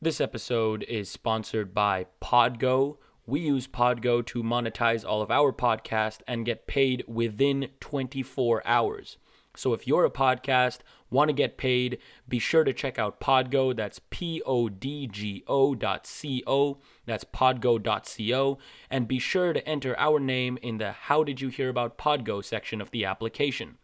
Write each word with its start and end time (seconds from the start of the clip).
This 0.00 0.20
episode 0.20 0.84
is 0.84 1.10
sponsored 1.10 1.74
by 1.74 2.06
Podgo. 2.22 2.98
We 3.26 3.40
use 3.40 3.66
Podgo 3.66 4.24
to 4.26 4.44
monetize 4.44 5.04
all 5.04 5.22
of 5.22 5.30
our 5.32 5.52
podcast 5.52 6.20
and 6.28 6.46
get 6.46 6.68
paid 6.68 7.02
within 7.08 7.70
24 7.80 8.62
hours. 8.64 9.16
So 9.56 9.72
if 9.72 9.88
you're 9.88 10.04
a 10.04 10.10
podcast, 10.10 10.78
want 11.10 11.30
to 11.30 11.32
get 11.32 11.58
paid, 11.58 11.98
be 12.28 12.38
sure 12.38 12.62
to 12.62 12.72
check 12.72 12.96
out 12.96 13.18
Podgo. 13.18 13.74
That's 13.74 14.00
P 14.10 14.40
O 14.46 14.68
D 14.68 15.08
G 15.08 15.42
O 15.48 15.74
dot 15.74 16.06
C 16.06 16.44
O. 16.46 16.78
That's 17.04 17.24
podgo.co. 17.24 18.58
And 18.88 19.08
be 19.08 19.18
sure 19.18 19.52
to 19.52 19.68
enter 19.68 19.98
our 19.98 20.20
name 20.20 20.60
in 20.62 20.78
the 20.78 20.92
How 20.92 21.24
Did 21.24 21.40
You 21.40 21.48
Hear 21.48 21.70
About 21.70 21.98
Podgo 21.98 22.44
section 22.44 22.80
of 22.80 22.92
the 22.92 23.04
application. 23.04 23.78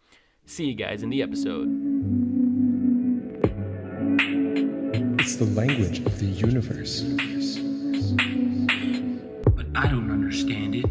See 0.47 0.67
you 0.67 0.75
guys 0.75 1.03
in 1.03 1.11
the 1.11 1.23
episode. 1.23 2.24
It's 5.35 5.45
the 5.45 5.61
language 5.61 5.99
of 5.99 6.17
the 6.21 6.27
universe. 6.27 7.01
But 9.51 9.67
I 9.75 9.89
don't 9.89 10.09
understand 10.09 10.77
it. 10.77 10.87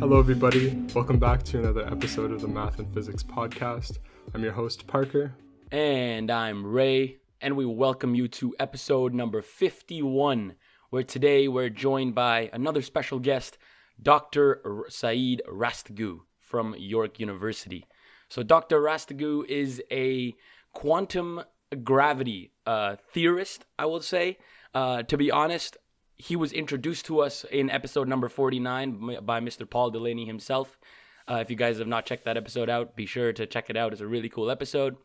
Hello, 0.00 0.18
everybody. 0.18 0.84
Welcome 0.92 1.20
back 1.20 1.44
to 1.44 1.60
another 1.60 1.86
episode 1.86 2.32
of 2.32 2.40
the 2.40 2.48
Math 2.48 2.80
and 2.80 2.92
Physics 2.92 3.22
Podcast. 3.22 3.98
I'm 4.34 4.42
your 4.42 4.52
host, 4.52 4.88
Parker. 4.88 5.32
And 5.70 6.28
I'm 6.28 6.66
Ray, 6.66 7.18
and 7.40 7.56
we 7.56 7.64
welcome 7.64 8.16
you 8.16 8.26
to 8.26 8.52
episode 8.58 9.14
number 9.14 9.42
51, 9.42 10.56
where 10.90 11.04
today 11.04 11.46
we're 11.46 11.68
joined 11.68 12.16
by 12.16 12.50
another 12.52 12.82
special 12.82 13.20
guest, 13.20 13.58
Dr. 14.00 14.84
Saeed 14.88 15.42
Rastgoo 15.48 16.20
from 16.38 16.74
York 16.78 17.18
University. 17.18 17.86
So, 18.28 18.42
Dr. 18.42 18.80
Rastgoo 18.80 19.46
is 19.46 19.82
a 19.90 20.34
quantum 20.72 21.42
gravity 21.82 22.52
uh, 22.66 22.96
theorist, 23.12 23.64
I 23.78 23.86
will 23.86 24.00
say. 24.00 24.38
Uh, 24.74 25.02
to 25.04 25.16
be 25.16 25.30
honest, 25.30 25.76
he 26.16 26.36
was 26.36 26.52
introduced 26.52 27.06
to 27.06 27.20
us 27.20 27.44
in 27.50 27.70
episode 27.70 28.08
number 28.08 28.28
49 28.28 29.18
by 29.24 29.40
Mr. 29.40 29.68
Paul 29.68 29.90
Delaney 29.90 30.26
himself. 30.26 30.78
Uh, 31.28 31.36
if 31.36 31.50
you 31.50 31.56
guys 31.56 31.78
have 31.78 31.88
not 31.88 32.06
checked 32.06 32.24
that 32.26 32.36
episode 32.36 32.68
out, 32.68 32.96
be 32.96 33.06
sure 33.06 33.32
to 33.32 33.46
check 33.46 33.70
it 33.70 33.76
out. 33.76 33.92
It's 33.92 34.02
a 34.02 34.06
really 34.06 34.28
cool 34.28 34.50
episode. 34.50 34.96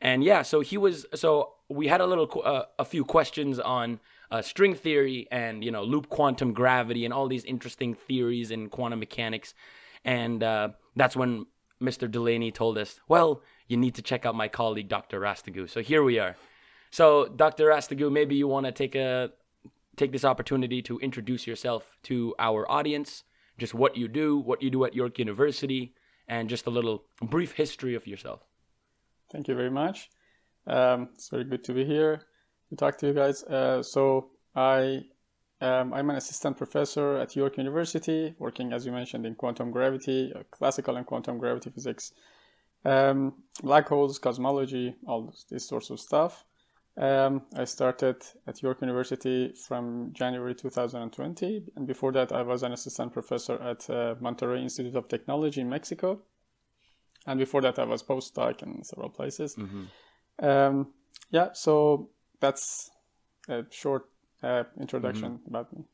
And 0.00 0.22
yeah, 0.22 0.42
so 0.42 0.60
he 0.60 0.76
was. 0.76 1.06
So 1.14 1.54
we 1.68 1.86
had 1.86 2.00
a 2.00 2.06
little, 2.06 2.28
uh, 2.44 2.64
a 2.78 2.84
few 2.84 3.04
questions 3.04 3.58
on 3.58 4.00
uh, 4.32 4.40
string 4.40 4.74
theory 4.74 5.28
and 5.30 5.62
you 5.62 5.70
know 5.70 5.84
loop 5.84 6.08
quantum 6.08 6.52
gravity 6.54 7.04
and 7.04 7.12
all 7.12 7.28
these 7.28 7.44
interesting 7.44 7.94
theories 7.94 8.50
in 8.50 8.68
quantum 8.70 8.98
mechanics. 8.98 9.54
And 10.04 10.42
uh, 10.42 10.70
that's 10.96 11.14
when 11.14 11.46
Mr. 11.80 12.10
Delaney 12.10 12.50
told 12.50 12.78
us, 12.78 12.98
well, 13.08 13.42
you 13.68 13.76
need 13.76 13.94
to 13.96 14.02
check 14.02 14.24
out 14.26 14.34
my 14.34 14.48
colleague 14.48 14.88
Dr. 14.88 15.20
Rastgoo. 15.20 15.68
So 15.68 15.80
here 15.80 16.02
we 16.02 16.18
are. 16.18 16.36
So 16.90 17.26
Dr. 17.26 17.66
Rastgoo, 17.66 18.10
maybe 18.10 18.34
you 18.34 18.48
want 18.48 18.66
to 18.66 18.72
take 18.72 18.94
a 18.94 19.30
take 19.96 20.12
this 20.12 20.24
opportunity 20.24 20.80
to 20.82 20.98
introduce 21.00 21.46
yourself 21.46 21.98
to 22.04 22.34
our 22.38 22.68
audience, 22.70 23.24
just 23.58 23.74
what 23.74 23.98
you 23.98 24.08
do, 24.08 24.38
what 24.38 24.62
you 24.62 24.70
do 24.70 24.86
at 24.86 24.94
York 24.94 25.18
University, 25.18 25.94
and 26.26 26.48
just 26.48 26.66
a 26.66 26.70
little 26.70 27.04
brief 27.20 27.52
history 27.52 27.94
of 27.94 28.06
yourself. 28.06 28.40
Thank 29.30 29.48
you 29.48 29.54
very 29.54 29.70
much. 29.70 30.08
Um, 30.66 31.10
it's 31.14 31.28
very 31.28 31.44
good 31.44 31.64
to 31.64 31.74
be 31.74 31.84
here 31.84 32.22
to 32.72 32.76
talk 32.76 32.96
to 32.98 33.06
you 33.06 33.12
guys. 33.12 33.44
Uh, 33.44 33.82
so 33.82 34.30
I 34.56 35.04
um, 35.60 35.92
I'm 35.94 36.10
an 36.10 36.16
assistant 36.16 36.56
professor 36.56 37.18
at 37.18 37.36
York 37.36 37.56
University, 37.58 38.34
working 38.38 38.72
as 38.72 38.84
you 38.84 38.92
mentioned 38.92 39.26
in 39.26 39.34
quantum 39.34 39.70
gravity, 39.70 40.32
uh, 40.34 40.42
classical 40.50 40.96
and 40.96 41.06
quantum 41.06 41.38
gravity 41.38 41.70
physics, 41.70 42.12
um, 42.84 43.34
black 43.62 43.88
holes, 43.88 44.18
cosmology, 44.18 44.96
all 45.06 45.26
this, 45.26 45.44
this 45.50 45.68
sorts 45.68 45.90
of 45.90 46.00
stuff. 46.00 46.44
Um, 46.96 47.42
I 47.56 47.64
started 47.64 48.16
at 48.46 48.62
York 48.62 48.80
University 48.80 49.54
from 49.68 50.10
January 50.14 50.54
2020, 50.54 51.62
and 51.76 51.86
before 51.86 52.12
that, 52.12 52.32
I 52.32 52.42
was 52.42 52.62
an 52.64 52.72
assistant 52.72 53.12
professor 53.12 53.54
at 53.62 53.88
uh, 53.88 54.14
Monterrey 54.20 54.62
Institute 54.62 54.96
of 54.96 55.08
Technology 55.08 55.60
in 55.60 55.68
Mexico. 55.68 56.20
And 57.26 57.38
before 57.38 57.60
that, 57.62 57.78
I 57.78 57.84
was 57.84 58.02
postdoc 58.02 58.62
in 58.62 58.82
several 58.82 59.10
places. 59.10 59.56
Um, 60.40 60.88
yeah, 61.30 61.52
so 61.52 62.10
that's 62.42 62.90
a 63.48 63.64
short 63.70 64.04
uh, 64.42 64.64
introduction 64.80 65.40
about 65.46 65.72
me. 65.72 65.84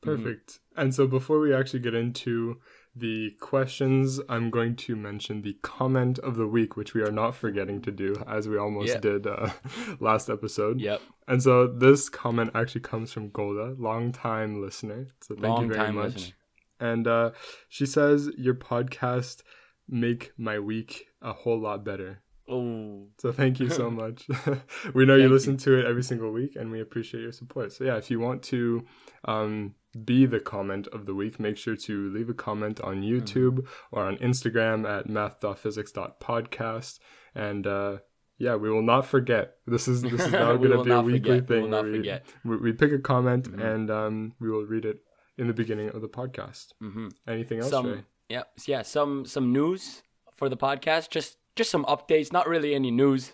Perfect. 0.00 0.60
And 0.76 0.94
so 0.94 1.06
before 1.08 1.40
we 1.40 1.52
actually 1.52 1.80
get 1.80 1.94
into 1.94 2.60
the 2.94 3.32
questions, 3.40 4.20
I'm 4.28 4.48
going 4.48 4.76
to 4.76 4.94
mention 4.94 5.42
the 5.42 5.56
comment 5.62 6.20
of 6.20 6.36
the 6.36 6.46
week, 6.46 6.76
which 6.76 6.94
we 6.94 7.02
are 7.02 7.10
not 7.10 7.34
forgetting 7.34 7.82
to 7.82 7.90
do, 7.90 8.14
as 8.28 8.48
we 8.48 8.56
almost 8.58 8.88
Yeah. 8.94 9.00
did 9.00 9.26
uh, 9.26 9.50
last 10.00 10.30
episode. 10.30 10.80
Yep. 10.80 11.00
And 11.26 11.42
so 11.42 11.66
this 11.66 12.08
comment 12.08 12.50
actually 12.54 12.82
comes 12.82 13.12
from 13.12 13.30
Golda, 13.30 13.74
long-time 13.78 14.62
listener. 14.62 15.08
So 15.20 15.34
thank 15.34 15.60
you 15.62 15.68
very 15.74 15.92
much. 15.92 16.14
listener. 16.14 16.34
And 16.80 17.06
uh, 17.08 17.30
she 17.68 17.84
says 17.86 18.30
your 18.38 18.54
podcast 18.54 19.42
make 19.88 20.32
my 20.38 20.60
week 20.60 21.06
a 21.20 21.32
whole 21.32 21.58
lot 21.58 21.84
better. 21.84 22.22
Oh, 22.50 23.08
So 23.18 23.32
thank 23.32 23.60
you 23.60 23.68
so 23.68 23.90
much. 24.02 24.26
we 24.94 25.04
know 25.04 25.14
Thank 25.14 25.22
you 25.22 25.28
you. 25.28 25.28
listen 25.28 25.56
to 25.58 25.78
it 25.78 25.84
every 25.86 26.02
single 26.02 26.32
week, 26.32 26.56
and 26.56 26.70
we 26.70 26.80
appreciate 26.80 27.20
your 27.22 27.32
support. 27.32 27.72
So 27.72 27.84
yeah, 27.84 27.96
if 27.96 28.10
you 28.10 28.20
want 28.20 28.42
to 28.44 28.84
um, 29.26 29.74
be 30.04 30.24
the 30.26 30.40
comment 30.40 30.86
of 30.92 31.04
the 31.06 31.14
week, 31.14 31.38
make 31.38 31.56
sure 31.56 31.76
to 31.76 32.10
leave 32.12 32.28
a 32.30 32.34
comment 32.34 32.80
on 32.80 33.02
Mm-hmm. 33.02 33.14
YouTube 33.14 33.66
or 33.92 34.04
on 34.04 34.16
Instagram 34.18 34.88
at 34.88 35.08
math.physics.podcast. 35.08 36.98
And 37.34 37.66
uh, 37.66 37.98
yeah, 38.38 38.54
we 38.56 38.70
will 38.70 38.82
not 38.82 39.06
forget. 39.06 39.56
This 39.66 39.88
is 39.88 40.02
this 40.02 40.20
is 40.20 40.32
now 40.32 40.56
going 40.56 40.70
to 40.70 40.84
be 40.84 40.90
a 40.90 41.00
weekly 41.02 41.40
forget. 41.40 41.48
Thing. 41.48 41.70
we, 41.70 42.20
we, 42.44 42.56
we 42.56 42.72
pick 42.72 42.92
a 42.92 42.98
comment 42.98 43.50
Mhm. 43.50 43.64
and 43.74 43.90
um, 43.90 44.32
we 44.40 44.50
will 44.50 44.64
read 44.64 44.84
it 44.84 45.00
in 45.36 45.46
the 45.46 45.52
beginning 45.54 45.90
of 45.90 46.00
the 46.00 46.08
podcast. 46.08 46.72
hmm 46.80 47.08
Anything 47.26 47.60
else, 47.60 47.70
some 47.70 47.86
Ray? 47.86 48.04
yeah 48.28 48.42
yeah 48.66 48.82
some 48.82 49.24
some 49.24 49.52
news 49.52 50.02
for 50.36 50.48
the 50.48 50.56
podcast. 50.56 51.10
Just 51.10 51.38
just 51.58 51.70
some 51.70 51.84
updates. 51.84 52.32
Not 52.32 52.48
really 52.48 52.74
any 52.74 52.90
news. 52.90 53.32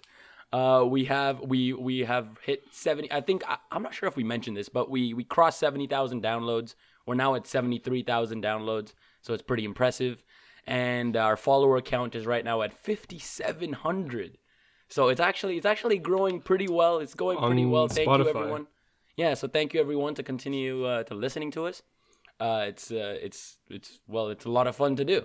Uh, 0.52 0.84
we 0.84 1.04
have 1.04 1.40
we 1.40 1.72
we 1.72 2.00
have 2.00 2.26
hit 2.42 2.62
seventy. 2.72 3.10
I 3.12 3.20
think 3.20 3.42
I, 3.48 3.58
I'm 3.70 3.82
not 3.82 3.94
sure 3.94 4.08
if 4.08 4.16
we 4.16 4.24
mentioned 4.24 4.56
this, 4.56 4.68
but 4.68 4.90
we 4.90 5.14
we 5.14 5.24
crossed 5.24 5.60
seventy 5.60 5.86
thousand 5.86 6.22
downloads. 6.22 6.74
We're 7.06 7.14
now 7.14 7.34
at 7.34 7.46
seventy 7.46 7.78
three 7.78 8.02
thousand 8.02 8.42
downloads, 8.42 8.94
so 9.22 9.34
it's 9.34 9.42
pretty 9.42 9.64
impressive. 9.64 10.24
And 10.66 11.16
our 11.16 11.36
follower 11.36 11.80
count 11.82 12.14
is 12.14 12.24
right 12.26 12.44
now 12.44 12.62
at 12.62 12.72
fifty 12.72 13.18
seven 13.18 13.72
hundred. 13.72 14.38
So 14.88 15.08
it's 15.08 15.20
actually 15.20 15.56
it's 15.56 15.66
actually 15.66 15.98
growing 15.98 16.40
pretty 16.40 16.68
well. 16.68 16.98
It's 16.98 17.14
going 17.14 17.38
pretty 17.38 17.66
well. 17.66 17.88
Thank 17.88 18.08
Spotify. 18.08 18.24
you 18.24 18.28
everyone. 18.30 18.66
Yeah, 19.16 19.34
so 19.34 19.46
thank 19.48 19.74
you 19.74 19.80
everyone 19.80 20.14
to 20.14 20.22
continue 20.22 20.84
uh, 20.84 21.02
to 21.04 21.14
listening 21.14 21.50
to 21.52 21.66
us. 21.66 21.82
Uh, 22.40 22.64
it's 22.68 22.90
uh, 22.90 23.16
it's 23.20 23.58
it's 23.68 24.00
well, 24.08 24.28
it's 24.28 24.44
a 24.44 24.50
lot 24.50 24.66
of 24.66 24.76
fun 24.76 24.96
to 24.96 25.04
do, 25.04 25.24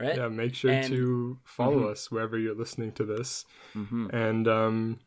right? 0.00 0.16
Yeah, 0.16 0.28
make 0.28 0.54
sure 0.54 0.70
And- 0.70 0.86
to 0.88 1.38
follow 1.44 1.84
Mhm. 1.84 1.90
us 1.92 2.10
wherever 2.10 2.38
you're 2.38 2.54
listening 2.54 2.92
to 2.92 3.04
this. 3.04 3.44
hmm 3.72 4.08
And 4.12 4.46
um, 4.48 5.00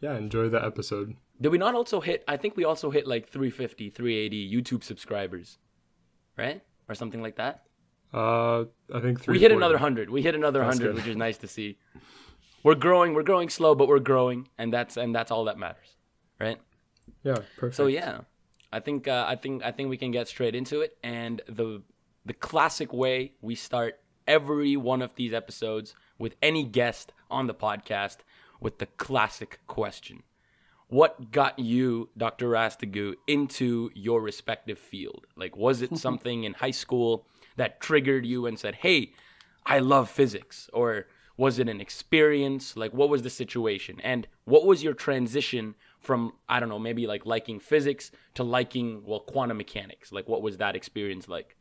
yeah, 0.00 0.16
enjoy 0.16 0.48
the 0.48 0.64
episode. 0.64 1.16
Did 1.40 1.48
we 1.50 1.58
not 1.58 1.74
also 1.74 2.00
hit? 2.00 2.22
I 2.28 2.36
think 2.36 2.56
we 2.56 2.64
also 2.64 2.90
hit 2.90 3.06
like 3.06 3.28
350, 3.28 3.90
380 3.90 4.50
YouTube 4.54 4.84
subscribers, 4.84 5.58
right, 6.38 6.62
or 6.88 6.94
something 6.94 7.20
like 7.22 7.36
that. 7.36 7.66
Uh, 8.12 8.66
I 8.94 9.00
think 9.00 9.20
three. 9.20 9.32
We 9.32 9.40
hit 9.40 9.50
another 9.50 9.76
hundred. 9.78 10.08
We 10.10 10.22
hit 10.22 10.36
another 10.36 10.60
That's 10.60 10.78
hundred, 10.78 10.90
good. 10.94 10.96
which 11.02 11.08
is 11.08 11.16
nice 11.16 11.36
to 11.38 11.48
see. 11.48 11.78
We're 12.62 12.76
growing. 12.76 13.12
We're 13.14 13.24
growing 13.24 13.48
slow, 13.48 13.74
but 13.74 13.88
we're 13.88 13.98
growing, 13.98 14.48
and 14.56 14.72
that's 14.72 14.96
and 14.96 15.12
that's 15.12 15.32
all 15.32 15.44
that 15.46 15.58
matters, 15.58 15.96
right? 16.38 16.58
Yeah, 17.24 17.38
perfect. 17.56 17.74
So 17.74 17.86
yeah, 17.88 18.20
I 18.72 18.78
think 18.78 19.08
uh, 19.08 19.24
I 19.26 19.34
think 19.34 19.64
I 19.64 19.72
think 19.72 19.90
we 19.90 19.96
can 19.96 20.12
get 20.12 20.28
straight 20.28 20.54
into 20.54 20.80
it. 20.82 20.96
And 21.02 21.42
the 21.48 21.82
the 22.24 22.34
classic 22.34 22.92
way 22.92 23.32
we 23.42 23.56
start 23.56 23.98
every 24.26 24.76
one 24.76 25.02
of 25.02 25.14
these 25.14 25.32
episodes 25.32 25.94
with 26.18 26.36
any 26.42 26.64
guest 26.64 27.12
on 27.30 27.46
the 27.46 27.54
podcast 27.54 28.18
with 28.60 28.78
the 28.78 28.86
classic 28.86 29.60
question: 29.66 30.22
What 30.88 31.30
got 31.30 31.58
you, 31.58 32.08
Dr. 32.16 32.48
Rastgoo, 32.50 33.14
into 33.26 33.90
your 33.94 34.20
respective 34.20 34.78
field? 34.78 35.26
Like, 35.36 35.56
was 35.56 35.82
it 35.82 35.96
something 36.06 36.44
in 36.44 36.54
high 36.54 36.70
school 36.70 37.26
that 37.56 37.80
triggered 37.80 38.26
you 38.26 38.46
and 38.46 38.58
said, 38.58 38.76
"Hey, 38.76 39.12
I 39.66 39.78
love 39.78 40.10
physics," 40.10 40.68
or 40.72 41.06
was 41.36 41.58
it 41.58 41.68
an 41.68 41.80
experience? 41.80 42.76
Like, 42.76 42.92
what 42.92 43.08
was 43.08 43.22
the 43.22 43.30
situation? 43.30 44.00
And 44.02 44.26
what 44.44 44.66
was 44.66 44.82
your 44.82 44.94
transition 44.94 45.74
from, 46.00 46.32
I 46.48 46.60
don't 46.60 46.68
know, 46.68 46.78
maybe 46.78 47.06
like 47.06 47.26
liking 47.26 47.58
physics 47.58 48.10
to 48.34 48.44
liking, 48.44 49.02
well, 49.04 49.20
quantum 49.20 49.56
mechanics? 49.56 50.12
Like, 50.12 50.28
what 50.28 50.42
was 50.42 50.58
that 50.58 50.76
experience 50.76 51.28
like? 51.28 51.56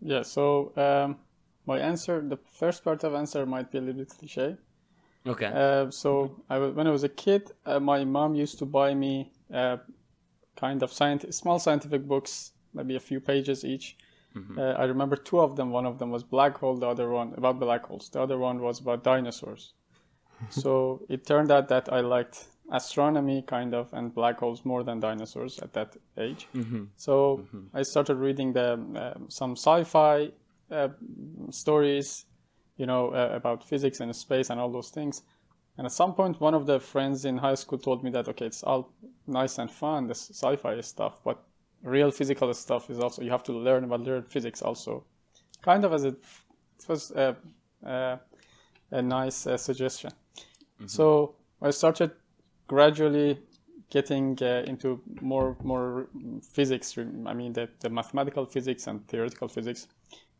Yeah, 0.00 0.22
so 0.22 0.72
um, 0.76 1.18
my 1.66 1.78
answer, 1.78 2.20
the 2.26 2.36
first 2.36 2.84
part 2.84 3.04
of 3.04 3.14
answer 3.14 3.44
might 3.46 3.70
be 3.70 3.78
a 3.78 3.80
little 3.80 4.00
bit 4.00 4.10
cliche. 4.10 4.56
Okay. 5.26 5.46
Uh, 5.46 5.90
so 5.90 6.42
I, 6.48 6.58
when 6.58 6.86
I 6.86 6.90
was 6.90 7.02
a 7.04 7.08
kid, 7.08 7.50
uh, 7.64 7.80
my 7.80 8.04
mom 8.04 8.34
used 8.34 8.58
to 8.60 8.66
buy 8.66 8.94
me 8.94 9.32
uh, 9.52 9.78
kind 10.56 10.82
of 10.82 10.90
scient- 10.92 11.32
small 11.34 11.58
scientific 11.58 12.06
books, 12.06 12.52
maybe 12.72 12.94
a 12.96 13.00
few 13.00 13.20
pages 13.20 13.64
each. 13.64 13.96
Uh, 14.58 14.72
I 14.72 14.84
remember 14.84 15.16
two 15.16 15.40
of 15.40 15.56
them. 15.56 15.70
One 15.70 15.86
of 15.86 15.98
them 15.98 16.10
was 16.10 16.22
black 16.22 16.58
hole. 16.58 16.76
The 16.76 16.86
other 16.86 17.08
one 17.10 17.32
about 17.36 17.58
black 17.58 17.86
holes. 17.86 18.10
The 18.10 18.20
other 18.20 18.38
one 18.38 18.60
was 18.60 18.80
about 18.80 19.02
dinosaurs. 19.02 19.72
so 20.50 21.00
it 21.08 21.26
turned 21.26 21.50
out 21.50 21.68
that 21.68 21.90
I 21.92 22.00
liked 22.00 22.44
astronomy 22.70 23.42
kind 23.42 23.74
of 23.74 23.92
and 23.94 24.14
black 24.14 24.38
holes 24.40 24.64
more 24.64 24.82
than 24.84 25.00
dinosaurs 25.00 25.58
at 25.60 25.72
that 25.72 25.96
age. 26.18 26.48
So 26.96 27.46
I 27.72 27.82
started 27.82 28.16
reading 28.16 28.52
the 28.52 28.74
um, 28.74 29.26
some 29.30 29.52
sci-fi 29.52 30.32
uh, 30.70 30.88
stories, 31.50 32.26
you 32.76 32.86
know, 32.86 33.10
uh, 33.10 33.30
about 33.32 33.64
physics 33.64 34.00
and 34.00 34.14
space 34.14 34.50
and 34.50 34.60
all 34.60 34.70
those 34.70 34.90
things. 34.90 35.22
And 35.78 35.86
at 35.86 35.92
some 35.92 36.14
point, 36.14 36.40
one 36.40 36.54
of 36.54 36.66
the 36.66 36.80
friends 36.80 37.24
in 37.24 37.36
high 37.36 37.54
school 37.54 37.78
told 37.78 38.02
me 38.02 38.10
that 38.10 38.28
okay, 38.28 38.46
it's 38.46 38.62
all 38.62 38.92
nice 39.26 39.58
and 39.58 39.70
fun, 39.70 40.06
this 40.06 40.30
sci-fi 40.30 40.80
stuff, 40.80 41.18
but 41.24 41.42
real 41.82 42.10
physical 42.10 42.52
stuff 42.54 42.90
is 42.90 42.98
also 42.98 43.22
you 43.22 43.30
have 43.30 43.44
to 43.44 43.52
learn 43.52 43.84
about 43.84 44.06
real 44.06 44.22
physics 44.22 44.62
also. 44.62 45.04
Kind 45.62 45.84
of 45.84 45.92
as 45.92 46.04
it, 46.04 46.16
it 46.78 46.88
was 46.88 47.10
a, 47.12 47.36
a, 47.84 48.18
a 48.90 49.02
nice 49.02 49.46
uh, 49.46 49.56
suggestion. 49.56 50.10
So 50.86 51.34
I 51.62 51.70
started 51.70 52.10
gradually 52.66 53.38
getting 53.90 54.38
uh, 54.42 54.62
into 54.66 55.00
more 55.20 55.56
more 55.62 56.08
physics. 56.52 56.96
I 56.98 57.32
mean, 57.34 57.52
the, 57.52 57.68
the 57.80 57.88
mathematical 57.88 58.44
physics 58.46 58.86
and 58.86 59.06
theoretical 59.08 59.48
physics. 59.48 59.88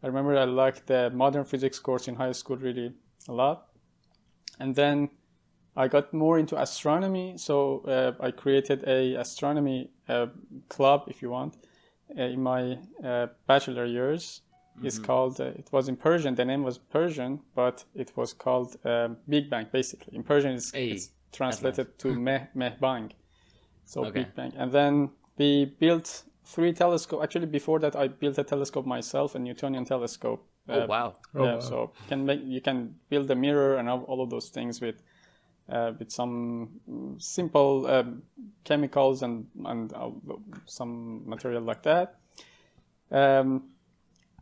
I 0.02 0.06
remember 0.08 0.36
I 0.36 0.44
liked 0.44 0.86
the 0.86 1.10
modern 1.10 1.44
physics 1.44 1.78
course 1.78 2.08
in 2.08 2.14
high 2.16 2.32
school 2.32 2.56
really 2.56 2.92
a 3.28 3.32
lot, 3.32 3.68
and 4.60 4.74
then 4.74 5.10
I 5.76 5.88
got 5.88 6.12
more 6.12 6.38
into 6.38 6.60
astronomy. 6.60 7.36
So 7.38 7.80
uh, 7.80 8.12
I 8.24 8.30
created 8.30 8.84
a 8.86 9.14
astronomy 9.16 9.90
uh, 10.08 10.26
club, 10.68 11.04
if 11.08 11.22
you 11.22 11.30
want, 11.30 11.56
uh, 12.16 12.22
in 12.22 12.42
my 12.42 12.78
uh, 13.04 13.26
bachelor 13.46 13.84
years. 13.86 14.42
It's 14.82 14.98
called. 14.98 15.40
Uh, 15.40 15.44
it 15.56 15.68
was 15.72 15.88
in 15.88 15.96
Persian. 15.96 16.34
The 16.34 16.44
name 16.44 16.62
was 16.62 16.76
Persian, 16.76 17.40
but 17.54 17.84
it 17.94 18.12
was 18.14 18.34
called 18.34 18.76
um, 18.84 19.16
Big 19.26 19.48
Bang. 19.48 19.66
Basically, 19.72 20.14
in 20.14 20.22
Persian, 20.22 20.52
it's, 20.52 20.70
Hey, 20.70 20.90
it's 20.90 21.10
translated 21.32 21.98
to 22.00 22.14
Meh 22.14 22.46
Meh 22.54 22.72
Bang. 22.78 23.10
So 23.86 24.04
Okay. 24.04 24.20
Big 24.20 24.34
Bang, 24.34 24.52
and 24.58 24.70
then 24.70 25.10
we 25.38 25.64
built 25.80 26.24
three 26.46 26.72
telescope. 26.72 27.22
Actually, 27.22 27.46
before 27.46 27.78
that, 27.80 27.96
I 27.96 28.08
built 28.08 28.38
a 28.38 28.44
telescope 28.44 28.86
myself, 28.86 29.34
a 29.34 29.38
Newtonian 29.38 29.84
telescope. 29.84 30.46
Oh 30.68 30.82
Uh, 30.82 30.86
wow. 30.86 31.14
Oh, 31.34 31.44
yeah, 31.44 31.54
wow. 31.54 31.60
so 31.60 31.92
you 32.00 32.08
can 32.08 32.26
make 32.26 32.40
you 32.44 32.60
can 32.60 32.94
build 33.10 33.30
a 33.30 33.34
mirror 33.34 33.76
and 33.76 33.88
all, 33.88 34.02
all 34.04 34.22
of 34.22 34.30
those 34.30 34.48
things 34.48 34.80
with 34.80 35.02
uh, 35.68 35.92
with 35.98 36.10
some 36.10 36.70
simple 37.18 37.86
um, 37.86 38.22
chemicals 38.64 39.22
and 39.22 39.46
and 39.64 39.92
uh, 39.92 40.10
some 40.66 41.28
material 41.28 41.62
like 41.62 41.82
that. 41.82 42.16
Um, 43.10 43.70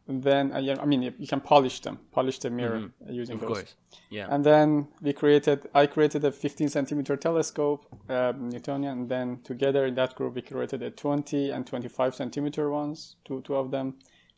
then 0.06 0.52
uh, 0.52 0.58
yeah, 0.58 0.76
I 0.80 0.84
mean 0.84 1.02
you, 1.02 1.26
can 1.26 1.40
polish 1.40 1.80
them, 1.80 1.98
polish 2.12 2.38
the 2.38 2.50
mirror 2.50 2.90
uh, 3.08 3.12
using 3.12 3.36
Mm-hmm. 3.36 3.44
Of 3.44 3.48
those. 3.48 3.58
course. 3.58 3.74
Yeah. 4.10 4.26
And 4.30 4.44
then 4.44 4.88
we 5.00 5.12
created, 5.12 5.66
I 5.74 5.86
created 5.86 6.24
a 6.24 6.32
15 6.32 6.68
centimeter 6.68 7.16
telescope, 7.16 7.86
um, 8.08 8.50
Newtonian, 8.50 8.92
and 8.98 9.08
then 9.08 9.40
together 9.44 9.86
in 9.86 9.94
that 9.94 10.14
group 10.14 10.34
we 10.34 10.42
created 10.42 10.82
a 10.82 10.90
20 10.90 11.50
and 11.50 11.66
25 11.66 12.14
centimeter 12.14 12.70
ones, 12.70 13.16
two, 13.24 13.40
two 13.42 13.56
of 13.56 13.70
them. 13.70 13.94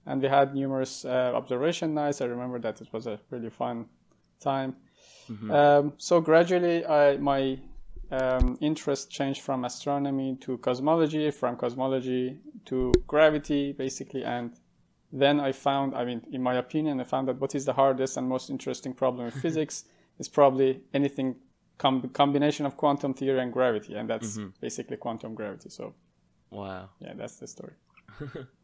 And 0.06 0.22
we 0.22 0.28
had 0.28 0.54
numerous 0.54 1.04
uh, 1.04 1.32
observation 1.34 1.94
nights. 1.94 2.20
I 2.20 2.26
remember 2.26 2.60
that 2.60 2.80
it 2.80 2.92
was 2.92 3.08
a 3.08 3.18
really 3.30 3.50
fun 3.50 3.86
time. 4.40 4.76
Um, 5.50 5.94
so 5.98 6.20
gradually, 6.20 6.86
I, 6.86 7.16
my 7.16 7.58
um, 8.10 8.56
interest 8.60 9.10
changed 9.10 9.42
from 9.42 9.64
astronomy 9.64 10.36
to 10.42 10.58
cosmology, 10.58 11.30
from 11.32 11.56
cosmology 11.56 12.38
to 12.66 12.92
gravity, 13.08 13.72
basically, 13.72 14.24
and 14.24 14.52
then 15.20 15.40
I 15.40 15.52
found, 15.52 15.94
I 15.94 16.04
mean, 16.04 16.22
in 16.30 16.42
my 16.42 16.54
opinion, 16.54 17.00
I 17.00 17.04
found 17.04 17.28
that 17.28 17.40
what 17.40 17.54
is 17.54 17.64
the 17.64 17.72
hardest 17.72 18.16
and 18.16 18.28
most 18.28 18.50
interesting 18.50 18.92
problem 18.92 19.26
in 19.26 19.32
physics 19.44 19.84
is 20.18 20.28
probably 20.28 20.80
anything 20.92 21.36
com- 21.78 22.08
combination 22.10 22.66
of 22.66 22.76
quantum 22.76 23.14
theory 23.14 23.40
and 23.40 23.52
gravity, 23.52 23.94
and 23.94 24.08
that's 24.08 24.36
mm-hmm. 24.36 24.48
basically 24.60 24.96
quantum 24.96 25.34
gravity. 25.34 25.70
So 25.70 25.94
wow. 26.50 26.90
yeah, 27.00 27.14
that's 27.14 27.36
the 27.36 27.46
story. 27.46 27.74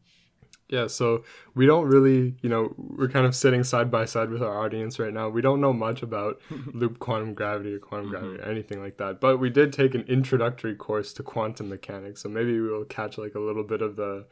Yeah, 0.69 0.87
so 0.87 1.23
we 1.55 1.65
don't 1.65 1.85
really, 1.85 2.35
you 2.41 2.49
know, 2.49 2.73
we're 2.77 3.09
kind 3.09 3.25
of 3.25 3.35
sitting 3.35 3.63
side 3.63 3.91
by 3.91 4.05
side 4.05 4.29
with 4.29 4.41
our 4.41 4.63
audience 4.63 4.97
right 4.97 5.13
now. 5.13 5.29
We 5.29 5.41
don't 5.41 5.61
know 5.61 5.73
much 5.73 6.01
about 6.01 6.41
loop 6.73 6.99
quantum 6.99 7.33
gravity 7.33 7.75
or 7.75 7.79
quantum 7.79 8.11
mm-hmm. 8.11 8.19
gravity 8.19 8.41
or 8.41 8.49
anything 8.49 8.81
like 8.81 8.97
that, 8.97 9.19
but 9.19 9.37
we 9.37 9.49
did 9.49 9.73
take 9.73 9.93
an 9.93 10.05
introductory 10.07 10.73
course 10.73 11.13
to 11.13 11.23
quantum 11.23 11.69
mechanics, 11.69 12.23
so 12.23 12.29
maybe 12.29 12.59
we 12.59 12.69
will 12.69 12.85
catch 12.85 13.17
like 13.17 13.35
a 13.35 13.39
little 13.39 13.63
bit 13.63 13.81
of 13.81 13.97
the 13.97 14.25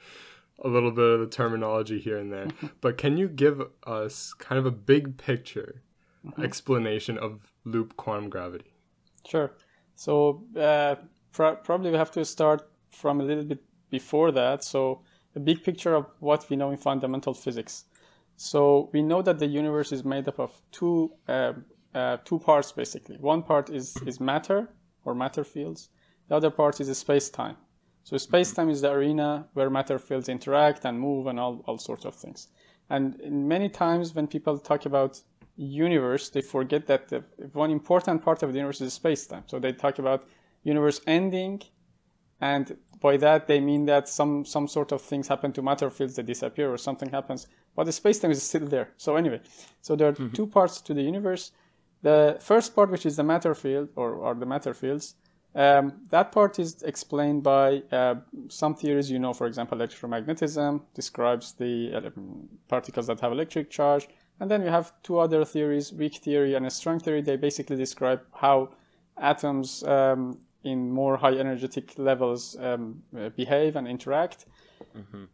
a 0.64 0.68
little 0.68 0.92
bit 0.92 1.04
of 1.04 1.20
the 1.20 1.28
terminology 1.28 2.00
here 2.00 2.18
and 2.18 2.32
there. 2.32 2.48
but 2.82 2.98
can 2.98 3.18
you 3.18 3.28
give 3.28 3.62
us 3.86 4.34
kind 4.34 4.60
of 4.60 4.66
a 4.66 4.72
big 4.72 5.18
picture 5.18 5.82
explanation 6.42 7.18
of 7.18 7.52
loop 7.66 7.98
quantum 7.98 8.30
gravity? 8.30 8.74
Sure. 9.28 9.52
So 9.96 10.44
uh, 10.58 10.96
pro- 11.32 11.56
probably 11.56 11.92
we 11.92 11.98
have 11.98 12.12
to 12.12 12.26
start 12.26 12.70
from 12.90 13.22
a 13.22 13.24
little 13.24 13.44
bit 13.44 13.64
before 13.90 14.32
that. 14.32 14.64
So 14.64 15.02
a 15.36 15.40
big 15.40 15.64
picture 15.64 15.96
of 15.96 16.06
what 16.20 16.50
we 16.50 16.56
know 16.56 16.72
in 16.72 16.78
fundamental 16.78 17.34
physics. 17.34 17.86
So 18.36 18.90
we 18.94 19.02
know 19.02 19.22
that 19.22 19.40
the 19.40 19.46
universe 19.46 19.92
is 19.92 20.04
made 20.04 20.28
up 20.28 20.40
of 20.40 20.52
two 20.72 21.12
uh, 21.28 21.54
uh, 21.94 22.18
two 22.24 22.40
parts 22.40 22.72
basically. 22.72 23.18
One 23.18 23.44
part 23.44 23.70
is 23.70 23.96
is 24.06 24.20
matter 24.20 24.70
or 25.06 25.14
matter 25.14 25.44
fields. 25.44 25.90
The 26.28 26.36
other 26.36 26.50
part 26.50 26.80
is 26.80 26.98
space 26.98 27.30
time. 27.30 27.58
So 28.04 28.18
space 28.18 28.52
time 28.52 28.70
is 28.70 28.82
the 28.82 28.92
arena 28.92 29.48
where 29.54 29.70
matter 29.70 30.00
fields 30.00 30.30
interact 30.30 30.86
and 30.86 31.00
move 31.00 31.28
and 31.28 31.40
all, 31.40 31.64
all 31.68 31.78
sorts 31.78 32.06
of 32.06 32.16
things. 32.16 32.48
And 32.90 33.18
many 33.48 33.70
times 33.70 34.16
when 34.16 34.28
people 34.28 34.58
talk 34.58 34.86
about 34.86 35.22
universe, 35.56 36.30
they 36.30 36.42
forget 36.42 36.88
that 36.88 37.08
the, 37.10 37.24
one 37.54 37.72
important 37.72 38.24
part 38.24 38.44
of 38.44 38.52
the 38.52 38.58
universe 38.58 38.82
is 38.82 38.94
space 38.94 39.26
time. 39.26 39.44
So 39.46 39.60
they 39.60 39.72
talk 39.72 40.00
about 40.00 40.28
universe 40.64 41.02
ending, 41.08 41.62
and 42.40 42.78
by 43.00 43.18
that 43.18 43.48
they 43.48 43.60
mean 43.60 43.86
that 43.86 44.08
some 44.08 44.46
some 44.46 44.68
sort 44.68 44.92
of 44.92 45.02
things 45.02 45.28
happen 45.28 45.52
to 45.54 45.62
matter 45.62 45.90
fields 45.90 46.16
that 46.16 46.26
disappear 46.26 46.72
or 46.72 46.78
something 46.78 47.10
happens, 47.10 47.48
but 47.76 47.86
the 47.86 47.92
space 47.92 48.20
time 48.20 48.32
is 48.32 48.44
still 48.44 48.68
there. 48.68 48.90
So 48.98 49.16
anyway, 49.16 49.42
so 49.82 49.96
there 49.96 50.10
are 50.10 50.14
mm-hmm. 50.14 50.34
two 50.34 50.48
parts 50.48 50.82
to 50.82 50.94
the 50.94 51.02
universe. 51.02 51.52
The 52.02 52.38
first 52.42 52.76
part, 52.76 52.90
which 52.90 53.06
is 53.06 53.16
the 53.16 53.24
matter 53.24 53.54
field 53.54 53.90
or, 53.96 54.16
or 54.16 54.34
the 54.34 54.46
matter 54.46 54.74
fields, 54.74 55.16
um, 55.54 55.94
that 56.10 56.32
part 56.32 56.60
is 56.60 56.82
explained 56.84 57.44
by 57.44 57.84
uh, 57.92 58.16
some 58.48 58.76
theories. 58.76 59.12
You 59.12 59.20
know, 59.20 59.34
for 59.34 59.48
example, 59.48 59.78
electromagnetism 59.78 60.82
describes 60.94 61.54
the 61.54 61.94
uh, 61.96 62.10
particles 62.68 63.08
that 63.08 63.20
have 63.20 63.32
electric 63.32 63.70
charge, 63.70 64.08
and 64.40 64.50
then 64.50 64.62
you 64.62 64.70
have 64.70 64.94
two 65.04 65.20
other 65.20 65.44
theories, 65.44 65.92
weak 65.92 66.16
theory 66.18 66.56
and 66.56 66.66
a 66.66 66.70
strong 66.70 67.00
theory. 67.00 67.22
They 67.22 67.36
basically 67.36 67.76
describe 67.76 68.22
how 68.34 68.70
atoms 69.18 69.84
um, 69.84 70.40
in 70.64 70.92
more 70.92 71.18
high 71.18 71.36
energetic 71.36 71.98
levels 71.98 72.56
um, 72.60 73.04
uh, 73.18 73.30
behave 73.30 73.76
and 73.76 73.88
interact. 73.88 74.46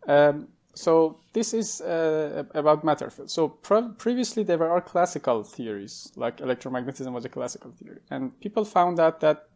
Um, 0.09 0.47
so 0.74 1.19
this 1.33 1.53
is 1.53 1.81
uh, 1.81 2.43
about 2.53 2.83
matter. 2.83 3.12
So 3.25 3.50
pre- 3.50 3.89
previously 3.97 4.43
there 4.43 4.57
were 4.57 4.79
classical 4.81 5.43
theories, 5.43 6.12
like 6.15 6.38
electromagnetism 6.38 7.12
was 7.12 7.25
a 7.25 7.29
classical 7.29 7.71
theory, 7.71 8.00
and 8.09 8.39
people 8.39 8.63
found 8.65 9.00
out 9.00 9.19
that 9.21 9.47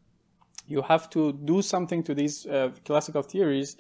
you 0.68 0.82
have 0.82 1.10
to 1.10 1.34
do 1.34 1.62
something 1.62 2.04
to 2.04 2.14
these 2.14 2.46
uh, 2.46 2.72
classical 2.86 3.22
theories 3.22 3.78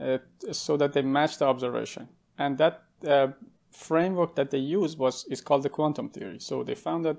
uh, 0.00 0.18
so 0.52 0.76
that 0.76 0.92
they 0.92 1.02
match 1.02 1.38
the 1.38 1.46
observation. 1.46 2.08
And 2.38 2.56
that 2.58 2.84
uh, 3.06 3.28
framework 3.70 4.34
that 4.36 4.50
they 4.50 4.58
use 4.58 4.96
was 4.96 5.24
is 5.30 5.40
called 5.40 5.62
the 5.62 5.68
quantum 5.68 6.08
theory. 6.08 6.38
So 6.40 6.62
they 6.62 6.74
found 6.74 7.04
that, 7.04 7.16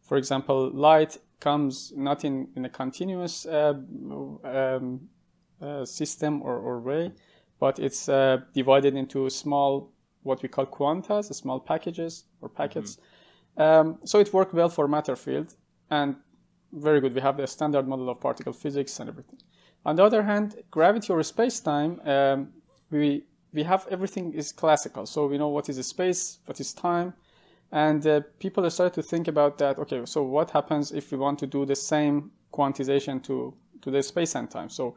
for 0.00 0.16
example, 0.16 0.70
light 0.70 1.18
comes 1.40 1.92
not 1.96 2.24
in, 2.24 2.48
in 2.56 2.64
a 2.64 2.68
continuous 2.68 3.46
uh, 3.46 3.74
um, 4.44 5.00
uh, 5.60 5.84
system 5.84 6.42
or, 6.42 6.56
or 6.56 6.80
way, 6.80 7.12
but 7.58 7.78
it's 7.78 8.08
uh, 8.08 8.38
divided 8.54 8.94
into 8.94 9.28
small, 9.30 9.92
what 10.22 10.42
we 10.42 10.48
call 10.48 10.66
quantas, 10.66 11.28
small 11.28 11.60
packages 11.60 12.24
or 12.40 12.48
packets. 12.48 12.98
Um, 13.56 13.98
so 14.04 14.18
it 14.20 14.32
worked 14.32 14.54
well 14.54 14.68
for 14.68 14.88
matter 14.88 15.16
field, 15.16 15.54
and 15.90 16.16
very 16.72 17.00
good. 17.00 17.14
We 17.14 17.20
have 17.20 17.36
the 17.36 17.46
standard 17.46 17.86
model 17.86 18.08
of 18.08 18.20
particle 18.20 18.52
physics 18.52 18.98
and 19.00 19.08
everything. 19.08 19.38
On 19.84 19.96
the 19.96 20.04
other 20.04 20.22
hand, 20.22 20.62
gravity 20.70 21.12
or 21.12 21.22
space 21.22 21.60
time, 21.60 22.00
um, 22.04 22.48
we 22.90 23.24
we 23.52 23.62
have 23.64 23.86
everything 23.90 24.32
is 24.32 24.52
classical. 24.52 25.06
So 25.06 25.26
we 25.26 25.36
know 25.36 25.48
what 25.48 25.68
is 25.68 25.86
space, 25.86 26.38
what 26.46 26.58
is 26.60 26.72
time, 26.72 27.12
and 27.70 28.06
uh, 28.06 28.20
people 28.38 28.68
started 28.70 28.94
to 28.94 29.02
think 29.02 29.28
about 29.28 29.58
that. 29.58 29.78
Okay, 29.78 30.02
so 30.06 30.22
what 30.22 30.50
happens 30.50 30.92
if 30.92 31.10
we 31.10 31.18
want 31.18 31.38
to 31.40 31.46
do 31.46 31.66
the 31.66 31.76
same 31.76 32.30
quantization 32.52 33.22
to 33.24 33.54
to 33.82 33.90
the 33.90 34.02
space 34.02 34.34
and 34.34 34.50
time? 34.50 34.68
So 34.68 34.96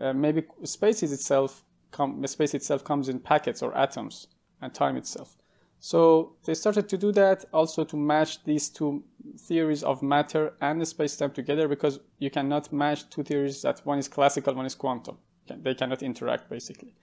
uh, 0.00 0.12
maybe 0.12 0.42
space 0.64 1.02
is 1.02 1.12
itself 1.12 1.64
com- 1.92 2.26
space 2.26 2.54
itself 2.54 2.84
comes 2.84 3.08
in 3.08 3.20
packets 3.20 3.62
or 3.62 3.74
atoms, 3.76 4.26
and 4.60 4.74
time 4.74 4.96
itself. 4.96 5.36
So 5.84 6.32
they 6.46 6.54
started 6.54 6.88
to 6.88 6.96
do 6.96 7.12
that 7.12 7.44
also 7.52 7.84
to 7.84 7.94
match 7.94 8.42
these 8.44 8.70
two 8.70 9.04
theories 9.38 9.82
of 9.82 10.02
matter 10.02 10.54
and 10.62 10.88
space-time 10.88 11.32
together 11.32 11.68
because 11.68 12.00
you 12.18 12.30
cannot 12.30 12.72
match 12.72 13.10
two 13.10 13.22
theories 13.22 13.60
that 13.60 13.84
one 13.84 13.98
is 13.98 14.08
classical, 14.08 14.54
one 14.54 14.64
is 14.64 14.74
quantum. 14.74 15.18
They 15.46 15.74
cannot 15.74 16.02
interact 16.02 16.48
basically. 16.48 16.94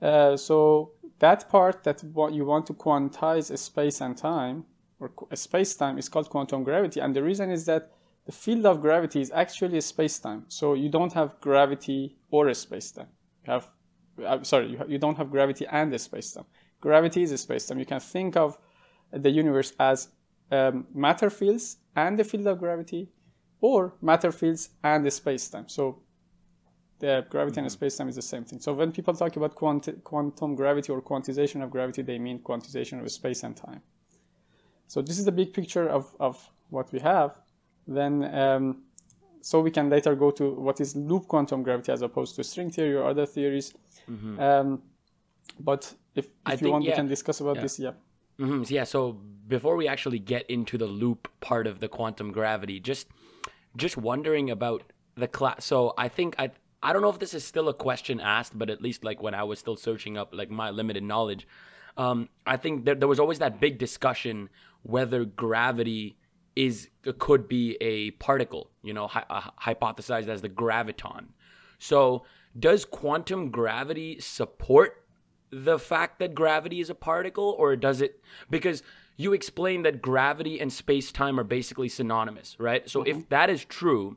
Uh, 0.00 0.36
so 0.36 0.92
that 1.18 1.48
part 1.48 1.82
that 1.82 2.04
what 2.12 2.32
you 2.32 2.44
want 2.44 2.64
to 2.66 2.74
quantize 2.74 3.50
a 3.50 3.56
space 3.56 4.00
and 4.00 4.16
time 4.16 4.66
or 5.00 5.10
a 5.32 5.36
space 5.36 5.74
time 5.74 5.98
is 5.98 6.08
called 6.08 6.30
quantum 6.30 6.62
gravity 6.62 7.00
and 7.00 7.16
the 7.16 7.24
reason 7.24 7.50
is 7.50 7.64
that 7.64 7.90
the 8.26 8.30
field 8.30 8.66
of 8.66 8.80
gravity 8.80 9.20
is 9.20 9.32
actually 9.32 9.78
a 9.78 9.82
space 9.82 10.20
time 10.20 10.44
so 10.46 10.74
you 10.74 10.88
don't 10.88 11.12
have 11.12 11.40
gravity 11.40 12.16
or 12.30 12.46
a 12.46 12.54
space 12.54 12.92
time 12.92 13.08
you 13.44 13.52
have 13.52 13.68
I'm 14.24 14.44
sorry 14.44 14.70
you, 14.70 14.80
you 14.86 14.98
don't 14.98 15.16
have 15.16 15.28
gravity 15.28 15.66
and 15.66 15.92
a 15.92 15.98
space 15.98 16.32
time 16.32 16.46
gravity 16.82 17.22
is 17.22 17.32
a 17.32 17.38
space 17.38 17.64
time 17.66 17.78
you 17.78 17.90
can 17.94 18.00
think 18.00 18.36
of 18.36 18.58
the 19.24 19.30
universe 19.30 19.72
as 19.80 20.08
um, 20.50 20.86
matter 20.94 21.30
fields 21.30 21.78
and 21.96 22.18
the 22.18 22.24
field 22.24 22.46
of 22.46 22.58
gravity 22.58 23.02
or 23.60 23.94
matter 24.02 24.32
fields 24.32 24.62
and 24.84 25.06
the 25.06 25.10
space 25.10 25.48
time 25.48 25.68
so 25.76 26.02
the 27.02 27.26
gravity 27.30 27.56
mm-hmm. 27.56 27.64
and 27.64 27.72
space 27.72 27.96
time 27.96 28.08
is 28.08 28.14
the 28.14 28.22
same 28.22 28.44
thing. 28.44 28.60
So 28.60 28.72
when 28.72 28.92
people 28.92 29.12
talk 29.12 29.36
about 29.36 29.56
quanti- 29.56 29.98
quantum 30.04 30.54
gravity 30.54 30.92
or 30.92 31.02
quantization 31.02 31.60
of 31.62 31.68
gravity, 31.68 32.00
they 32.02 32.18
mean 32.18 32.38
quantization 32.38 33.02
of 33.02 33.10
space 33.10 33.42
and 33.42 33.56
time. 33.56 33.82
So 34.86 35.02
this 35.02 35.18
is 35.18 35.24
the 35.24 35.32
big 35.32 35.52
picture 35.52 35.88
of, 35.88 36.14
of 36.20 36.48
what 36.70 36.92
we 36.92 37.00
have. 37.00 37.40
Then, 37.88 38.32
um, 38.32 38.82
so 39.40 39.60
we 39.60 39.72
can 39.72 39.90
later 39.90 40.14
go 40.14 40.30
to 40.30 40.52
what 40.52 40.80
is 40.80 40.94
loop 40.94 41.26
quantum 41.26 41.64
gravity 41.64 41.90
as 41.90 42.02
opposed 42.02 42.36
to 42.36 42.44
string 42.44 42.70
theory 42.70 42.94
or 42.94 43.04
other 43.08 43.26
theories. 43.26 43.74
Mm-hmm. 44.08 44.38
Um, 44.38 44.82
but 45.58 45.92
if, 46.14 46.26
if 46.26 46.52
you 46.52 46.56
think, 46.56 46.72
want, 46.72 46.84
yeah. 46.84 46.90
we 46.90 46.96
can 46.96 47.08
discuss 47.08 47.40
about 47.40 47.56
yeah. 47.56 47.62
this. 47.62 47.78
Yeah. 47.78 47.92
Mm-hmm. 48.38 48.62
Yeah. 48.68 48.84
So 48.84 49.20
before 49.48 49.76
we 49.76 49.88
actually 49.88 50.18
get 50.18 50.48
into 50.50 50.78
the 50.78 50.86
loop 50.86 51.28
part 51.40 51.66
of 51.66 51.80
the 51.80 51.88
quantum 51.88 52.32
gravity, 52.32 52.80
just 52.80 53.08
just 53.76 53.96
wondering 53.96 54.50
about 54.50 54.82
the 55.14 55.28
class. 55.28 55.64
So 55.64 55.94
I 55.96 56.08
think 56.08 56.34
I 56.38 56.50
I 56.82 56.92
don't 56.92 57.02
know 57.02 57.10
if 57.10 57.18
this 57.18 57.34
is 57.34 57.44
still 57.44 57.68
a 57.68 57.74
question 57.74 58.20
asked, 58.20 58.58
but 58.58 58.70
at 58.70 58.82
least 58.82 59.04
like 59.04 59.22
when 59.22 59.34
I 59.34 59.44
was 59.44 59.58
still 59.58 59.76
searching 59.76 60.18
up 60.18 60.30
like 60.32 60.50
my 60.50 60.70
limited 60.70 61.02
knowledge, 61.04 61.46
um, 61.96 62.28
I 62.46 62.56
think 62.56 62.84
there, 62.84 62.94
there 62.94 63.08
was 63.08 63.20
always 63.20 63.38
that 63.38 63.60
big 63.60 63.78
discussion 63.78 64.48
whether 64.82 65.24
gravity 65.24 66.16
is 66.56 66.88
could 67.18 67.48
be 67.48 67.76
a 67.80 68.10
particle, 68.12 68.70
you 68.82 68.92
know, 68.92 69.06
hi- 69.06 69.24
uh, 69.30 69.50
hypothesized 69.60 70.28
as 70.28 70.42
the 70.42 70.48
graviton. 70.48 71.26
So, 71.78 72.24
does 72.58 72.84
quantum 72.84 73.50
gravity 73.50 74.20
support 74.20 75.01
the 75.52 75.78
fact 75.78 76.18
that 76.18 76.34
gravity 76.34 76.80
is 76.80 76.90
a 76.90 76.94
particle, 76.94 77.54
or 77.58 77.76
does 77.76 78.00
it? 78.00 78.20
Because 78.50 78.82
you 79.16 79.32
explained 79.32 79.84
that 79.84 80.02
gravity 80.02 80.60
and 80.60 80.72
space 80.72 81.12
time 81.12 81.38
are 81.38 81.44
basically 81.44 81.88
synonymous, 81.88 82.56
right? 82.58 82.88
So, 82.88 83.00
mm-hmm. 83.00 83.20
if 83.20 83.28
that 83.28 83.50
is 83.50 83.64
true, 83.64 84.16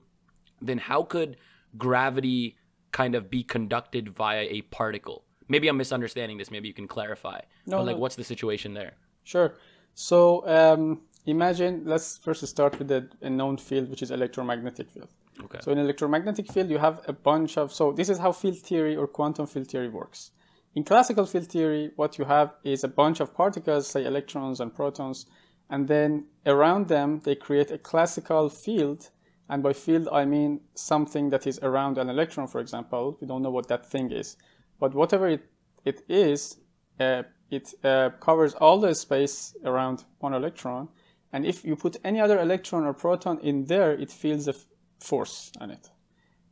then 0.62 0.78
how 0.78 1.04
could 1.04 1.38
gravity 1.78 2.56
kind 2.96 3.14
of 3.14 3.30
be 3.30 3.44
conducted 3.44 4.10
via 4.10 4.44
a 4.50 4.62
particle. 4.80 5.26
Maybe 5.50 5.68
I'm 5.68 5.76
misunderstanding 5.76 6.38
this. 6.38 6.50
Maybe 6.50 6.70
you 6.70 6.74
can 6.74 6.88
clarify. 6.88 7.40
No, 7.66 7.78
but 7.78 7.86
like, 7.88 7.96
no. 7.98 8.02
what's 8.04 8.16
the 8.16 8.24
situation 8.24 8.74
there? 8.74 8.94
Sure. 9.26 9.56
So 9.96 10.48
um, 10.48 11.02
imagine, 11.26 11.84
let's 11.86 12.18
first 12.18 12.48
start 12.48 12.80
with 12.80 12.88
the 12.88 13.10
a 13.22 13.30
known 13.30 13.58
field, 13.58 13.90
which 13.90 14.02
is 14.02 14.12
electromagnetic 14.12 14.90
field. 14.90 15.10
Okay. 15.44 15.60
So 15.62 15.72
in 15.74 15.78
electromagnetic 15.78 16.50
field, 16.54 16.70
you 16.70 16.78
have 16.78 17.02
a 17.08 17.14
bunch 17.14 17.58
of. 17.58 17.74
So 17.74 17.92
this 17.92 18.08
is 18.08 18.18
how 18.18 18.32
field 18.32 18.60
theory 18.70 18.96
or 18.96 19.08
quantum 19.08 19.46
field 19.46 19.68
theory 19.68 19.90
works. 19.90 20.32
In 20.76 20.84
classical 20.84 21.26
field 21.26 21.48
theory, 21.48 21.92
what 21.96 22.18
you 22.18 22.26
have 22.26 22.54
is 22.64 22.84
a 22.84 22.90
bunch 22.90 23.20
of 23.22 23.34
particles, 23.34 23.88
say 23.88 24.06
electrons 24.06 24.60
and 24.60 24.76
protons, 24.76 25.26
and 25.70 25.88
then 25.88 26.28
around 26.46 26.90
them 26.90 27.22
they 27.24 27.36
create 27.36 27.72
a 27.72 27.78
classical 27.78 28.50
field 28.50 29.10
and 29.48 29.62
by 29.62 29.74
field, 29.74 30.08
I 30.12 30.26
mean 30.26 30.62
something 30.74 31.30
that 31.30 31.46
is 31.46 31.60
around 31.62 31.98
an 31.98 32.10
electron, 32.10 32.48
for 32.48 32.60
example. 32.60 33.18
We 33.22 33.28
don't 33.28 33.44
know 33.44 33.52
what 33.52 33.68
that 33.68 33.86
thing 33.86 34.12
is. 34.12 34.38
But 34.80 34.96
whatever 34.96 35.28
it, 35.28 35.44
it 35.84 36.02
is, 36.10 36.58
uh, 37.00 37.24
it 37.52 37.74
uh, 37.84 38.10
covers 38.20 38.56
all 38.56 38.80
the 38.80 38.96
space 38.96 39.56
around 39.64 40.04
one 40.20 40.34
electron. 40.34 40.90
And 41.32 41.46
if 41.46 41.64
you 41.64 41.76
put 41.76 41.98
any 42.04 42.20
other 42.20 42.40
electron 42.40 42.86
or 42.86 42.94
proton 42.94 43.40
in 43.40 43.66
there, 43.66 43.92
it 43.92 44.12
feels 44.12 44.48
a 44.48 44.52
f- 44.52 44.66
force 45.00 45.52
on 45.60 45.70
it. 45.70 45.90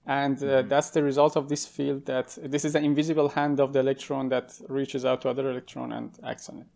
And 0.05 0.37
uh, 0.37 0.45
mm-hmm. 0.45 0.67
that's 0.67 0.89
the 0.89 1.01
result 1.01 1.37
of 1.37 1.47
this 1.47 1.65
field 1.65 2.05
that 2.07 2.37
this 2.43 2.65
is 2.65 2.73
the 2.73 2.79
invisible 2.79 3.29
hand 3.29 3.59
of 3.59 3.71
the 3.71 3.79
electron 3.79 4.29
that 4.29 4.59
reaches 4.67 5.05
out 5.05 5.21
to 5.21 5.29
other 5.29 5.49
electron 5.49 5.93
and 5.93 6.11
acts 6.23 6.49
on 6.49 6.59
it. 6.59 6.67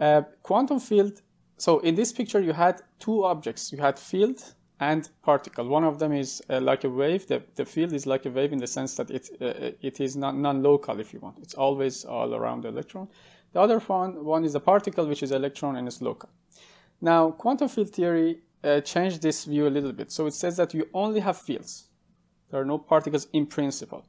Uh, 0.00 0.22
quantum 0.42 0.78
field, 0.78 1.22
so 1.56 1.80
in 1.80 1.94
this 1.94 2.12
picture, 2.12 2.40
you 2.40 2.52
had 2.52 2.82
two 2.98 3.24
objects. 3.24 3.72
You 3.72 3.78
had 3.78 3.98
field 3.98 4.54
and 4.80 5.08
particle. 5.22 5.66
One 5.66 5.82
of 5.82 5.98
them 5.98 6.12
is 6.12 6.42
uh, 6.48 6.60
like 6.60 6.84
a 6.84 6.90
wave. 6.90 7.26
The, 7.26 7.42
the 7.56 7.64
field 7.64 7.92
is 7.92 8.06
like 8.06 8.26
a 8.26 8.30
wave 8.30 8.52
in 8.52 8.58
the 8.58 8.66
sense 8.66 8.94
that 8.96 9.10
it, 9.10 9.28
uh, 9.40 9.72
it 9.80 10.00
is 10.00 10.16
not 10.16 10.36
non-local, 10.36 11.00
if 11.00 11.12
you 11.12 11.20
want. 11.20 11.38
It's 11.40 11.54
always 11.54 12.04
all 12.04 12.34
around 12.34 12.62
the 12.62 12.68
electron. 12.68 13.08
The 13.54 13.60
other 13.60 13.80
one, 13.80 14.24
one 14.24 14.44
is 14.44 14.54
a 14.54 14.60
particle, 14.60 15.06
which 15.06 15.22
is 15.22 15.32
electron 15.32 15.76
and 15.76 15.88
is 15.88 16.00
local. 16.00 16.28
Now, 17.00 17.30
quantum 17.30 17.68
field 17.68 17.90
theory 17.90 18.40
uh, 18.62 18.80
changed 18.82 19.22
this 19.22 19.44
view 19.44 19.66
a 19.66 19.70
little 19.70 19.92
bit. 19.92 20.12
So 20.12 20.26
it 20.26 20.34
says 20.34 20.56
that 20.58 20.74
you 20.74 20.88
only 20.92 21.20
have 21.20 21.38
fields. 21.38 21.87
There 22.50 22.60
are 22.60 22.64
no 22.64 22.78
particles 22.78 23.28
in 23.32 23.46
principle. 23.46 24.04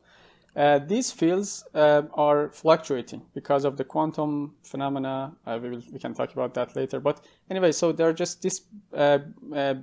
Uh, 0.56 0.80
these 0.80 1.12
fields 1.12 1.64
uh, 1.76 2.02
are 2.14 2.50
fluctuating 2.50 3.22
because 3.34 3.66
of 3.66 3.78
the 3.78 3.84
quantum 3.84 4.56
phenomena. 4.64 5.32
Uh, 5.46 5.60
we, 5.62 5.70
will, 5.70 5.82
we 5.92 6.00
can 6.00 6.14
talk 6.14 6.34
about 6.34 6.54
that 6.54 6.76
later. 6.76 7.00
But 7.00 7.24
anyway, 7.50 7.72
so 7.72 7.92
they're 7.92 8.14
just 8.14 8.42
this 8.42 8.62
uh, 8.94 9.20
uh, 9.56 9.76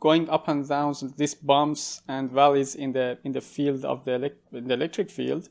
going 0.00 0.30
up 0.30 0.46
and 0.48 0.66
down 0.68 0.94
these 1.16 1.34
bumps 1.34 2.02
and 2.08 2.30
valleys 2.30 2.76
in 2.76 2.92
the 2.92 3.18
in 3.24 3.32
the 3.32 3.40
field 3.40 3.84
of 3.84 4.04
the, 4.04 4.32
the 4.52 4.72
electric 4.72 5.10
field, 5.10 5.48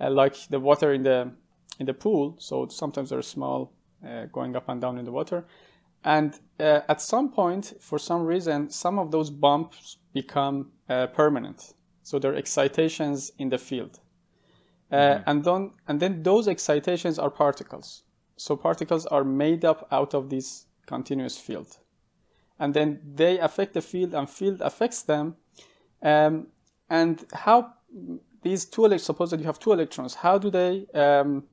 uh, 0.00 0.10
like 0.10 0.36
the 0.48 0.60
water 0.60 0.92
in 0.92 1.02
the 1.02 1.32
in 1.80 1.86
the 1.86 1.94
pool. 1.94 2.36
So 2.38 2.68
sometimes 2.68 3.10
they're 3.10 3.22
small, 3.22 3.72
going 4.32 4.54
up 4.54 4.68
and 4.68 4.80
down 4.80 4.98
in 4.98 5.04
the 5.04 5.12
water, 5.12 5.44
and 6.04 6.38
at 6.58 7.00
some 7.00 7.30
point, 7.30 7.74
for 7.80 7.98
some 7.98 8.24
reason, 8.24 8.70
some 8.70 8.98
of 8.98 9.10
those 9.10 9.28
bumps 9.28 9.96
become 10.14 10.70
permanent. 11.14 11.74
So 12.08 12.18
they're 12.18 12.36
excitations 12.36 13.32
in 13.38 13.48
the 13.48 13.58
field, 13.58 14.00
uh, 14.90 14.96
mm-hmm. 14.96 15.30
and 15.30 15.44
then 15.44 15.70
and 15.88 16.00
then 16.00 16.22
those 16.22 16.48
excitations 16.48 17.18
are 17.18 17.30
particles. 17.30 18.02
So 18.36 18.56
particles 18.56 19.04
are 19.06 19.24
made 19.24 19.64
up 19.64 19.88
out 19.90 20.14
of 20.14 20.30
this 20.30 20.66
continuous 20.86 21.36
field 21.36 21.78
and 22.58 22.74
then 22.74 23.00
they 23.14 23.38
affect 23.38 23.74
the 23.74 23.80
field 23.80 24.14
and 24.14 24.28
field 24.28 24.60
affects 24.60 25.02
them 25.02 25.36
um, 26.02 26.46
and 26.90 27.24
how 27.32 27.74
these 28.42 28.64
two 28.64 28.84
electrons 28.84 29.04
suppose 29.04 29.30
that 29.30 29.40
you 29.40 29.46
have 29.46 29.58
two 29.58 29.72
electrons 29.72 30.14
how 30.14 30.38
do 30.38 30.50
they 30.50 30.86
um, 30.94 31.44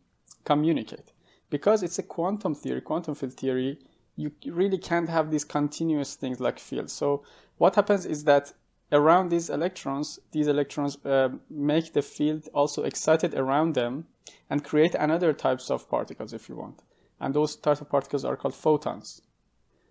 communicate 0.44 1.14
because 1.50 1.84
it's 1.84 2.00
a 2.00 2.04
quantum 2.04 2.56
theory 2.56 2.82
quantum 2.82 3.16
field 3.16 3.34
theory 3.34 3.78
you 4.18 4.32
really 4.46 4.78
can't 4.78 5.10
have 5.10 5.30
these 5.30 5.44
continuous 5.44 6.16
things 6.16 6.40
like 6.40 6.58
fields 6.58 6.94
so 6.94 7.24
what 7.58 7.76
happens 7.76 8.06
is 8.06 8.24
that 8.24 8.54
around 9.00 9.30
these 9.30 9.50
electrons 9.50 10.08
these 10.32 10.48
electrons 10.48 10.94
uh, 11.06 11.30
make 11.50 11.94
the 11.94 12.02
field 12.02 12.44
also 12.54 12.84
excited 12.84 13.32
around 13.36 13.75
them 13.75 14.06
and 14.50 14.64
create 14.64 14.96
another 14.96 15.32
types 15.34 15.70
of 15.70 15.90
particles 15.90 16.34
if 16.34 16.50
you 16.50 16.56
want 16.56 16.82
and 17.20 17.34
those 17.34 17.56
types 17.56 17.82
of 17.82 17.90
particles 17.90 18.25
are 18.25 18.38
called 18.38 18.56
photons 18.56 19.22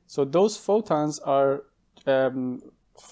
so 0.07 0.25
those 0.25 0.57
photons 0.57 1.19
are 1.21 1.65
um, 2.07 2.61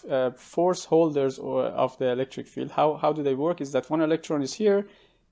uh, 0.09 0.31
force 0.33 0.85
holders 0.85 1.39
of 1.39 1.99
the 1.99 2.11
electric 2.11 2.47
field. 2.47 2.71
How, 2.73 2.95
how 2.95 3.13
do 3.13 3.23
they 3.23 3.35
work? 3.35 3.61
Is 3.61 3.73
that 3.73 3.91
one 3.91 4.01
electron 4.01 4.43
is 4.43 4.55
here, 4.55 4.87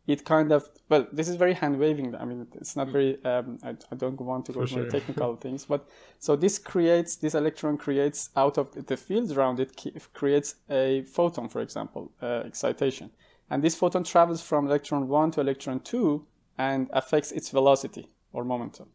it 0.06 0.24
kind 0.24 0.50
of 0.52 0.68
well, 0.88 1.06
this 1.12 1.28
is 1.28 1.36
very 1.36 1.54
hand 1.54 1.78
waving. 1.78 2.14
I 2.16 2.24
mean, 2.24 2.46
it's 2.54 2.76
not 2.76 2.88
very. 2.88 3.22
Um, 3.24 3.58
I, 3.62 3.70
I, 3.90 3.94
don't 3.94 4.20
want 4.20 4.46
to 4.46 4.52
go 4.52 4.62
into 4.62 4.74
sure. 4.74 4.90
technical 4.90 5.36
things, 5.44 5.64
but 5.64 5.88
so 6.18 6.36
this 6.36 6.58
creates 6.58 7.16
this 7.16 7.34
electron 7.34 7.76
creates 7.76 8.30
out 8.36 8.58
of 8.58 8.86
the 8.86 8.96
field 8.96 9.30
around 9.32 9.60
it 9.60 9.76
creates 10.12 10.56
a 10.68 11.02
photon, 11.02 11.48
for 11.48 11.60
example, 11.60 12.10
uh, 12.22 12.42
excitation, 12.44 13.10
and 13.50 13.62
this 13.62 13.74
photon 13.74 14.04
travels 14.04 14.42
from 14.42 14.66
electron 14.66 15.08
one 15.08 15.30
to 15.32 15.40
electron 15.40 15.80
two 15.80 16.26
and 16.58 16.88
affects 16.92 17.32
its 17.32 17.50
velocity 17.50 18.08
or 18.32 18.44
momentum 18.44 18.88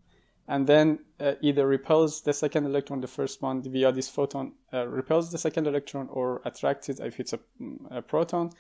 and 0.48 0.68
then 0.68 1.00
uh, 1.20 1.34
either 1.42 1.66
repels 1.68 2.22
the 2.22 2.34
second 2.34 2.66
electron, 2.66 3.02
the 3.02 3.08
first 3.08 3.42
one 3.42 3.62
via 3.64 3.92
this 3.92 4.10
photon 4.10 4.54
uh, 4.74 4.88
repels 4.88 5.32
the 5.32 5.38
second 5.38 5.66
electron 5.66 6.08
or 6.12 6.42
attracts 6.46 6.90
it 6.90 7.00
if 7.00 7.20
it's 7.20 7.34
a, 7.34 7.40
a 7.90 8.02
proton. 8.02 8.52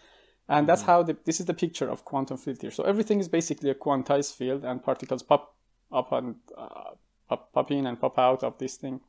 And 0.47 0.59
mm-hmm. 0.59 0.67
that's 0.67 0.83
how 0.83 1.03
the, 1.03 1.17
this 1.25 1.39
is 1.39 1.45
the 1.45 1.53
picture 1.53 1.89
of 1.89 2.05
quantum 2.05 2.37
field 2.37 2.61
here. 2.61 2.71
So 2.71 2.83
everything 2.83 3.19
is 3.19 3.27
basically 3.27 3.69
a 3.69 3.75
quantized 3.75 4.35
field, 4.35 4.63
and 4.63 4.83
particles 4.83 5.23
pop 5.23 5.55
up 5.91 6.11
and 6.11 6.35
uh, 6.57 6.91
pop, 7.27 7.51
pop 7.53 7.71
in 7.71 7.87
and 7.87 7.99
pop 7.99 8.19
out 8.19 8.43
of 8.43 8.57
this 8.57 8.75
thing. 8.77 9.01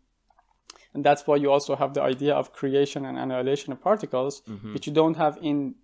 And 0.94 1.04
that's 1.04 1.26
why 1.26 1.36
you 1.36 1.52
also 1.52 1.76
have 1.76 1.92
the 1.92 2.02
idea 2.02 2.34
of 2.34 2.52
creation 2.52 3.04
and 3.04 3.18
annihilation 3.18 3.72
of 3.72 3.82
particles, 3.82 4.40
mm-hmm. 4.48 4.72
which 4.72 4.86
you 4.86 4.94
don't 4.94 5.16
have 5.16 5.38
in 5.42 5.74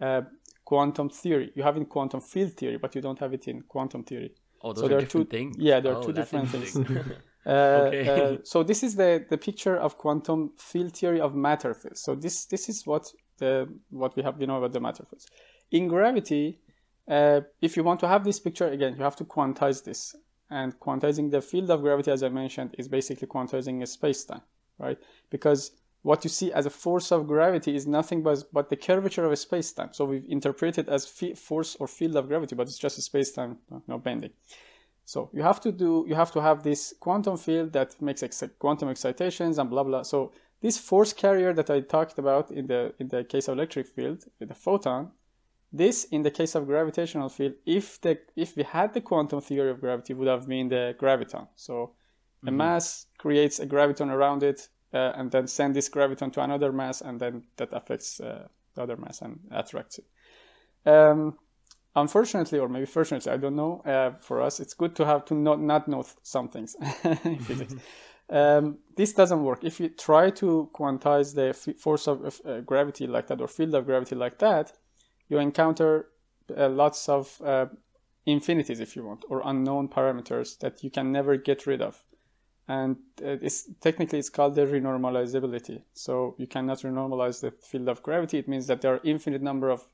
uh, 0.00 0.22
quantum 0.64 1.08
theory. 1.08 1.50
You 1.56 1.64
have 1.64 1.76
in 1.76 1.86
quantum 1.86 2.20
field 2.20 2.52
theory, 2.52 2.76
but 2.76 2.94
you 2.94 3.00
don't 3.00 3.18
have 3.18 3.34
it 3.34 3.48
in 3.48 3.62
quantum 3.62 4.04
theory. 4.04 4.32
Oh, 4.62 4.72
those 4.72 4.82
so 4.82 4.88
there 4.88 4.98
are 4.98 5.00
different 5.00 5.30
two, 5.30 5.36
things. 5.36 5.56
Yeah, 5.58 5.80
there 5.80 5.96
are 5.96 6.02
two 6.02 6.12
different 6.12 6.50
things. 6.50 6.76
uh, 7.46 7.50
okay. 7.50 8.34
Uh, 8.34 8.36
so 8.44 8.62
this 8.62 8.82
is 8.84 8.94
the, 8.94 9.26
the 9.28 9.36
picture 9.36 9.76
of 9.76 9.98
quantum 9.98 10.52
field 10.56 10.96
theory 10.96 11.20
of 11.20 11.34
matter 11.34 11.74
fields. 11.74 12.00
So 12.00 12.14
this 12.14 12.46
this 12.46 12.68
is 12.68 12.86
what 12.86 13.12
the 13.38 13.68
what 13.90 14.16
we 14.16 14.22
have 14.22 14.38
we 14.38 14.46
know 14.46 14.58
about 14.58 14.72
the 14.72 14.80
matter 14.80 15.04
fields. 15.04 15.26
In 15.70 15.88
gravity, 15.88 16.60
uh, 17.08 17.40
if 17.60 17.76
you 17.76 17.84
want 17.84 18.00
to 18.00 18.08
have 18.08 18.24
this 18.24 18.40
picture 18.40 18.68
again, 18.68 18.94
you 18.96 19.02
have 19.02 19.16
to 19.16 19.24
quantize 19.24 19.84
this. 19.84 20.14
And 20.50 20.78
quantizing 20.78 21.30
the 21.30 21.40
field 21.40 21.70
of 21.70 21.80
gravity, 21.80 22.10
as 22.10 22.22
I 22.22 22.28
mentioned, 22.28 22.74
is 22.78 22.86
basically 22.86 23.26
quantizing 23.26 23.82
a 23.82 23.86
space-time, 23.86 24.42
right? 24.78 24.98
Because 25.30 25.72
what 26.02 26.22
you 26.22 26.28
see 26.28 26.52
as 26.52 26.66
a 26.66 26.70
force 26.70 27.10
of 27.10 27.26
gravity 27.26 27.74
is 27.74 27.86
nothing 27.86 28.22
but, 28.22 28.44
but 28.52 28.68
the 28.68 28.76
curvature 28.76 29.24
of 29.24 29.32
a 29.32 29.36
space-time. 29.36 29.88
So 29.92 30.04
we've 30.04 30.26
interpreted 30.28 30.88
as 30.88 31.06
force 31.06 31.76
or 31.80 31.88
field 31.88 32.16
of 32.16 32.28
gravity, 32.28 32.54
but 32.54 32.68
it's 32.68 32.78
just 32.78 32.98
a 32.98 33.02
space-time, 33.02 33.56
no 33.88 33.98
bending. 33.98 34.32
So 35.06 35.30
you 35.32 35.42
have 35.42 35.60
to 35.62 35.72
do, 35.72 36.04
you 36.06 36.14
have 36.14 36.30
to 36.32 36.42
have 36.42 36.62
this 36.62 36.94
quantum 37.00 37.36
field 37.36 37.72
that 37.72 38.00
makes 38.00 38.22
ex- 38.22 38.44
quantum 38.58 38.90
excitations 38.90 39.58
and 39.58 39.68
blah 39.68 39.82
blah. 39.82 40.02
So 40.02 40.32
this 40.64 40.78
force 40.78 41.12
carrier 41.12 41.52
that 41.52 41.68
I 41.68 41.80
talked 41.80 42.18
about 42.18 42.50
in 42.50 42.66
the 42.68 42.94
in 42.98 43.08
the 43.08 43.22
case 43.22 43.48
of 43.48 43.52
electric 43.58 43.86
field 43.86 44.24
with 44.40 44.48
the 44.48 44.54
photon, 44.54 45.10
this 45.70 46.04
in 46.04 46.22
the 46.22 46.30
case 46.30 46.54
of 46.54 46.66
gravitational 46.66 47.28
field, 47.28 47.52
if 47.66 48.00
the 48.00 48.18
if 48.34 48.56
we 48.56 48.62
had 48.62 48.94
the 48.94 49.02
quantum 49.02 49.42
theory 49.42 49.70
of 49.70 49.80
gravity, 49.80 50.14
would 50.14 50.26
have 50.26 50.48
been 50.48 50.70
the 50.70 50.96
graviton. 50.98 51.48
So 51.54 51.74
mm-hmm. 51.74 52.48
a 52.48 52.52
mass 52.52 53.06
creates 53.18 53.60
a 53.60 53.66
graviton 53.66 54.10
around 54.10 54.42
it, 54.42 54.68
uh, 54.94 55.12
and 55.18 55.30
then 55.30 55.46
send 55.48 55.76
this 55.76 55.90
graviton 55.90 56.32
to 56.32 56.40
another 56.40 56.72
mass, 56.72 57.02
and 57.02 57.20
then 57.20 57.42
that 57.56 57.68
affects 57.72 58.18
uh, 58.20 58.48
the 58.74 58.82
other 58.84 58.96
mass 58.96 59.20
and 59.20 59.40
attracts 59.50 59.98
it. 59.98 60.06
Um, 60.90 61.36
unfortunately, 61.94 62.58
or 62.58 62.70
maybe 62.70 62.86
fortunately, 62.86 63.30
I 63.30 63.36
don't 63.36 63.56
know. 63.56 63.82
Uh, 63.84 64.12
for 64.18 64.40
us, 64.40 64.60
it's 64.60 64.72
good 64.72 64.96
to 64.96 65.04
have 65.04 65.26
to 65.26 65.34
not 65.34 65.60
not 65.60 65.88
know 65.88 66.06
some 66.22 66.48
things 66.48 66.74
in 67.24 67.38
physics. 67.38 67.74
Um, 68.30 68.78
this 68.96 69.12
doesn't 69.12 69.42
work. 69.42 69.64
If 69.64 69.80
you 69.80 69.88
try 69.90 70.30
to 70.30 70.70
quantize 70.72 71.34
the 71.34 71.48
f- 71.48 71.76
force 71.78 72.06
of 72.06 72.40
uh, 72.44 72.60
gravity 72.60 73.06
like 73.06 73.26
that 73.26 73.40
or 73.40 73.48
field 73.48 73.74
of 73.74 73.86
gravity 73.86 74.14
like 74.14 74.38
that, 74.38 74.72
you 75.28 75.38
encounter 75.38 76.06
uh, 76.56 76.68
lots 76.68 77.08
of 77.08 77.40
uh, 77.44 77.66
infinities, 78.26 78.80
if 78.80 78.96
you 78.96 79.04
want, 79.04 79.24
or 79.28 79.42
unknown 79.44 79.88
parameters 79.88 80.58
that 80.60 80.82
you 80.82 80.90
can 80.90 81.12
never 81.12 81.36
get 81.36 81.66
rid 81.66 81.82
of. 81.82 82.02
And 82.66 82.96
uh, 83.22 83.36
it's 83.42 83.68
technically 83.80 84.18
it's 84.18 84.30
called 84.30 84.54
the 84.54 84.62
renormalizability. 84.62 85.82
So 85.92 86.34
you 86.38 86.46
cannot 86.46 86.78
renormalize 86.78 87.40
the 87.42 87.50
field 87.50 87.88
of 87.88 88.02
gravity. 88.02 88.38
It 88.38 88.48
means 88.48 88.66
that 88.68 88.80
there 88.80 88.94
are 88.94 89.00
infinite 89.04 89.42
number 89.42 89.68
of 89.68 89.86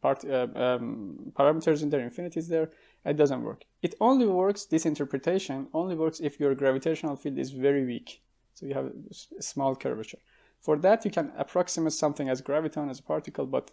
part, 0.00 0.24
uh, 0.24 0.46
um, 0.54 1.32
parameters 1.32 1.82
in 1.82 1.90
there, 1.90 2.00
infinities 2.00 2.46
there, 2.48 2.70
it 3.04 3.16
doesn't 3.16 3.42
work. 3.42 3.64
It 3.82 3.94
only 4.00 4.26
works, 4.26 4.64
this 4.64 4.86
interpretation 4.86 5.68
only 5.74 5.94
works 5.94 6.20
if 6.20 6.40
your 6.40 6.54
gravitational 6.54 7.16
field 7.16 7.38
is 7.38 7.50
very 7.50 7.84
weak. 7.84 8.22
So 8.54 8.66
you 8.66 8.74
have 8.74 8.86
a 8.86 9.42
small 9.42 9.74
curvature. 9.74 10.18
For 10.60 10.78
that, 10.78 11.04
you 11.04 11.10
can 11.10 11.32
approximate 11.36 11.92
something 11.92 12.28
as 12.28 12.40
graviton 12.40 12.90
as 12.90 13.00
a 13.00 13.02
particle, 13.02 13.46
but 13.46 13.70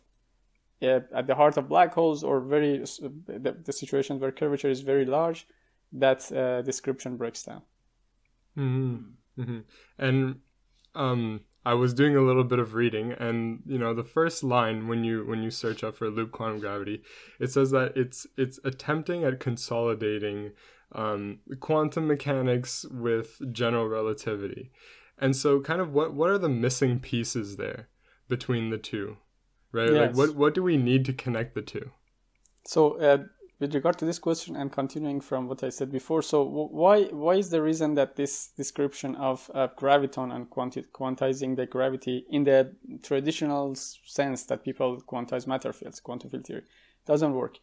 at 0.82 1.28
the 1.28 1.36
heart 1.36 1.58
of 1.58 1.70
black 1.70 1.94
holes 1.94 2.24
or 2.24 2.42
very 2.42 2.80
the, 2.80 3.56
the 3.64 3.72
situations 3.72 4.20
where 4.20 4.32
curvature 4.32 4.70
is 4.70 4.82
very 4.82 5.06
large, 5.06 5.48
that 5.94 6.30
uh, 6.32 6.62
description 6.64 7.18
breaks 7.18 7.44
down. 7.44 7.62
Mm-hmm. 8.58 9.42
Mm-hmm. 9.42 9.60
And 10.00 10.40
um, 10.96 11.42
I 11.64 11.76
was 11.76 11.94
doing 11.94 12.16
a 12.16 12.22
little 12.22 12.44
bit 12.44 12.60
of 12.60 12.74
reading, 12.74 13.12
and 13.14 13.62
you 13.66 13.78
know, 13.78 13.94
the 13.94 14.04
first 14.04 14.44
line 14.44 14.88
when 14.88 15.04
you 15.04 15.26
when 15.26 15.44
you 15.44 15.52
search 15.52 15.84
up 15.84 15.96
for 15.96 16.10
loop 16.10 16.32
quantum 16.32 16.60
gravity, 16.60 17.04
it 17.40 17.52
says 17.52 17.72
that 17.72 17.96
it's 17.96 18.26
it's 18.36 18.60
attempting 18.64 19.24
at 19.24 19.40
consolidating 19.40 20.52
um, 20.94 21.40
quantum 21.60 22.08
mechanics 22.08 22.86
with 22.90 23.40
general 23.54 23.88
relativity, 23.88 24.72
and 25.20 25.36
so 25.36 25.60
kind 25.62 25.82
of 25.82 25.94
what 25.94 26.14
what 26.14 26.32
are 26.32 26.40
the 26.40 26.50
missing 26.50 27.00
pieces 27.00 27.58
there 27.58 27.90
between 28.28 28.72
the 28.72 28.80
two, 28.80 29.18
right? 29.72 29.92
Yes. 29.92 30.16
Like 30.16 30.16
what 30.16 30.36
what 30.36 30.54
do 30.56 30.64
we 30.64 30.78
need 30.78 31.06
to 31.06 31.14
connect 31.14 31.54
the 31.54 31.62
two? 31.62 31.92
So 32.66 33.00
uh, 33.00 33.24
with 33.62 33.76
regard 33.76 33.96
to 34.00 34.06
this 34.06 34.18
question 34.18 34.56
and 34.56 34.72
continuing 34.72 35.22
from 35.22 35.48
what 35.48 35.64
I 35.64 35.70
said 35.70 35.92
before, 35.92 36.24
so 36.24 36.42
why 36.44 37.04
why 37.26 37.36
is 37.36 37.52
the 37.52 37.62
reason 37.62 37.94
that 37.94 38.16
this 38.16 38.48
description 38.58 39.16
of 39.16 39.52
uh, 39.54 39.68
graviton 39.78 40.36
and 40.36 40.50
quanti- 40.50 40.92
quantizing 40.92 41.56
the 41.56 41.68
gravity 41.68 42.26
in 42.32 42.44
the 42.44 42.76
traditional 43.04 43.76
sense 43.76 44.44
that 44.46 44.66
people 44.66 45.00
quantize 45.08 45.46
matter 45.46 45.72
fields, 45.72 46.00
quantum 46.00 46.32
field 46.32 46.48
theory, 46.48 46.64
doesn't 47.06 47.36
work? 47.36 47.60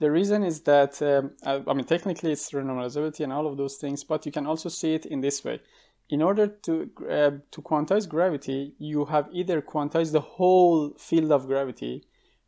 The 0.00 0.10
reason 0.10 0.42
is 0.42 0.62
that 0.62 1.00
um, 1.00 1.30
I, 1.44 1.62
I, 1.70 1.74
mean 1.74 1.84
technically 1.84 2.32
it's 2.32 2.50
renormalizability 2.50 3.20
and 3.20 3.32
all 3.32 3.46
of 3.46 3.56
those 3.56 3.76
things, 3.76 4.02
but 4.02 4.26
you 4.26 4.32
can 4.32 4.46
also 4.46 4.68
see 4.68 4.94
it 4.94 5.06
in 5.06 5.20
this 5.20 5.44
way. 5.44 5.60
In 6.08 6.22
order 6.22 6.48
to 6.66 6.90
uh, 7.08 7.30
to 7.52 7.62
quantize 7.62 8.08
gravity, 8.08 8.74
you 8.78 9.04
have 9.04 9.28
either 9.32 9.62
quantized 9.62 10.10
the 10.10 10.26
whole 10.38 10.90
field 10.98 11.30
of 11.30 11.46
gravity, 11.46 12.04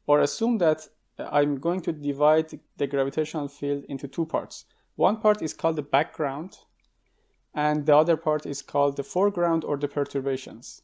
or 0.08 0.18
assume 0.20 0.58
that 0.58 0.88
I'm 1.18 1.58
going 1.58 1.80
to 1.82 1.92
divide 1.92 2.58
the 2.76 2.86
gravitational 2.86 3.48
field 3.48 3.84
into 3.88 4.08
two 4.08 4.26
parts. 4.26 4.64
One 4.96 5.20
part 5.20 5.42
is 5.42 5.54
called 5.54 5.76
the 5.76 5.82
background, 5.82 6.58
and 7.54 7.86
the 7.86 7.96
other 7.96 8.16
part 8.16 8.46
is 8.46 8.62
called 8.62 8.96
the 8.96 9.02
foreground 9.02 9.64
or 9.64 9.76
the 9.76 9.88
perturbations. 9.88 10.82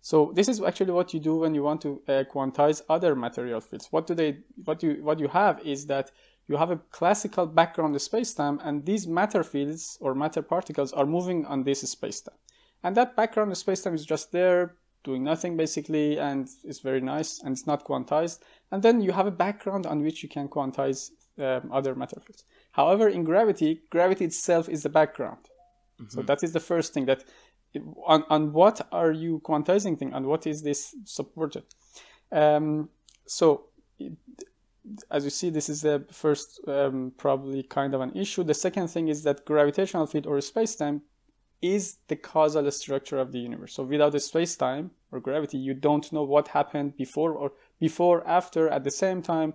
So 0.00 0.32
this 0.34 0.48
is 0.48 0.60
actually 0.60 0.92
what 0.92 1.14
you 1.14 1.20
do 1.20 1.36
when 1.36 1.54
you 1.54 1.62
want 1.62 1.80
to 1.82 2.02
uh, 2.08 2.24
quantize 2.30 2.82
other 2.90 3.14
material 3.14 3.60
fields. 3.60 3.88
What 3.90 4.06
do 4.06 4.14
they? 4.14 4.38
What 4.64 4.82
you 4.82 5.02
what 5.02 5.18
you 5.18 5.28
have 5.28 5.60
is 5.64 5.86
that 5.86 6.10
you 6.46 6.58
have 6.58 6.70
a 6.70 6.80
classical 6.90 7.46
background 7.46 7.94
spacetime, 7.96 8.58
and 8.62 8.84
these 8.84 9.06
matter 9.06 9.42
fields 9.42 9.96
or 10.00 10.14
matter 10.14 10.42
particles 10.42 10.92
are 10.92 11.06
moving 11.06 11.46
on 11.46 11.64
this 11.64 11.82
spacetime, 11.94 12.36
and 12.82 12.94
that 12.96 13.16
background 13.16 13.52
spacetime 13.52 13.94
is 13.94 14.04
just 14.04 14.30
there 14.30 14.76
doing 15.04 15.22
nothing 15.24 15.56
basically, 15.56 16.18
and 16.18 16.48
it's 16.64 16.80
very 16.80 17.00
nice 17.00 17.40
and 17.42 17.52
it's 17.52 17.66
not 17.66 17.84
quantized. 17.84 18.40
And 18.74 18.82
then 18.82 19.00
you 19.00 19.12
have 19.12 19.28
a 19.28 19.30
background 19.46 19.86
on 19.86 20.02
which 20.02 20.24
you 20.24 20.28
can 20.28 20.48
quantize 20.48 21.12
um, 21.38 21.70
other 21.70 21.94
matter 21.94 22.18
fields. 22.18 22.42
However, 22.72 23.06
in 23.08 23.22
gravity, 23.22 23.82
gravity 23.88 24.24
itself 24.24 24.68
is 24.68 24.82
the 24.82 24.88
background. 24.88 25.44
Mm-hmm. 26.00 26.08
So 26.08 26.22
that 26.22 26.42
is 26.42 26.52
the 26.52 26.58
first 26.58 26.92
thing 26.92 27.06
that 27.06 27.22
on, 28.04 28.24
on 28.28 28.52
what 28.52 28.84
are 28.90 29.12
you 29.12 29.40
quantizing 29.44 29.96
thing 29.96 30.12
and 30.12 30.26
what 30.26 30.44
is 30.48 30.62
this 30.62 30.92
supported? 31.04 31.62
Um, 32.32 32.88
so 33.26 33.66
it, 34.00 34.14
as 35.08 35.22
you 35.22 35.30
see, 35.30 35.50
this 35.50 35.68
is 35.68 35.82
the 35.82 36.04
first 36.10 36.60
um, 36.66 37.12
probably 37.16 37.62
kind 37.62 37.94
of 37.94 38.00
an 38.00 38.10
issue. 38.16 38.42
The 38.42 38.54
second 38.54 38.88
thing 38.88 39.06
is 39.06 39.22
that 39.22 39.44
gravitational 39.44 40.06
field 40.08 40.26
or 40.26 40.40
space-time 40.40 41.02
is 41.62 41.98
the 42.08 42.16
causal 42.16 42.68
structure 42.72 43.18
of 43.18 43.30
the 43.30 43.38
universe. 43.38 43.72
So 43.74 43.84
without 43.84 44.10
the 44.10 44.20
space-time 44.20 44.90
or 45.12 45.20
gravity, 45.20 45.58
you 45.58 45.74
don't 45.74 46.12
know 46.12 46.24
what 46.24 46.48
happened 46.48 46.96
before 46.96 47.32
or 47.34 47.52
before, 47.80 48.26
after, 48.26 48.68
at 48.68 48.84
the 48.84 48.90
same 48.90 49.22
time. 49.22 49.54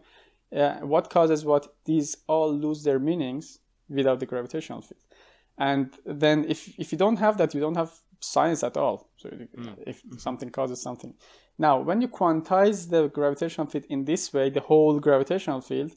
Uh, 0.56 0.80
what 0.80 1.10
causes 1.10 1.46
what? 1.46 1.68
These 1.86 2.18
all 2.28 2.52
lose 2.54 2.84
their 2.84 3.00
meanings 3.00 3.60
without 3.88 4.20
the 4.20 4.26
gravitational 4.26 4.82
field. 4.82 5.02
And 5.58 5.94
then 6.06 6.46
if 6.48 6.80
if 6.80 6.92
you 6.92 6.98
don't 6.98 7.18
have 7.18 7.38
that, 7.38 7.54
you 7.54 7.60
don't 7.60 7.76
have 7.76 7.92
science 8.22 8.64
at 8.64 8.78
all. 8.78 9.10
So 9.18 9.30
mm. 9.30 9.76
if 9.86 10.02
something 10.18 10.50
causes 10.50 10.82
something. 10.82 11.14
Now, 11.58 11.82
when 11.82 12.02
you 12.02 12.08
quantize 12.08 12.90
the 12.90 13.10
gravitational 13.10 13.68
field 13.68 13.86
in 13.90 14.06
this 14.06 14.34
way, 14.34 14.50
the 14.50 14.62
whole 14.62 15.00
gravitational 15.00 15.62
field, 15.62 15.92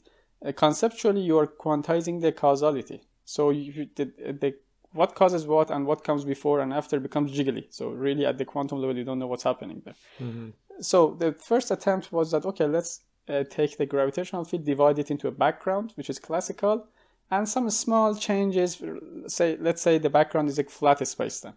uh, 0.45 0.51
conceptually 0.51 1.21
you 1.21 1.37
are 1.39 1.47
quantizing 1.47 2.21
the 2.21 2.31
causality. 2.31 3.01
So 3.25 3.51
you, 3.51 3.87
the, 3.95 4.05
the 4.05 4.55
what 4.93 5.15
causes 5.15 5.45
what 5.45 5.69
and 5.69 5.85
what 5.85 6.03
comes 6.03 6.23
before 6.23 6.61
and 6.61 6.73
after 6.73 6.99
becomes 6.99 7.31
jiggly. 7.37 7.65
So 7.69 7.89
really 7.89 8.25
at 8.25 8.37
the 8.37 8.45
quantum 8.45 8.79
level, 8.79 8.97
you 8.97 9.03
don't 9.03 9.19
know 9.19 9.27
what's 9.27 9.43
happening 9.43 9.81
there. 9.83 9.95
Mm-hmm. 10.21 10.49
So 10.81 11.15
the 11.19 11.33
first 11.33 11.71
attempt 11.71 12.11
was 12.11 12.31
that, 12.31 12.45
okay, 12.45 12.65
let's 12.65 13.01
uh, 13.27 13.43
take 13.49 13.77
the 13.77 13.85
gravitational 13.85 14.43
field, 14.43 14.65
divide 14.65 14.99
it 14.99 15.11
into 15.11 15.27
a 15.27 15.31
background, 15.31 15.93
which 15.95 16.09
is 16.09 16.19
classical, 16.19 16.87
and 17.31 17.47
some 17.47 17.69
small 17.69 18.15
changes, 18.15 18.81
say, 19.27 19.57
let's 19.59 19.81
say 19.81 19.97
the 19.97 20.09
background 20.09 20.49
is 20.49 20.59
a 20.59 20.63
flat 20.63 20.99
spacetime. 20.99 21.55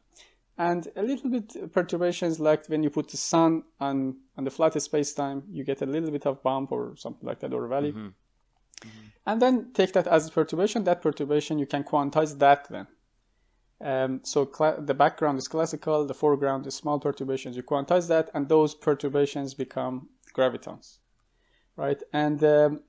And 0.59 0.89
a 0.97 1.03
little 1.03 1.31
bit 1.31 1.73
perturbations 1.73 2.41
like 2.41 2.67
when 2.69 2.83
you 2.83 2.89
put 2.89 3.09
the 3.09 3.19
sun 3.19 3.65
on, 3.79 4.17
on 4.39 4.45
the 4.45 4.51
flat 4.51 4.73
spacetime, 4.73 5.43
you 5.51 5.65
get 5.65 5.83
a 5.83 5.87
little 5.87 6.11
bit 6.11 6.25
of 6.25 6.43
bump 6.43 6.73
or 6.73 6.95
something 6.97 7.27
like 7.27 7.41
that 7.41 7.53
or 7.53 7.67
valley. 7.69 7.91
Mm-hmm. 7.91 8.07
Mm-hmm. 8.07 8.89
And 9.27 9.43
then 9.43 9.73
take 9.75 9.93
that 9.93 10.07
as 10.07 10.29
a 10.29 10.31
perturbation. 10.31 10.85
That 10.85 11.03
perturbation, 11.03 11.59
you 11.59 11.67
can 11.67 11.85
quantize 11.85 12.39
that 12.39 12.69
then. 12.71 12.87
Um, 13.81 14.21
so 14.25 14.51
cl- 14.51 14.81
the 14.81 14.95
background 14.95 15.39
is 15.39 15.49
classical, 15.49 16.07
the 16.07 16.15
foreground 16.15 16.67
is 16.67 16.75
small 16.75 16.99
perturbations. 16.99 17.57
You 17.57 17.63
quantize 17.63 18.09
that, 18.09 18.31
and 18.33 18.49
those 18.49 18.75
perturbations 18.75 19.53
become 19.55 20.09
gravitons, 20.35 20.99
right? 21.77 22.03
And 22.13 22.43
um, 22.43 22.81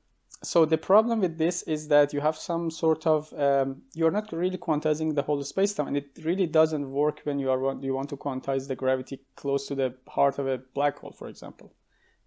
so 0.44 0.66
the 0.66 0.78
problem 0.78 1.20
with 1.20 1.38
this 1.38 1.64
is 1.64 1.90
that 1.90 2.14
you 2.14 2.22
have 2.22 2.38
some 2.38 2.72
sort 2.72 3.06
of 3.06 3.34
um, 3.34 3.82
you're 3.96 4.12
not 4.12 4.32
really 4.32 4.58
quantizing 4.58 5.14
the 5.14 5.24
whole 5.24 5.44
spacetime, 5.44 5.88
and 5.88 5.98
it 5.98 6.10
really 6.24 6.48
doesn't 6.48 6.90
work 6.90 7.22
when 7.24 7.40
you 7.40 7.52
are 7.52 7.76
you 7.82 7.94
want 7.94 8.10
to 8.10 8.18
quantize 8.18 8.68
the 8.68 8.76
gravity 8.76 9.20
close 9.36 9.68
to 9.68 9.76
the 9.76 9.94
heart 10.08 10.40
of 10.40 10.48
a 10.48 10.60
black 10.74 11.00
hole, 11.00 11.12
for 11.12 11.28
example, 11.28 11.74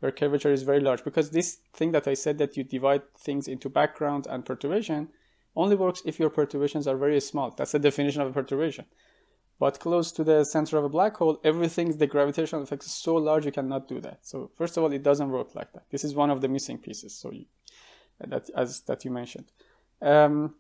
where 0.01 0.13
curvature 0.13 0.53
is 0.53 0.65
very 0.65 0.81
large. 0.81 1.03
Because 1.03 1.31
this 1.31 1.61
thing 1.73 1.93
that 1.93 2.07
I 2.07 2.15
said 2.15 2.37
that 2.39 2.59
you 2.59 2.65
divide 2.65 3.03
things 3.17 3.49
into 3.49 3.71
background 3.71 4.27
and 4.29 4.45
perturbation 4.45 5.09
only 5.57 5.77
works 5.77 6.03
if 6.05 6.19
your 6.19 6.31
perturbations 6.31 6.87
are 6.87 6.97
very 6.97 7.21
small. 7.21 7.51
That's 7.51 7.73
the 7.73 7.79
definition 7.79 8.23
of 8.23 8.29
a 8.29 8.33
perturbation. 8.33 8.87
But 9.59 9.79
close 9.79 10.11
to 10.13 10.25
the 10.25 10.45
center 10.45 10.79
of 10.79 10.85
a 10.85 10.89
black 10.89 11.17
hole, 11.17 11.39
everything, 11.45 11.99
the 11.99 12.07
gravitational 12.07 12.63
effect 12.63 12.85
is 12.85 12.93
so 12.93 13.17
large 13.17 13.45
you 13.45 13.53
cannot 13.53 13.89
do 13.89 14.01
that. 14.01 14.21
So 14.23 14.51
first 14.57 14.77
of 14.77 14.83
all, 14.83 14.93
it 14.93 15.03
doesn't 15.03 15.31
work 15.31 15.55
like 15.55 15.73
that. 15.75 15.85
This 15.91 16.03
is 16.03 16.15
one 16.15 16.31
of 16.31 16.41
the 16.41 16.49
missing 16.49 16.79
pieces. 16.79 17.15
So 17.15 17.31
you, 17.31 17.45
that 18.21 18.49
as 18.57 18.81
that 18.83 19.05
you 19.05 19.11
mentioned. 19.11 19.53
Um, 20.01 20.55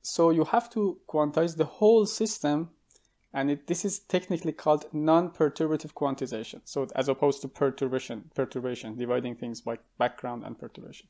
so 0.00 0.30
you 0.30 0.44
have 0.44 0.70
to 0.70 0.98
quantize 1.06 1.56
the 1.56 1.66
whole 1.66 2.06
system, 2.06 2.70
and 3.34 3.50
it, 3.50 3.66
this 3.66 3.84
is 3.84 3.98
technically 3.98 4.52
called 4.52 4.86
non-perturbative 4.94 5.92
quantization. 5.92 6.62
So 6.64 6.86
as 6.96 7.08
opposed 7.08 7.42
to 7.42 7.48
perturbation, 7.48 8.30
perturbation, 8.34 8.96
dividing 8.96 9.34
things 9.36 9.60
by 9.60 9.76
background 9.98 10.44
and 10.44 10.58
perturbation. 10.58 11.08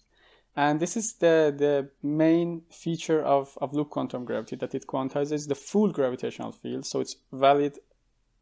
And 0.57 0.81
this 0.81 0.97
is 0.97 1.15
the, 1.15 1.55
the 1.57 1.91
main 2.03 2.63
feature 2.71 3.23
of, 3.23 3.57
of 3.61 3.73
loop 3.73 3.91
quantum 3.91 4.25
gravity 4.25 4.57
that 4.57 4.75
it 4.75 4.87
quantizes 4.87 5.47
the 5.47 5.55
full 5.55 5.93
gravitational 5.93 6.53
field. 6.53 6.85
So 6.85 7.01
it's 7.01 7.17
valid 7.33 7.79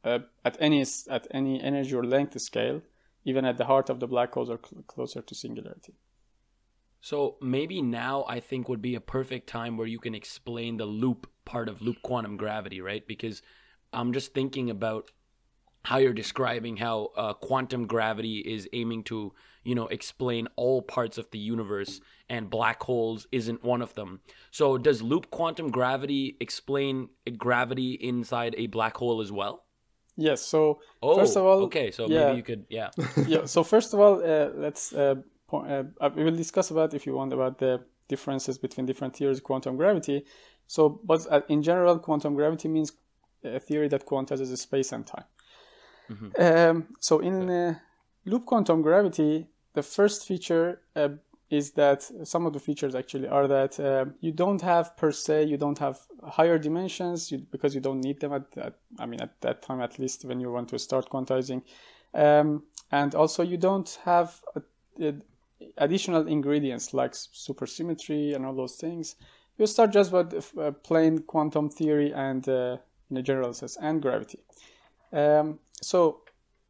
uh, 0.02 0.20
at 0.44 0.56
any 0.60 0.84
at 1.10 1.26
any 1.30 1.60
energy 1.60 1.94
or 1.94 2.04
length 2.04 2.40
scale, 2.40 2.80
even 3.24 3.44
at 3.44 3.58
the 3.58 3.66
heart 3.66 3.90
of 3.90 4.00
the 4.00 4.06
black 4.06 4.32
holes 4.32 4.48
or 4.48 4.60
cl- 4.64 4.82
closer 4.86 5.20
to 5.20 5.34
singularity. 5.34 5.94
So 7.00 7.36
maybe 7.42 7.82
now 7.82 8.24
I 8.28 8.40
think 8.40 8.68
would 8.68 8.82
be 8.82 8.94
a 8.94 9.00
perfect 9.00 9.48
time 9.48 9.76
where 9.76 9.86
you 9.86 9.98
can 9.98 10.14
explain 10.14 10.76
the 10.76 10.86
loop 10.86 11.28
part 11.44 11.68
of 11.68 11.82
loop 11.82 12.02
quantum 12.02 12.36
gravity, 12.36 12.80
right? 12.80 13.06
Because 13.06 13.42
I'm 13.92 14.12
just 14.12 14.32
thinking 14.32 14.70
about 14.70 15.10
how 15.86 15.98
you're 15.98 16.12
describing 16.12 16.76
how 16.76 17.10
uh, 17.16 17.32
quantum 17.32 17.86
gravity 17.86 18.38
is 18.40 18.68
aiming 18.72 19.04
to, 19.04 19.32
you 19.62 19.72
know, 19.72 19.86
explain 19.86 20.48
all 20.56 20.82
parts 20.82 21.16
of 21.16 21.30
the 21.30 21.38
universe, 21.38 22.00
and 22.28 22.50
black 22.50 22.82
holes 22.82 23.28
isn't 23.30 23.62
one 23.62 23.80
of 23.80 23.94
them. 23.94 24.20
So 24.50 24.78
does 24.78 25.00
loop 25.00 25.30
quantum 25.30 25.70
gravity 25.70 26.36
explain 26.40 27.08
gravity 27.38 27.92
inside 27.92 28.56
a 28.58 28.66
black 28.66 28.96
hole 28.96 29.20
as 29.20 29.30
well? 29.30 29.64
Yes. 30.16 30.42
So 30.42 30.80
Oh, 31.04 31.14
first 31.14 31.36
of 31.36 31.44
all, 31.44 31.62
okay. 31.66 31.92
So 31.92 32.08
yeah. 32.08 32.24
maybe 32.24 32.36
you 32.38 32.42
could, 32.42 32.66
yeah. 32.68 32.90
yeah. 33.28 33.44
So 33.44 33.62
first 33.62 33.94
of 33.94 34.00
all, 34.00 34.14
uh, 34.24 34.48
let's 34.56 34.92
uh, 34.92 35.14
po- 35.46 35.66
uh, 35.74 35.84
uh, 36.04 36.10
we 36.16 36.24
will 36.24 36.34
discuss 36.34 36.72
about 36.72 36.94
if 36.94 37.06
you 37.06 37.14
want 37.14 37.32
about 37.32 37.58
the 37.58 37.84
differences 38.08 38.58
between 38.58 38.86
different 38.86 39.14
theories 39.14 39.38
of 39.38 39.44
quantum 39.44 39.76
gravity. 39.76 40.24
So, 40.66 41.00
but 41.04 41.24
uh, 41.30 41.42
in 41.48 41.62
general, 41.62 42.00
quantum 42.00 42.34
gravity 42.34 42.66
means 42.66 42.90
a 43.44 43.60
theory 43.60 43.86
that 43.88 44.04
quantizes 44.04 44.56
space 44.58 44.90
and 44.90 45.06
time. 45.06 45.26
Um, 46.38 46.86
so 47.00 47.20
in 47.20 47.50
uh, 47.50 47.74
loop 48.24 48.46
quantum 48.46 48.82
gravity, 48.82 49.48
the 49.74 49.82
first 49.82 50.26
feature 50.26 50.80
uh, 50.94 51.08
is 51.50 51.72
that 51.72 52.02
some 52.24 52.46
of 52.46 52.52
the 52.52 52.58
features 52.58 52.94
actually 52.94 53.28
are 53.28 53.46
that 53.46 53.78
uh, 53.78 54.06
you 54.20 54.32
don't 54.32 54.60
have 54.62 54.96
per 54.96 55.12
se 55.12 55.44
you 55.44 55.56
don't 55.56 55.78
have 55.78 56.00
higher 56.24 56.58
dimensions 56.58 57.30
you, 57.30 57.38
because 57.38 57.74
you 57.74 57.80
don't 57.80 58.00
need 58.00 58.18
them 58.20 58.32
at 58.32 58.50
that 58.52 58.74
I 58.98 59.06
mean 59.06 59.20
at 59.20 59.40
that 59.42 59.62
time 59.62 59.80
at 59.80 59.98
least 59.98 60.24
when 60.24 60.40
you 60.40 60.50
want 60.50 60.68
to 60.70 60.78
start 60.78 61.08
quantizing, 61.08 61.62
um, 62.14 62.64
and 62.90 63.14
also 63.14 63.42
you 63.42 63.56
don't 63.56 63.98
have 64.04 64.42
uh, 64.56 64.60
uh, 65.04 65.12
additional 65.78 66.26
ingredients 66.26 66.92
like 66.92 67.12
supersymmetry 67.12 68.34
and 68.34 68.44
all 68.44 68.54
those 68.54 68.76
things. 68.76 69.16
You 69.58 69.66
start 69.66 69.92
just 69.92 70.12
with 70.12 70.52
uh, 70.58 70.72
plain 70.72 71.20
quantum 71.20 71.70
theory 71.70 72.12
and 72.12 72.46
uh, 72.48 72.76
in 73.10 73.16
a 73.16 73.22
general 73.22 73.54
sense 73.54 73.78
and 73.80 74.02
gravity. 74.02 74.40
Um, 75.12 75.60
so 75.82 76.22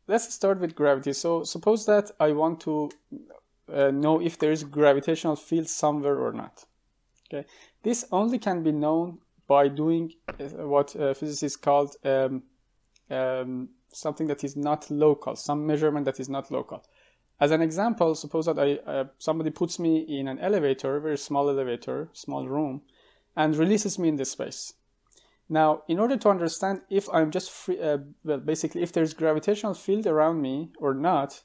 let's 0.06 0.32
start 0.32 0.60
with 0.60 0.74
gravity. 0.74 1.12
So 1.12 1.44
suppose 1.44 1.86
that 1.86 2.10
I 2.20 2.32
want 2.32 2.60
to 2.60 2.90
uh, 3.72 3.90
know 3.90 4.20
if 4.20 4.38
there 4.38 4.52
is 4.52 4.64
gravitational 4.64 5.36
field 5.36 5.68
somewhere 5.68 6.18
or 6.18 6.32
not. 6.32 6.64
Okay, 7.28 7.46
this 7.82 8.04
only 8.12 8.38
can 8.38 8.62
be 8.62 8.72
known 8.72 9.18
by 9.48 9.68
doing 9.68 10.12
uh, 10.28 10.66
what 10.66 10.94
uh, 10.96 11.14
physicists 11.14 11.56
called 11.56 11.96
um, 12.04 12.42
um, 13.10 13.68
something 13.92 14.26
that 14.28 14.44
is 14.44 14.56
not 14.56 14.90
local, 14.90 15.34
some 15.34 15.66
measurement 15.66 16.04
that 16.04 16.20
is 16.20 16.28
not 16.28 16.50
local. 16.50 16.84
As 17.40 17.50
an 17.50 17.60
example, 17.60 18.14
suppose 18.14 18.46
that 18.46 18.58
I 18.58 18.76
uh, 18.90 19.04
somebody 19.18 19.50
puts 19.50 19.78
me 19.78 19.98
in 19.98 20.28
an 20.28 20.38
elevator, 20.38 21.00
very 21.00 21.18
small 21.18 21.50
elevator, 21.50 22.08
small 22.12 22.48
room, 22.48 22.82
and 23.36 23.56
releases 23.56 23.98
me 23.98 24.08
in 24.08 24.16
this 24.16 24.30
space. 24.30 24.72
Now, 25.48 25.82
in 25.86 25.98
order 25.98 26.16
to 26.16 26.28
understand 26.28 26.80
if 26.90 27.08
I'm 27.12 27.30
just 27.30 27.50
free, 27.50 27.80
uh, 27.80 27.98
well, 28.24 28.38
basically, 28.38 28.82
if 28.82 28.92
there's 28.92 29.14
gravitational 29.14 29.74
field 29.74 30.06
around 30.06 30.40
me 30.42 30.70
or 30.78 30.92
not, 30.92 31.42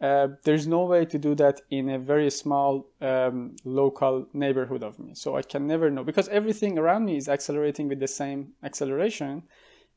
uh, 0.00 0.28
there's 0.44 0.66
no 0.66 0.84
way 0.84 1.04
to 1.04 1.18
do 1.18 1.34
that 1.34 1.60
in 1.70 1.90
a 1.90 1.98
very 1.98 2.30
small 2.30 2.86
um, 3.00 3.56
local 3.64 4.26
neighborhood 4.32 4.82
of 4.82 4.98
me. 4.98 5.14
So 5.14 5.36
I 5.36 5.42
can 5.42 5.66
never 5.66 5.90
know 5.90 6.04
because 6.04 6.28
everything 6.28 6.78
around 6.78 7.04
me 7.04 7.16
is 7.16 7.28
accelerating 7.28 7.88
with 7.88 8.00
the 8.00 8.08
same 8.08 8.52
acceleration, 8.62 9.42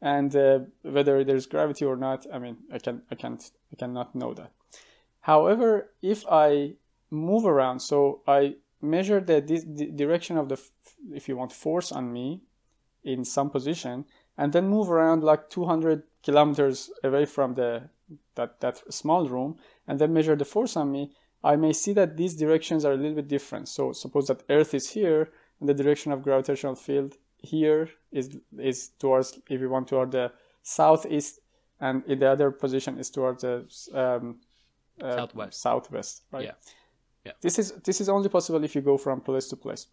and 0.01 0.35
uh, 0.35 0.59
whether 0.81 1.23
there's 1.23 1.45
gravity 1.45 1.85
or 1.85 1.95
not, 1.95 2.25
I 2.31 2.39
mean, 2.39 2.57
I 2.71 2.79
can 2.79 3.01
I 3.09 3.15
can't 3.15 3.43
I 3.71 3.75
cannot 3.75 4.13
know 4.13 4.33
that. 4.33 4.51
However, 5.21 5.91
if 6.01 6.25
I 6.29 6.73
move 7.09 7.45
around, 7.45 7.79
so 7.79 8.21
I 8.27 8.55
measure 8.81 9.19
the, 9.19 9.41
the 9.41 9.87
direction 9.87 10.37
of 10.37 10.49
the, 10.49 10.61
if 11.11 11.27
you 11.27 11.35
want, 11.35 11.51
force 11.51 11.91
on 11.91 12.13
me 12.13 12.41
in 13.07 13.23
some 13.23 13.49
position, 13.49 14.05
and 14.37 14.53
then 14.53 14.67
move 14.67 14.91
around 14.91 15.23
like 15.23 15.49
200 15.49 16.03
kilometers 16.23 16.91
away 17.03 17.25
from 17.25 17.55
the 17.55 17.89
that 18.35 18.59
that 18.59 18.93
small 18.93 19.27
room, 19.27 19.57
and 19.87 19.99
then 19.99 20.13
measure 20.13 20.35
the 20.35 20.45
force 20.45 20.77
on 20.77 20.91
me, 20.91 21.11
I 21.43 21.55
may 21.55 21.73
see 21.73 21.93
that 21.93 22.17
these 22.17 22.35
directions 22.35 22.85
are 22.85 22.93
a 22.93 22.97
little 22.97 23.15
bit 23.15 23.27
different. 23.27 23.67
So 23.69 23.93
suppose 23.93 24.27
that 24.27 24.43
Earth 24.49 24.73
is 24.73 24.89
here, 24.89 25.31
and 25.59 25.69
the 25.69 25.73
direction 25.73 26.11
of 26.11 26.23
gravitational 26.23 26.75
field 26.75 27.17
here 27.37 27.89
is 28.11 28.37
is 28.57 28.89
towards, 28.99 29.39
if 29.49 29.61
you 29.61 29.69
want, 29.69 29.87
toward 29.87 30.11
the 30.11 30.31
southeast, 30.63 31.39
and 31.79 32.03
in 32.07 32.19
the 32.19 32.29
other 32.29 32.51
position 32.51 32.97
is 32.99 33.09
towards 33.09 33.41
the 33.41 33.65
um, 33.93 34.39
uh, 35.01 35.15
Southwest. 35.15 35.61
Southwest, 35.61 36.23
right? 36.31 36.45
Yeah. 36.45 36.55
Yeah. 37.25 37.33
This 37.41 37.59
is 37.59 37.71
this 37.83 38.01
is 38.01 38.09
only 38.09 38.29
possible 38.29 38.63
if 38.63 38.75
you 38.75 38.81
go 38.81 38.97
from 38.97 39.21
place 39.21 39.47
to 39.49 39.55
place. 39.55 39.87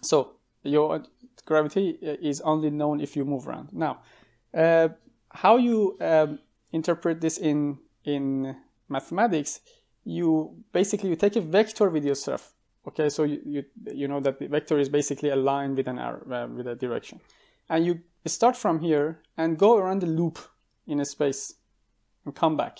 So 0.00 0.36
your 0.62 1.02
gravity 1.44 1.98
is 2.00 2.40
only 2.40 2.70
known 2.70 3.00
if 3.00 3.16
you 3.16 3.24
move 3.24 3.48
around. 3.48 3.68
Now, 3.72 4.00
uh, 4.54 4.88
how 5.30 5.56
you 5.56 5.96
um, 6.00 6.38
interpret 6.72 7.20
this 7.20 7.38
in 7.38 7.78
in 8.04 8.56
mathematics? 8.88 9.60
You 10.04 10.56
basically 10.72 11.10
you 11.10 11.16
take 11.16 11.36
a 11.36 11.40
vector 11.40 11.88
with 11.90 12.04
yourself. 12.04 12.54
Okay, 12.86 13.08
so 13.08 13.24
you 13.24 13.40
you, 13.44 13.64
you 13.92 14.08
know 14.08 14.20
that 14.20 14.38
the 14.38 14.48
vector 14.48 14.78
is 14.78 14.88
basically 14.88 15.30
a 15.30 15.36
line 15.36 15.74
with 15.74 15.88
an 15.88 15.98
arrow 15.98 16.22
uh, 16.30 16.48
with 16.48 16.66
a 16.66 16.74
direction, 16.74 17.20
and 17.68 17.86
you 17.86 18.00
start 18.26 18.56
from 18.56 18.80
here 18.80 19.20
and 19.36 19.58
go 19.58 19.76
around 19.76 20.00
the 20.00 20.06
loop 20.06 20.38
in 20.86 21.00
a 21.00 21.04
space 21.04 21.54
and 22.24 22.34
come 22.34 22.56
back. 22.56 22.78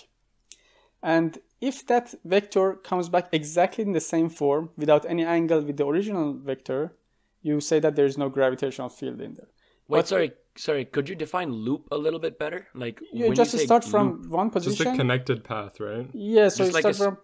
And 1.03 1.39
if 1.61 1.87
that 1.87 2.15
vector 2.25 2.75
comes 2.75 3.09
back 3.09 3.29
exactly 3.33 3.85
in 3.85 3.93
the 3.93 4.01
same 4.01 4.29
form 4.29 4.71
without 4.77 5.05
any 5.07 5.25
angle 5.25 5.61
with 5.61 5.77
the 5.77 5.87
original 5.87 6.35
vector, 6.35 6.97
you 7.43 7.61
say 7.61 7.79
that 7.81 7.97
there 7.97 8.07
is 8.07 8.17
no 8.19 8.29
gravitational 8.29 8.89
field 8.89 9.21
in 9.21 9.35
there. 9.35 9.49
Wait, 9.89 9.99
But- 9.99 10.09
sorry, 10.09 10.33
sorry. 10.57 10.85
Could 10.85 11.09
you 11.09 11.15
define 11.17 11.51
loop 11.53 11.89
a 11.91 11.99
little 11.99 12.21
bit 12.21 12.39
better? 12.39 12.67
Like 12.75 13.01
You 13.13 13.27
when 13.27 13.35
just 13.35 13.51
say 13.53 13.65
start 13.65 13.85
loop, 13.85 13.91
from 13.91 14.31
one 14.31 14.51
position, 14.51 14.85
Just 14.85 14.95
a 14.95 14.97
connected 14.97 15.45
path, 15.45 15.81
right? 15.81 16.09
yeah, 16.15 16.49
so 16.49 16.59
Just 16.65 16.69
you 16.71 16.75
like 16.75 16.83
start 16.83 16.95
s- 16.95 17.03
from. 17.05 17.19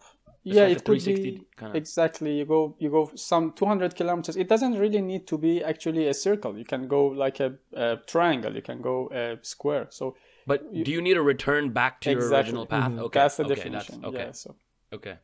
Yeah, 0.44 0.62
like 0.62 0.68
a 0.68 0.72
it 0.76 0.84
could 0.84 1.04
be 1.04 1.42
kinda- 1.58 1.76
exactly. 1.76 2.38
You 2.38 2.46
go, 2.46 2.74
you 2.78 2.90
go 2.90 3.10
some 3.16 3.52
200 3.52 3.94
kilometers. 3.96 4.36
It 4.36 4.48
doesn't 4.48 4.78
really 4.78 5.02
need 5.02 5.26
to 5.26 5.36
be 5.36 5.62
actually 5.62 6.08
a 6.08 6.14
circle. 6.14 6.56
You 6.56 6.64
can 6.64 6.88
go 6.88 7.06
like 7.06 7.38
a, 7.40 7.54
a 7.74 7.96
triangle. 8.06 8.54
You 8.54 8.62
can 8.62 8.80
go 8.80 9.10
a 9.12 9.38
square. 9.42 9.88
So 9.90 10.16
But 10.46 10.72
do 10.72 10.90
you 10.90 11.02
need 11.02 11.16
a 11.18 11.22
return 11.22 11.70
back 11.72 12.00
to 12.02 12.10
your 12.12 12.28
original 12.30 12.64
path? 12.66 12.90
Mm-hmm. 12.92 13.00
Okay, 13.06 13.20
that's 13.20 13.36
the 13.36 13.44
okay, 13.44 13.54
definition. 13.56 14.00
That's, 14.00 14.14
okay, 14.14 14.24
Yeah, 14.26 14.32
so 14.32 14.56
okay. 14.94 15.14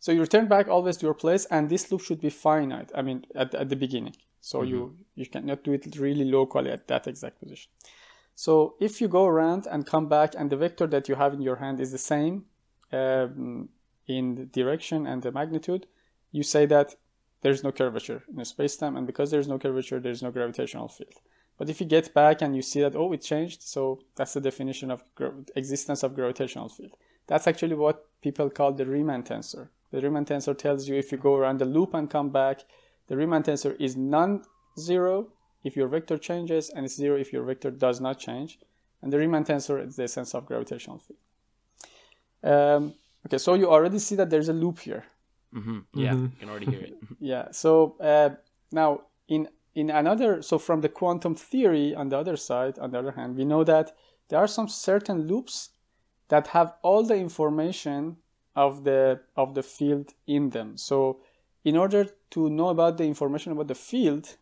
So 0.00 0.12
you 0.12 0.20
return 0.20 0.46
back 0.46 0.68
always 0.68 0.96
to 0.98 1.06
your 1.06 1.14
place, 1.14 1.44
and 1.50 1.68
this 1.68 1.90
loop 1.90 2.02
should 2.02 2.20
be 2.20 2.30
finite. 2.30 2.90
I 2.94 3.02
mean, 3.02 3.24
at, 3.34 3.54
at 3.54 3.68
the 3.68 3.76
beginning, 3.76 4.14
so 4.40 4.58
Mm-hmm. 4.58 4.70
you 4.70 4.96
you 5.16 5.26
cannot 5.26 5.64
do 5.64 5.72
it 5.72 5.96
really 5.98 6.24
locally 6.24 6.70
at 6.70 6.86
that 6.86 7.06
exact 7.06 7.40
position. 7.40 7.70
So 8.34 8.76
if 8.78 9.00
you 9.00 9.08
go 9.08 9.26
around 9.26 9.66
and 9.66 9.84
come 9.84 10.08
back, 10.08 10.34
and 10.38 10.48
the 10.50 10.56
vector 10.56 10.86
that 10.86 11.08
you 11.08 11.16
have 11.16 11.34
in 11.34 11.42
your 11.42 11.56
hand 11.56 11.80
is 11.80 11.90
the 11.90 11.98
same 11.98 12.44
um, 12.92 13.68
in 14.06 14.34
the 14.36 14.44
direction 14.44 15.06
and 15.06 15.22
the 15.22 15.32
magnitude, 15.32 15.86
you 16.30 16.44
say 16.44 16.66
that 16.66 16.94
there's 17.42 17.62
no 17.64 17.72
curvature 17.72 18.22
in 18.36 18.44
space-time, 18.44 18.96
and 18.96 19.06
because 19.06 19.30
there's 19.30 19.48
no 19.48 19.58
curvature, 19.58 20.00
there's 20.00 20.22
no 20.22 20.30
gravitational 20.30 20.88
field. 20.88 21.14
But 21.58 21.68
if 21.68 21.80
you 21.80 21.86
get 21.86 22.14
back 22.14 22.40
and 22.42 22.54
you 22.54 22.62
see 22.62 22.80
that 22.82 22.94
oh, 22.94 23.12
it 23.12 23.22
changed, 23.22 23.62
so 23.62 24.00
that's 24.16 24.34
the 24.34 24.40
definition 24.40 24.92
of 24.92 25.02
gra- 25.16 25.34
existence 25.56 26.04
of 26.04 26.14
gravitational 26.14 26.68
field. 26.68 26.96
That's 27.26 27.46
actually 27.48 27.74
what 27.74 28.06
people 28.22 28.48
call 28.50 28.72
the 28.72 28.86
Riemann 28.86 29.24
tensor. 29.24 29.68
The 29.90 30.00
Riemann 30.00 30.24
tensor 30.26 30.56
tells 30.56 30.88
you 30.88 30.96
if 30.96 31.10
you 31.12 31.18
go 31.18 31.34
around 31.34 31.58
the 31.58 31.64
loop 31.64 31.94
and 31.94 32.10
come 32.10 32.30
back, 32.30 32.60
the 33.08 33.16
Riemann 33.16 33.42
tensor 33.42 33.74
is 33.80 33.96
non-zero 33.96 35.28
if 35.64 35.76
your 35.76 35.88
vector 35.88 36.18
changes, 36.18 36.70
and 36.70 36.84
it's 36.84 36.94
zero 36.94 37.16
if 37.18 37.32
your 37.32 37.42
vector 37.44 37.70
does 37.70 38.00
not 38.00 38.18
change. 38.18 38.58
And 39.02 39.12
the 39.12 39.18
Riemann 39.18 39.44
tensor 39.44 39.84
is 39.84 39.96
the 39.96 40.04
essence 40.04 40.34
of 40.34 40.46
gravitational 40.46 40.98
field. 40.98 41.18
Um, 42.42 42.94
okay, 43.26 43.38
so 43.38 43.54
you 43.54 43.70
already 43.70 43.98
see 43.98 44.14
that 44.16 44.30
there's 44.30 44.48
a 44.48 44.52
loop 44.52 44.80
here. 44.80 45.04
hmm 45.52 45.80
Yeah, 45.94 46.14
you 46.14 46.30
can 46.38 46.48
already 46.48 46.66
hear 46.66 46.80
it. 46.80 46.94
Yeah. 47.20 47.50
So 47.52 47.96
uh, 48.00 48.30
now 48.70 49.02
in 49.28 49.48
in 49.74 49.90
another, 49.90 50.42
so 50.42 50.58
from 50.58 50.80
the 50.80 50.88
quantum 50.88 51.34
theory 51.34 51.94
on 51.94 52.08
the 52.08 52.18
other 52.18 52.36
side, 52.36 52.78
on 52.78 52.90
the 52.90 52.98
other 52.98 53.12
hand, 53.12 53.36
we 53.36 53.44
know 53.44 53.64
that 53.64 53.92
there 54.28 54.38
are 54.38 54.48
some 54.48 54.68
certain 54.68 55.26
loops 55.28 55.70
that 56.28 56.48
have 56.48 56.74
all 56.82 57.04
the 57.04 57.16
information 57.16 58.16
of 58.58 58.82
the 58.82 59.20
of 59.36 59.54
the 59.54 59.62
field 59.62 60.06
in 60.26 60.50
them. 60.50 60.76
So 60.76 61.20
in 61.64 61.76
order 61.76 62.02
to 62.30 62.50
know 62.50 62.68
about 62.68 62.98
the 62.98 63.04
information 63.04 63.52
about 63.52 63.68
the 63.68 63.74
field, 63.92 64.36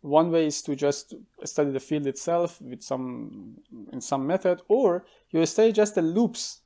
one 0.00 0.30
way 0.30 0.46
is 0.46 0.62
to 0.62 0.76
just 0.76 1.14
study 1.44 1.72
the 1.72 1.80
field 1.80 2.06
itself 2.06 2.60
with 2.60 2.82
some 2.82 3.56
in 3.92 4.00
some 4.00 4.26
method, 4.26 4.62
or 4.68 5.04
you 5.30 5.44
study 5.46 5.72
just 5.72 5.94
the 5.96 6.02
loops 6.02 6.60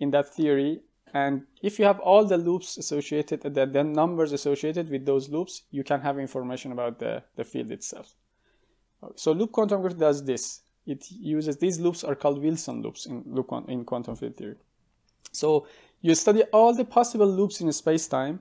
in 0.00 0.10
that 0.10 0.34
theory. 0.34 0.80
And 1.14 1.46
if 1.62 1.78
you 1.78 1.84
have 1.86 2.00
all 2.00 2.24
the 2.24 2.36
loops 2.36 2.76
associated, 2.76 3.40
the, 3.42 3.64
the 3.64 3.84
numbers 3.84 4.32
associated 4.32 4.90
with 4.90 5.06
those 5.06 5.30
loops, 5.30 5.62
you 5.70 5.82
can 5.82 6.00
have 6.02 6.18
information 6.18 6.72
about 6.72 6.98
the, 6.98 7.22
the 7.36 7.44
field 7.44 7.70
itself. 7.70 8.14
So 9.14 9.32
loop 9.32 9.52
quantum 9.52 9.80
gravity 9.80 10.00
does 10.00 10.24
this. 10.24 10.62
It 10.84 11.06
uses 11.10 11.56
these 11.56 11.80
loops 11.80 12.04
are 12.04 12.14
called 12.14 12.42
Wilson 12.42 12.82
loops 12.82 13.06
in 13.06 13.16
in 13.68 13.84
quantum 13.84 14.16
field 14.16 14.36
theory. 14.36 14.58
So 15.32 15.66
you 16.00 16.14
study 16.14 16.42
all 16.52 16.74
the 16.74 16.84
possible 16.84 17.26
loops 17.26 17.60
in 17.60 17.72
space-time 17.72 18.40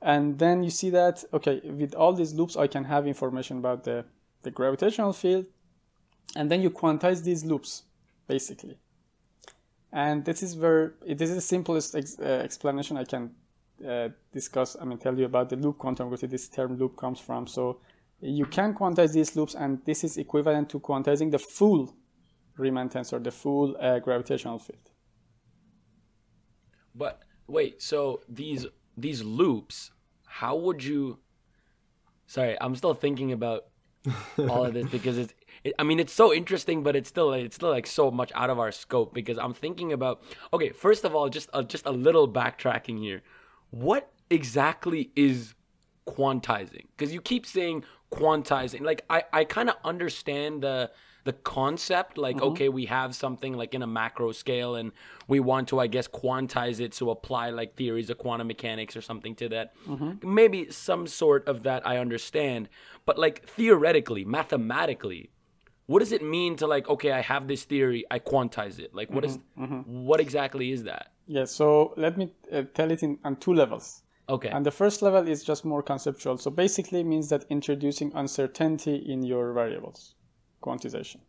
and 0.00 0.38
then 0.38 0.62
you 0.62 0.70
see 0.70 0.90
that 0.90 1.24
okay 1.32 1.60
with 1.64 1.94
all 1.94 2.12
these 2.12 2.34
loops 2.34 2.56
i 2.56 2.66
can 2.66 2.84
have 2.84 3.06
information 3.06 3.58
about 3.58 3.84
the, 3.84 4.04
the 4.42 4.50
gravitational 4.50 5.12
field 5.12 5.46
and 6.36 6.50
then 6.50 6.60
you 6.62 6.70
quantize 6.70 7.22
these 7.22 7.44
loops 7.44 7.84
basically. 8.26 8.76
And 9.92 10.24
this 10.24 10.42
is 10.42 10.54
where 10.54 10.94
this 11.06 11.30
is 11.30 11.36
the 11.36 11.40
simplest 11.40 11.94
ex, 11.94 12.18
uh, 12.18 12.24
explanation 12.24 12.96
i 12.96 13.04
can 13.04 13.30
uh, 13.86 14.08
discuss 14.32 14.76
i 14.80 14.84
mean 14.84 14.98
tell 14.98 15.18
you 15.18 15.24
about 15.24 15.48
the 15.48 15.56
loop 15.56 15.78
quantum 15.78 16.14
this 16.20 16.48
term 16.48 16.76
loop 16.76 16.96
comes 16.96 17.20
from. 17.20 17.46
So 17.46 17.80
you 18.20 18.46
can 18.46 18.74
quantize 18.74 19.12
these 19.12 19.34
loops 19.36 19.54
and 19.54 19.84
this 19.84 20.04
is 20.04 20.18
equivalent 20.18 20.68
to 20.70 20.80
quantizing 20.80 21.30
the 21.30 21.38
full 21.38 21.94
riemann 22.56 22.88
tensor 22.88 23.22
the 23.22 23.30
full 23.30 23.76
uh, 23.80 23.98
gravitational 24.00 24.58
field 24.58 24.87
but 26.98 27.22
wait 27.46 27.80
so 27.80 28.20
these 28.28 28.66
these 28.98 29.22
loops, 29.22 29.92
how 30.26 30.56
would 30.56 30.82
you? 30.82 31.18
Sorry, 32.26 32.56
I'm 32.60 32.74
still 32.76 32.94
thinking 32.94 33.32
about 33.32 33.66
all 34.38 34.66
of 34.66 34.74
this 34.74 34.88
because 34.88 35.16
it's. 35.18 35.34
It, 35.64 35.74
I 35.78 35.82
mean, 35.82 35.98
it's 35.98 36.12
so 36.12 36.32
interesting, 36.32 36.82
but 36.82 36.94
it's 36.94 37.08
still 37.08 37.32
it's 37.32 37.56
still 37.56 37.70
like 37.70 37.86
so 37.86 38.10
much 38.10 38.30
out 38.34 38.50
of 38.50 38.58
our 38.58 38.72
scope 38.72 39.14
because 39.14 39.38
I'm 39.38 39.54
thinking 39.54 39.92
about. 39.92 40.22
Okay, 40.52 40.70
first 40.70 41.04
of 41.04 41.14
all, 41.14 41.28
just 41.28 41.48
uh, 41.52 41.62
just 41.62 41.86
a 41.86 41.92
little 41.92 42.28
backtracking 42.28 42.98
here. 42.98 43.22
What 43.70 44.10
exactly 44.30 45.10
is 45.16 45.54
quantizing? 46.06 46.86
Because 46.96 47.12
you 47.14 47.20
keep 47.20 47.46
saying 47.46 47.84
quantizing. 48.12 48.82
Like 48.82 49.04
I 49.08 49.24
I 49.32 49.44
kind 49.44 49.68
of 49.68 49.76
understand 49.84 50.62
the 50.62 50.90
the 51.28 51.34
concept 51.34 52.16
like 52.16 52.36
mm-hmm. 52.36 52.46
okay 52.46 52.70
we 52.70 52.86
have 52.86 53.14
something 53.14 53.52
like 53.52 53.74
in 53.74 53.82
a 53.82 53.86
macro 53.86 54.32
scale 54.32 54.76
and 54.76 54.92
we 55.26 55.38
want 55.38 55.68
to 55.68 55.78
i 55.78 55.86
guess 55.86 56.08
quantize 56.08 56.80
it 56.80 56.92
to 56.92 57.10
apply 57.10 57.50
like 57.50 57.76
theories 57.76 58.08
of 58.08 58.16
quantum 58.16 58.46
mechanics 58.46 58.96
or 58.96 59.02
something 59.02 59.34
to 59.34 59.46
that 59.46 59.74
mm-hmm. 59.86 60.12
maybe 60.24 60.70
some 60.70 61.06
sort 61.06 61.46
of 61.46 61.64
that 61.64 61.86
i 61.86 61.98
understand 61.98 62.66
but 63.04 63.18
like 63.18 63.46
theoretically 63.46 64.24
mathematically 64.24 65.28
what 65.84 65.98
does 65.98 66.12
it 66.12 66.22
mean 66.22 66.56
to 66.56 66.66
like 66.66 66.88
okay 66.88 67.12
i 67.12 67.20
have 67.20 67.46
this 67.46 67.64
theory 67.64 68.06
i 68.10 68.18
quantize 68.18 68.78
it 68.78 68.94
like 68.94 69.10
what 69.10 69.22
is, 69.22 69.36
mm-hmm. 69.36 69.64
mm-hmm. 69.64 70.06
what 70.06 70.18
exactly 70.18 70.72
is 70.72 70.84
that 70.84 71.12
yeah 71.26 71.44
so 71.44 71.92
let 71.98 72.16
me 72.16 72.32
uh, 72.50 72.62
tell 72.72 72.90
it 72.90 73.02
in 73.02 73.18
on 73.22 73.36
two 73.36 73.52
levels 73.52 74.02
Okay. 74.30 74.50
And 74.50 74.66
the 74.66 74.70
first 74.70 75.00
level 75.00 75.26
is 75.26 75.42
just 75.42 75.64
more 75.64 75.82
conceptual. 75.82 76.36
So 76.36 76.50
basically 76.50 77.02
means 77.02 77.30
that 77.30 77.46
introducing 77.48 78.12
uncertainty 78.14 78.96
in 78.96 79.22
your 79.22 79.54
variables 79.54 80.16
quantization. 80.62 81.20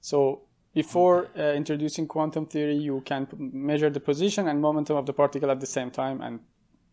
So 0.00 0.42
before 0.74 1.28
uh, 1.36 1.52
introducing 1.52 2.06
quantum 2.06 2.46
theory, 2.46 2.76
you 2.76 3.02
can 3.04 3.26
p- 3.26 3.36
measure 3.38 3.90
the 3.90 4.00
position 4.00 4.48
and 4.48 4.60
momentum 4.60 4.96
of 4.96 5.06
the 5.06 5.12
particle 5.12 5.50
at 5.50 5.60
the 5.60 5.66
same 5.66 5.90
time 5.90 6.20
and 6.20 6.40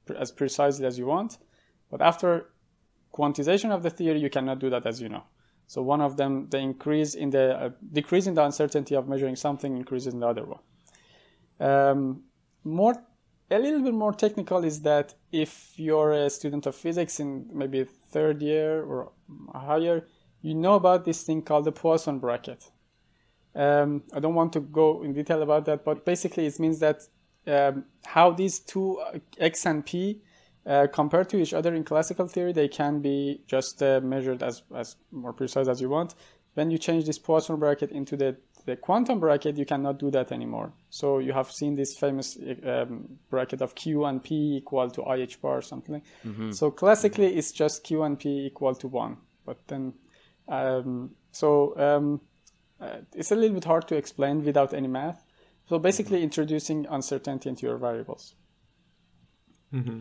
pr- 0.06 0.16
as 0.16 0.32
precisely 0.32 0.86
as 0.86 0.98
you 0.98 1.06
want. 1.06 1.38
But 1.92 2.02
after 2.02 2.50
quantization 3.14 3.72
of 3.72 3.84
the 3.84 3.90
theory, 3.90 4.20
you 4.20 4.30
cannot 4.30 4.60
do 4.60 4.70
that 4.70 4.86
as 4.86 5.02
you 5.02 5.10
know. 5.10 5.24
So 5.68 5.82
one 5.82 6.02
of 6.02 6.18
them, 6.18 6.48
the 6.50 6.58
increase 6.58 7.14
in 7.14 7.30
the 7.30 7.56
uh, 7.58 7.70
decrease 7.92 8.26
in 8.26 8.34
the 8.34 8.44
uncertainty 8.44 8.96
of 8.96 9.08
measuring 9.08 9.36
something 9.36 9.76
increases 9.76 10.14
in 10.14 10.22
the 10.22 10.28
other 10.28 10.46
one. 10.46 10.60
Um, 11.60 12.24
more, 12.64 12.96
a 13.52 13.60
little 13.60 13.82
bit 13.82 13.94
more 13.94 14.14
technical 14.14 14.64
is 14.64 14.82
that 14.82 15.14
if 15.32 15.74
you're 15.78 16.14
a 16.14 16.30
student 16.30 16.66
of 16.66 16.76
physics 16.76 17.20
in 17.20 17.50
maybe 17.54 17.86
third 18.12 18.42
year 18.42 18.84
or 18.84 19.12
higher, 19.54 20.08
you 20.42 20.56
know 20.56 20.76
about 20.76 21.06
this 21.06 21.24
thing 21.24 21.42
called 21.42 21.66
the 21.66 21.72
Poisson 21.72 22.20
bracket. 22.20 22.70
Um, 23.56 24.04
I 24.14 24.20
don't 24.20 24.36
want 24.36 24.54
to 24.54 24.60
go 24.60 25.04
in 25.04 25.14
detail 25.14 25.42
about 25.42 25.66
that, 25.66 25.84
but 25.84 26.06
basically 26.06 26.46
it 26.46 26.60
means 26.60 26.80
that 26.80 27.08
um, 27.48 27.86
how 28.06 28.32
these 28.32 28.60
two 28.60 29.00
uh, 29.00 29.20
x 29.40 29.66
and 29.66 29.86
p 29.86 30.22
uh, 30.68 30.86
compared 30.92 31.30
to 31.30 31.38
each 31.38 31.54
other 31.54 31.74
in 31.74 31.84
classical 31.84 32.28
theory, 32.28 32.52
they 32.52 32.68
can 32.68 33.00
be 33.00 33.42
just 33.48 33.82
uh, 33.82 34.02
measured 34.04 34.44
as, 34.44 34.64
as 34.76 34.98
more 35.12 35.32
precise 35.32 35.68
as 35.68 35.80
you 35.80 35.90
want. 35.90 36.14
When 36.56 36.70
you 36.70 36.78
change 36.78 37.06
this 37.06 37.18
Poisson 37.18 37.56
bracket 37.56 37.92
into 37.92 38.18
the, 38.18 38.36
the 38.66 38.76
quantum 38.76 39.20
bracket, 39.20 39.58
you 39.58 39.66
cannot 39.66 39.98
do 39.98 40.12
that 40.12 40.32
anymore. 40.32 40.74
So 40.90 41.20
you 41.20 41.32
have 41.32 41.50
seen 41.52 41.76
this 41.76 41.96
famous 41.96 42.38
um, 42.66 43.08
bracket 43.30 43.62
of 43.62 43.76
Q 43.76 44.06
and 44.06 44.22
P 44.22 44.58
equal 44.58 44.90
to 44.92 45.04
IH 45.04 45.38
bar 45.42 45.60
or 45.60 45.62
something. 45.62 46.02
Mm-hmm. 46.26 46.52
So 46.52 46.70
classically, 46.70 47.28
it's 47.38 47.52
just 47.52 47.84
Q 47.84 48.04
and 48.04 48.20
P 48.20 48.48
equal 48.48 48.76
to 48.76 48.88
1. 48.88 49.18
But 49.46 49.60
then 49.68 49.94
um, 50.48 51.12
so 51.32 51.78
um, 51.78 52.22
uh, 52.80 52.98
it's 53.14 53.32
a 53.32 53.36
little 53.36 53.56
bit 53.56 53.66
hard 53.66 53.88
to 53.88 53.96
explain 53.96 54.44
without 54.44 54.74
any 54.74 54.88
math. 54.88 55.24
So 55.68 55.80
basically, 55.80 56.18
mm-hmm. 56.18 56.26
introducing 56.26 56.86
uncertainty 56.90 57.50
into 57.50 57.66
your 57.66 57.78
variables. 57.78 58.36
Mm-hmm. 59.74 60.00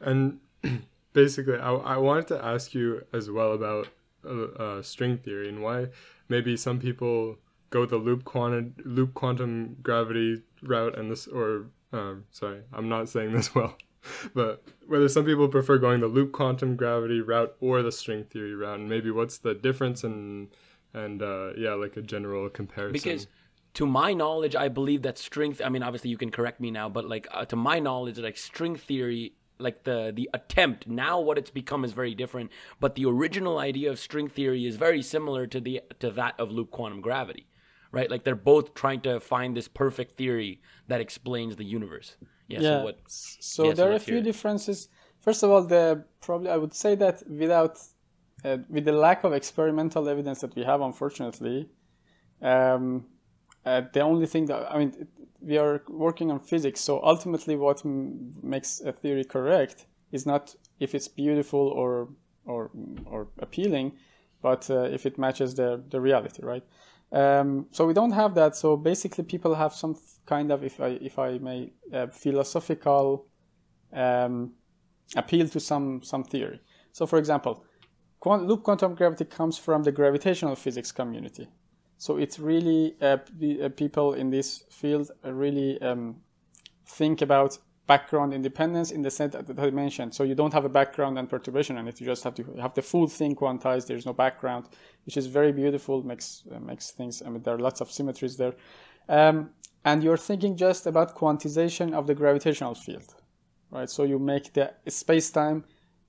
And 0.00 0.40
basically, 1.12 1.58
I, 1.58 1.72
I 1.72 1.96
wanted 1.96 2.28
to 2.28 2.44
ask 2.44 2.74
you 2.74 3.02
as 3.12 3.30
well 3.30 3.52
about 3.52 3.88
uh, 4.24 4.44
uh, 4.58 4.82
string 4.82 5.18
theory 5.18 5.48
and 5.48 5.62
why 5.62 5.88
maybe 6.28 6.56
some 6.56 6.78
people 6.78 7.36
go 7.70 7.86
the 7.86 7.96
loop 7.96 8.24
quantum 8.24 8.74
loop 8.84 9.14
quantum 9.14 9.76
gravity 9.82 10.42
route 10.62 10.96
and 10.98 11.10
this 11.10 11.26
or 11.26 11.66
um, 11.92 12.24
sorry, 12.30 12.60
I'm 12.72 12.88
not 12.88 13.08
saying 13.08 13.32
this 13.32 13.54
well 13.54 13.76
but 14.34 14.62
whether 14.86 15.08
some 15.08 15.24
people 15.24 15.48
prefer 15.48 15.78
going 15.78 16.00
the 16.00 16.06
loop 16.06 16.32
quantum 16.32 16.76
gravity 16.76 17.20
route 17.20 17.54
or 17.60 17.82
the 17.82 17.92
string 17.92 18.24
theory 18.24 18.54
route, 18.54 18.78
and 18.78 18.88
maybe 18.88 19.10
what's 19.10 19.38
the 19.38 19.54
difference 19.54 20.04
and 20.04 20.48
and 20.94 21.22
uh, 21.22 21.52
yeah, 21.56 21.74
like 21.74 21.96
a 21.96 22.02
general 22.02 22.48
comparison. 22.48 22.92
Because 22.92 23.26
to 23.74 23.86
my 23.86 24.14
knowledge, 24.14 24.56
I 24.56 24.68
believe 24.68 25.02
that 25.02 25.18
string. 25.18 25.52
Th- 25.52 25.64
I 25.64 25.68
mean, 25.68 25.82
obviously 25.82 26.10
you 26.10 26.16
can 26.16 26.30
correct 26.30 26.60
me 26.60 26.70
now, 26.70 26.88
but 26.88 27.04
like 27.06 27.28
uh, 27.30 27.44
to 27.46 27.56
my 27.56 27.78
knowledge, 27.78 28.18
like 28.18 28.36
string 28.38 28.74
theory, 28.74 29.34
like 29.58 29.84
the 29.84 30.12
the 30.14 30.30
attempt 30.32 30.86
now, 30.88 31.20
what 31.20 31.36
it's 31.38 31.50
become 31.50 31.84
is 31.84 31.92
very 31.92 32.14
different. 32.14 32.50
But 32.80 32.94
the 32.94 33.04
original 33.04 33.58
idea 33.58 33.90
of 33.90 33.98
string 33.98 34.28
theory 34.28 34.66
is 34.66 34.76
very 34.76 35.02
similar 35.02 35.46
to 35.48 35.60
the 35.60 35.82
to 36.00 36.10
that 36.12 36.40
of 36.40 36.50
loop 36.50 36.70
quantum 36.70 37.02
gravity, 37.02 37.46
right? 37.96 38.10
Like 38.10 38.24
they're 38.24 38.44
both 38.54 38.74
trying 38.74 39.00
to 39.02 39.20
find 39.20 39.56
this 39.56 39.68
perfect 39.68 40.16
theory 40.16 40.60
that 40.88 41.00
explains 41.00 41.56
the 41.56 41.64
universe. 41.64 42.16
Yeah. 42.48 42.60
yeah. 42.60 42.68
So, 42.68 42.84
what, 42.84 42.98
so 43.06 43.62
yeah, 43.64 43.74
there 43.74 43.86
so 43.86 43.92
are 43.92 43.94
a 43.94 43.98
few 43.98 44.20
differences. 44.20 44.88
First 45.20 45.42
of 45.42 45.50
all, 45.50 45.62
the 45.64 46.04
probably 46.20 46.50
I 46.50 46.58
would 46.62 46.74
say 46.74 46.94
that 46.96 47.22
without 47.28 47.78
uh, 48.44 48.58
with 48.68 48.84
the 48.84 48.92
lack 48.92 49.24
of 49.24 49.32
experimental 49.32 50.08
evidence 50.08 50.40
that 50.42 50.54
we 50.54 50.62
have, 50.62 50.80
unfortunately, 50.80 51.68
um, 52.42 53.06
uh, 53.64 53.82
the 53.92 54.00
only 54.00 54.26
thing 54.26 54.46
that 54.46 54.70
I 54.72 54.78
mean, 54.78 55.08
we 55.40 55.56
are 55.58 55.82
working 55.88 56.30
on 56.30 56.38
physics. 56.38 56.80
So 56.80 57.02
ultimately, 57.02 57.56
what 57.56 57.84
m- 57.84 58.34
makes 58.42 58.80
a 58.80 58.92
theory 58.92 59.24
correct 59.24 59.86
is 60.12 60.26
not 60.26 60.54
if 60.78 60.94
it's 60.94 61.08
beautiful 61.08 61.64
or 61.68 62.08
or 62.44 62.70
or 63.06 63.28
appealing, 63.38 63.92
but 64.42 64.70
uh, 64.70 64.82
if 64.96 65.06
it 65.06 65.18
matches 65.18 65.54
the 65.54 65.82
the 65.88 66.00
reality, 66.00 66.42
right? 66.44 66.64
Um, 67.12 67.66
so 67.70 67.86
we 67.86 67.94
don't 67.94 68.12
have 68.12 68.34
that. 68.34 68.56
So 68.56 68.76
basically, 68.76 69.24
people 69.24 69.54
have 69.54 69.72
some 69.72 69.96
kind 70.26 70.50
of, 70.50 70.64
if 70.64 70.80
I 70.80 70.98
if 71.00 71.18
I 71.18 71.38
may, 71.38 71.72
uh, 71.92 72.08
philosophical 72.08 73.26
um, 73.92 74.52
appeal 75.14 75.48
to 75.48 75.60
some 75.60 76.02
some 76.02 76.24
theory. 76.24 76.60
So, 76.92 77.06
for 77.06 77.18
example, 77.18 77.64
quant- 78.20 78.46
loop 78.46 78.62
quantum 78.62 78.94
gravity 78.94 79.24
comes 79.24 79.58
from 79.58 79.82
the 79.82 79.92
gravitational 79.92 80.56
physics 80.56 80.92
community. 80.92 81.48
So 81.98 82.18
it's 82.18 82.38
really 82.38 82.96
uh, 83.00 83.18
uh, 83.62 83.68
people 83.70 84.14
in 84.14 84.30
this 84.30 84.64
field 84.70 85.10
really 85.24 85.80
um, 85.80 86.16
think 86.86 87.22
about 87.22 87.58
background 87.86 88.34
independence 88.34 88.90
in 88.90 89.02
the 89.02 89.10
sense 89.10 89.32
that 89.34 89.58
I 89.58 89.70
mentioned. 89.70 90.14
So 90.14 90.24
you 90.24 90.34
don't 90.34 90.52
have 90.52 90.64
a 90.64 90.68
background 90.68 91.18
and 91.18 91.28
perturbation 91.28 91.76
on 91.78 91.86
it. 91.88 92.00
You 92.00 92.06
just 92.06 92.24
have 92.24 92.34
to 92.34 92.42
have 92.60 92.74
the 92.74 92.82
full 92.82 93.06
thing 93.06 93.36
quantized. 93.36 93.86
There's 93.86 94.06
no 94.06 94.12
background, 94.12 94.66
which 95.04 95.16
is 95.16 95.26
very 95.26 95.52
beautiful. 95.52 96.02
makes 96.02 96.42
uh, 96.52 96.58
makes 96.58 96.90
things. 96.90 97.22
I 97.24 97.30
mean, 97.30 97.42
there 97.42 97.54
are 97.54 97.58
lots 97.58 97.80
of 97.80 97.90
symmetries 97.90 98.36
there. 98.36 98.54
Um, 99.08 99.50
and 99.84 100.02
you're 100.02 100.16
thinking 100.16 100.56
just 100.56 100.86
about 100.86 101.16
quantization 101.16 101.94
of 101.94 102.08
the 102.08 102.14
gravitational 102.14 102.74
field, 102.74 103.14
right? 103.70 103.88
So 103.88 104.02
you 104.02 104.18
make 104.18 104.52
the 104.52 104.72
space-time 104.88 105.64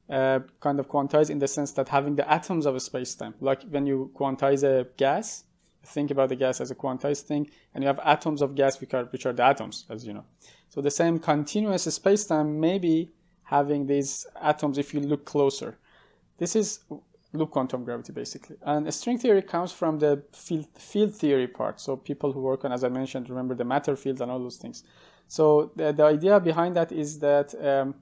uh, 0.10 0.40
kind 0.60 0.80
of 0.80 0.90
quantized 0.90 1.30
in 1.30 1.38
the 1.38 1.48
sense 1.48 1.74
that 1.74 1.88
having 1.90 2.16
the 2.16 2.28
atoms 2.28 2.66
of 2.66 2.76
a 2.76 2.80
space-time, 2.80 3.36
like 3.40 3.62
when 3.70 3.86
you 3.86 4.10
quantize 4.16 4.64
a 4.64 4.88
gas, 4.98 5.44
think 5.84 6.10
about 6.10 6.30
the 6.30 6.36
gas 6.36 6.60
as 6.60 6.72
a 6.72 6.76
quantized 6.76 7.24
thing, 7.24 7.48
and 7.76 7.84
you 7.84 7.88
have 7.88 8.00
atoms 8.04 8.42
of 8.42 8.56
gas 8.56 8.82
which 8.82 8.96
are 8.96 9.06
which 9.06 9.28
are 9.28 9.34
the 9.34 9.44
atoms, 9.44 9.86
as 9.90 10.08
you 10.08 10.14
know. 10.14 10.26
So 10.70 10.82
the 10.82 10.92
same 10.92 11.20
continuous 11.20 11.84
space-time 11.84 12.60
maybe 12.60 13.12
having 13.44 13.88
these 13.88 14.28
atoms 14.42 14.78
if 14.78 14.94
you 14.94 15.00
look 15.00 15.26
closer. 15.26 15.78
This 16.38 16.56
is 16.56 16.80
loop 17.34 17.52
quantum 17.52 17.84
gravity 17.84 18.14
basically. 18.14 18.58
And 18.62 18.94
string 18.94 19.18
theory 19.18 19.42
comes 19.42 19.72
from 19.72 20.00
the 20.00 20.24
field, 20.34 20.68
field 20.78 21.14
theory 21.14 21.48
part. 21.48 21.80
So 21.80 21.96
people 21.96 22.32
who 22.32 22.42
work 22.42 22.66
on, 22.66 22.72
as 22.72 22.84
I 22.84 22.90
mentioned, 22.90 23.30
remember 23.30 23.56
the 23.56 23.66
matter 23.66 23.96
fields 23.96 24.22
and 24.22 24.32
all 24.32 24.40
those 24.40 24.58
things. 24.58 24.84
So 25.28 25.72
the, 25.76 25.92
the 25.92 26.04
idea 26.04 26.40
behind 26.40 26.76
that 26.76 26.92
is 26.92 27.20
that 27.20 27.54
um, 27.64 27.96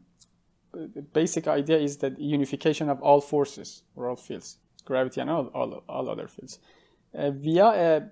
the 0.71 1.01
basic 1.01 1.47
idea 1.47 1.77
is 1.77 1.97
that 1.97 2.19
unification 2.19 2.89
of 2.89 3.01
all 3.01 3.21
forces 3.21 3.83
or 3.95 4.09
all 4.09 4.15
fields, 4.15 4.57
gravity 4.85 5.21
and 5.21 5.29
all, 5.29 5.47
all, 5.53 5.83
all 5.87 6.09
other 6.09 6.27
fields, 6.27 6.59
uh, 7.17 7.31
via 7.31 7.65
a, 7.65 8.09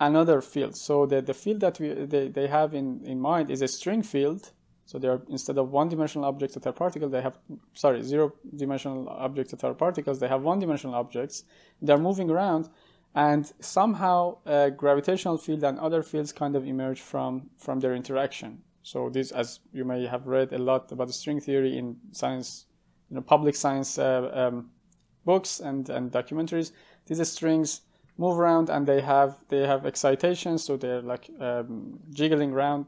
another 0.00 0.40
field. 0.40 0.76
So 0.76 1.06
the, 1.06 1.22
the 1.22 1.34
field 1.34 1.60
that 1.60 1.78
we, 1.80 1.92
they, 1.92 2.28
they 2.28 2.46
have 2.48 2.74
in, 2.74 3.00
in 3.04 3.20
mind 3.20 3.50
is 3.50 3.62
a 3.62 3.68
string 3.68 4.02
field 4.02 4.52
so 4.86 4.98
they 4.98 5.08
are 5.08 5.22
instead 5.28 5.58
of 5.58 5.70
one-dimensional 5.70 6.26
objects 6.26 6.54
that 6.54 6.66
are 6.66 6.72
particles, 6.72 7.10
they 7.10 7.22
have 7.22 7.38
sorry 7.72 8.02
zero-dimensional 8.02 9.08
objects 9.08 9.52
that 9.52 9.64
are 9.64 9.74
particles. 9.74 10.20
They 10.20 10.28
have 10.28 10.42
one-dimensional 10.42 10.94
objects. 10.94 11.44
They 11.80 11.92
are 11.92 11.98
moving 11.98 12.30
around, 12.30 12.68
and 13.14 13.50
somehow 13.60 14.38
a 14.44 14.70
gravitational 14.70 15.38
field 15.38 15.64
and 15.64 15.78
other 15.78 16.02
fields 16.02 16.32
kind 16.32 16.54
of 16.54 16.66
emerge 16.66 17.00
from 17.00 17.50
from 17.56 17.80
their 17.80 17.94
interaction. 17.94 18.62
So 18.82 19.08
this, 19.08 19.30
as 19.32 19.60
you 19.72 19.84
may 19.86 20.06
have 20.06 20.26
read 20.26 20.52
a 20.52 20.58
lot 20.58 20.92
about 20.92 21.06
the 21.06 21.14
string 21.14 21.40
theory 21.40 21.78
in 21.78 21.96
science, 22.12 22.66
you 23.08 23.16
know, 23.16 23.22
public 23.22 23.54
science 23.54 23.98
uh, 23.98 24.30
um, 24.34 24.70
books 25.24 25.60
and 25.60 25.88
and 25.88 26.12
documentaries. 26.12 26.72
These 27.06 27.26
strings 27.28 27.80
move 28.16 28.38
around 28.38 28.70
and 28.70 28.86
they 28.86 29.00
have 29.00 29.36
they 29.48 29.66
have 29.66 29.86
excitations, 29.86 30.64
so 30.64 30.76
they're 30.76 31.02
like 31.02 31.30
um, 31.40 31.98
jiggling 32.10 32.52
around 32.52 32.86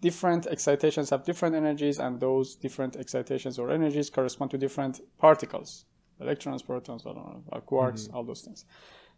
different 0.00 0.46
excitations 0.46 1.08
have 1.08 1.24
different 1.24 1.54
energies, 1.54 1.98
and 1.98 2.20
those 2.20 2.56
different 2.56 2.94
excitations 2.96 3.58
or 3.58 3.70
energies 3.70 4.10
correspond 4.10 4.50
to 4.50 4.58
different 4.58 5.00
particles 5.18 5.86
electrons, 6.20 6.62
protons, 6.62 7.02
I 7.06 7.12
don't 7.12 7.16
know, 7.16 7.62
quarks, 7.66 8.02
mm-hmm. 8.02 8.16
all 8.16 8.24
those 8.24 8.42
things. 8.42 8.64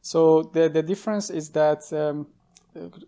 So 0.00 0.50
the, 0.54 0.68
the 0.68 0.82
difference 0.82 1.30
is 1.30 1.50
that 1.50 1.82
um, 1.92 2.26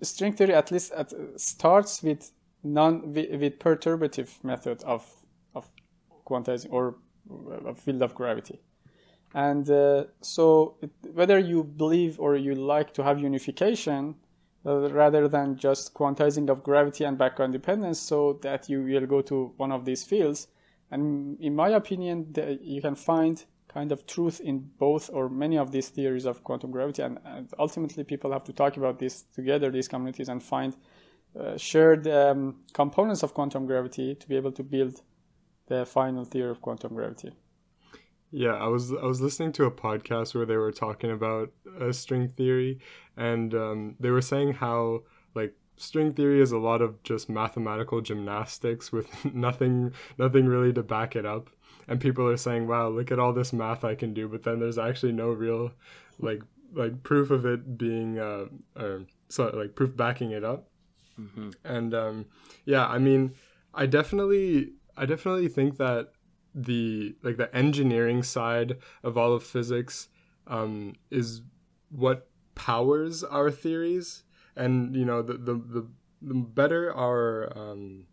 string 0.03 0.33
theory 0.33 0.55
at 0.55 0.71
least 0.71 0.93
at, 0.93 1.13
starts 1.37 2.03
with 2.03 2.33
non 2.65 3.13
with 3.13 3.59
perturbative 3.59 4.31
method 4.43 4.83
of 4.85 5.03
of 5.55 5.65
quantizing 6.27 6.73
or 6.73 6.97
a 7.67 7.75
field 7.75 8.03
of 8.03 8.15
gravity. 8.15 8.61
And 9.39 9.71
uh, 9.71 10.07
so, 10.21 10.75
it, 10.83 10.91
whether 11.15 11.39
you 11.39 11.63
believe 11.63 12.19
or 12.19 12.35
you 12.35 12.57
like 12.57 12.93
to 12.95 13.05
have 13.05 13.21
unification, 13.21 14.17
uh, 14.67 14.91
rather 14.91 15.29
than 15.29 15.57
just 15.57 15.95
quantizing 15.95 16.51
of 16.51 16.65
gravity 16.65 17.05
and 17.05 17.17
background 17.17 17.53
dependence 17.53 18.01
so 18.01 18.41
that 18.43 18.69
you 18.69 18.83
will 18.83 19.07
go 19.07 19.23
to 19.23 19.53
one 19.57 19.71
of 19.71 19.85
these 19.85 20.03
fields. 20.03 20.49
And 20.91 21.39
in 21.41 21.55
my 21.55 21.69
opinion, 21.69 22.33
the, 22.33 22.59
you 22.61 22.83
can 22.83 22.97
find 22.97 23.45
kind 23.69 23.93
of 23.93 24.07
truth 24.07 24.41
in 24.41 24.71
both 24.77 25.09
or 25.13 25.29
many 25.29 25.57
of 25.57 25.71
these 25.71 25.89
theories 25.89 26.27
of 26.27 26.43
quantum 26.43 26.73
gravity. 26.73 27.03
And, 27.03 27.21
and 27.25 27.49
ultimately, 27.61 28.03
people 28.03 28.33
have 28.33 28.43
to 28.43 28.53
talk 28.53 28.77
about 28.77 28.99
this 28.99 29.23
together, 29.23 29.71
these 29.71 29.87
communities, 29.87 30.29
and 30.29 30.43
find 30.43 30.77
uh, 31.39 31.57
shared 31.57 32.09
um, 32.09 32.57
components 32.73 33.23
of 33.23 33.35
quantum 33.35 33.67
gravity 33.67 34.17
to 34.17 34.29
be 34.29 34.35
able 34.35 34.51
to 34.51 34.65
build 34.65 35.01
the 35.69 35.87
final 35.87 36.25
theory 36.25 36.51
of 36.51 36.61
quantum 36.61 36.93
gravity. 36.93 37.31
Yeah, 38.31 38.55
I 38.55 38.67
was 38.67 38.93
I 38.93 39.05
was 39.05 39.21
listening 39.21 39.53
to 39.53 39.65
a 39.65 39.71
podcast 39.71 40.35
where 40.35 40.45
they 40.45 40.57
were 40.57 40.73
talking 40.73 41.11
about 41.11 41.51
a 41.81 41.93
string 41.93 42.29
theory, 42.37 42.79
and 43.17 43.55
um, 43.55 43.97
they 43.99 44.11
were 44.11 44.21
saying 44.21 44.55
how 44.55 45.03
like 45.35 45.55
string 45.77 46.13
theory 46.13 46.41
is 46.41 46.53
a 46.53 46.59
lot 46.59 46.83
of 46.83 47.03
just 47.03 47.31
mathematical 47.31 48.01
gymnastics 48.01 48.93
with 48.93 49.09
nothing 49.35 49.95
nothing 50.19 50.47
really 50.47 50.73
to 50.75 50.83
back 50.83 51.17
it 51.17 51.25
up. 51.25 51.49
And 51.87 52.01
people 52.01 52.27
are 52.29 52.37
saying, 52.37 52.67
"Wow, 52.67 52.89
look 52.89 53.11
at 53.11 53.19
all 53.19 53.33
this 53.33 53.53
math 53.53 53.83
I 53.83 53.95
can 53.95 54.13
do," 54.13 54.29
but 54.29 54.43
then 54.43 54.61
there's 54.61 54.79
actually 54.79 55.13
no 55.13 55.31
real 55.31 55.73
like 56.19 56.43
like 56.75 57.03
proof 57.03 57.31
of 57.31 57.47
it 57.47 57.79
being 57.79 58.19
uh 58.19 58.47
or 58.77 59.07
so 59.29 59.49
like 59.55 59.75
proof 59.75 59.97
backing 59.97 60.33
it 60.33 60.45
up. 60.45 60.69
Mm-hmm. 61.19 61.51
And 61.65 61.95
um, 61.95 62.27
yeah, 62.67 62.87
I 62.87 62.99
mean, 62.99 63.35
I 63.75 63.87
definitely 63.87 64.73
I 64.97 65.07
definitely 65.07 65.49
think 65.49 65.79
that 65.79 66.13
the 66.65 67.15
like 67.23 67.37
the 67.37 67.55
engineering 67.55 68.23
side 68.23 68.79
of 69.03 69.17
all 69.17 69.33
of 69.33 69.43
physics 69.43 70.09
um, 70.47 70.95
is 71.11 71.43
what 71.91 72.29
powers 72.55 73.23
our 73.25 73.51
theories. 73.51 74.25
And 74.57 74.95
you 74.95 75.05
know 75.05 75.23
the 75.23 75.35
the, 75.35 75.55
the, 75.55 75.87
the 76.23 76.35
better 76.35 76.93
our 76.95 77.53
um, 77.57 78.07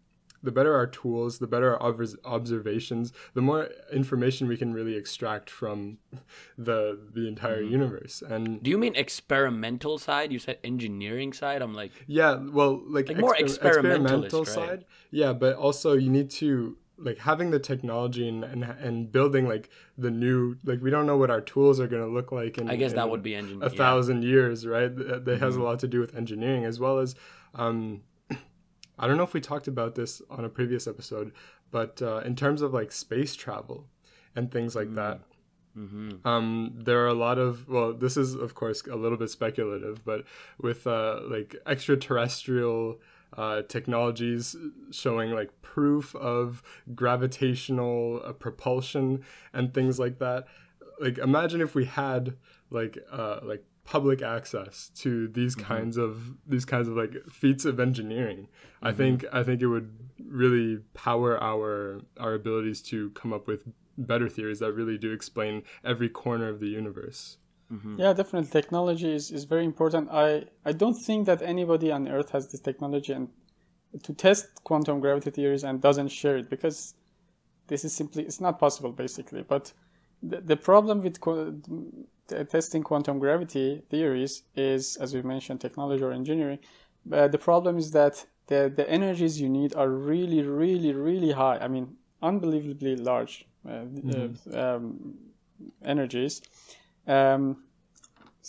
the 0.44 0.52
better 0.52 0.76
our 0.76 0.86
tools 0.86 1.40
the 1.40 1.48
better 1.48 1.76
our 1.76 1.96
observations 2.24 3.12
the 3.34 3.42
more 3.42 3.70
information 3.92 4.48
we 4.48 4.56
can 4.56 4.72
really 4.72 4.96
extract 4.96 5.50
from 5.50 5.98
the 6.58 7.00
the 7.14 7.28
entire 7.28 7.64
mm-hmm. 7.64 7.72
universe. 7.72 8.22
And 8.22 8.62
do 8.62 8.70
you 8.70 8.78
mean 8.78 8.96
experimental 8.96 9.98
side? 9.98 10.32
You 10.32 10.38
said 10.38 10.60
engineering 10.64 11.34
side? 11.34 11.64
I'm 11.64 11.74
like 11.74 11.92
yeah 12.06 12.36
well 12.36 12.82
like, 12.86 13.08
like 13.08 13.18
more 13.18 13.36
experimental 13.36 14.44
right? 14.44 14.48
side. 14.48 14.86
Yeah 15.10 15.34
but 15.34 15.56
also 15.56 15.94
you 15.94 16.12
need 16.12 16.30
to 16.32 16.78
like 16.98 17.18
having 17.18 17.52
the 17.52 17.60
technology 17.60 18.28
and, 18.28 18.44
and 18.44 18.64
and 18.64 19.12
building 19.12 19.48
like 19.48 19.70
the 19.98 20.12
new 20.12 20.58
like 20.64 20.82
we 20.82 20.90
don't 20.90 21.06
know 21.06 21.18
what 21.18 21.30
our 21.30 21.42
tools 21.42 21.80
are 21.80 21.88
going 21.88 22.02
to 22.02 22.08
look 22.08 22.32
like 22.32 22.58
in 22.58 22.70
i 22.70 22.76
guess 22.76 22.92
in 22.92 22.98
that 22.98 23.10
would 23.10 23.24
be 23.24 23.36
engineering 23.36 23.64
a 23.64 23.70
thousand 23.70 24.24
yeah. 24.24 24.30
years 24.30 24.66
right 24.66 24.96
that, 24.96 25.26
that 25.26 25.26
mm-hmm. 25.26 25.44
has 25.44 25.56
a 25.56 25.58
mm-hmm. 25.58 25.68
lot 25.68 25.80
to 25.80 25.88
do 25.88 26.00
with 26.00 26.16
engineering 26.16 26.64
as 26.64 26.80
well 26.80 27.00
as 27.00 27.16
um 27.56 28.02
i 29.00 29.08
don't 29.08 29.18
know 29.18 29.24
if 29.24 29.34
we 29.34 29.42
talked 29.42 29.68
about 29.68 29.96
this 29.96 30.22
on 30.30 30.46
a 30.46 30.50
previous 30.50 30.88
episode 30.88 31.32
but 31.72 32.02
uh, 32.02 32.20
in 32.20 32.36
terms 32.36 32.62
of 32.62 32.74
like 32.74 32.92
space 32.92 33.36
travel 33.36 33.88
and 34.36 34.52
things 34.52 34.76
like 34.76 34.88
mm-hmm. 34.88 34.96
that 34.96 35.20
Mm-hmm. 35.78 36.26
Um, 36.26 36.72
there 36.74 37.04
are 37.04 37.08
a 37.08 37.14
lot 37.14 37.38
of 37.38 37.68
well, 37.68 37.94
this 37.94 38.16
is 38.16 38.34
of 38.34 38.56
course 38.56 38.82
a 38.88 38.96
little 38.96 39.18
bit 39.18 39.30
speculative, 39.30 40.06
but 40.06 40.24
with 40.58 40.88
uh, 40.88 41.20
like 41.24 41.56
extraterrestrial 41.66 43.02
uh, 43.34 43.62
technologies 43.64 44.56
showing 44.92 45.32
like 45.32 45.50
proof 45.62 46.16
of 46.16 46.64
gravitational 46.94 48.22
uh, 48.24 48.32
propulsion 48.34 49.24
and 49.54 49.74
things 49.74 50.00
like 50.00 50.20
that. 50.20 50.46
Like 51.00 51.18
imagine 51.18 51.62
if 51.62 51.76
we 51.76 51.86
had 51.86 52.38
like 52.70 52.98
uh, 53.12 53.40
like 53.44 53.64
public 53.84 54.22
access 54.22 54.90
to 54.96 55.28
these 55.30 55.56
mm-hmm. 55.56 55.68
kinds 55.68 55.98
of 55.98 56.34
these 56.48 56.66
kinds 56.66 56.88
of 56.88 56.96
like 56.96 57.14
feats 57.30 57.66
of 57.66 57.80
engineering. 57.80 58.48
Mm-hmm. 58.48 58.88
I 58.88 58.94
think 58.94 59.26
I 59.32 59.44
think 59.44 59.62
it 59.62 59.68
would 59.68 59.92
really 60.26 60.80
power 60.94 61.42
our 61.42 62.02
our 62.20 62.34
abilities 62.34 62.82
to 62.84 63.12
come 63.12 63.34
up 63.34 63.48
with 63.48 63.66
better 63.98 64.28
theories 64.28 64.60
that 64.60 64.74
really 64.74 64.98
do 64.98 65.12
explain 65.12 65.64
every 65.84 66.10
corner 66.10 66.50
of 66.50 66.60
the 66.60 66.68
universe. 66.68 67.38
Mm-hmm. 67.72 68.00
Yeah, 68.00 68.14
definitely. 68.14 68.50
Technology 68.52 69.14
is, 69.14 69.32
is 69.32 69.46
very 69.46 69.66
important. 69.66 70.10
I, 70.12 70.46
I 70.66 70.72
don't 70.72 70.94
think 70.94 71.26
that 71.26 71.42
anybody 71.42 71.92
on 71.92 72.08
Earth 72.08 72.30
has 72.32 72.48
this 72.48 72.62
technology 72.62 73.14
and 73.14 73.30
to 74.04 74.14
test 74.14 74.48
quantum 74.64 75.00
gravity 75.00 75.32
theories 75.32 75.64
and 75.64 75.82
doesn't 75.82 76.10
share 76.10 76.38
it 76.38 76.50
because 76.50 76.96
this 77.68 77.86
is 77.86 77.94
simply 77.94 78.24
it's 78.24 78.42
not 78.42 78.60
possible 78.60 78.92
basically. 78.92 79.42
But 79.42 79.74
the, 80.22 80.42
the 80.42 80.58
problem 80.58 81.02
with 81.02 81.20
qu- 81.20 81.62
testing 82.50 82.84
quantum 82.84 83.20
gravity 83.20 83.82
theories 83.90 84.44
is, 84.56 84.98
as 84.98 85.14
we 85.14 85.22
mentioned, 85.22 85.62
technology 85.62 86.04
or 86.04 86.12
engineering. 86.12 86.60
Uh, 87.12 87.28
the 87.28 87.38
problem 87.38 87.78
is 87.78 87.92
that 87.92 88.26
the, 88.48 88.72
the 88.76 88.88
energies 88.90 89.40
you 89.40 89.50
need 89.50 89.76
are 89.76 89.90
really, 89.90 90.42
really, 90.42 90.94
really 90.94 91.32
high. 91.32 91.58
I 91.58 91.68
mean, 91.68 91.96
unbelievably 92.22 92.98
large 92.98 93.46
uh, 93.68 93.70
mm-hmm. 93.70 94.56
uh, 94.56 94.76
um, 94.76 95.16
energies 95.84 96.42
um, 97.08 97.64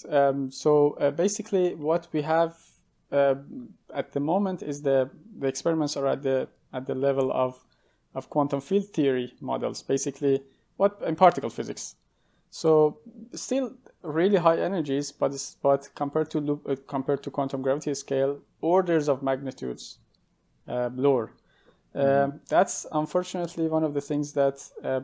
um, 0.09 0.51
so 0.51 0.93
uh, 1.01 1.11
basically, 1.11 1.75
what 1.75 2.09
we 2.13 2.23
have 2.23 2.57
uh, 3.13 3.37
at 3.95 4.13
the 4.13 4.21
moment 4.21 4.63
is 4.63 4.83
the 4.83 5.11
the 5.39 5.47
experiments 5.47 5.97
are 5.97 6.07
at 6.07 6.23
the 6.23 6.49
at 6.73 6.87
the 6.87 6.95
level 6.95 7.33
of 7.33 7.65
of 8.15 8.29
quantum 8.31 8.61
field 8.61 8.87
theory 8.87 9.33
models. 9.41 9.83
Basically, 9.83 10.43
what 10.77 11.01
in 11.07 11.17
particle 11.17 11.51
physics. 11.51 11.97
So 12.51 12.99
still 13.35 13.75
really 14.03 14.37
high 14.37 14.59
energies, 14.59 15.13
but 15.13 15.33
but 15.63 15.89
compared 15.95 16.31
to 16.31 16.41
loop, 16.41 16.69
uh, 16.69 16.77
compared 16.87 17.23
to 17.25 17.31
quantum 17.31 17.63
gravity 17.63 17.95
scale, 17.95 18.41
orders 18.61 19.09
of 19.09 19.23
magnitudes 19.23 19.99
uh, 20.69 20.91
lower. 20.95 21.33
Mm-hmm. 21.95 22.33
Um, 22.33 22.41
that's 22.49 22.87
unfortunately 22.93 23.69
one 23.69 23.85
of 23.85 23.95
the 23.95 24.01
things 24.01 24.33
that 24.33 24.63
uh, 24.85 25.01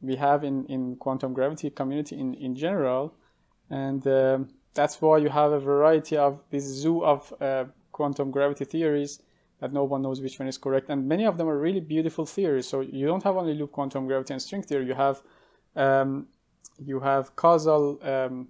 we 0.00 0.16
have 0.16 0.44
in, 0.44 0.64
in 0.66 0.96
quantum 0.96 1.32
gravity 1.32 1.70
community 1.70 2.18
in, 2.18 2.34
in 2.34 2.54
general. 2.54 3.14
And 3.70 4.06
um, 4.06 4.48
that's 4.74 5.00
why 5.00 5.18
you 5.18 5.28
have 5.28 5.52
a 5.52 5.60
variety 5.60 6.16
of 6.16 6.42
this 6.50 6.64
zoo 6.64 7.04
of 7.04 7.32
uh, 7.40 7.64
quantum 7.92 8.30
gravity 8.30 8.64
theories 8.64 9.20
that 9.60 9.72
no 9.72 9.84
one 9.84 10.02
knows 10.02 10.20
which 10.20 10.38
one 10.38 10.48
is 10.48 10.58
correct. 10.58 10.90
And 10.90 11.08
many 11.08 11.24
of 11.24 11.38
them 11.38 11.48
are 11.48 11.58
really 11.58 11.80
beautiful 11.80 12.26
theories. 12.26 12.68
So 12.68 12.80
you 12.80 13.06
don't 13.06 13.22
have 13.22 13.36
only 13.36 13.54
loop 13.54 13.72
quantum 13.72 14.06
gravity 14.06 14.34
and 14.34 14.42
string 14.42 14.62
theory. 14.62 14.86
You 14.86 14.94
have 14.94 15.22
um, 15.74 16.26
you 16.78 17.00
have 17.00 17.34
causal 17.36 17.98
um, 18.02 18.48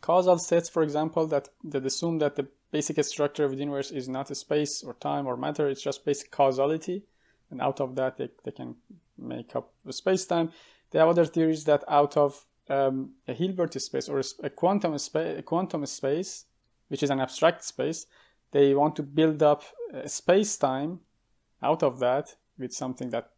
causal 0.00 0.38
sets, 0.38 0.68
for 0.68 0.82
example, 0.82 1.26
that 1.26 1.48
that 1.64 1.84
assume 1.84 2.18
that 2.18 2.36
the 2.36 2.48
basic 2.70 3.02
structure 3.04 3.44
of 3.44 3.52
the 3.52 3.58
universe 3.58 3.90
is 3.90 4.08
not 4.08 4.30
a 4.30 4.34
space 4.34 4.82
or 4.82 4.94
time 4.94 5.26
or 5.26 5.36
matter. 5.36 5.68
It's 5.68 5.82
just 5.82 6.04
basic 6.04 6.30
causality. 6.30 7.04
And 7.50 7.60
out 7.60 7.80
of 7.80 7.94
that 7.96 8.16
they, 8.16 8.28
they 8.44 8.50
can 8.50 8.74
make 9.16 9.54
up 9.56 9.72
space-time. 9.90 10.50
They 10.90 10.98
have 10.98 11.08
other 11.08 11.24
theories 11.24 11.64
that 11.64 11.84
out 11.88 12.16
of 12.16 12.44
um, 12.68 13.12
a 13.26 13.32
Hilbert 13.32 13.74
space 13.80 14.08
or 14.08 14.22
a 14.42 14.50
quantum 14.50 14.96
space, 14.98 15.38
a 15.38 15.42
quantum 15.42 15.84
space, 15.86 16.44
which 16.88 17.02
is 17.02 17.10
an 17.10 17.20
abstract 17.20 17.64
space, 17.64 18.06
they 18.52 18.74
want 18.74 18.96
to 18.96 19.02
build 19.02 19.42
up 19.42 19.62
a 19.92 20.08
space-time 20.08 21.00
out 21.62 21.82
of 21.82 21.98
that 21.98 22.36
with 22.58 22.72
something 22.72 23.10
that 23.10 23.30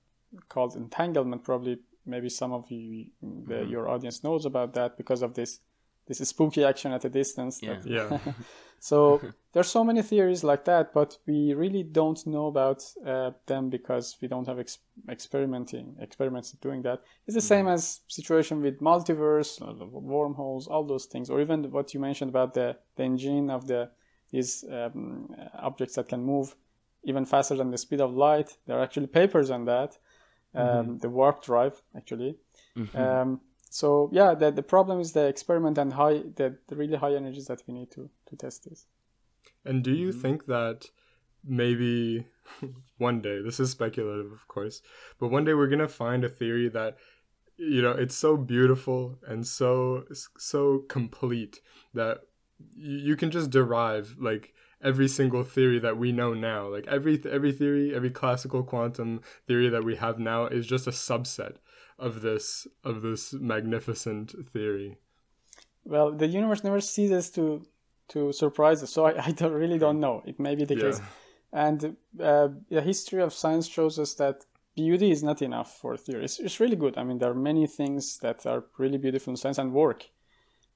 called 0.48 0.76
entanglement. 0.76 1.42
Probably, 1.44 1.78
maybe 2.06 2.28
some 2.28 2.52
of 2.52 2.70
you, 2.70 3.06
the, 3.22 3.54
mm-hmm. 3.54 3.70
your 3.70 3.88
audience 3.88 4.22
knows 4.22 4.46
about 4.46 4.74
that 4.74 4.96
because 4.96 5.22
of 5.22 5.34
this 5.34 5.60
this 6.10 6.20
is 6.20 6.28
spooky 6.28 6.64
action 6.64 6.92
at 6.92 7.04
a 7.04 7.08
distance. 7.08 7.60
Yeah. 7.62 7.76
That, 7.76 7.86
yeah. 7.86 8.32
so 8.80 9.20
there's 9.52 9.68
so 9.68 9.84
many 9.84 10.02
theories 10.02 10.42
like 10.42 10.64
that, 10.64 10.92
but 10.92 11.16
we 11.24 11.54
really 11.54 11.84
don't 11.84 12.26
know 12.26 12.46
about 12.48 12.82
uh, 13.06 13.30
them 13.46 13.70
because 13.70 14.16
we 14.20 14.26
don't 14.26 14.48
have 14.48 14.58
ex- 14.58 14.80
experimenting 15.08 15.94
experiments 16.00 16.50
doing 16.60 16.82
that. 16.82 16.98
It's 17.28 17.36
the 17.36 17.40
same 17.40 17.66
mm. 17.66 17.74
as 17.74 18.00
situation 18.08 18.60
with 18.60 18.80
multiverse, 18.80 19.62
uh, 19.62 19.86
wormholes, 19.86 20.66
all 20.66 20.84
those 20.84 21.06
things, 21.06 21.30
or 21.30 21.40
even 21.40 21.70
what 21.70 21.94
you 21.94 22.00
mentioned 22.00 22.30
about 22.30 22.54
the, 22.54 22.76
the 22.96 23.04
engine 23.04 23.48
of 23.48 23.68
the 23.68 23.90
these 24.32 24.64
um, 24.70 25.28
objects 25.60 25.94
that 25.94 26.08
can 26.08 26.22
move 26.24 26.54
even 27.04 27.24
faster 27.24 27.56
than 27.56 27.70
the 27.70 27.78
speed 27.78 28.00
of 28.00 28.14
light. 28.14 28.56
There 28.66 28.78
are 28.78 28.82
actually 28.82 29.08
papers 29.08 29.50
on 29.50 29.64
that. 29.66 29.96
Um, 30.54 30.66
mm-hmm. 30.66 30.98
The 30.98 31.08
warp 31.08 31.44
drive, 31.44 31.80
actually. 31.96 32.36
Mm-hmm. 32.76 32.96
Um, 32.96 33.40
so 33.70 34.10
yeah, 34.12 34.34
the, 34.34 34.50
the 34.50 34.64
problem 34.64 35.00
is 35.00 35.12
the 35.12 35.26
experiment 35.26 35.78
and 35.78 35.92
high 35.92 36.24
the, 36.34 36.56
the 36.66 36.74
really 36.76 36.96
high 36.96 37.14
energies 37.14 37.46
that 37.46 37.62
we 37.66 37.72
need 37.72 37.90
to 37.92 38.10
to 38.26 38.36
test 38.36 38.68
this. 38.68 38.86
And 39.64 39.84
do 39.84 39.92
you 39.92 40.08
mm-hmm. 40.08 40.20
think 40.20 40.46
that 40.46 40.90
maybe 41.44 42.26
one 42.98 43.22
day 43.22 43.40
this 43.40 43.60
is 43.60 43.70
speculative, 43.70 44.32
of 44.32 44.46
course, 44.48 44.82
but 45.20 45.28
one 45.28 45.44
day 45.44 45.54
we're 45.54 45.68
gonna 45.68 45.88
find 45.88 46.24
a 46.24 46.28
theory 46.28 46.68
that 46.68 46.98
you 47.56 47.80
know 47.80 47.92
it's 47.92 48.16
so 48.16 48.36
beautiful 48.36 49.16
and 49.28 49.46
so 49.46 50.04
so 50.36 50.80
complete 50.88 51.60
that 51.94 52.22
you 52.74 53.16
can 53.16 53.30
just 53.30 53.50
derive 53.50 54.16
like 54.18 54.52
every 54.82 55.06
single 55.06 55.44
theory 55.44 55.78
that 55.78 55.96
we 55.96 56.10
know 56.10 56.32
now 56.32 56.66
like 56.66 56.86
every 56.88 57.22
every 57.30 57.52
theory 57.52 57.94
every 57.94 58.10
classical 58.10 58.62
quantum 58.62 59.20
theory 59.46 59.68
that 59.68 59.84
we 59.84 59.94
have 59.94 60.18
now 60.18 60.46
is 60.46 60.66
just 60.66 60.86
a 60.86 60.90
subset 60.90 61.56
of 62.00 62.22
this 62.22 62.66
of 62.84 63.02
this 63.02 63.32
magnificent 63.34 64.34
theory. 64.52 64.96
Well, 65.84 66.12
the 66.12 66.26
universe 66.26 66.64
never 66.64 66.80
ceases 66.80 67.30
to 67.30 67.66
to 68.08 68.32
surprise 68.32 68.82
us, 68.82 68.90
so 68.90 69.06
I, 69.06 69.12
I 69.26 69.30
don't, 69.30 69.52
really 69.52 69.78
don't 69.78 70.00
know. 70.00 70.22
It 70.26 70.40
may 70.40 70.54
be 70.54 70.64
the 70.64 70.76
yeah. 70.76 70.82
case, 70.82 71.00
and 71.52 71.96
uh, 72.20 72.48
the 72.68 72.82
history 72.82 73.22
of 73.22 73.32
science 73.32 73.68
shows 73.68 73.98
us 73.98 74.14
that 74.14 74.44
beauty 74.74 75.10
is 75.10 75.22
not 75.22 75.42
enough 75.42 75.78
for 75.78 75.96
theory. 75.96 76.24
It's, 76.24 76.40
it's 76.40 76.58
really 76.60 76.76
good. 76.76 76.96
I 76.96 77.04
mean, 77.04 77.18
there 77.18 77.30
are 77.30 77.34
many 77.34 77.66
things 77.66 78.18
that 78.18 78.46
are 78.46 78.64
really 78.78 78.98
beautiful 78.98 79.32
in 79.32 79.36
science 79.36 79.58
and 79.58 79.72
work, 79.72 80.08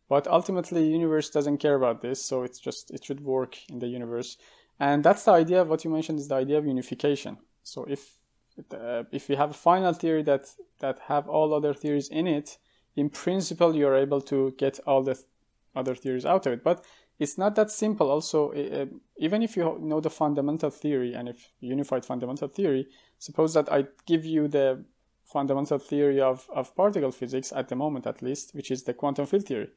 but 0.08 0.26
ultimately, 0.26 0.82
the 0.82 0.88
universe 0.88 1.30
doesn't 1.30 1.58
care 1.58 1.74
about 1.74 2.02
this, 2.02 2.24
so 2.24 2.42
it's 2.42 2.60
just 2.60 2.90
it 2.90 3.04
should 3.04 3.20
work 3.20 3.58
in 3.70 3.78
the 3.78 3.88
universe, 3.88 4.36
and 4.78 5.02
that's 5.02 5.24
the 5.24 5.32
idea 5.32 5.60
of 5.60 5.68
what 5.68 5.84
you 5.84 5.90
mentioned 5.90 6.18
is 6.20 6.28
the 6.28 6.36
idea 6.36 6.58
of 6.58 6.66
unification. 6.66 7.38
So 7.62 7.84
if 7.84 8.23
uh, 8.72 9.04
if 9.12 9.28
you 9.28 9.36
have 9.36 9.50
a 9.50 9.54
final 9.54 9.92
theory 9.92 10.22
that 10.22 10.54
that 10.80 10.98
have 11.08 11.28
all 11.28 11.52
other 11.54 11.74
theories 11.74 12.08
in 12.08 12.26
it, 12.26 12.58
in 12.96 13.10
principle 13.10 13.74
you're 13.74 13.96
able 13.96 14.20
to 14.20 14.54
get 14.58 14.80
all 14.86 15.02
the 15.02 15.14
th- 15.14 15.26
other 15.74 15.94
theories 15.94 16.24
out 16.24 16.46
of 16.46 16.52
it. 16.52 16.64
But 16.64 16.84
it's 17.18 17.38
not 17.38 17.54
that 17.56 17.70
simple. 17.70 18.10
Also, 18.10 18.52
uh, 18.52 18.86
even 19.18 19.42
if 19.42 19.56
you 19.56 19.78
know 19.80 20.00
the 20.00 20.10
fundamental 20.10 20.70
theory 20.70 21.14
and 21.14 21.28
if 21.28 21.52
unified 21.60 22.04
fundamental 22.04 22.48
theory, 22.48 22.88
suppose 23.18 23.54
that 23.54 23.72
I 23.72 23.86
give 24.06 24.24
you 24.24 24.48
the 24.48 24.84
fundamental 25.24 25.78
theory 25.78 26.20
of, 26.20 26.48
of 26.52 26.74
particle 26.76 27.12
physics 27.12 27.52
at 27.52 27.68
the 27.68 27.76
moment, 27.76 28.06
at 28.06 28.22
least, 28.22 28.54
which 28.54 28.70
is 28.70 28.82
the 28.82 28.94
quantum 28.94 29.26
field 29.26 29.46
theory. 29.46 29.68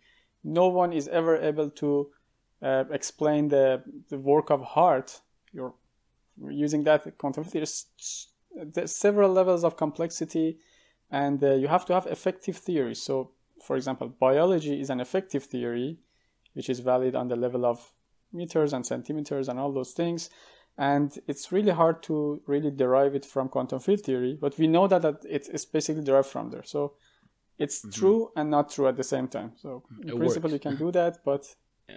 No 0.43 0.67
one 0.67 0.93
is 0.93 1.07
ever 1.07 1.37
able 1.37 1.69
to 1.71 2.09
uh, 2.61 2.83
explain 2.91 3.47
the, 3.47 3.83
the 4.09 4.17
work 4.17 4.49
of 4.49 4.61
heart. 4.61 5.21
You're 5.53 5.73
using 6.49 6.83
that 6.83 7.17
quantum 7.17 7.43
theory 7.43 7.65
there's 8.65 8.95
several 8.95 9.31
levels 9.31 9.63
of 9.63 9.77
complexity 9.77 10.57
and 11.11 11.43
uh, 11.43 11.53
you 11.53 11.67
have 11.67 11.85
to 11.85 11.93
have 11.93 12.05
effective 12.07 12.57
theory. 12.57 12.95
So 12.95 13.31
for 13.63 13.75
example 13.75 14.09
biology 14.09 14.79
is 14.79 14.89
an 14.89 14.99
effective 14.99 15.43
theory 15.43 15.97
which 16.53 16.69
is 16.69 16.79
valid 16.79 17.15
on 17.15 17.27
the 17.27 17.35
level 17.35 17.65
of 17.65 17.93
meters 18.33 18.73
and 18.73 18.85
centimeters 18.85 19.47
and 19.47 19.59
all 19.59 19.71
those 19.71 19.91
things. 19.91 20.29
And 20.77 21.17
it's 21.27 21.51
really 21.51 21.71
hard 21.71 22.03
to 22.03 22.41
really 22.45 22.69
derive 22.69 23.15
it 23.15 23.25
from 23.25 23.49
quantum 23.49 23.79
field 23.79 24.01
theory 24.01 24.37
but 24.39 24.57
we 24.57 24.67
know 24.67 24.87
that, 24.87 25.01
that 25.01 25.25
it's 25.27 25.65
basically 25.65 26.03
derived 26.03 26.27
from 26.27 26.49
there. 26.49 26.63
So 26.63 26.93
it's 27.57 27.79
mm-hmm. 27.79 27.99
true 27.99 28.31
and 28.35 28.51
not 28.51 28.71
true 28.71 28.87
at 28.87 28.97
the 28.97 29.03
same 29.03 29.27
time. 29.27 29.53
So 29.55 29.83
in 30.01 30.09
it 30.09 30.17
principle 30.17 30.51
works. 30.51 30.53
you 30.53 30.71
can 30.71 30.77
do 30.77 30.91
that 30.91 31.19
but 31.23 31.55
yeah. 31.89 31.95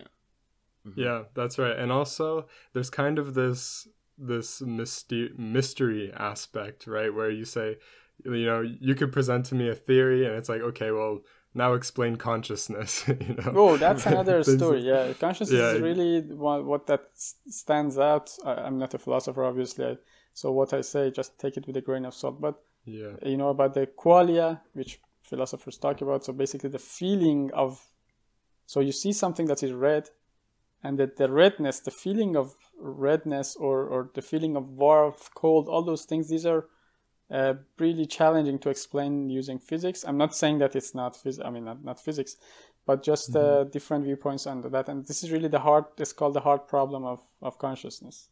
Mm-hmm. 0.87 1.01
yeah 1.01 1.23
that's 1.35 1.59
right. 1.59 1.77
And 1.77 1.93
also 1.93 2.47
there's 2.73 2.91
kind 2.91 3.19
of 3.19 3.35
this 3.35 3.89
this 4.21 4.61
mystery 4.61 5.33
mystery 5.37 6.13
aspect, 6.17 6.87
right? 6.87 7.13
Where 7.13 7.31
you 7.31 7.45
say, 7.45 7.79
you 8.25 8.47
know, 8.47 8.61
you 8.61 8.95
could 8.95 9.13
present 9.13 9.47
to 9.47 9.55
me 9.55 9.69
a 9.69 9.75
theory, 9.75 10.27
and 10.27 10.35
it's 10.35 10.49
like, 10.49 10.61
okay, 10.61 10.91
well, 10.91 11.21
now 11.55 11.75
explain 11.75 12.17
consciousness. 12.17 13.05
you 13.09 13.35
know? 13.35 13.53
Oh, 13.57 13.77
that's 13.77 14.07
another 14.07 14.43
story. 14.43 14.81
Yeah, 14.81 15.13
consciousness 15.15 15.59
yeah. 15.59 15.73
is 15.73 15.81
really 15.81 16.21
what, 16.21 16.65
what 16.65 16.87
that 16.87 17.07
stands 17.17 17.99
out. 17.99 18.31
I, 18.45 18.67
am 18.67 18.79
not 18.79 18.95
a 18.95 18.99
philosopher, 18.99 19.45
obviously, 19.45 19.99
so 20.35 20.53
what 20.53 20.73
I 20.73 20.83
say, 20.83 21.11
just 21.11 21.39
take 21.39 21.57
it 21.57 21.67
with 21.67 21.77
a 21.77 21.81
grain 21.81 22.05
of 22.05 22.15
salt. 22.15 22.41
But 22.41 22.63
yeah, 22.85 23.13
you 23.25 23.37
know 23.37 23.49
about 23.49 23.75
the 23.75 23.87
qualia, 23.87 24.61
which 24.75 25.01
philosophers 25.23 25.79
talk 25.79 26.01
about. 26.03 26.25
So 26.25 26.33
basically, 26.33 26.71
the 26.71 26.79
feeling 26.79 27.51
of, 27.55 27.81
so 28.67 28.81
you 28.81 28.93
see 28.93 29.13
something 29.13 29.47
that 29.47 29.63
is 29.63 29.73
red, 29.73 30.09
and 30.83 30.99
that 30.99 31.17
the 31.17 31.31
redness, 31.31 31.81
the 31.81 31.91
feeling 31.91 32.37
of 32.37 32.55
redness 32.81 33.57
or, 33.57 33.85
or 33.85 34.11
the 34.15 34.23
feeling 34.23 34.57
of 34.57 34.69
warmth, 34.69 35.31
cold, 35.35 35.69
all 35.69 35.83
those 35.83 36.05
things, 36.05 36.29
these 36.29 36.47
are 36.47 36.67
uh, 37.31 37.55
really 37.79 38.07
challenging 38.07 38.59
to 38.59 38.71
explain 38.71 39.31
using 39.31 39.59
physics. 39.59 40.05
I'm 40.05 40.17
not 40.17 40.35
saying 40.35 40.59
that 40.59 40.75
it's 40.75 40.95
not 40.95 41.15
phys- 41.15 41.45
I 41.45 41.51
mean 41.51 41.65
not, 41.65 41.85
not 41.85 42.01
physics, 42.01 42.37
but 42.87 43.03
just 43.03 43.37
uh, 43.37 43.39
mm-hmm. 43.39 43.61
uh, 43.61 43.65
different 43.65 44.05
viewpoints 44.05 44.47
on 44.47 44.63
that. 44.63 44.89
And 44.89 45.07
this 45.07 45.23
is 45.23 45.31
really 45.31 45.49
the 45.49 45.61
hard. 45.61 45.85
It's 45.99 46.13
called 46.13 46.35
the 46.35 46.41
hard 46.41 46.67
problem 46.67 47.05
of 47.05 47.21
of 47.41 47.59
consciousness. 47.59 48.29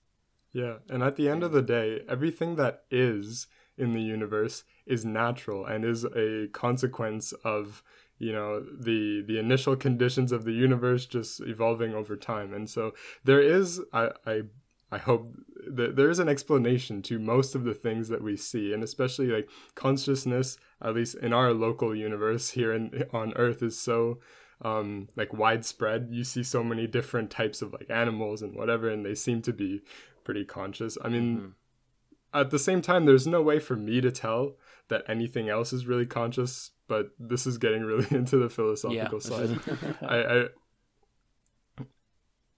Yeah, 0.53 0.79
and 0.89 1.03
at 1.03 1.17
the 1.17 1.29
end 1.29 1.45
of 1.45 1.53
the 1.53 1.63
day, 1.63 2.01
everything 2.09 2.57
that 2.57 2.85
is 2.91 3.47
in 3.77 3.93
the 3.93 4.01
universe 4.01 4.65
is 4.87 5.05
natural 5.05 5.67
and 5.67 5.85
is 5.85 6.05
a 6.05 6.49
consequence 6.53 7.33
of 7.45 7.83
you 8.19 8.33
know 8.33 8.61
the 8.61 9.23
the 9.27 9.39
initial 9.39 9.77
conditions 9.77 10.33
of 10.33 10.45
the 10.45 10.53
universe 10.53 11.07
just 11.07 11.41
evolving 11.41 11.95
over 11.95 12.16
time. 12.16 12.53
And 12.53 12.69
so 12.69 12.95
there 13.25 13.41
is 13.41 13.81
i 13.93 14.11
i 14.27 14.43
i 14.91 14.99
hope 14.99 15.35
that 15.66 15.97
there 15.97 16.11
is 16.11 16.19
an 16.19 16.29
explanation 16.29 17.03
to 17.03 17.19
most 17.19 17.55
of 17.55 17.64
the 17.64 17.75
things 17.75 18.09
that 18.09 18.23
we 18.23 18.37
see 18.37 18.73
and 18.73 18.83
especially 18.83 19.27
like 19.27 19.49
consciousness 19.75 20.57
at 20.83 20.95
least 20.95 21.14
in 21.16 21.33
our 21.33 21.53
local 21.53 21.95
universe 21.95 22.51
here 22.51 22.73
in, 22.73 23.05
on 23.12 23.33
earth 23.35 23.62
is 23.62 23.79
so 23.79 24.19
um 24.62 25.09
like 25.14 25.33
widespread. 25.33 26.09
You 26.11 26.25
see 26.25 26.43
so 26.43 26.64
many 26.64 26.87
different 26.87 27.31
types 27.31 27.62
of 27.62 27.73
like 27.73 27.91
animals 27.91 28.43
and 28.43 28.55
whatever 28.55 28.89
and 28.89 29.05
they 29.05 29.14
seem 29.14 29.43
to 29.43 29.53
be 29.53 29.83
pretty 30.25 30.45
conscious. 30.45 30.99
I 31.05 31.09
mean 31.09 31.37
mm-hmm. 31.37 32.41
at 32.41 32.51
the 32.51 32.59
same 32.59 32.83
time 32.83 33.05
there's 33.05 33.29
no 33.29 33.43
way 33.43 33.61
for 33.61 33.77
me 33.77 34.01
to 34.01 34.11
tell 34.11 34.57
that 34.89 35.05
anything 35.07 35.49
else 35.49 35.73
is 35.73 35.87
really 35.87 36.07
conscious 36.07 36.73
but 36.89 37.11
this 37.18 37.47
is 37.47 37.59
getting 37.59 37.82
really 37.82 38.07
into 38.11 38.36
the 38.36 38.49
philosophical 38.49 39.20
yeah, 39.22 39.47
side. 39.47 39.61
I, 40.03 40.16
I, 40.16 40.45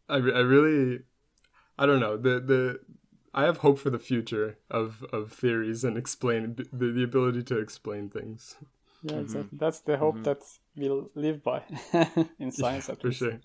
I, 0.08 0.16
I 0.16 0.40
really, 0.40 1.00
I 1.78 1.86
don't 1.86 2.00
know 2.00 2.16
the 2.16 2.40
the. 2.40 2.80
I 3.32 3.44
have 3.44 3.58
hope 3.58 3.78
for 3.78 3.90
the 3.90 3.98
future 4.00 4.58
of, 4.72 5.04
of 5.12 5.30
theories 5.32 5.84
and 5.84 5.96
explain 5.96 6.56
the, 6.72 6.90
the 6.90 7.04
ability 7.04 7.44
to 7.44 7.60
explain 7.60 8.10
things. 8.10 8.56
Yeah, 9.02 9.12
mm-hmm. 9.12 9.20
exactly. 9.20 9.58
That's 9.58 9.80
the 9.82 9.96
hope 9.96 10.16
mm-hmm. 10.16 10.24
that 10.24 10.42
we'll 10.76 11.10
live 11.14 11.40
by 11.44 11.62
in 12.40 12.50
science. 12.50 12.88
Yeah, 12.88 12.96
for 12.96 13.12
sure. 13.12 13.40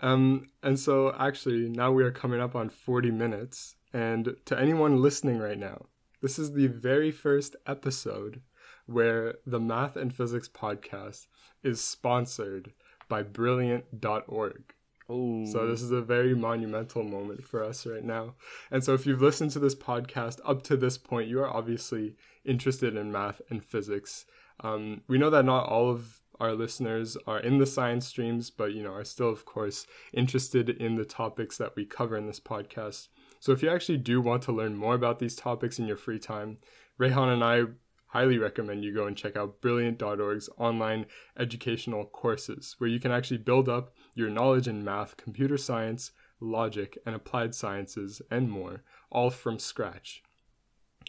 Um, 0.00 0.48
and 0.62 0.78
so 0.78 1.14
actually 1.18 1.68
now 1.68 1.92
we 1.92 2.02
are 2.04 2.10
coming 2.10 2.40
up 2.40 2.54
on 2.54 2.70
40 2.70 3.10
minutes. 3.10 3.76
And 3.92 4.36
to 4.46 4.58
anyone 4.58 5.02
listening 5.02 5.38
right 5.38 5.58
now, 5.58 5.86
this 6.20 6.38
is 6.38 6.52
the 6.52 6.66
very 6.66 7.10
first 7.10 7.56
episode 7.66 8.40
where 8.88 9.34
the 9.46 9.60
Math 9.60 9.96
and 9.96 10.14
Physics 10.14 10.48
podcast 10.48 11.26
is 11.62 11.82
sponsored 11.82 12.72
by 13.08 13.22
brilliant.org. 13.22 14.74
Ooh. 15.10 15.46
So 15.46 15.66
this 15.66 15.82
is 15.82 15.90
a 15.90 16.02
very 16.02 16.34
monumental 16.34 17.02
moment 17.02 17.44
for 17.44 17.64
us 17.64 17.86
right 17.86 18.04
now. 18.04 18.34
And 18.70 18.84
so 18.84 18.94
if 18.94 19.06
you've 19.06 19.22
listened 19.22 19.50
to 19.52 19.58
this 19.58 19.74
podcast 19.74 20.40
up 20.44 20.62
to 20.64 20.76
this 20.76 20.98
point, 20.98 21.28
you 21.28 21.40
are 21.40 21.48
obviously 21.48 22.16
interested 22.44 22.96
in 22.96 23.12
math 23.12 23.40
and 23.50 23.64
physics. 23.64 24.26
Um, 24.60 25.02
we 25.08 25.18
know 25.18 25.30
that 25.30 25.44
not 25.44 25.68
all 25.68 25.90
of 25.90 26.20
our 26.40 26.54
listeners 26.54 27.16
are 27.26 27.40
in 27.40 27.58
the 27.58 27.66
science 27.66 28.06
streams, 28.06 28.50
but 28.50 28.72
you 28.72 28.82
know 28.82 28.92
are 28.92 29.04
still, 29.04 29.28
of 29.28 29.44
course, 29.44 29.86
interested 30.12 30.70
in 30.70 30.96
the 30.96 31.04
topics 31.04 31.56
that 31.58 31.74
we 31.74 31.84
cover 31.84 32.16
in 32.16 32.26
this 32.26 32.40
podcast. 32.40 33.08
So 33.40 33.52
if 33.52 33.62
you 33.62 33.70
actually 33.70 33.98
do 33.98 34.20
want 34.20 34.42
to 34.44 34.52
learn 34.52 34.76
more 34.76 34.94
about 34.94 35.18
these 35.18 35.36
topics 35.36 35.78
in 35.78 35.86
your 35.86 35.96
free 35.96 36.18
time, 36.18 36.58
Rehan 36.96 37.28
and 37.28 37.42
I 37.42 37.64
highly 38.08 38.38
recommend 38.38 38.84
you 38.84 38.92
go 38.92 39.06
and 39.06 39.16
check 39.16 39.36
out 39.36 39.60
brilliant.org's 39.60 40.48
online 40.58 41.06
educational 41.38 42.04
courses, 42.06 42.74
where 42.78 42.90
you 42.90 43.00
can 43.00 43.12
actually 43.12 43.38
build 43.38 43.68
up 43.68 43.94
your 44.14 44.30
knowledge 44.30 44.68
in 44.68 44.84
math, 44.84 45.16
computer 45.16 45.56
science, 45.56 46.12
logic, 46.40 46.98
and 47.06 47.14
applied 47.14 47.54
sciences, 47.54 48.22
and 48.30 48.50
more, 48.50 48.82
all 49.10 49.30
from 49.30 49.58
scratch. 49.58 50.22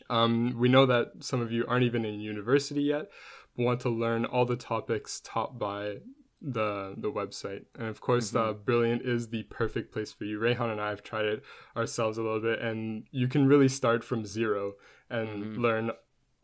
Um, 0.10 0.56
we 0.58 0.70
know 0.70 0.86
that 0.86 1.12
some 1.20 1.42
of 1.42 1.52
you 1.52 1.66
aren't 1.68 1.84
even 1.84 2.06
in 2.06 2.20
university 2.20 2.82
yet, 2.84 3.10
but 3.56 3.64
want 3.64 3.80
to 3.82 3.90
learn 3.90 4.26
all 4.26 4.46
the 4.46 4.56
topics 4.56 5.22
taught 5.24 5.60
by 5.60 5.98
the 6.42 6.96
the 6.98 7.12
website. 7.12 7.66
And 7.78 7.88
of 7.88 8.00
course, 8.00 8.34
uh, 8.34 8.54
Mhm. 8.54 8.66
Brilliant 8.66 9.02
is 9.02 9.28
the 9.28 9.44
perfect 9.44 9.92
place 9.92 10.14
for 10.14 10.24
you. 10.24 10.40
Rayhan 10.40 10.72
and 10.72 10.80
I 10.80 10.90
have 10.90 11.04
tried 11.04 11.26
it 11.26 11.44
ourselves 11.76 12.18
a 12.18 12.24
little 12.24 12.40
bit, 12.40 12.60
and 12.60 13.06
you 13.12 13.28
can 13.28 13.46
really 13.46 13.68
start 13.68 14.06
from 14.06 14.26
zero 14.26 14.76
and 15.10 15.44
Mhm. 15.44 15.58
learn 15.58 15.92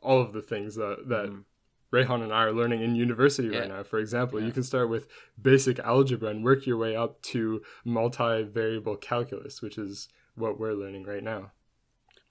all 0.06 0.22
of 0.22 0.32
the 0.34 0.41
things 0.41 0.76
that 0.76 1.10
that. 1.10 1.28
Mm-hmm. 1.28 1.39
Rayhan 1.93 2.24
and 2.24 2.34
I 2.34 2.43
are 2.43 2.51
learning 2.51 2.82
in 2.82 2.95
university 2.95 3.47
Yeah. 3.49 3.60
right 3.60 3.70
now. 3.70 3.84
For 3.84 3.99
example, 3.99 4.39
Yeah. 4.39 4.47
you 4.47 4.51
can 4.51 4.64
start 4.64 4.89
with 4.89 5.08
basic 5.41 5.80
algebra 5.80 6.30
and 6.30 6.43
work 6.43 6.66
your 6.66 6.78
way 6.78 6.93
up 7.03 7.22
to 7.34 7.62
multivariable 7.86 8.99
calculus, 8.99 9.62
which 9.62 9.78
is 9.78 10.10
what 10.36 10.60
we're 10.60 10.74
learning 10.74 11.03
right 11.06 11.24
now. 11.24 11.51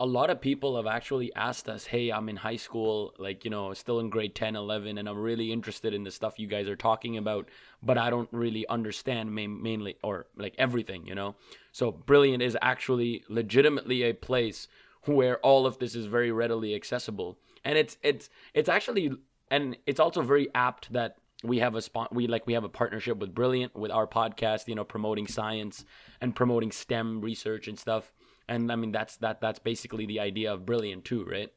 a 0.01 0.07
lot 0.07 0.29
of 0.29 0.41
people 0.41 0.75
have 0.77 0.89
actually 0.89 1.33
asked 1.37 1.69
us, 1.69 1.87
"Hey, 1.87 2.11
I'm 2.11 2.29
in 2.29 2.35
high 2.39 2.57
school, 2.57 3.15
like, 3.17 3.45
you 3.45 3.51
know, 3.51 3.73
still 3.75 4.01
in 4.01 4.11
grade 4.11 4.35
10, 4.35 4.57
11, 4.57 4.99
and 4.99 5.09
I'm 5.09 5.17
really 5.17 5.53
interested 5.53 5.95
in 5.95 6.03
the 6.03 6.11
stuff 6.11 6.37
you 6.41 6.49
guys 6.49 6.67
are 6.69 6.75
talking 6.77 7.17
about, 7.17 7.49
but 7.81 7.97
I 7.97 8.11
don't 8.11 8.29
really 8.33 8.67
understand 8.67 9.33
main, 9.33 9.63
mainly 9.63 9.97
or 10.03 10.27
like 10.37 10.57
everything, 10.59 11.07
you 11.07 11.15
know?" 11.15 11.37
So, 11.71 11.93
Brilliant 11.93 12.43
is 12.43 12.59
actually 12.61 13.23
legitimately 13.29 14.03
a 14.03 14.15
place 14.15 14.67
where 15.05 15.39
all 15.39 15.65
of 15.65 15.79
this 15.79 15.95
is 15.95 16.07
very 16.07 16.33
readily 16.33 16.75
accessible. 16.75 17.39
And 17.65 17.79
it's 17.79 17.97
it's 18.03 18.31
it's 18.53 18.69
actually 18.69 19.13
and 19.51 19.77
it's 19.87 20.01
also 20.01 20.23
very 20.23 20.49
apt 20.55 20.93
that 20.93 21.17
we 21.43 21.59
have 21.59 21.75
a 21.75 21.83
spot 21.83 22.15
we 22.15 22.27
like 22.27 22.47
we 22.47 22.55
have 22.55 22.65
a 22.65 22.69
partnership 22.69 23.19
with 23.19 23.35
Brilliant 23.35 23.75
with 23.77 23.91
our 23.91 24.07
podcast, 24.07 24.69
you 24.69 24.75
know, 24.75 24.85
promoting 24.85 25.27
science 25.27 25.85
and 26.21 26.35
promoting 26.35 26.73
STEM 26.73 27.21
research 27.21 27.69
and 27.69 27.79
stuff 27.79 28.13
and 28.49 28.71
I 28.71 28.77
mean 28.77 28.93
that's 28.93 29.17
that 29.19 29.41
that's 29.41 29.59
basically 29.59 30.07
the 30.07 30.21
idea 30.21 30.53
of 30.53 30.67
Brilliant 30.67 31.05
too, 31.05 31.25
right? 31.25 31.53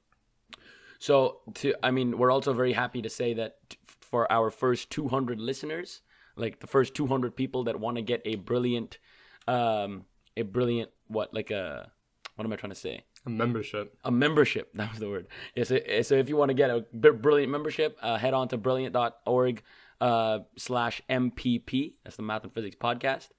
So 1.00 1.42
to 1.56 1.74
I 1.84 1.92
mean 1.92 2.18
we're 2.18 2.32
also 2.32 2.54
very 2.54 2.74
happy 2.74 3.02
to 3.02 3.10
say 3.10 3.34
that 3.36 3.58
for 4.00 4.32
our 4.32 4.50
first 4.50 4.90
200 4.90 5.40
listeners, 5.40 6.02
like 6.36 6.60
the 6.60 6.68
first 6.68 6.96
200 6.96 7.36
people 7.36 7.66
that 7.66 7.80
want 7.80 7.98
to 7.98 8.02
get 8.02 8.22
a 8.24 8.36
brilliant, 8.36 9.00
um, 9.48 10.06
a 10.38 10.44
brilliant 10.44 10.92
what 11.08 11.34
like 11.34 11.52
a 11.52 11.92
what 12.36 12.46
am 12.46 12.54
I 12.54 12.56
trying 12.56 12.72
to 12.72 12.76
say? 12.76 13.04
A 13.28 13.30
membership. 13.30 13.98
a 14.06 14.12
membership. 14.12 14.72
That 14.76 14.92
was 14.92 15.00
the 15.00 15.10
word. 15.10 15.28
Yeah, 15.54 15.66
so, 15.66 15.80
so 16.02 16.16
if 16.16 16.30
you 16.30 16.38
want 16.38 16.50
to 16.50 16.54
get 16.56 16.70
a 16.70 16.82
brilliant 17.12 17.52
membership, 17.52 17.98
uh, 18.02 18.18
head 18.18 18.34
on 18.34 18.48
to 18.50 18.58
brilliant.org 18.58 19.64
uh, 20.00 20.40
slash 20.58 21.02
MPP. 21.10 21.96
That's 22.04 22.16
the 22.16 22.24
Math 22.24 22.44
and 22.44 22.54
Physics 22.54 22.78
podcast. 22.80 23.30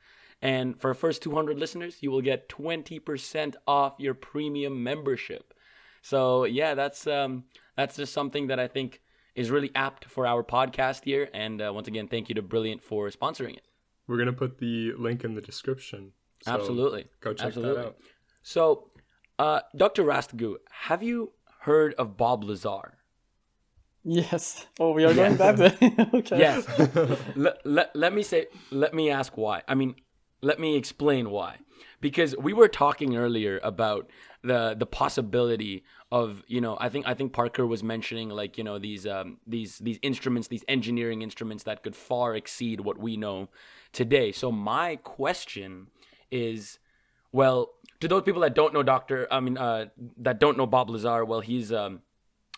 And 0.43 0.79
for 0.81 0.89
our 0.89 0.95
first 0.95 1.23
200 1.23 1.59
listeners, 1.59 1.97
you 2.01 2.11
will 2.11 2.21
get 2.21 2.49
20% 2.51 3.55
off 3.67 3.95
your 3.99 4.15
premium 4.15 4.83
membership. 4.83 5.55
So 6.03 6.45
yeah, 6.45 6.75
that's 6.75 7.07
um, 7.07 7.45
that's 7.77 7.97
just 7.97 8.13
something 8.13 8.49
that 8.49 8.61
I 8.61 8.69
think 8.69 9.01
is 9.35 9.51
really 9.51 9.71
apt 9.75 10.05
for 10.05 10.27
our 10.27 10.43
podcast 10.45 11.05
here. 11.05 11.29
And 11.33 11.61
uh, 11.63 11.73
once 11.75 11.89
again, 11.89 12.09
thank 12.09 12.29
you 12.29 12.35
to 12.37 12.43
Brilliant 12.43 12.83
for 12.83 13.09
sponsoring 13.09 13.57
it. 13.57 13.63
We're 14.07 14.19
gonna 14.19 14.33
put 14.33 14.59
the 14.59 14.93
link 14.99 15.25
in 15.25 15.35
the 15.35 15.41
description. 15.41 16.13
So 16.43 16.53
Absolutely. 16.53 17.07
Go 17.21 17.33
check 17.33 17.49
Absolutely. 17.49 17.83
that 17.83 17.89
out. 17.89 17.97
So, 18.43 18.88
uh, 19.39 19.61
Dr. 19.77 20.05
Rastgoo, 20.05 20.57
have 20.71 21.03
you 21.03 21.33
heard 21.61 21.95
of 21.95 22.17
Bob 22.17 22.45
Lazar? 22.45 22.99
Yes. 24.05 24.67
Oh, 24.81 24.93
we 24.93 25.05
are 25.05 25.13
Yeah. 25.13 25.37
going 25.37 25.37
that 25.39 25.59
way. 25.81 26.19
okay. 26.21 26.39
Yes. 26.39 26.67
let, 27.37 27.65
let, 27.67 27.95
let 27.95 28.15
me 28.15 28.23
say, 28.23 28.47
let 28.71 28.95
me 28.95 29.11
ask 29.11 29.37
why. 29.37 29.63
I 29.69 29.75
mean, 29.75 29.97
let 30.41 30.59
me 30.59 30.77
explain 30.77 31.31
why. 31.31 31.57
Because 32.01 32.37
we 32.37 32.53
were 32.53 32.69
talking 32.69 33.17
earlier 33.17 33.61
about 33.63 34.09
the 34.45 34.77
the 34.79 34.87
possibility 34.87 35.83
of 36.13 36.45
you 36.47 36.61
know 36.61 36.77
I 36.81 36.89
think 36.89 37.07
I 37.09 37.15
think 37.15 37.33
Parker 37.33 37.67
was 37.67 37.83
mentioning 37.83 38.29
like 38.31 38.57
you 38.57 38.63
know 38.63 38.79
these 38.79 39.05
um 39.05 39.39
these 39.49 39.79
these 39.79 39.99
instruments 40.03 40.47
these 40.47 40.65
engineering 40.69 41.23
instruments 41.23 41.65
that 41.65 41.83
could 41.83 41.97
far 41.97 42.37
exceed 42.37 42.81
what 42.81 42.99
we 42.99 43.17
know 43.17 43.49
today. 43.93 44.31
So 44.31 44.53
my 44.53 44.95
question 44.97 45.89
is, 46.31 46.79
well, 47.33 47.71
to 48.01 48.09
those 48.09 48.23
people 48.23 48.43
that 48.43 48.55
don't 48.55 48.73
know 48.75 48.83
Doctor, 48.83 49.27
I 49.31 49.41
mean 49.41 49.57
uh 49.59 49.87
that 50.19 50.39
don't 50.41 50.57
know 50.57 50.67
Bob 50.67 50.91
Lazar, 50.91 51.25
well 51.25 51.41
he's 51.41 51.73
um 51.73 52.01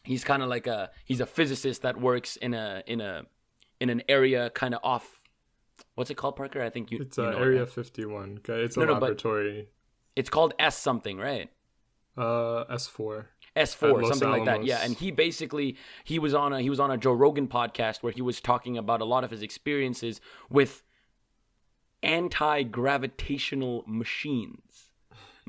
he's 0.05 0.25
kind 0.25 0.43
of 0.43 0.49
like 0.49 0.67
a 0.67 0.91
he's 1.05 1.21
a 1.21 1.27
physicist 1.27 1.83
that 1.83 2.01
works 2.01 2.37
in 2.37 2.55
a 2.55 2.83
in 2.87 3.01
a 3.01 3.25
in 3.81 3.91
an 3.91 4.03
area 4.09 4.51
kind 4.51 4.75
of 4.75 4.81
off 4.83 5.21
what's 5.95 6.11
it 6.11 6.15
called 6.17 6.37
parker 6.37 6.63
i 6.63 6.71
think 6.71 6.91
you 6.91 6.99
It's 7.01 7.17
you 7.19 7.25
uh, 7.25 7.31
know 7.31 7.37
it, 7.39 7.41
Area 7.41 7.61
right? 7.61 7.71
51. 7.71 8.39
Okay, 8.39 8.63
it's 8.65 8.77
a 8.77 8.81
No, 8.81 8.87
no, 8.87 8.95
but- 8.95 9.03
laboratory. 9.03 9.69
it's 10.17 10.31
called 10.31 10.53
s 10.59 10.77
something 10.77 11.17
right 11.19 11.51
Uh, 12.17 12.65
S4. 12.75 13.27
S4 13.57 13.89
At 13.89 13.97
Los 14.03 14.09
something 14.11 14.31
like 14.31 14.45
that. 14.45 14.65
Yeah, 14.65 14.81
and 14.85 14.95
he 14.97 15.11
basically 15.11 15.77
he 16.05 16.19
was 16.19 16.35
on 16.35 16.53
a 16.53 16.61
he 16.61 16.71
was 16.71 16.81
on 16.81 16.91
a 16.91 16.99
Joe 17.05 17.13
Rogan 17.25 17.49
podcast 17.49 18.03
where 18.03 18.13
he 18.13 18.23
was 18.23 18.41
talking 18.41 18.77
about 18.79 19.01
a 19.01 19.05
lot 19.15 19.23
of 19.25 19.31
his 19.31 19.43
experiences 19.43 20.21
with 20.49 20.83
anti-gravitational 22.03 23.85
machines. 23.87 24.70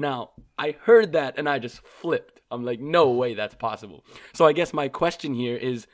Now, 0.02 0.32
I 0.58 0.72
heard 0.72 1.14
that 1.14 1.36
and 1.38 1.48
I 1.48 1.60
just 1.60 1.86
flipped. 1.86 2.42
I'm 2.52 2.66
like, 2.66 2.80
"No 2.82 3.10
way 3.12 3.34
that's 3.34 3.56
possible." 3.56 4.04
So 4.34 4.46
I 4.46 4.54
guess 4.54 4.74
my 4.74 4.88
question 4.90 5.34
here 5.34 5.56
is 5.56 5.88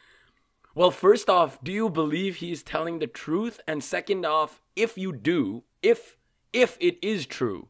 well, 0.73 0.91
first 0.91 1.27
off, 1.27 1.57
do 1.63 1.71
you 1.71 1.89
believe 1.89 2.35
he's 2.35 2.61
telling 2.61 2.99
the 2.99 3.07
truth? 3.07 3.59
And 3.67 3.83
second 3.83 4.25
off, 4.25 4.61
if 4.75 4.97
you 4.97 5.11
do, 5.11 5.63
if 5.81 6.17
if 6.53 6.77
it 6.79 6.97
is 7.03 7.25
true, 7.25 7.69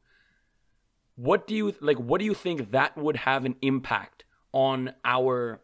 what 1.15 1.47
do 1.47 1.55
you 1.55 1.73
like 1.81 1.97
what 1.97 2.19
do 2.19 2.25
you 2.25 2.33
think 2.33 2.71
that 2.71 2.97
would 2.97 3.17
have 3.17 3.45
an 3.45 3.55
impact 3.61 4.23
on 4.51 4.93
our 5.03 5.61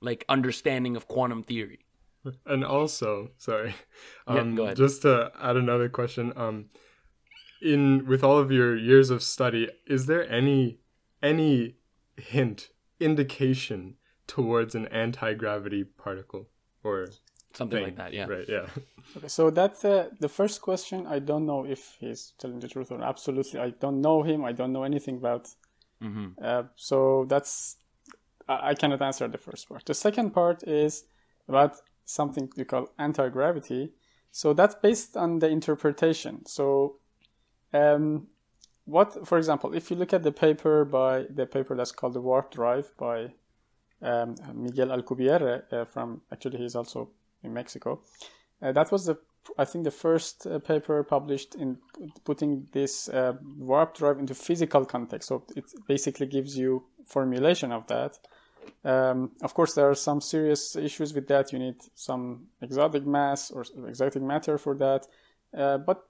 like 0.00 0.24
understanding 0.28 0.96
of 0.96 1.08
quantum 1.08 1.42
theory 1.42 1.80
And 2.46 2.64
also, 2.64 3.30
sorry, 3.38 3.74
Yeah, 4.28 4.40
um, 4.40 4.54
go 4.54 4.64
ahead. 4.64 4.76
just 4.76 5.02
to 5.02 5.30
add 5.40 5.56
another 5.56 5.88
question, 5.88 6.32
um, 6.36 6.66
in 7.60 8.06
with 8.06 8.22
all 8.24 8.38
of 8.38 8.50
your 8.50 8.76
years 8.76 9.10
of 9.10 9.22
study, 9.22 9.68
is 9.86 10.06
there 10.06 10.30
any 10.30 10.78
any 11.22 11.76
hint, 12.16 12.70
indication 13.00 13.96
towards 14.26 14.74
an 14.74 14.86
anti 14.88 15.34
gravity 15.34 15.84
particle 15.84 16.48
or 16.84 17.06
something 17.54 17.78
thing? 17.78 17.84
like 17.84 17.96
that 17.96 18.12
yeah 18.12 18.26
Right. 18.26 18.46
Yeah. 18.48 18.66
Okay, 19.16 19.28
so 19.28 19.48
that's 19.50 19.86
uh, 19.86 20.10
the 20.20 20.28
first 20.28 20.60
question, 20.60 21.06
I 21.06 21.18
don't 21.18 21.46
know 21.46 21.64
if 21.64 21.96
he's 21.98 22.34
telling 22.38 22.60
the 22.60 22.68
truth 22.68 22.92
or 22.92 22.98
not. 22.98 23.08
absolutely. 23.08 23.58
I 23.58 23.70
don't 23.70 24.02
know 24.02 24.22
him. 24.22 24.44
I 24.44 24.52
don't 24.52 24.70
know 24.72 24.82
anything 24.84 25.16
about. 25.16 25.48
hmm 26.00 26.28
Uh, 26.42 26.64
so 26.76 27.24
that's 27.26 27.78
I, 28.48 28.70
I 28.70 28.74
cannot 28.74 29.00
answer 29.02 29.26
the 29.28 29.38
first 29.38 29.68
part. 29.68 29.86
The 29.86 29.94
second 29.94 30.32
part 30.32 30.62
is 30.62 31.04
about 31.48 31.76
something 32.04 32.50
we 32.56 32.64
call 32.64 32.90
anti 32.98 33.28
gravity. 33.30 33.92
So 34.30 34.52
that's 34.52 34.74
based 34.74 35.16
on 35.16 35.38
the 35.38 35.48
interpretation. 35.48 36.44
So, 36.46 36.97
um, 37.72 38.26
what, 38.84 39.26
for 39.26 39.38
example, 39.38 39.74
if 39.74 39.90
you 39.90 39.96
look 39.96 40.12
at 40.12 40.22
the 40.22 40.32
paper 40.32 40.84
by 40.84 41.24
the 41.28 41.46
paper 41.46 41.76
that's 41.76 41.92
called 41.92 42.14
the 42.14 42.20
Warp 42.20 42.50
Drive 42.50 42.92
by 42.96 43.32
um, 44.00 44.36
Miguel 44.54 44.88
Alcubierre 44.88 45.64
uh, 45.72 45.84
from 45.84 46.22
actually 46.32 46.58
he's 46.58 46.74
also 46.74 47.10
in 47.42 47.52
Mexico. 47.52 48.00
Uh, 48.62 48.72
that 48.72 48.90
was 48.90 49.06
the 49.06 49.18
I 49.56 49.64
think 49.64 49.84
the 49.84 49.90
first 49.90 50.46
uh, 50.46 50.58
paper 50.58 51.02
published 51.02 51.54
in 51.54 51.78
putting 52.24 52.66
this 52.72 53.08
uh, 53.08 53.34
warp 53.58 53.96
drive 53.96 54.18
into 54.18 54.34
physical 54.34 54.84
context. 54.84 55.28
So 55.28 55.44
it 55.56 55.64
basically 55.86 56.26
gives 56.26 56.56
you 56.56 56.84
formulation 57.06 57.72
of 57.72 57.86
that. 57.86 58.18
Um, 58.84 59.30
of 59.42 59.54
course, 59.54 59.74
there 59.74 59.88
are 59.88 59.94
some 59.94 60.20
serious 60.20 60.76
issues 60.76 61.14
with 61.14 61.28
that. 61.28 61.52
You 61.52 61.58
need 61.58 61.76
some 61.94 62.48
exotic 62.60 63.06
mass 63.06 63.50
or 63.50 63.64
exotic 63.86 64.22
matter 64.22 64.58
for 64.58 64.74
that. 64.76 65.06
Uh, 65.56 65.78
but 65.78 66.07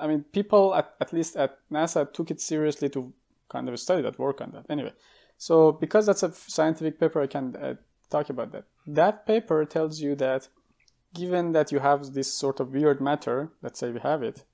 I 0.00 0.06
mean, 0.06 0.24
people 0.32 0.74
at, 0.74 0.94
at 1.00 1.12
least 1.12 1.36
at 1.36 1.58
NASA 1.70 2.12
took 2.12 2.30
it 2.30 2.40
seriously 2.40 2.88
to 2.90 3.12
kind 3.48 3.68
of 3.68 3.78
study 3.78 4.02
that, 4.02 4.18
work 4.18 4.40
on 4.40 4.52
that. 4.52 4.66
Anyway, 4.70 4.92
so 5.38 5.72
because 5.72 6.06
that's 6.06 6.22
a 6.22 6.32
scientific 6.32 6.98
paper, 6.98 7.20
I 7.20 7.26
can 7.26 7.56
uh, 7.56 7.74
talk 8.10 8.30
about 8.30 8.52
that. 8.52 8.64
That 8.86 9.26
paper 9.26 9.64
tells 9.64 10.00
you 10.00 10.14
that 10.16 10.48
given 11.14 11.52
that 11.52 11.72
you 11.72 11.78
have 11.78 12.14
this 12.14 12.32
sort 12.32 12.60
of 12.60 12.72
weird 12.72 13.00
matter, 13.00 13.52
let's 13.62 13.78
say 13.78 13.90
we 13.90 14.00
have 14.00 14.22
it, 14.22 14.44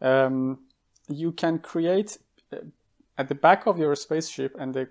um, 0.00 0.60
you 1.08 1.32
can 1.32 1.58
create 1.58 2.18
uh, 2.52 2.58
at 3.18 3.28
the 3.28 3.34
back 3.34 3.66
of 3.66 3.78
your 3.78 3.94
spaceship 3.94 4.54
and 4.58 4.74
the, 4.74 4.88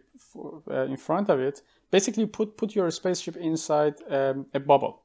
uh, 0.69 0.83
in 0.83 0.97
front 0.97 1.29
of 1.29 1.39
it, 1.39 1.61
basically 1.91 2.25
put, 2.25 2.57
put 2.57 2.75
your 2.75 2.91
spaceship 2.91 3.37
inside 3.37 3.95
um, 4.09 4.45
a 4.53 4.59
bubble. 4.59 5.01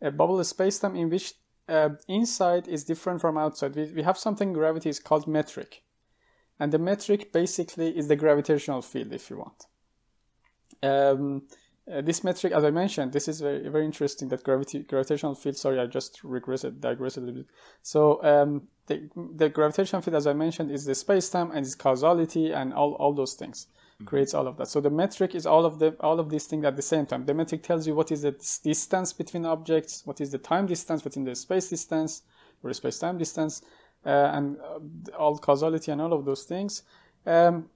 A 0.00 0.10
bubble 0.10 0.38
is 0.40 0.52
spacetime 0.52 0.96
in 0.98 1.10
which 1.10 1.34
uh, 1.68 1.90
inside 2.08 2.68
is 2.68 2.84
different 2.84 3.20
from 3.20 3.38
outside. 3.38 3.74
We, 3.76 3.92
we 3.92 4.02
have 4.02 4.18
something 4.18 4.52
gravity 4.52 4.88
is 4.90 4.98
called 5.00 5.26
metric. 5.26 5.82
and 6.60 6.72
the 6.72 6.78
metric 6.78 7.32
basically 7.32 7.96
is 7.98 8.08
the 8.08 8.16
gravitational 8.16 8.82
field, 8.82 9.12
if 9.12 9.30
you 9.30 9.38
want. 9.38 9.66
Um, 10.82 11.42
uh, 11.90 12.00
this 12.00 12.24
metric, 12.24 12.52
as 12.52 12.64
I 12.64 12.70
mentioned, 12.70 13.12
this 13.12 13.28
is 13.28 13.40
very 13.40 13.68
very 13.68 13.84
interesting. 13.84 14.28
That 14.28 14.42
gravity 14.42 14.80
gravitational 14.80 15.34
field. 15.34 15.56
Sorry, 15.56 15.78
I 15.78 15.86
just 15.86 16.22
regressed, 16.22 16.64
it 16.64 16.80
digressed 16.80 17.18
a 17.18 17.20
little 17.20 17.36
bit. 17.36 17.46
So 17.82 18.22
um, 18.22 18.68
the 18.86 19.10
the 19.36 19.48
gravitational 19.50 20.02
field, 20.02 20.16
as 20.16 20.26
I 20.26 20.32
mentioned, 20.32 20.70
is 20.70 20.84
the 20.84 20.94
space 20.94 21.28
time 21.28 21.50
and 21.50 21.64
its 21.66 21.74
causality 21.74 22.52
and 22.52 22.72
all, 22.72 22.94
all 22.94 23.12
those 23.12 23.34
things 23.34 23.66
mm-hmm. 23.94 24.06
creates 24.06 24.34
all 24.34 24.46
of 24.46 24.56
that. 24.56 24.68
So 24.68 24.80
the 24.80 24.90
metric 24.90 25.34
is 25.34 25.46
all 25.46 25.64
of 25.64 25.78
the 25.78 25.96
all 26.00 26.20
of 26.20 26.30
these 26.30 26.46
things 26.46 26.64
at 26.64 26.76
the 26.76 26.82
same 26.82 27.06
time. 27.06 27.24
The 27.26 27.34
metric 27.34 27.62
tells 27.62 27.86
you 27.86 27.94
what 27.94 28.10
is 28.12 28.22
the 28.22 28.32
distance 28.62 29.12
between 29.12 29.44
objects, 29.44 30.02
what 30.04 30.20
is 30.20 30.30
the 30.30 30.38
time 30.38 30.66
distance 30.66 31.02
between 31.02 31.24
the 31.24 31.34
space 31.34 31.68
distance 31.68 32.22
or 32.62 32.72
space 32.72 32.98
time 32.98 33.18
distance, 33.18 33.62
uh, 34.06 34.30
and 34.34 34.56
uh, 34.58 35.16
all 35.18 35.36
causality 35.38 35.92
and 35.92 36.00
all 36.00 36.12
of 36.12 36.24
those 36.24 36.44
things. 36.44 36.82
Um, 37.26 37.68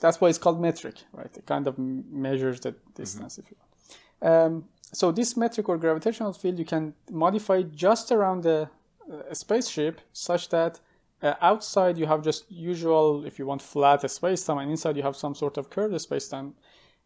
that's 0.00 0.20
why 0.20 0.28
it's 0.28 0.38
called 0.38 0.60
metric, 0.60 0.96
right? 1.12 1.30
It 1.36 1.46
kind 1.46 1.66
of 1.66 1.78
measures 1.78 2.60
the 2.60 2.74
distance, 2.94 3.34
mm-hmm. 3.34 3.42
if 3.42 3.50
you 3.50 3.56
want. 3.60 4.54
Um, 4.54 4.64
so 4.92 5.12
this 5.12 5.36
metric 5.36 5.68
or 5.68 5.76
gravitational 5.76 6.32
field 6.32 6.58
you 6.58 6.64
can 6.64 6.94
modify 7.10 7.62
just 7.62 8.10
around 8.10 8.42
the 8.42 8.68
uh, 9.12 9.34
spaceship 9.34 10.00
such 10.12 10.48
that 10.48 10.80
uh, 11.22 11.34
outside 11.40 11.98
you 11.98 12.06
have 12.06 12.22
just 12.22 12.50
usual, 12.50 13.24
if 13.24 13.38
you 13.38 13.46
want 13.46 13.62
flat 13.62 14.02
spacetime, 14.02 14.62
and 14.62 14.70
inside 14.70 14.96
you 14.96 15.02
have 15.02 15.16
some 15.16 15.34
sort 15.34 15.58
of 15.58 15.70
curved 15.70 15.94
spacetime. 15.94 16.52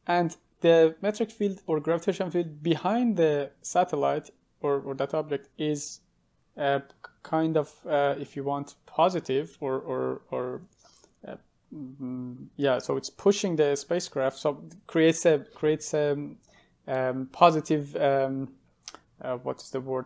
And 0.07 0.37
the 0.61 0.95
metric 1.01 1.31
field 1.31 1.63
or 1.67 1.81
gravitational 1.81 2.31
field 2.31 2.63
behind 2.63 3.17
the 3.17 3.51
satellite 3.63 4.31
or, 4.61 4.81
or 4.81 4.95
that 4.95 5.15
object 5.15 5.49
is 5.59 6.01
uh, 6.57 6.81
kind 7.23 7.57
of, 7.57 7.75
uh, 7.89 8.15
if 8.19 8.37
you 8.37 8.45
want, 8.45 8.75
positive 8.87 9.57
or, 9.61 9.79
or, 9.81 10.23
or 10.31 10.63
Mm, 11.75 12.49
yeah, 12.57 12.79
so 12.79 12.97
it's 12.97 13.09
pushing 13.09 13.57
the 13.57 13.75
spacecraft, 13.77 14.39
so 14.39 14.63
creates 14.87 15.25
a 15.25 15.39
creates 15.55 15.95
a 15.95 16.13
um, 16.87 17.29
positive 17.33 17.97
um, 17.97 18.53
uh, 19.23 19.37
what's 19.37 19.71
the 19.71 19.81
word 19.81 20.05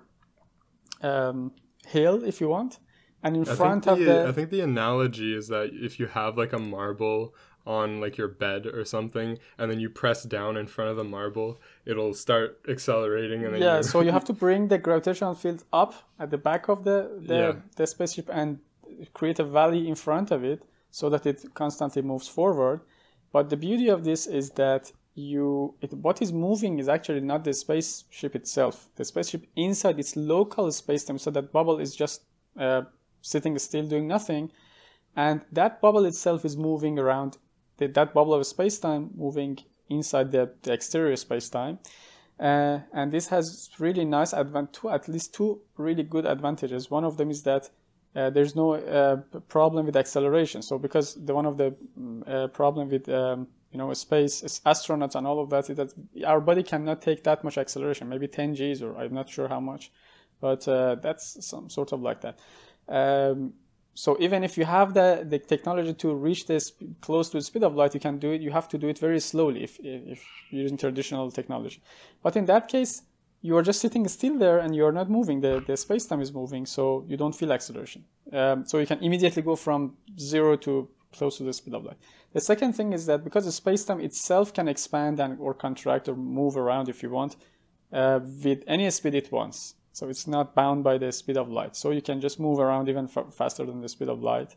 um, 1.02 1.50
hill, 1.86 2.22
if 2.22 2.40
you 2.40 2.48
want, 2.48 2.78
and 3.26 3.36
in 3.36 3.48
I 3.48 3.54
front 3.54 3.86
of 3.86 3.98
the, 3.98 4.26
I 4.26 4.32
think 4.32 4.50
the 4.50 4.60
analogy 4.60 5.34
is 5.34 5.48
that 5.48 5.70
if 5.72 5.98
you 6.00 6.06
have 6.06 6.38
like 6.38 6.52
a 6.52 6.58
marble 6.58 7.34
on 7.66 8.00
like 8.00 8.16
your 8.16 8.28
bed 8.28 8.64
or 8.66 8.84
something 8.84 9.38
and 9.58 9.70
then 9.70 9.80
you 9.80 9.90
press 9.90 10.22
down 10.22 10.56
in 10.56 10.66
front 10.68 10.88
of 10.92 10.96
the 10.96 11.02
marble 11.02 11.60
it'll 11.84 12.14
start 12.14 12.60
accelerating 12.68 13.44
and 13.44 13.54
then 13.54 13.60
yeah 13.60 13.80
so 13.80 14.00
you 14.00 14.12
have 14.18 14.24
to 14.24 14.32
bring 14.32 14.68
the 14.68 14.78
gravitational 14.78 15.34
field 15.34 15.64
up 15.72 15.92
at 16.20 16.30
the 16.30 16.38
back 16.38 16.68
of 16.68 16.84
the 16.84 16.98
the, 17.30 17.34
yeah. 17.34 17.52
the 17.74 17.84
spaceship 17.84 18.28
and 18.32 18.60
create 19.12 19.38
a 19.38 19.44
valley 19.44 19.88
in 19.88 19.94
front 19.94 20.30
of 20.30 20.44
it 20.44 20.62
so 20.90 21.10
that 21.10 21.26
it 21.26 21.54
constantly 21.54 22.02
moves 22.02 22.28
forward. 22.28 22.80
But 23.32 23.50
the 23.50 23.56
beauty 23.56 23.88
of 23.88 24.04
this 24.04 24.26
is 24.26 24.50
that 24.52 24.92
you 25.14 25.74
it, 25.80 25.92
what 25.92 26.22
is 26.22 26.32
moving 26.32 26.78
is 26.78 26.88
actually 26.88 27.20
not 27.20 27.44
the 27.44 27.52
spaceship 27.52 28.34
itself. 28.34 28.88
The 28.96 29.04
spaceship 29.04 29.46
inside 29.56 29.98
its 29.98 30.16
local 30.16 30.66
spacetime, 30.68 31.20
so 31.20 31.30
that 31.30 31.52
bubble 31.52 31.78
is 31.78 31.94
just 31.94 32.22
uh, 32.58 32.82
sitting 33.26 33.58
still 33.58 33.86
doing 33.86 34.06
nothing, 34.06 34.52
and 35.14 35.42
that 35.52 35.80
bubble 35.80 36.04
itself 36.04 36.44
is 36.44 36.56
moving 36.56 36.98
around. 36.98 37.38
The, 37.78 37.88
that 37.88 38.14
bubble 38.14 38.34
of 38.34 38.46
space-time 38.46 39.10
moving 39.14 39.58
inside 39.88 40.32
the, 40.32 40.52
the 40.62 40.72
exterior 40.72 41.14
spacetime. 41.14 41.78
Uh, 42.38 42.80
and 42.92 43.12
this 43.12 43.28
has 43.28 43.70
really 43.78 44.04
nice 44.04 44.32
advan- 44.32 44.72
two, 44.72 44.90
at 44.90 45.08
least 45.08 45.34
two 45.34 45.60
really 45.76 46.02
good 46.02 46.26
advantages. 46.26 46.90
One 46.90 47.04
of 47.04 47.16
them 47.16 47.30
is 47.30 47.42
that 47.44 47.70
uh, 48.14 48.30
there's 48.30 48.54
no 48.54 48.74
uh, 48.74 49.16
problem 49.48 49.86
with 49.86 49.96
acceleration. 49.96 50.62
So 50.62 50.78
because 50.78 51.14
the 51.14 51.34
one 51.34 51.46
of 51.46 51.56
the 51.56 51.74
mm, 51.98 52.28
uh, 52.28 52.48
problem 52.48 52.88
with 52.88 53.08
um, 53.08 53.46
you 53.72 53.78
know 53.78 53.92
space 53.94 54.42
astronauts 54.64 55.14
and 55.14 55.26
all 55.26 55.40
of 55.40 55.50
that 55.50 55.70
is 55.70 55.76
that 55.76 55.92
our 56.26 56.40
body 56.40 56.62
cannot 56.62 57.02
take 57.02 57.24
that 57.24 57.44
much 57.44 57.58
acceleration, 57.58 58.08
maybe 58.08 58.28
10 58.28 58.54
g's 58.54 58.82
or 58.82 58.96
I'm 58.96 59.14
not 59.14 59.28
sure 59.28 59.48
how 59.48 59.60
much, 59.60 59.92
but 60.40 60.66
uh, 60.66 60.96
that's 60.96 61.46
some 61.46 61.68
sort 61.68 61.92
of 61.92 62.00
like 62.00 62.20
that. 62.22 62.38
Um, 62.88 63.52
so 63.94 64.16
even 64.20 64.44
if 64.44 64.58
you 64.58 64.66
have 64.66 64.92
the, 64.92 65.24
the 65.26 65.38
technology 65.38 65.94
to 65.94 66.14
reach 66.14 66.46
this 66.46 66.72
close 67.00 67.30
to 67.30 67.38
the 67.38 67.42
speed 67.42 67.64
of 67.64 67.74
light, 67.74 67.94
you 67.94 68.00
can 68.00 68.18
do 68.18 68.32
it. 68.32 68.42
You 68.42 68.50
have 68.50 68.68
to 68.68 68.78
do 68.78 68.88
it 68.88 68.98
very 68.98 69.20
slowly 69.20 69.64
if, 69.64 69.78
if 69.80 70.22
you're 70.50 70.62
using 70.62 70.76
traditional 70.76 71.30
technology. 71.30 71.82
But 72.22 72.36
in 72.36 72.44
that 72.44 72.68
case, 72.68 73.02
you 73.40 73.56
are 73.56 73.62
just 73.62 73.80
sitting 73.80 74.06
still 74.08 74.38
there 74.38 74.58
and 74.58 74.76
you're 74.76 74.92
not 74.92 75.08
moving. 75.08 75.40
The, 75.40 75.64
the 75.66 75.76
space 75.76 76.04
time 76.04 76.20
is 76.20 76.32
moving, 76.32 76.66
so 76.66 77.04
you 77.08 77.16
don't 77.16 77.34
feel 77.34 77.52
acceleration. 77.52 78.04
Um, 78.32 78.66
so 78.66 78.78
you 78.78 78.86
can 78.86 78.98
immediately 79.02 79.42
go 79.42 79.56
from 79.56 79.96
zero 80.18 80.56
to 80.56 80.88
close 81.12 81.38
to 81.38 81.44
the 81.44 81.52
speed 81.52 81.74
of 81.74 81.84
light. 81.84 81.96
The 82.32 82.40
second 82.40 82.74
thing 82.74 82.92
is 82.92 83.06
that 83.06 83.24
because 83.24 83.46
the 83.46 83.52
space 83.52 83.84
time 83.84 84.00
itself 84.00 84.52
can 84.52 84.68
expand 84.68 85.20
and 85.20 85.38
or 85.40 85.54
contract 85.54 86.08
or 86.08 86.16
move 86.16 86.56
around 86.58 86.90
if 86.90 87.02
you 87.02 87.08
want 87.08 87.36
uh, 87.92 88.20
with 88.44 88.62
any 88.66 88.90
speed 88.90 89.14
it 89.14 89.32
wants. 89.32 89.75
So 89.96 90.10
it's 90.10 90.26
not 90.26 90.54
bound 90.54 90.84
by 90.84 90.98
the 90.98 91.10
speed 91.10 91.38
of 91.38 91.48
light. 91.48 91.74
So 91.74 91.90
you 91.90 92.02
can 92.02 92.20
just 92.20 92.38
move 92.38 92.58
around 92.58 92.90
even 92.90 93.06
f- 93.06 93.32
faster 93.32 93.64
than 93.64 93.80
the 93.80 93.88
speed 93.88 94.10
of 94.10 94.22
light. 94.22 94.54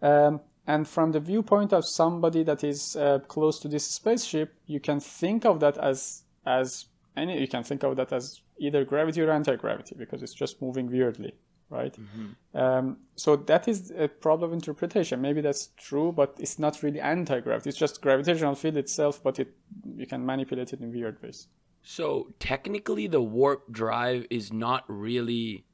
Um, 0.00 0.40
and 0.66 0.88
from 0.88 1.12
the 1.12 1.20
viewpoint 1.20 1.74
of 1.74 1.84
somebody 1.84 2.42
that 2.44 2.64
is 2.64 2.96
uh, 2.96 3.18
close 3.28 3.58
to 3.60 3.68
this 3.68 3.84
spaceship, 3.84 4.54
you 4.66 4.80
can 4.80 4.98
think 4.98 5.44
of 5.44 5.60
that 5.60 5.76
as 5.76 6.22
as 6.46 6.86
and 7.16 7.30
you 7.30 7.46
can 7.48 7.62
think 7.62 7.82
of 7.82 7.96
that 7.96 8.14
as 8.14 8.40
either 8.58 8.82
gravity 8.82 9.20
or 9.20 9.30
anti-gravity 9.30 9.94
because 9.98 10.22
it's 10.22 10.32
just 10.32 10.62
moving 10.62 10.90
weirdly 10.90 11.34
right 11.68 11.94
mm-hmm. 11.98 12.58
um, 12.58 12.96
so 13.14 13.36
that 13.36 13.68
is 13.68 13.92
a 13.96 14.08
problem 14.08 14.50
of 14.50 14.54
interpretation 14.54 15.20
maybe 15.20 15.40
that's 15.40 15.68
true 15.76 16.10
but 16.10 16.34
it's 16.38 16.58
not 16.58 16.82
really 16.82 17.00
anti-gravity 17.00 17.68
it's 17.68 17.78
just 17.78 18.02
gravitational 18.02 18.54
field 18.54 18.76
itself 18.76 19.22
but 19.22 19.38
it 19.38 19.54
you 19.96 20.06
can 20.06 20.24
manipulate 20.24 20.72
it 20.72 20.80
in 20.80 20.90
weird 20.90 21.22
ways 21.22 21.48
so 21.82 22.28
technically 22.38 23.06
the 23.06 23.20
warp 23.20 23.70
drive 23.70 24.26
is 24.30 24.52
not 24.52 24.84
really 24.88 25.64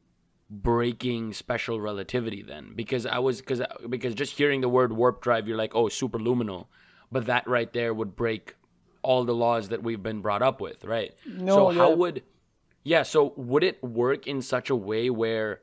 breaking 0.51 1.33
special 1.33 1.79
relativity 1.79 2.43
then 2.43 2.73
because 2.75 3.05
i 3.05 3.19
was 3.19 3.41
because 3.41 3.61
because 3.89 4.15
just 4.15 4.37
hearing 4.37 4.63
the 4.63 4.69
word 4.69 4.93
warp 4.93 5.21
drive 5.21 5.47
you're 5.47 5.59
like 5.59 5.75
oh 5.75 5.85
superluminal 5.85 6.67
but 7.13 7.27
that 7.27 7.47
right 7.47 7.73
there 7.73 7.93
would 7.93 8.17
break 8.17 8.55
all 9.03 9.25
the 9.25 9.35
laws 9.35 9.69
that 9.69 9.83
we've 9.83 10.03
been 10.03 10.21
brought 10.21 10.43
up 10.43 10.61
with, 10.61 10.85
right? 10.85 11.15
No, 11.27 11.71
so 11.71 11.79
how 11.79 11.95
would 11.95 12.23
yeah, 12.85 13.03
so 13.03 13.33
would 13.37 13.65
it 13.65 13.83
work 13.83 14.27
in 14.27 14.43
such 14.43 14.71
a 14.71 14.77
way 14.77 15.11
where 15.11 15.61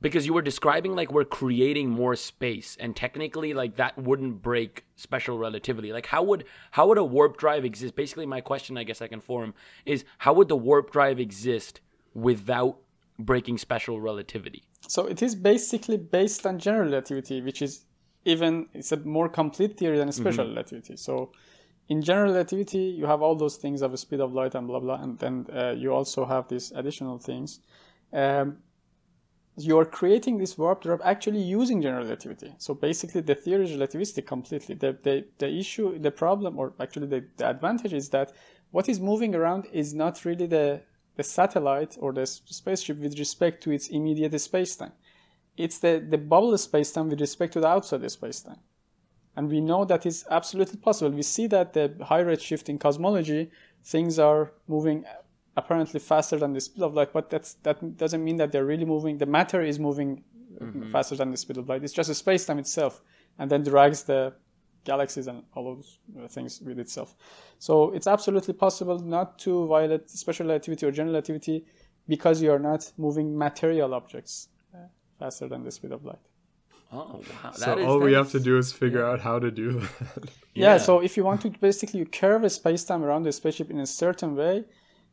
because 0.00 0.26
you 0.26 0.32
were 0.32 0.42
describing 0.42 0.94
like 0.94 1.12
we're 1.12 1.24
creating 1.24 1.90
more 1.90 2.14
space 2.14 2.76
and 2.78 2.94
technically 2.94 3.54
like 3.54 3.76
that 3.76 3.98
wouldn't 3.98 4.42
break 4.42 4.84
special 4.96 5.38
relativity. 5.38 5.92
Like 5.92 6.06
how 6.06 6.22
would 6.22 6.44
how 6.70 6.88
would 6.88 6.98
a 6.98 7.04
warp 7.04 7.36
drive 7.36 7.64
exist? 7.64 7.96
Basically 7.96 8.26
my 8.26 8.40
question 8.40 8.78
I 8.78 8.84
guess 8.84 9.02
I 9.02 9.08
can 9.08 9.20
form 9.20 9.54
is 9.84 10.04
how 10.18 10.32
would 10.34 10.48
the 10.48 10.56
warp 10.56 10.92
drive 10.92 11.18
exist 11.18 11.80
without 12.14 12.78
breaking 13.18 13.58
special 13.58 14.00
relativity? 14.00 14.62
So 14.86 15.06
it 15.06 15.22
is 15.22 15.34
basically 15.34 15.96
based 15.96 16.46
on 16.46 16.58
general 16.58 16.84
relativity, 16.84 17.40
which 17.42 17.60
is 17.62 17.84
even 18.24 18.68
it's 18.74 18.92
a 18.92 18.96
more 18.98 19.28
complete 19.28 19.78
theory 19.78 19.98
than 19.98 20.12
special 20.12 20.44
mm-hmm. 20.44 20.54
relativity. 20.54 20.96
So 20.96 21.32
in 21.88 22.02
general 22.02 22.32
relativity, 22.32 22.78
you 22.78 23.06
have 23.06 23.22
all 23.22 23.34
those 23.34 23.56
things 23.56 23.82
of 23.82 23.90
the 23.90 23.98
speed 23.98 24.20
of 24.20 24.32
light 24.32 24.54
and 24.54 24.66
blah 24.66 24.80
blah, 24.80 25.02
and 25.02 25.18
then 25.18 25.46
uh, 25.52 25.70
you 25.70 25.92
also 25.92 26.24
have 26.24 26.46
these 26.48 26.70
additional 26.72 27.18
things. 27.18 27.60
Um, 28.12 28.58
you 29.58 29.76
are 29.78 29.84
creating 29.84 30.38
this 30.38 30.56
warp 30.56 30.82
drive 30.82 31.00
actually 31.04 31.42
using 31.42 31.82
general 31.82 32.04
relativity. 32.04 32.54
So 32.58 32.74
basically, 32.74 33.22
the 33.22 33.34
theory 33.34 33.64
is 33.64 33.76
relativistic 33.76 34.26
completely. 34.26 34.76
The, 34.76 34.96
the, 35.02 35.24
the 35.38 35.48
issue, 35.48 35.98
the 35.98 36.12
problem, 36.12 36.58
or 36.58 36.74
actually 36.80 37.08
the, 37.08 37.24
the 37.36 37.50
advantage 37.50 37.92
is 37.92 38.08
that 38.10 38.32
what 38.70 38.88
is 38.88 39.00
moving 39.00 39.34
around 39.34 39.66
is 39.72 39.94
not 39.94 40.24
really 40.24 40.46
the, 40.46 40.82
the 41.16 41.24
satellite 41.24 41.96
or 41.98 42.12
the 42.12 42.26
spaceship 42.26 42.98
with 42.98 43.18
respect 43.18 43.62
to 43.64 43.72
its 43.72 43.88
immediate 43.88 44.32
spacetime. 44.32 44.92
It's 45.56 45.80
the, 45.80 46.04
the 46.08 46.18
bubble 46.18 46.52
spacetime 46.52 47.08
with 47.10 47.20
respect 47.20 47.52
to 47.54 47.60
the 47.60 47.66
outside 47.66 48.02
spacetime. 48.02 48.58
And 49.34 49.48
we 49.48 49.60
know 49.60 49.84
that 49.84 50.06
is 50.06 50.24
absolutely 50.30 50.78
possible. 50.78 51.10
We 51.10 51.22
see 51.22 51.46
that 51.48 51.72
the 51.72 51.94
high 52.04 52.22
redshift 52.22 52.68
in 52.68 52.78
cosmology, 52.78 53.50
things 53.84 54.18
are 54.18 54.52
moving 54.68 55.04
apparently 55.58 56.00
faster 56.00 56.36
than 56.38 56.52
the 56.52 56.60
speed 56.60 56.82
of 56.82 56.94
light, 56.94 57.12
but 57.12 57.28
that's, 57.30 57.54
that 57.66 57.96
doesn't 57.96 58.22
mean 58.22 58.36
that 58.36 58.52
they're 58.52 58.64
really 58.72 58.84
moving. 58.84 59.18
The 59.18 59.26
matter 59.38 59.60
is 59.60 59.78
moving 59.78 60.22
mm-hmm. 60.60 60.90
faster 60.90 61.16
than 61.16 61.30
the 61.30 61.36
speed 61.36 61.58
of 61.58 61.68
light. 61.68 61.82
It's 61.84 61.92
just 61.92 62.10
a 62.10 62.14
space-time 62.14 62.58
itself, 62.58 63.02
and 63.38 63.50
then 63.50 63.62
drags 63.62 64.04
the 64.04 64.34
galaxies 64.84 65.26
and 65.26 65.42
all 65.54 65.64
those 65.74 65.98
uh, 66.18 66.28
things 66.28 66.60
with 66.60 66.78
itself. 66.78 67.14
So 67.58 67.90
it's 67.96 68.06
absolutely 68.06 68.54
possible 68.54 68.98
not 69.16 69.38
to 69.40 69.66
violate 69.66 70.08
special 70.08 70.46
relativity 70.46 70.86
or 70.86 70.92
general 70.92 71.14
relativity 71.14 71.64
because 72.06 72.40
you 72.40 72.50
are 72.52 72.58
not 72.70 72.90
moving 72.96 73.36
material 73.36 73.92
objects 73.94 74.48
uh, 74.74 74.78
faster 75.18 75.46
than 75.48 75.64
the 75.64 75.70
speed 75.70 75.92
of 75.92 76.04
light. 76.04 76.26
Oh 76.90 77.20
wow! 77.44 77.50
so 77.52 77.84
all 77.86 78.00
we 78.00 78.14
have 78.14 78.30
to 78.30 78.40
do 78.40 78.56
is 78.56 78.72
figure 78.72 79.00
yeah. 79.00 79.10
out 79.10 79.20
how 79.20 79.38
to 79.38 79.50
do 79.50 79.80
that. 79.80 80.24
yeah. 80.54 80.72
yeah. 80.72 80.76
So 80.78 81.00
if 81.00 81.18
you 81.18 81.24
want 81.24 81.42
to 81.42 81.50
basically 81.50 82.02
curve 82.06 82.44
a 82.44 82.50
space-time 82.50 83.02
around 83.04 83.24
the 83.24 83.32
spaceship 83.32 83.68
in 83.70 83.80
a 83.80 83.86
certain 83.86 84.34
way, 84.34 84.64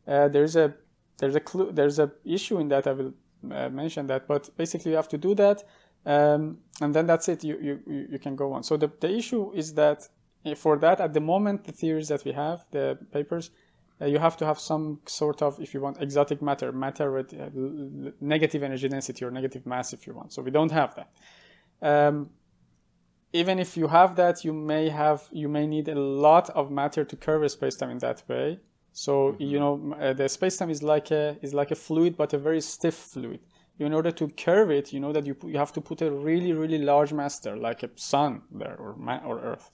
uh, 0.08 0.28
there's 0.28 0.56
a 0.56 0.74
there's 1.18 1.36
a 1.36 1.39
clue 1.39 1.72
there's 1.72 1.99
a 1.99 2.12
issue 2.24 2.60
in 2.60 2.68
that 2.70 2.88
I 2.88 2.93
will 2.93 3.14
uh, 3.51 3.70
mention 3.70 4.08
that. 4.08 4.28
But 4.28 4.49
basically, 4.58 4.91
you 4.91 4.97
have 4.97 5.10
to 5.10 5.18
do 5.18 5.36
that 5.36 5.64
um, 6.06 6.60
and 6.82 6.93
then 6.93 7.08
that's 7.08 7.28
it. 7.30 7.43
You, 7.43 7.82
you 7.88 8.08
you 8.12 8.20
can 8.20 8.36
go 8.36 8.53
on. 8.53 8.64
So 8.64 8.78
the 8.78 8.91
the 8.99 9.12
issue 9.12 9.51
is 9.53 9.74
that 9.74 10.08
for 10.56 10.78
that 10.78 11.01
at 11.01 11.14
the 11.14 11.20
moment 11.20 11.64
the 11.64 11.72
theories 11.72 12.08
that 12.10 12.24
we 12.24 12.32
have 12.32 12.66
the 12.70 12.99
papers 13.12 13.49
uh, 13.99 14.06
you 14.06 14.20
have 14.20 14.38
to 14.38 14.45
have 14.45 14.60
some 14.60 14.99
sort 15.08 15.41
of 15.41 15.60
if 15.60 15.74
you 15.74 15.82
want 15.82 15.99
exotic 15.99 16.39
matter 16.39 16.72
matter 16.72 17.12
with 17.12 17.34
uh, 17.34 17.49
negative 18.22 18.62
energy 18.62 18.88
density 18.88 19.26
or 19.26 19.32
negative 19.32 19.66
mass 19.66 19.91
if 19.91 20.06
you 20.06 20.14
want 20.14 20.32
so 20.32 20.43
we 20.43 20.51
don't 20.51 20.72
have 20.72 20.93
that 20.93 21.10
um, 21.82 22.30
even 23.34 23.58
if 23.58 23.76
you 23.76 23.88
have 23.88 24.16
that 24.16 24.45
you 24.45 24.53
may 24.53 24.88
have 24.89 25.24
you 25.32 25.49
may 25.49 25.66
need 25.66 25.88
a 25.88 25.95
lot 25.95 26.47
of 26.51 26.70
matter 26.70 27.03
to 27.03 27.16
curve 27.16 27.41
spacetime 27.43 27.91
in 27.91 27.97
that 27.97 28.22
way 28.28 28.60
so 28.95 29.33
mm-hmm. 29.33 29.43
you 29.43 29.59
know 29.59 29.93
uh, 29.99 30.13
the 30.13 30.23
spacetime 30.23 30.71
is 30.71 30.81
like 30.81 31.11
a 31.11 31.35
is 31.41 31.53
like 31.53 31.71
a 31.71 31.75
fluid 31.75 32.15
but 32.15 32.33
a 32.33 32.37
very 32.37 32.61
stiff 32.61 32.95
fluid. 32.95 33.41
In 33.77 33.93
order 33.93 34.09
to 34.09 34.29
curve 34.29 34.71
it 34.71 34.93
you 34.93 35.01
know 35.01 35.11
that 35.11 35.25
you, 35.25 35.35
you 35.45 35.57
have 35.57 35.73
to 35.73 35.81
put 35.81 36.01
a 36.01 36.09
really 36.09 36.53
really 36.53 36.77
large 36.77 37.11
mass 37.11 37.39
there 37.39 37.57
like 37.57 37.83
a 37.83 37.89
sun 37.95 38.41
there 38.51 38.77
or 38.79 38.95
or 39.25 39.39
earth. 39.41 39.69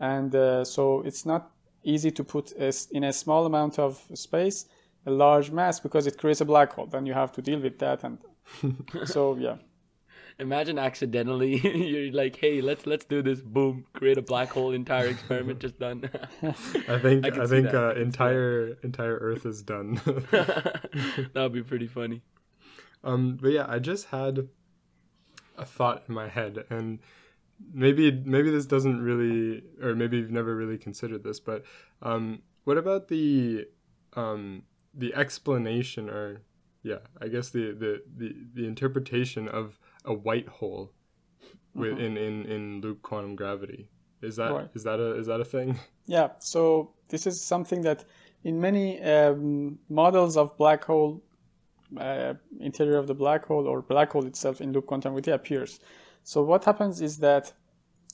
And 0.00 0.34
uh, 0.34 0.64
so 0.64 1.02
it's 1.02 1.26
not 1.26 1.50
easy 1.82 2.10
to 2.10 2.24
put 2.24 2.52
a, 2.52 2.72
in 2.90 3.04
a 3.04 3.12
small 3.12 3.44
amount 3.44 3.78
of 3.78 4.02
space 4.14 4.66
a 5.06 5.10
large 5.10 5.50
mass 5.50 5.78
because 5.78 6.06
it 6.06 6.16
creates 6.16 6.40
a 6.40 6.46
black 6.46 6.72
hole. 6.72 6.86
Then 6.86 7.04
you 7.04 7.12
have 7.12 7.32
to 7.32 7.42
deal 7.42 7.60
with 7.60 7.78
that 7.80 8.02
and 8.02 8.18
so 9.04 9.36
yeah 9.36 9.56
imagine 10.38 10.78
accidentally 10.78 11.56
you're 11.88 12.12
like 12.12 12.36
hey 12.36 12.60
let's 12.60 12.86
let's 12.86 13.04
do 13.04 13.22
this. 13.22 13.40
Boom. 13.40 13.84
Create 13.92 14.18
a 14.18 14.22
black 14.22 14.50
hole 14.50 14.72
entire 14.72 15.06
experiment 15.06 15.60
just 15.60 15.78
done. 15.78 16.10
I 16.42 16.98
think 16.98 17.26
i, 17.26 17.42
I 17.42 17.46
think 17.46 17.72
uh, 17.72 17.94
entire 17.94 18.76
entire 18.82 19.16
earth 19.16 19.46
is 19.46 19.62
done. 19.62 20.00
That 21.32 21.42
would 21.42 21.52
be 21.52 21.62
pretty 21.62 21.86
funny. 21.86 22.22
Um 23.02 23.38
but 23.40 23.48
yeah 23.48 23.66
i 23.68 23.78
just 23.78 24.06
had 24.06 24.48
a 25.56 25.64
thought 25.64 26.04
in 26.08 26.14
my 26.14 26.28
head 26.28 26.64
and 26.70 26.98
maybe 27.72 28.10
maybe 28.10 28.50
this 28.50 28.66
doesn't 28.66 29.00
really 29.02 29.62
or 29.82 29.94
maybe 29.94 30.18
you've 30.18 30.30
never 30.30 30.54
really 30.54 30.78
considered 30.78 31.22
this 31.22 31.40
but 31.40 31.64
um, 32.02 32.42
what 32.64 32.78
about 32.78 33.08
the 33.08 33.66
um, 34.14 34.62
the 34.92 35.14
explanation 35.14 36.08
or 36.08 36.42
yeah 36.82 36.98
i 37.20 37.28
guess 37.28 37.50
the 37.50 37.72
the 37.72 38.02
the, 38.16 38.34
the 38.54 38.66
interpretation 38.66 39.48
of 39.48 39.78
a 40.04 40.14
white 40.14 40.48
hole 40.48 40.92
with 41.74 41.92
mm-hmm. 41.92 42.00
in, 42.00 42.16
in 42.16 42.46
in 42.46 42.80
loop 42.80 43.02
quantum 43.02 43.34
gravity 43.34 43.88
is 44.22 44.36
that 44.36 44.52
right. 44.52 44.68
is 44.74 44.84
that 44.84 45.00
a 45.00 45.14
is 45.16 45.26
that 45.26 45.40
a 45.40 45.44
thing 45.44 45.78
yeah 46.06 46.28
so 46.38 46.90
this 47.08 47.26
is 47.26 47.40
something 47.40 47.82
that 47.82 48.04
in 48.44 48.60
many 48.60 49.02
um, 49.02 49.78
models 49.88 50.36
of 50.36 50.56
black 50.56 50.84
hole 50.84 51.22
uh, 51.98 52.34
interior 52.60 52.98
of 52.98 53.06
the 53.06 53.14
black 53.14 53.44
hole 53.46 53.66
or 53.66 53.82
black 53.82 54.12
hole 54.12 54.26
itself 54.26 54.60
in 54.60 54.72
loop 54.72 54.86
quantum 54.86 55.12
gravity 55.12 55.30
appears 55.30 55.80
so 56.22 56.42
what 56.42 56.64
happens 56.64 57.00
is 57.00 57.18
that 57.18 57.52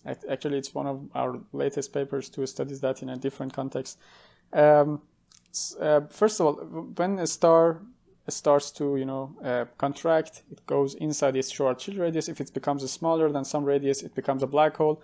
actually 0.07 0.59
it's 0.59 0.75
one 0.75 0.87
of 0.87 1.09
our 1.15 1.41
latest 1.53 1.93
papers 1.93 2.29
to 2.31 2.47
studies 2.47 2.81
that 2.81 3.03
in 3.03 3.09
a 3.11 3.17
different 3.17 3.53
context. 3.53 3.99
Um, 4.53 5.03
uh, 5.81 6.03
first 6.09 6.41
of 6.41 6.47
all, 6.47 6.55
when 6.97 7.19
a 7.19 7.27
star 7.27 7.83
starts 8.31 8.71
to 8.73 8.97
you 8.97 9.05
know 9.05 9.35
uh, 9.45 9.65
contract, 9.79 10.43
it 10.51 10.65
goes 10.67 10.95
inside 10.95 11.37
its 11.37 11.51
short 11.51 11.79
Schwarzschild 11.79 11.99
radius. 11.99 12.29
If 12.29 12.41
it 12.41 12.53
becomes 12.55 12.91
smaller 12.91 13.31
than 13.31 13.45
some 13.45 13.65
radius, 13.65 14.03
it 14.03 14.15
becomes 14.15 14.43
a 14.43 14.47
black 14.47 14.77
hole. 14.77 15.03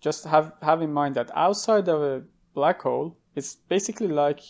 Just 0.00 0.24
have 0.24 0.52
have 0.62 0.82
in 0.82 0.92
mind 0.92 1.14
that 1.14 1.30
outside 1.34 1.88
of 1.88 2.02
a 2.02 2.22
black 2.54 2.82
hole, 2.82 3.16
it's 3.34 3.54
basically 3.54 4.08
like 4.08 4.40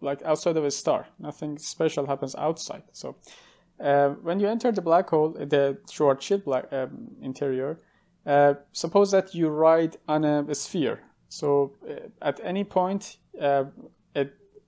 like 0.00 0.22
outside 0.22 0.56
of 0.56 0.64
a 0.64 0.70
star. 0.70 1.06
Nothing 1.18 1.58
special 1.58 2.06
happens 2.06 2.34
outside. 2.36 2.82
So 2.92 3.16
uh, 3.80 4.10
when 4.22 4.40
you 4.40 4.48
enter 4.48 4.72
the 4.72 4.82
black 4.82 5.10
hole, 5.10 5.30
the 5.32 5.78
Schwarzschild 5.86 6.44
black 6.44 6.72
um, 6.72 7.08
interior, 7.22 7.80
uh, 8.26 8.54
suppose 8.72 9.10
that 9.12 9.34
you 9.34 9.48
ride 9.48 9.96
on 10.08 10.24
a, 10.24 10.44
a 10.48 10.54
sphere. 10.54 11.00
So 11.28 11.76
uh, 11.88 12.08
at 12.22 12.40
any 12.42 12.64
point, 12.64 13.16
uh, 13.40 13.64
a, 14.14 14.26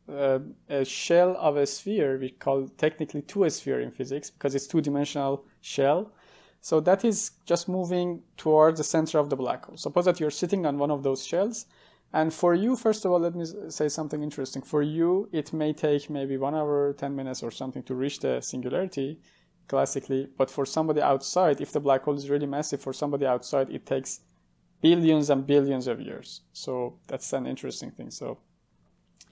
uh, 0.08 0.40
a, 0.68 0.84
shell 0.84 1.36
of 1.38 1.56
a 1.56 1.66
sphere, 1.66 2.18
we 2.18 2.30
call 2.30 2.68
technically 2.78 3.22
two 3.22 3.48
sphere 3.50 3.80
in 3.80 3.90
physics 3.90 4.30
because 4.30 4.54
it's 4.54 4.66
two-dimensional 4.66 5.44
shell. 5.60 6.12
So 6.60 6.80
that 6.80 7.04
is 7.04 7.32
just 7.44 7.68
moving 7.68 8.22
towards 8.36 8.78
the 8.78 8.84
center 8.84 9.18
of 9.18 9.30
the 9.30 9.36
black 9.36 9.66
hole. 9.66 9.76
Suppose 9.76 10.04
that 10.04 10.20
you're 10.20 10.30
sitting 10.30 10.64
on 10.66 10.78
one 10.78 10.90
of 10.90 11.02
those 11.02 11.26
shells 11.26 11.66
and 12.12 12.32
for 12.32 12.54
you, 12.54 12.76
first 12.76 13.04
of 13.04 13.12
all, 13.12 13.20
let 13.20 13.34
me 13.34 13.46
say 13.70 13.88
something 13.88 14.22
interesting. 14.22 14.62
For 14.62 14.82
you, 14.82 15.28
it 15.32 15.52
may 15.52 15.72
take 15.72 16.10
maybe 16.10 16.36
one 16.36 16.54
hour, 16.54 16.92
10 16.92 17.16
minutes 17.16 17.42
or 17.42 17.50
something 17.50 17.82
to 17.84 17.94
reach 17.94 18.20
the 18.20 18.40
singularity 18.42 19.18
classically. 19.66 20.28
But 20.36 20.50
for 20.50 20.66
somebody 20.66 21.00
outside, 21.00 21.62
if 21.62 21.72
the 21.72 21.80
black 21.80 22.02
hole 22.02 22.14
is 22.14 22.28
really 22.28 22.46
massive, 22.46 22.82
for 22.82 22.92
somebody 22.92 23.24
outside, 23.24 23.70
it 23.70 23.86
takes 23.86 24.20
billions 24.82 25.30
and 25.30 25.46
billions 25.46 25.86
of 25.86 26.00
years. 26.00 26.42
So 26.52 26.98
that's 27.06 27.32
an 27.32 27.46
interesting 27.46 27.90
thing. 27.90 28.10
So 28.10 28.38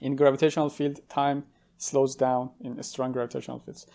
in 0.01 0.15
gravitational 0.15 0.69
field, 0.69 0.99
time 1.09 1.45
slows 1.77 2.15
down 2.15 2.49
in 2.59 2.81
strong 2.83 3.11
gravitational 3.11 3.59
fields. 3.59 3.87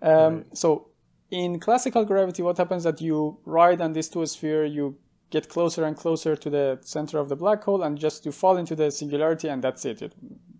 Um, 0.00 0.36
right. 0.36 0.56
So 0.56 0.88
in 1.30 1.58
classical 1.58 2.04
gravity, 2.04 2.42
what 2.42 2.58
happens 2.58 2.84
that 2.84 3.00
you 3.00 3.38
ride 3.44 3.80
on 3.80 3.92
this 3.92 4.08
two 4.08 4.26
sphere, 4.26 4.64
you 4.64 4.98
get 5.32 5.48
closer 5.48 5.84
and 5.84 5.96
closer 5.96 6.36
to 6.36 6.50
the 6.50 6.78
center 6.82 7.18
of 7.18 7.28
the 7.28 7.34
black 7.34 7.64
hole 7.64 7.82
and 7.82 7.98
just 7.98 8.24
you 8.26 8.30
fall 8.30 8.58
into 8.58 8.76
the 8.76 8.90
singularity 8.90 9.48
and 9.48 9.64
that's 9.64 9.84
it, 9.84 10.02
it 10.02 10.12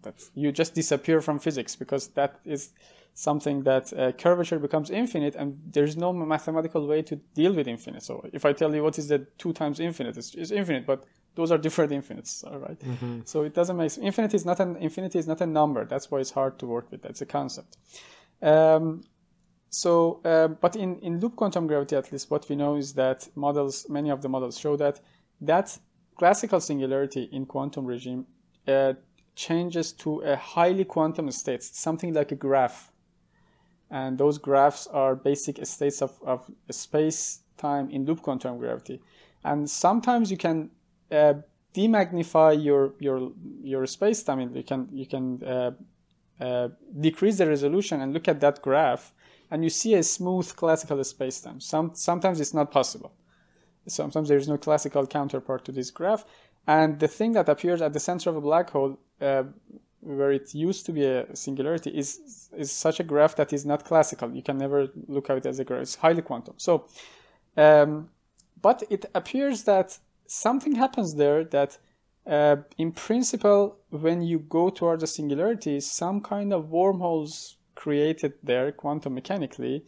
that's 0.03 0.30
you 0.34 0.50
just 0.50 0.74
disappear 0.74 1.20
from 1.20 1.38
physics 1.38 1.76
because 1.76 2.09
that 2.09 2.40
is 2.44 2.72
something 3.14 3.62
that 3.64 3.92
uh, 3.92 4.11
curvature 4.12 4.59
becomes 4.59 4.88
infinite 4.90 5.34
and 5.34 5.61
there's 5.70 5.96
no 5.96 6.11
mathematical 6.12 6.86
way 6.86 7.03
to 7.03 7.16
deal 7.34 7.53
with 7.53 7.68
infinite 7.68 8.03
so 8.03 8.24
if 8.32 8.46
i 8.46 8.53
tell 8.53 8.74
you 8.74 8.82
what 8.82 8.98
is 8.98 9.09
the 9.09 9.18
two 9.36 9.53
times 9.53 9.78
infinite 9.78 10.16
it's, 10.16 10.34
it's 10.34 10.50
infinite 10.50 10.86
but 10.86 11.05
those 11.35 11.51
are 11.51 11.59
different 11.59 11.93
infinites 11.93 12.45
all 12.45 12.59
right? 12.59 12.78
mm-hmm. 12.80 13.20
so 13.24 13.43
it 13.43 13.55
doesn't 13.55 13.76
make 13.76 13.97
infinity 13.99 14.37
is 14.37 14.45
not 14.45 14.61
an 14.61 14.76
infinity 14.76 15.18
is 15.18 15.26
not 15.26 15.41
a 15.41 15.47
number 15.47 15.85
that's 15.85 16.11
why 16.11 16.18
it's 16.18 16.30
hard 16.30 16.59
to 16.59 16.66
work 16.66 16.91
with 16.91 17.03
that's 17.03 17.20
a 17.20 17.26
concept 17.26 17.76
um, 18.43 19.03
so, 19.72 20.20
uh, 20.26 20.49
but 20.49 20.76
in, 20.76 20.99
in 20.99 21.18
loop 21.18 21.35
quantum 21.35 21.66
gravity, 21.66 21.97
at 21.97 22.12
least 22.12 22.30
what 22.30 22.47
we 22.51 22.57
know 22.57 22.76
is 22.76 22.93
that 22.93 23.26
models, 23.35 23.87
many 23.89 24.11
of 24.11 24.20
the 24.20 24.28
models 24.28 24.59
show 24.59 24.76
that 24.76 25.01
that 25.41 25.78
classical 26.14 26.61
singularity 26.61 27.30
in 27.33 27.47
quantum 27.47 27.87
regime 27.87 28.26
uh, 28.68 28.93
changes 29.35 29.93
to 29.93 30.20
a 30.20 30.37
highly 30.37 30.85
quantum 30.85 31.30
state, 31.30 31.62
something 31.62 32.12
like 32.12 32.33
a 32.33 32.35
graph. 32.35 32.93
And 33.91 34.18
those 34.18 34.37
graphs 34.37 34.87
are 34.89 35.16
basic 35.16 35.64
states 35.64 36.03
of, 36.03 36.20
of 36.22 36.51
space 36.70 37.41
time 37.57 37.89
in 37.89 38.05
loop 38.05 38.20
quantum 38.20 38.59
gravity. 38.59 39.01
And 39.43 39.68
sometimes 39.70 40.30
you 40.30 40.37
can 40.37 40.70
uh, 41.12 41.34
demagnify 41.74 42.62
your 42.62 42.94
your 42.98 43.32
your 43.62 43.86
space 43.86 44.22
time. 44.22 44.40
You 44.56 44.62
can 44.62 44.88
you 44.92 45.06
can 45.06 45.42
uh, 45.44 45.70
uh, 46.40 46.68
decrease 47.00 47.38
the 47.38 47.46
resolution 47.46 48.00
and 48.00 48.12
look 48.12 48.28
at 48.28 48.40
that 48.40 48.62
graph 48.62 49.12
and 49.52 49.62
you 49.62 49.68
see 49.68 49.94
a 49.94 50.02
smooth 50.02 50.56
classical 50.56 50.96
spacetime. 50.96 51.62
Some, 51.62 51.90
sometimes 51.94 52.40
it's 52.40 52.54
not 52.54 52.70
possible. 52.70 53.12
Sometimes 53.86 54.30
there 54.30 54.38
is 54.38 54.48
no 54.48 54.56
classical 54.56 55.06
counterpart 55.06 55.66
to 55.66 55.72
this 55.72 55.90
graph. 55.90 56.24
And 56.66 56.98
the 56.98 57.06
thing 57.06 57.32
that 57.32 57.50
appears 57.50 57.82
at 57.82 57.92
the 57.92 58.00
center 58.00 58.30
of 58.30 58.36
a 58.36 58.40
black 58.40 58.70
hole, 58.70 58.98
uh, 59.20 59.44
where 60.00 60.32
it 60.32 60.54
used 60.54 60.86
to 60.86 60.92
be 60.92 61.04
a 61.04 61.36
singularity, 61.36 61.90
is, 61.90 62.48
is 62.56 62.72
such 62.72 62.98
a 62.98 63.04
graph 63.04 63.36
that 63.36 63.52
is 63.52 63.66
not 63.66 63.84
classical. 63.84 64.34
You 64.34 64.42
can 64.42 64.56
never 64.56 64.88
look 65.06 65.28
at 65.28 65.36
it 65.36 65.44
as 65.44 65.58
a 65.58 65.64
graph. 65.64 65.82
It's 65.82 65.96
highly 65.96 66.22
quantum. 66.22 66.54
So, 66.56 66.86
um, 67.58 68.08
but 68.62 68.84
it 68.88 69.04
appears 69.14 69.64
that 69.64 69.98
something 70.33 70.74
happens 70.74 71.14
there 71.14 71.45
that 71.45 71.78
uh, 72.26 72.57
in 72.78 72.93
principle, 72.93 73.78
when 73.91 74.22
you 74.22 74.39
go 74.39 74.70
towards 74.70 75.03
a 75.03 75.07
singularity, 75.07 75.80
some 75.80 76.20
kind 76.20 76.53
of 76.53 76.70
wormholes 76.70 77.57
created 77.74 78.35
there 78.43 78.70
quantum 78.72 79.14
mechanically, 79.14 79.85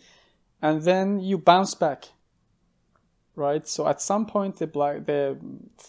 and 0.61 0.83
then 0.83 1.21
you 1.21 1.39
bounce 1.39 1.75
back. 1.75 2.05
Right. 3.37 3.67
So 3.67 3.89
at 3.89 4.01
some 4.01 4.27
point, 4.27 4.59
the 4.59 4.67
black 4.67 5.07
the 5.07 5.37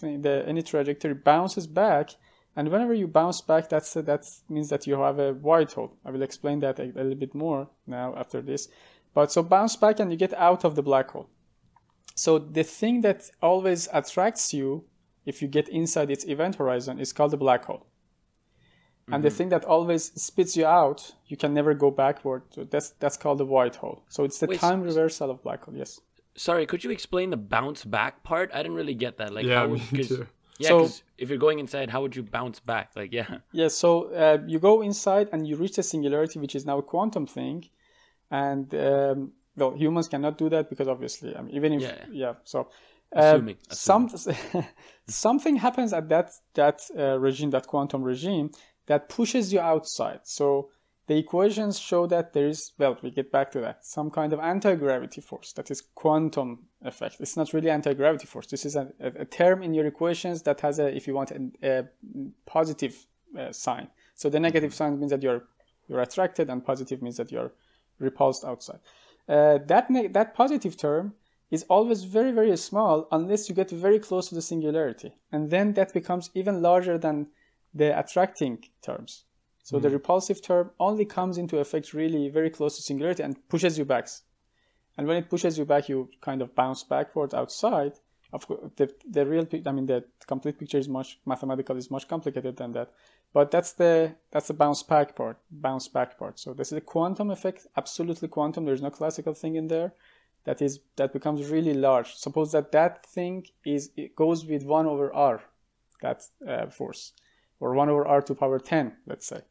the 0.00 0.44
any 0.46 0.62
trajectory 0.62 1.14
bounces 1.14 1.66
back, 1.66 2.10
and 2.56 2.68
whenever 2.68 2.94
you 2.94 3.06
bounce 3.06 3.40
back, 3.40 3.68
that's 3.68 3.94
that 3.94 4.26
means 4.48 4.68
that 4.70 4.86
you 4.86 4.94
have 5.00 5.18
a 5.18 5.32
white 5.34 5.72
hole. 5.72 5.92
I 6.04 6.10
will 6.10 6.22
explain 6.22 6.60
that 6.60 6.78
a, 6.78 6.84
a 6.84 7.02
little 7.02 7.14
bit 7.14 7.34
more 7.34 7.68
now 7.86 8.14
after 8.16 8.40
this. 8.40 8.68
But 9.14 9.32
so 9.32 9.42
bounce 9.42 9.76
back 9.76 10.00
and 10.00 10.10
you 10.10 10.18
get 10.18 10.34
out 10.34 10.64
of 10.64 10.74
the 10.74 10.82
black 10.82 11.10
hole. 11.10 11.28
So 12.16 12.38
the 12.38 12.64
thing 12.64 13.02
that 13.02 13.30
always 13.42 13.88
attracts 13.92 14.52
you 14.52 14.84
if 15.26 15.42
you 15.42 15.48
get 15.48 15.68
inside 15.68 16.10
its 16.10 16.24
event 16.24 16.56
horizon 16.56 16.98
is 16.98 17.12
called 17.12 17.32
the 17.32 17.36
black 17.36 17.64
hole. 17.66 17.86
Mm-hmm. 17.86 19.14
And 19.14 19.22
the 19.22 19.28
mm-hmm. 19.28 19.36
thing 19.36 19.48
that 19.50 19.64
always 19.64 20.04
spits 20.20 20.56
you 20.56 20.66
out, 20.66 21.14
you 21.26 21.36
can 21.36 21.52
never 21.52 21.74
go 21.74 21.90
backward. 21.90 22.42
That's 22.56 22.90
that's 22.98 23.16
called 23.16 23.38
the 23.38 23.44
white 23.44 23.76
hole. 23.76 24.02
So 24.08 24.24
it's 24.24 24.38
the 24.38 24.46
Wait, 24.46 24.58
time 24.58 24.82
reversal 24.82 25.30
of 25.30 25.42
black 25.42 25.64
hole. 25.64 25.74
Yes. 25.76 26.00
Sorry, 26.36 26.66
could 26.66 26.82
you 26.82 26.90
explain 26.90 27.30
the 27.30 27.36
bounce 27.36 27.84
back 27.84 28.22
part? 28.22 28.50
I 28.52 28.58
didn't 28.62 28.76
really 28.76 28.94
get 28.94 29.18
that. 29.18 29.32
Like, 29.32 29.46
yeah, 29.46 29.60
how, 29.60 29.66
me 29.68 30.04
too. 30.04 30.26
Yeah, 30.58 30.68
so, 30.68 30.88
if 31.18 31.28
you're 31.28 31.38
going 31.38 31.58
inside, 31.58 31.90
how 31.90 32.00
would 32.02 32.16
you 32.16 32.22
bounce 32.22 32.60
back? 32.60 32.90
Like, 32.96 33.12
yeah. 33.12 33.38
Yeah, 33.52 33.68
so 33.68 34.12
uh, 34.12 34.38
you 34.46 34.58
go 34.58 34.82
inside 34.82 35.28
and 35.32 35.46
you 35.46 35.56
reach 35.56 35.76
the 35.76 35.82
singularity, 35.82 36.38
which 36.38 36.54
is 36.54 36.64
now 36.64 36.78
a 36.78 36.82
quantum 36.82 37.26
thing, 37.26 37.68
and 38.30 38.74
um, 38.74 39.32
well 39.56 39.72
humans 39.76 40.08
cannot 40.08 40.38
do 40.38 40.48
that 40.48 40.68
because 40.70 40.88
obviously 40.88 41.34
I 41.36 41.42
mean, 41.42 41.54
even 41.54 41.72
if 41.74 41.82
Yeah. 41.82 42.04
yeah, 42.10 42.34
so 42.44 42.68
uh, 43.14 43.20
Assuming, 43.20 43.56
some 43.70 44.10
something 45.08 45.56
happens 45.56 45.92
at 45.92 46.08
that 46.08 46.32
that 46.54 46.82
uh, 46.98 47.18
regime 47.18 47.50
that 47.50 47.66
quantum 47.66 48.02
regime 48.02 48.50
that 48.86 49.08
pushes 49.08 49.52
you 49.52 49.60
outside. 49.60 50.20
So 50.24 50.70
the 51.06 51.16
equations 51.16 51.78
show 51.78 52.06
that 52.08 52.32
there 52.32 52.48
is 52.48 52.72
well 52.78 52.98
we 53.02 53.10
get 53.10 53.30
back 53.30 53.52
to 53.52 53.60
that 53.60 53.86
some 53.86 54.10
kind 54.10 54.32
of 54.32 54.40
anti-gravity 54.40 55.20
force 55.20 55.52
that 55.52 55.70
is 55.70 55.82
quantum 55.94 56.66
effect. 56.82 57.16
It's 57.20 57.36
not 57.36 57.52
really 57.52 57.70
anti-gravity 57.70 58.26
force. 58.26 58.48
This 58.48 58.64
is 58.64 58.74
a, 58.74 58.88
a, 59.00 59.06
a 59.20 59.24
term 59.24 59.62
in 59.62 59.72
your 59.72 59.86
equations 59.86 60.42
that 60.42 60.60
has 60.60 60.78
a 60.78 60.94
if 60.94 61.06
you 61.06 61.14
want 61.14 61.30
a, 61.30 61.50
a 61.62 61.84
positive 62.44 63.06
uh, 63.38 63.52
sign. 63.52 63.88
So 64.14 64.28
the 64.28 64.40
negative 64.40 64.74
sign 64.74 64.98
means 64.98 65.12
that 65.12 65.22
you're 65.22 65.44
you're 65.88 66.02
attracted 66.02 66.50
and 66.50 66.64
positive 66.64 67.02
means 67.02 67.16
that 67.18 67.30
you're 67.30 67.52
repulsed 68.00 68.44
outside 68.44 68.80
uh, 69.28 69.58
that 69.66 69.90
ne- 69.90 70.08
that 70.08 70.34
positive 70.34 70.76
term 70.76 71.14
is 71.50 71.64
always 71.68 72.04
very 72.04 72.32
very 72.32 72.56
small 72.56 73.08
unless 73.12 73.48
you 73.48 73.54
get 73.54 73.70
very 73.70 73.98
close 73.98 74.28
to 74.28 74.34
the 74.34 74.42
singularity. 74.42 75.14
And 75.32 75.50
then 75.50 75.74
that 75.74 75.92
becomes 75.92 76.30
even 76.34 76.62
larger 76.62 76.98
than 76.98 77.28
the 77.74 77.98
attracting 77.98 78.64
terms. 78.82 79.24
So 79.62 79.80
the 79.80 79.90
repulsive 79.90 80.42
term 80.42 80.70
only 80.78 81.04
comes 81.04 81.38
into 81.38 81.58
effect 81.58 81.92
really 81.92 82.28
very 82.28 82.50
close 82.50 82.76
to 82.76 82.82
singularity 82.82 83.24
and 83.24 83.36
pushes 83.48 83.76
you 83.76 83.84
back. 83.84 84.08
And 84.96 85.08
when 85.08 85.16
it 85.16 85.28
pushes 85.28 85.58
you 85.58 85.64
back 85.64 85.88
you 85.88 86.08
kind 86.20 86.40
of 86.40 86.54
bounce 86.54 86.84
backward 86.84 87.34
outside. 87.34 87.94
Of 88.32 88.46
course 88.46 88.60
the, 88.76 88.92
the 89.10 89.24
real 89.26 89.46
i 89.66 89.72
mean 89.72 89.86
the 89.86 90.04
complete 90.26 90.58
picture 90.58 90.78
is 90.78 90.88
much 90.88 91.18
mathematical 91.26 91.76
is 91.76 91.90
much 91.90 92.06
complicated 92.08 92.56
than 92.56 92.72
that 92.72 92.90
but 93.36 93.50
that's 93.50 93.72
the 93.72 94.14
that's 94.30 94.48
the 94.48 94.54
bounce 94.54 94.82
back 94.82 95.14
part 95.14 95.36
bounce 95.50 95.88
back 95.88 96.18
part. 96.18 96.38
So 96.38 96.54
this 96.54 96.68
is 96.72 96.78
a 96.78 96.86
quantum 96.92 97.30
effect 97.30 97.66
absolutely 97.76 98.28
quantum. 98.28 98.64
There's 98.64 98.80
no 98.80 98.88
classical 98.88 99.34
thing 99.34 99.56
in 99.56 99.66
there. 99.68 99.92
That 100.44 100.62
is 100.62 100.80
that 100.96 101.12
becomes 101.12 101.50
really 101.50 101.74
large. 101.74 102.14
Suppose 102.14 102.52
that 102.52 102.72
that 102.72 103.04
thing 103.04 103.44
is 103.62 103.90
it 103.94 104.16
goes 104.16 104.46
with 104.46 104.64
1 104.64 104.86
over 104.86 105.12
r 105.12 105.42
that 106.00 106.22
uh, 106.48 106.68
force 106.78 107.12
or 107.60 107.74
1 107.74 107.90
over 107.90 108.06
r 108.06 108.22
to 108.22 108.34
power 108.34 108.58
10 108.58 108.96
let's 109.06 109.26
say. 109.26 109.42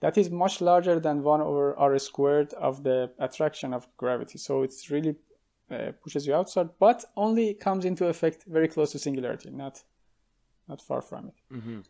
That 0.00 0.18
is 0.18 0.28
much 0.28 0.60
larger 0.60 1.00
than 1.00 1.22
1 1.22 1.40
over 1.40 1.74
r 1.78 1.98
squared 1.98 2.52
of 2.52 2.82
the 2.82 3.12
attraction 3.18 3.72
of 3.72 3.88
gravity. 3.96 4.36
So 4.36 4.62
it's 4.62 4.90
really 4.90 5.16
uh, 5.70 5.92
pushes 6.02 6.26
you 6.26 6.34
outside 6.34 6.68
but 6.78 7.06
only 7.16 7.54
comes 7.54 7.86
into 7.86 8.08
effect 8.08 8.44
very 8.46 8.68
close 8.68 8.92
to 8.92 8.98
singularity 8.98 9.48
not 9.48 9.84
not 10.68 10.82
far 10.82 11.00
from 11.00 11.28
it. 11.28 11.38
Mm-hmm. 11.54 11.80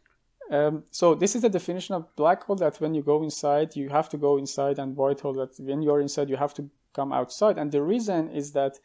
Um, 0.51 0.85
so 0.91 1.15
this 1.15 1.35
is 1.35 1.43
the 1.43 1.49
definition 1.49 1.95
of 1.95 2.15
black 2.17 2.45
hole 2.45 2.57
that 2.57 2.81
when 2.81 2.95
you 2.95 3.03
go 3.03 3.23
inside, 3.23 3.75
you 3.77 3.89
have 3.89 4.09
to 4.11 4.17
go 4.17 4.39
inside, 4.39 4.79
and 4.79 4.97
white 4.97 5.21
hole 5.21 5.35
that 5.35 5.59
when 5.59 5.83
you're 5.83 6.01
inside, 6.01 6.29
you 6.29 6.37
have 6.37 6.55
to 6.55 6.69
come 6.95 7.13
outside. 7.13 7.59
And 7.59 7.73
the 7.73 7.83
reason 7.83 8.31
is 8.31 8.53
that 8.53 8.79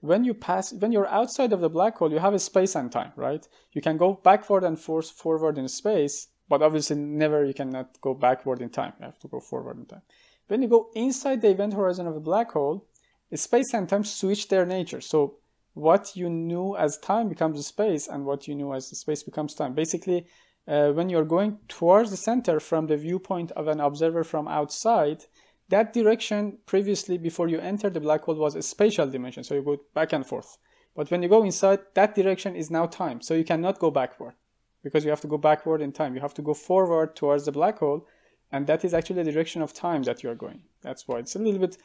when 0.00 0.24
you 0.24 0.34
pass, 0.34 0.72
when 0.72 0.92
you're 0.92 1.08
outside 1.08 1.52
of 1.52 1.60
the 1.60 1.70
black 1.70 1.96
hole, 1.96 2.12
you 2.12 2.18
have 2.18 2.34
a 2.34 2.38
space 2.38 2.74
and 2.74 2.92
time, 2.92 3.12
right? 3.16 3.46
You 3.72 3.80
can 3.80 3.96
go 3.96 4.20
backward 4.22 4.64
and 4.64 4.78
forward 4.78 5.58
in 5.58 5.68
space, 5.68 6.28
but 6.48 6.62
obviously 6.62 6.96
never 6.96 7.44
you 7.44 7.54
cannot 7.54 8.00
go 8.00 8.14
backward 8.14 8.60
in 8.60 8.70
time. 8.70 8.92
You 8.98 9.06
have 9.06 9.18
to 9.20 9.28
go 9.28 9.40
forward 9.40 9.78
in 9.78 9.86
time. 9.86 10.02
When 10.48 10.62
you 10.62 10.68
go 10.68 10.90
inside 10.94 11.40
the 11.40 11.50
event 11.50 11.74
horizon 11.74 12.06
of 12.06 12.14
a 12.14 12.20
black 12.20 12.52
hole, 12.52 12.86
space 13.34 13.74
and 13.74 13.88
time 13.88 14.04
switch 14.04 14.48
their 14.48 14.64
nature. 14.64 15.00
So 15.00 15.38
what 15.74 16.14
you 16.14 16.30
knew 16.30 16.76
as 16.76 16.98
time 16.98 17.28
becomes 17.28 17.66
space, 17.66 18.06
and 18.06 18.24
what 18.24 18.46
you 18.46 18.54
knew 18.54 18.72
as 18.72 18.86
space 18.86 19.22
becomes 19.22 19.54
time. 19.54 19.74
Basically, 19.74 20.26
uh, 20.68 20.90
when 20.92 21.08
you're 21.08 21.24
going 21.24 21.58
towards 21.68 22.10
the 22.10 22.16
center 22.16 22.58
from 22.60 22.86
the 22.86 22.96
viewpoint 22.96 23.52
of 23.52 23.68
an 23.68 23.80
observer 23.80 24.24
from 24.24 24.48
outside, 24.48 25.24
that 25.68 25.92
direction 25.92 26.58
previously 26.66 27.18
before 27.18 27.48
you 27.48 27.58
enter 27.58 27.90
the 27.90 28.00
black 28.00 28.22
hole 28.24 28.36
was 28.36 28.54
a 28.54 28.62
spatial 28.62 29.08
dimension, 29.08 29.44
so 29.44 29.54
you 29.54 29.62
go 29.62 29.78
back 29.94 30.12
and 30.12 30.26
forth. 30.26 30.58
But 30.94 31.10
when 31.10 31.22
you 31.22 31.28
go 31.28 31.42
inside, 31.42 31.80
that 31.94 32.14
direction 32.14 32.56
is 32.56 32.70
now 32.70 32.86
time, 32.86 33.20
so 33.20 33.34
you 33.34 33.44
cannot 33.44 33.78
go 33.78 33.90
backward 33.90 34.34
because 34.82 35.04
you 35.04 35.10
have 35.10 35.20
to 35.20 35.28
go 35.28 35.38
backward 35.38 35.82
in 35.82 35.92
time. 35.92 36.14
You 36.14 36.20
have 36.20 36.34
to 36.34 36.42
go 36.42 36.54
forward 36.54 37.16
towards 37.16 37.44
the 37.44 37.52
black 37.52 37.78
hole, 37.78 38.06
and 38.52 38.66
that 38.66 38.84
is 38.84 38.94
actually 38.94 39.22
the 39.22 39.32
direction 39.32 39.60
of 39.60 39.72
time 39.72 40.04
that 40.04 40.22
you 40.22 40.30
are 40.30 40.34
going. 40.34 40.62
That's 40.82 41.06
why 41.06 41.18
it's 41.18 41.34
a 41.34 41.40
little 41.40 41.60
bit 41.60 41.76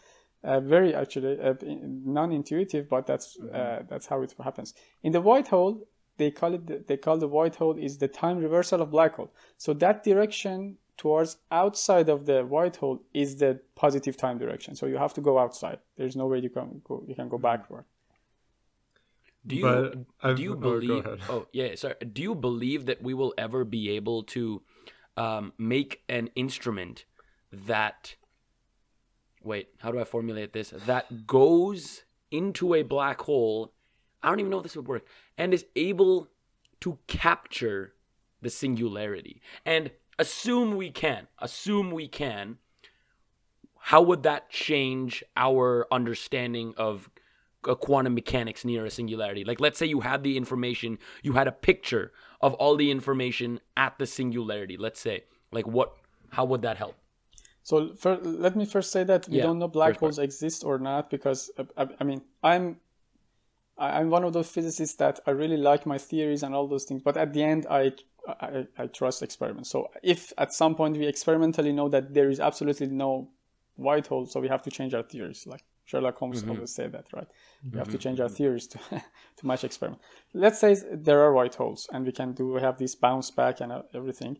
uh, 0.43 0.59
very 0.59 0.93
actually 0.93 1.39
uh, 1.39 1.55
non-intuitive, 1.63 2.89
but 2.89 3.05
that's 3.05 3.37
uh, 3.39 3.83
that's 3.87 4.07
how 4.07 4.21
it 4.21 4.33
happens. 4.43 4.73
In 5.03 5.11
the 5.11 5.21
white 5.21 5.47
hole, 5.47 5.87
they 6.21 6.31
call 6.39 6.53
it 6.57 6.87
they 6.87 6.97
call 7.05 7.17
the 7.17 7.27
white 7.37 7.55
hole 7.61 7.77
is 7.87 7.93
the 7.97 8.07
time 8.07 8.37
reversal 8.47 8.81
of 8.81 8.91
black 8.97 9.13
hole. 9.15 9.31
So 9.57 9.73
that 9.85 10.03
direction 10.09 10.77
towards 10.97 11.37
outside 11.61 12.07
of 12.15 12.19
the 12.29 12.39
white 12.55 12.75
hole 12.81 12.97
is 13.13 13.29
the 13.43 13.51
positive 13.83 14.15
time 14.23 14.37
direction. 14.37 14.75
So 14.75 14.85
you 14.85 14.97
have 15.05 15.13
to 15.15 15.21
go 15.29 15.33
outside. 15.43 15.79
There's 15.97 16.15
no 16.15 16.27
way 16.27 16.39
you 16.39 16.49
can 16.57 16.81
go 16.87 17.03
you 17.09 17.15
can 17.15 17.27
go 17.33 17.37
backward. 17.49 17.85
Do 19.45 19.55
you 19.55 19.63
But 19.63 19.95
I've- 20.21 20.35
do 20.35 20.43
you 20.43 20.53
oh, 20.53 20.69
believe? 20.69 21.05
ahead. 21.05 21.19
Oh, 21.29 21.47
yeah, 21.51 21.73
sorry. 21.75 21.95
Do 22.17 22.21
you 22.21 22.35
believe 22.35 22.85
that 22.85 23.01
we 23.01 23.13
will 23.13 23.33
ever 23.37 23.63
be 23.65 23.89
able 23.97 24.23
to 24.35 24.61
um, 25.17 25.53
make 25.57 26.03
an 26.07 26.29
instrument 26.35 27.05
that? 27.51 28.15
Wait, 29.43 29.69
how 29.79 29.91
do 29.91 29.99
I 29.99 30.03
formulate 30.03 30.53
this? 30.53 30.69
That 30.85 31.25
goes 31.25 32.03
into 32.29 32.75
a 32.75 32.83
black 32.83 33.21
hole. 33.21 33.73
I 34.21 34.29
don't 34.29 34.39
even 34.39 34.51
know 34.51 34.57
if 34.57 34.63
this 34.63 34.75
would 34.75 34.87
work, 34.87 35.03
and 35.41 35.53
is 35.53 35.65
able 35.75 36.29
to 36.79 36.99
capture 37.07 37.93
the 38.41 38.49
singularity. 38.49 39.41
And 39.65 39.91
assume 40.19 40.77
we 40.77 40.91
can. 40.91 41.27
Assume 41.39 41.91
we 41.91 42.07
can. 42.07 42.57
How 43.77 44.01
would 44.03 44.21
that 44.23 44.49
change 44.51 45.23
our 45.35 45.87
understanding 45.91 46.75
of 46.77 47.09
quantum 47.61 48.15
mechanics 48.15 48.65
near 48.65 48.85
a 48.85 48.89
singularity. 48.89 49.43
Like, 49.43 49.59
let's 49.59 49.77
say 49.77 49.85
you 49.85 50.01
had 50.01 50.23
the 50.23 50.35
information, 50.35 50.97
you 51.21 51.33
had 51.33 51.47
a 51.47 51.51
picture 51.51 52.11
of 52.41 52.53
all 52.55 52.75
the 52.75 52.89
information 52.89 53.59
at 53.77 53.99
the 53.99 54.07
singularity. 54.07 54.77
Let's 54.77 54.99
say, 54.99 55.25
like, 55.51 55.67
what? 55.67 55.95
How 56.29 56.45
would 56.45 56.61
that 56.63 56.77
help? 56.77 56.95
So 57.63 57.93
fir- 57.93 58.19
let 58.23 58.55
me 58.55 58.65
first 58.65 58.91
say 58.91 59.03
that 59.03 59.27
we 59.29 59.37
Yeah, 59.37 59.43
don't 59.43 59.59
know 59.59 59.67
black 59.67 59.89
first 59.89 59.99
part. 59.99 60.09
holes 60.09 60.19
exist 60.19 60.63
or 60.63 60.79
not 60.79 61.09
because 61.09 61.51
uh, 61.57 61.65
I, 61.77 61.87
I 61.99 62.03
mean 62.03 62.21
I'm 62.41 62.77
I- 63.81 63.99
I'm 63.99 64.09
one 64.09 64.23
of 64.23 64.33
those 64.33 64.49
physicists 64.49 64.95
that 64.97 65.19
I 65.25 65.31
really 65.31 65.57
like 65.57 65.85
my 65.85 65.97
theories 65.97 66.43
and 66.43 66.53
all 66.55 66.67
those 66.67 66.85
things, 66.85 67.01
but 67.01 67.17
at 67.17 67.33
the 67.33 67.43
end 67.43 67.65
I 67.69 67.93
I, 68.27 68.67
I 68.77 68.85
trust 68.87 69.23
experiments. 69.23 69.71
So 69.71 69.89
if 70.03 70.31
at 70.37 70.53
some 70.53 70.75
point 70.75 70.95
we 70.95 71.07
experimentally 71.07 71.73
know 71.73 71.89
that 71.89 72.13
there 72.13 72.29
is 72.29 72.39
absolutely 72.39 72.87
no 72.87 73.29
white 73.75 74.05
hole, 74.05 74.27
so 74.27 74.39
we 74.39 74.47
have 74.47 74.61
to 74.63 74.71
change 74.71 74.93
our 74.93 75.01
theories. 75.01 75.47
Like 75.47 75.63
Sherlock 75.85 76.17
Holmes 76.17 76.41
mm-hmm. 76.41 76.51
always 76.51 76.73
said 76.73 76.91
that, 76.91 77.07
right? 77.13 77.27
We 77.71 77.79
have 77.79 77.87
to 77.87 77.93
mm-hmm. 77.93 78.03
change 78.03 78.19
our 78.19 78.27
mm-hmm. 78.27 78.35
theories 78.35 78.67
to 78.67 78.79
to 79.37 79.47
match 79.47 79.63
experiment. 79.63 80.01
Let's 80.33 80.59
say 80.59 80.77
there 80.91 81.21
are 81.21 81.33
white 81.33 81.55
holes 81.55 81.87
and 81.91 82.05
we 82.05 82.11
can 82.11 82.33
do 82.33 82.53
we 82.53 82.61
have 82.61 82.77
this 82.77 82.95
bounce 82.95 83.31
back 83.31 83.59
and 83.61 83.71
uh, 83.71 83.81
everything. 83.93 84.37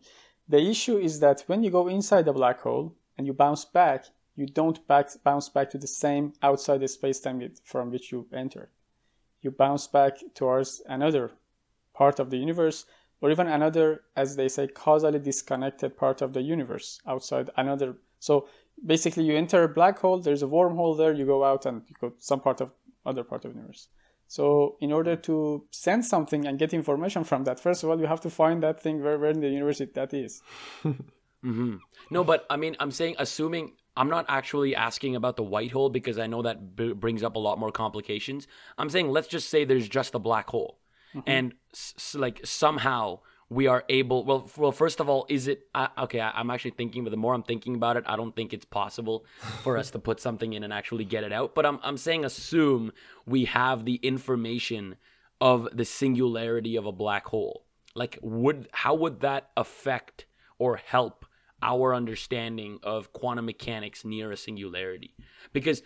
The 0.48 0.60
issue 0.60 0.98
is 0.98 1.20
that 1.20 1.42
when 1.46 1.62
you 1.62 1.70
go 1.70 1.88
inside 1.88 2.24
the 2.24 2.32
black 2.32 2.60
hole 2.60 2.94
and 3.16 3.26
you 3.26 3.32
bounce 3.32 3.64
back, 3.64 4.06
you 4.34 4.46
don't 4.46 4.86
back, 4.86 5.10
bounce 5.24 5.48
back 5.48 5.70
to 5.70 5.78
the 5.78 5.86
same 5.86 6.32
outside 6.42 6.80
the 6.80 6.88
space-time 6.88 7.38
from 7.64 7.90
which 7.90 8.10
you 8.12 8.26
entered. 8.32 8.68
You 9.42 9.50
bounce 9.50 9.86
back 9.86 10.18
towards 10.34 10.82
another 10.86 11.32
part 11.94 12.18
of 12.18 12.30
the 12.30 12.38
universe, 12.38 12.86
or 13.20 13.30
even 13.30 13.46
another, 13.46 14.02
as 14.16 14.36
they 14.36 14.48
say, 14.48 14.66
causally 14.66 15.18
disconnected 15.18 15.96
part 15.96 16.22
of 16.22 16.32
the 16.32 16.42
universe 16.42 17.00
outside 17.06 17.50
another. 17.56 17.96
So 18.18 18.48
basically, 18.84 19.24
you 19.24 19.36
enter 19.36 19.62
a 19.62 19.68
black 19.68 19.98
hole. 19.98 20.18
There's 20.20 20.42
a 20.42 20.46
wormhole 20.46 20.96
there. 20.96 21.12
You 21.12 21.26
go 21.26 21.44
out 21.44 21.66
and 21.66 21.82
you 21.88 21.94
go 22.00 22.12
some 22.18 22.40
part 22.40 22.60
of 22.60 22.72
other 23.04 23.24
part 23.24 23.44
of 23.44 23.52
the 23.52 23.58
universe. 23.58 23.88
So 24.28 24.76
in 24.80 24.92
order 24.92 25.14
to 25.14 25.66
send 25.70 26.06
something 26.06 26.46
and 26.46 26.58
get 26.58 26.72
information 26.72 27.22
from 27.22 27.44
that, 27.44 27.60
first 27.60 27.82
of 27.82 27.90
all, 27.90 28.00
you 28.00 28.06
have 28.06 28.22
to 28.22 28.30
find 28.30 28.62
that 28.62 28.80
thing 28.80 29.02
where, 29.02 29.18
where 29.18 29.30
in 29.30 29.40
the 29.40 29.48
universe 29.48 29.80
it, 29.80 29.94
that 29.94 30.14
is. 30.14 30.40
hmm 31.42 31.74
No, 32.10 32.24
but 32.24 32.46
I 32.48 32.56
mean, 32.56 32.74
I'm 32.80 32.90
saying, 32.90 33.16
assuming 33.18 33.74
I'm 33.96 34.08
not 34.08 34.24
actually 34.28 34.74
asking 34.74 35.16
about 35.16 35.36
the 35.36 35.42
white 35.42 35.70
hole 35.72 35.90
because 35.90 36.18
I 36.18 36.26
know 36.26 36.42
that 36.42 36.76
b- 36.76 36.92
brings 36.92 37.22
up 37.22 37.36
a 37.36 37.38
lot 37.38 37.58
more 37.58 37.70
complications. 37.70 38.46
I'm 38.78 38.88
saying, 38.90 39.10
let's 39.10 39.28
just 39.28 39.48
say 39.50 39.64
there's 39.64 39.88
just 39.88 40.14
a 40.14 40.18
black 40.18 40.48
hole, 40.48 40.78
and 41.26 41.52
s- 41.74 41.94
s- 41.96 42.14
like 42.14 42.40
somehow 42.44 43.20
we 43.50 43.66
are 43.66 43.84
able. 43.90 44.24
Well, 44.24 44.44
f- 44.46 44.56
well, 44.56 44.72
first 44.72 44.98
of 44.98 45.10
all, 45.10 45.26
is 45.28 45.46
it 45.46 45.66
uh, 45.74 45.88
okay? 45.98 46.20
I, 46.20 46.30
I'm 46.30 46.48
actually 46.50 46.70
thinking, 46.70 47.04
but 47.04 47.10
the 47.10 47.18
more 47.18 47.34
I'm 47.34 47.42
thinking 47.42 47.74
about 47.74 47.98
it, 47.98 48.04
I 48.06 48.16
don't 48.16 48.34
think 48.34 48.54
it's 48.54 48.64
possible 48.64 49.26
for 49.62 49.76
us 49.76 49.90
to 49.90 49.98
put 49.98 50.20
something 50.20 50.54
in 50.54 50.64
and 50.64 50.72
actually 50.72 51.04
get 51.04 51.22
it 51.22 51.32
out. 51.32 51.54
But 51.54 51.66
I'm 51.66 51.78
I'm 51.82 51.98
saying, 51.98 52.24
assume 52.24 52.92
we 53.26 53.44
have 53.44 53.84
the 53.84 53.96
information 53.96 54.96
of 55.38 55.68
the 55.72 55.84
singularity 55.84 56.76
of 56.76 56.86
a 56.86 56.92
black 56.92 57.26
hole. 57.26 57.66
Like, 57.94 58.18
would 58.22 58.68
how 58.72 58.94
would 58.94 59.20
that 59.20 59.50
affect 59.54 60.24
or 60.58 60.76
help 60.76 61.26
our 61.62 61.94
understanding 61.94 62.78
of 62.82 63.12
quantum 63.12 63.46
mechanics 63.46 64.04
near 64.04 64.32
a 64.32 64.36
singularity? 64.36 65.14
Because 65.52 65.82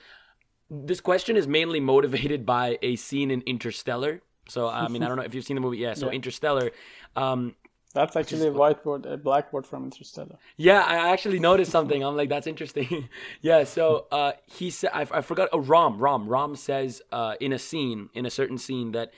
this 0.70 1.01
question 1.01 1.37
is 1.37 1.47
mainly 1.47 1.81
motivated 1.81 2.45
by 2.57 2.79
a 2.83 2.97
scene 2.97 3.31
in 3.31 3.43
Interstellar. 3.43 4.22
So 4.49 4.68
I 4.68 4.89
mean, 4.89 5.03
I 5.03 5.09
don't 5.09 5.16
know 5.16 5.24
if 5.24 5.35
you've 5.35 5.45
seen 5.45 5.57
the 5.57 5.61
movie. 5.61 5.79
Yeah. 5.79 5.95
So 5.95 6.07
Yeah. 6.07 6.12
Interstellar, 6.12 6.70
um, 7.16 7.57
That's 7.95 8.14
actually 8.14 8.49
a 8.49 8.53
whiteboard, 8.53 9.11
a 9.11 9.16
blackboard 9.16 9.66
from 9.66 9.85
Interstellar. 9.85 10.37
Yeah, 10.57 10.83
I 10.83 11.12
actually 11.12 11.39
noticed 11.39 11.72
something. 11.72 12.05
I'm 12.05 12.14
like, 12.16 12.29
that's 12.29 12.47
interesting. 12.47 13.09
yeah, 13.41 13.64
so 13.64 14.07
uh, 14.12 14.33
he 14.45 14.70
said, 14.70 14.91
I, 14.93 15.07
I 15.11 15.20
forgot, 15.22 15.49
oh, 15.53 15.61
Rom, 15.61 15.99
Rom, 15.99 16.29
Rom 16.29 16.57
says 16.57 17.01
uh, 17.11 17.35
in 17.41 17.53
a 17.53 17.59
scene, 17.59 18.11
in 18.12 18.27
a 18.27 18.31
certain 18.31 18.59
scene, 18.59 18.93
that 18.93 19.12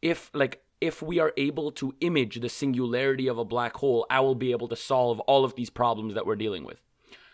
if, 0.00 0.30
like, 0.32 0.62
if 0.80 1.02
we 1.02 1.18
are 1.18 1.32
able 1.36 1.70
to 1.72 1.94
image 2.00 2.40
the 2.40 2.48
singularity 2.48 3.28
of 3.28 3.38
a 3.38 3.44
black 3.44 3.76
hole, 3.76 4.06
I 4.08 4.20
will 4.20 4.34
be 4.34 4.50
able 4.52 4.68
to 4.68 4.76
solve 4.76 5.20
all 5.20 5.44
of 5.44 5.54
these 5.54 5.70
problems 5.70 6.14
that 6.14 6.26
we're 6.26 6.36
dealing 6.36 6.64
with. 6.64 6.80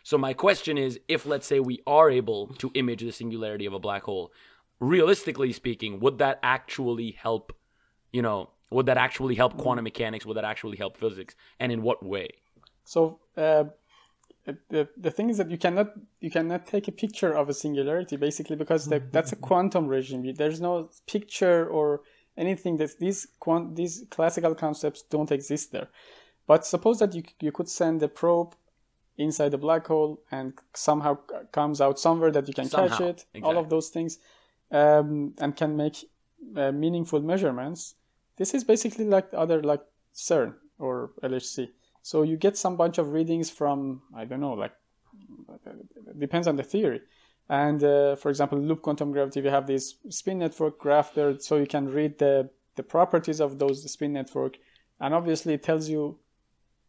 So 0.03 0.19
my 0.19 0.35
question 0.35 0.79
is, 0.79 1.01
if 1.09 1.27
let's 1.27 1.47
say 1.47 1.61
we 1.61 1.83
are 1.87 2.11
able 2.11 2.49
to 2.59 2.71
image 2.75 3.03
the 3.03 3.13
singularity 3.13 3.67
of 3.67 3.73
a 3.73 3.79
black 3.79 4.05
hole, 4.05 4.33
realistically 4.81 5.53
speaking, 5.53 6.01
would 6.01 6.19
that 6.19 6.39
actually 6.43 7.13
help, 7.13 7.53
you 8.13 8.23
know, 8.23 8.51
would 8.71 8.87
that 8.87 8.99
actually 8.99 9.35
help 9.35 9.57
quantum 9.57 9.85
mechanics? 9.85 10.27
Would 10.27 10.37
that 10.37 10.45
actually 10.45 10.77
help 10.77 10.97
physics? 10.97 11.35
And 11.59 11.73
in 11.73 11.83
what 11.83 12.05
way? 12.05 12.29
So 12.85 13.21
uh, 13.37 13.65
the, 14.71 14.89
the 14.97 15.11
thing 15.11 15.31
is 15.31 15.39
that 15.39 15.51
you 15.51 15.59
cannot 15.59 15.93
you 16.21 16.31
cannot 16.31 16.67
take 16.67 16.89
a 16.89 16.93
picture 16.93 17.33
of 17.33 17.49
a 17.49 17.55
singularity 17.55 18.17
basically 18.17 18.57
because 18.57 18.87
the, 18.87 19.03
that's 19.11 19.33
a 19.33 19.37
quantum 19.37 19.87
regime. 19.89 20.33
There's 20.35 20.61
no 20.61 20.91
picture 21.07 21.67
or 21.67 22.03
anything 22.37 22.77
that 22.79 22.99
these 22.99 23.29
quant 23.41 23.77
these 23.77 24.05
classical 24.11 24.55
concepts 24.55 25.03
don't 25.03 25.33
exist 25.33 25.73
there. 25.73 25.89
But 26.47 26.67
suppose 26.67 26.99
that 27.01 27.15
you 27.15 27.23
you 27.41 27.53
could 27.53 27.69
send 27.69 28.03
a 28.03 28.09
probe 28.09 28.55
inside 29.19 29.51
the 29.51 29.59
black 29.59 29.87
hole 29.87 30.21
and 30.31 30.53
somehow 30.75 31.19
comes 31.53 31.81
out 31.81 31.99
somewhere 31.99 32.31
that 32.31 32.47
you 32.49 32.55
can 32.55 32.69
somehow. 32.69 32.89
catch 32.89 33.01
it. 33.01 33.25
Exactly. 33.35 33.43
All 33.43 33.57
of 33.59 33.71
those 33.71 33.89
things 33.89 34.19
um, 34.71 35.35
and 35.39 35.57
can 35.57 35.77
make 35.77 36.05
uh, 36.57 36.71
meaningful 36.71 37.21
measurements 37.21 37.95
this 38.37 38.55
is 38.55 38.65
basically 38.65 39.05
like 39.05 39.29
other 39.33 39.63
like 39.63 39.83
CERN 40.15 40.55
or 40.79 41.11
LHC. 41.23 41.71
So 42.03 42.23
you 42.23 42.37
get 42.37 42.57
some 42.57 42.77
bunch 42.77 42.99
of 42.99 43.13
readings 43.13 43.51
from 43.51 44.03
I 44.15 44.25
don't 44.25 44.41
know 44.41 44.53
like 44.53 44.73
depends 46.19 46.47
on 46.47 46.57
the 46.57 46.63
theory. 46.63 47.01
And 47.49 47.83
uh, 47.83 48.17
for 48.17 48.29
example, 48.29 48.59
loop 48.59 48.83
quantum 48.83 49.13
gravity, 49.13 49.41
we 49.41 49.49
have 49.51 49.67
this 49.67 49.95
spin 50.09 50.39
network 50.39 50.79
graph 50.79 51.15
there, 51.15 51.39
so 51.39 51.57
you 51.57 51.67
can 51.67 51.89
read 51.89 52.19
the 52.19 52.51
the 52.75 52.83
properties 52.83 53.41
of 53.41 53.59
those 53.59 53.91
spin 53.91 54.13
network, 54.13 54.59
and 55.01 55.15
obviously 55.15 55.55
it 55.55 55.63
tells 55.63 55.89
you 55.89 56.19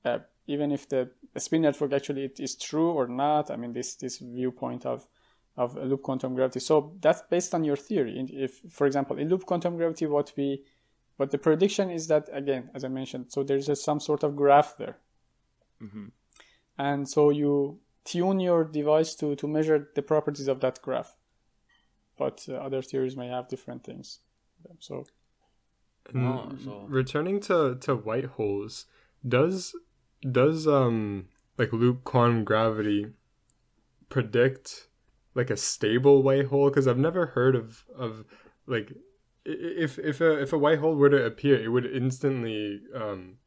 uh, 0.03 0.19
even 0.47 0.71
if 0.71 0.89
the, 0.89 1.09
spin 1.37 1.61
network 1.61 1.93
actually 1.93 2.31
is 2.39 2.55
true 2.55 2.91
or 2.91 3.07
not. 3.07 3.51
I 3.51 3.55
mean, 3.55 3.73
this 3.73 3.95
this 3.95 4.17
viewpoint 4.17 4.85
of 4.85 5.07
of 5.55 5.75
loop 5.75 6.03
quantum 6.03 6.35
gravity. 6.35 6.59
So 6.59 6.95
that's 7.01 7.21
based 7.29 7.53
on 7.53 7.63
your 7.63 7.75
theory. 7.75 8.25
If, 8.31 8.61
for 8.69 8.85
example, 8.87 9.17
in 9.17 9.29
loop 9.29 9.45
quantum 9.45 9.75
gravity, 9.77 10.05
what 10.05 10.33
we 10.35 10.63
but 11.17 11.31
the 11.31 11.37
prediction 11.37 11.89
is 11.89 12.07
that, 12.07 12.29
again, 12.31 12.69
as 12.75 12.83
I 12.83 12.89
mentioned, 12.89 13.25
so 13.29 13.43
there's 13.43 13.69
a, 13.69 13.75
some 13.75 13.99
sort 13.99 14.23
of 14.23 14.35
graph 14.35 14.77
there. 14.77 14.97
Mm-hmm. 15.81 16.05
And 16.77 17.09
so 17.09 17.31
you 17.31 17.79
tune 18.07 18.39
your 18.39 18.63
device 18.63 19.13
to, 19.15 19.35
to 19.35 19.47
measure 19.47 19.89
the 19.93 20.01
properties 20.01 20.47
of 20.47 20.61
that 20.61 20.81
graph. 20.81 21.15
But 22.17 22.45
uh, 22.49 22.53
other 22.53 22.81
theories 22.81 23.15
may 23.15 23.27
have 23.27 23.47
different 23.47 23.83
things. 23.83 24.19
So, 24.79 25.05
oh, 26.15 26.49
so, 26.63 26.85
returning 26.87 27.39
to, 27.41 27.77
to 27.81 27.95
white 27.95 28.25
holes, 28.25 28.85
does 29.27 29.75
does 30.31 30.67
um 30.67 31.27
like 31.57 31.71
loop 31.71 32.03
quantum 32.03 32.43
gravity 32.43 33.07
predict 34.09 34.87
like 35.35 35.51
a 35.51 35.57
stable 35.57 36.23
white 36.23 36.47
hole? 36.47 36.69
Because 36.69 36.87
I've 36.87 36.97
never 36.97 37.27
heard 37.27 37.55
of 37.55 37.85
of 37.95 38.25
like 38.65 38.93
if 39.45 39.99
if 39.99 40.21
a 40.21 40.41
if 40.41 40.53
a 40.53 40.57
white 40.57 40.79
hole 40.79 40.95
were 40.95 41.09
to 41.09 41.23
appear, 41.23 41.61
it 41.63 41.69
would 41.69 41.85
instantly 41.85 42.81
um, 42.95 43.37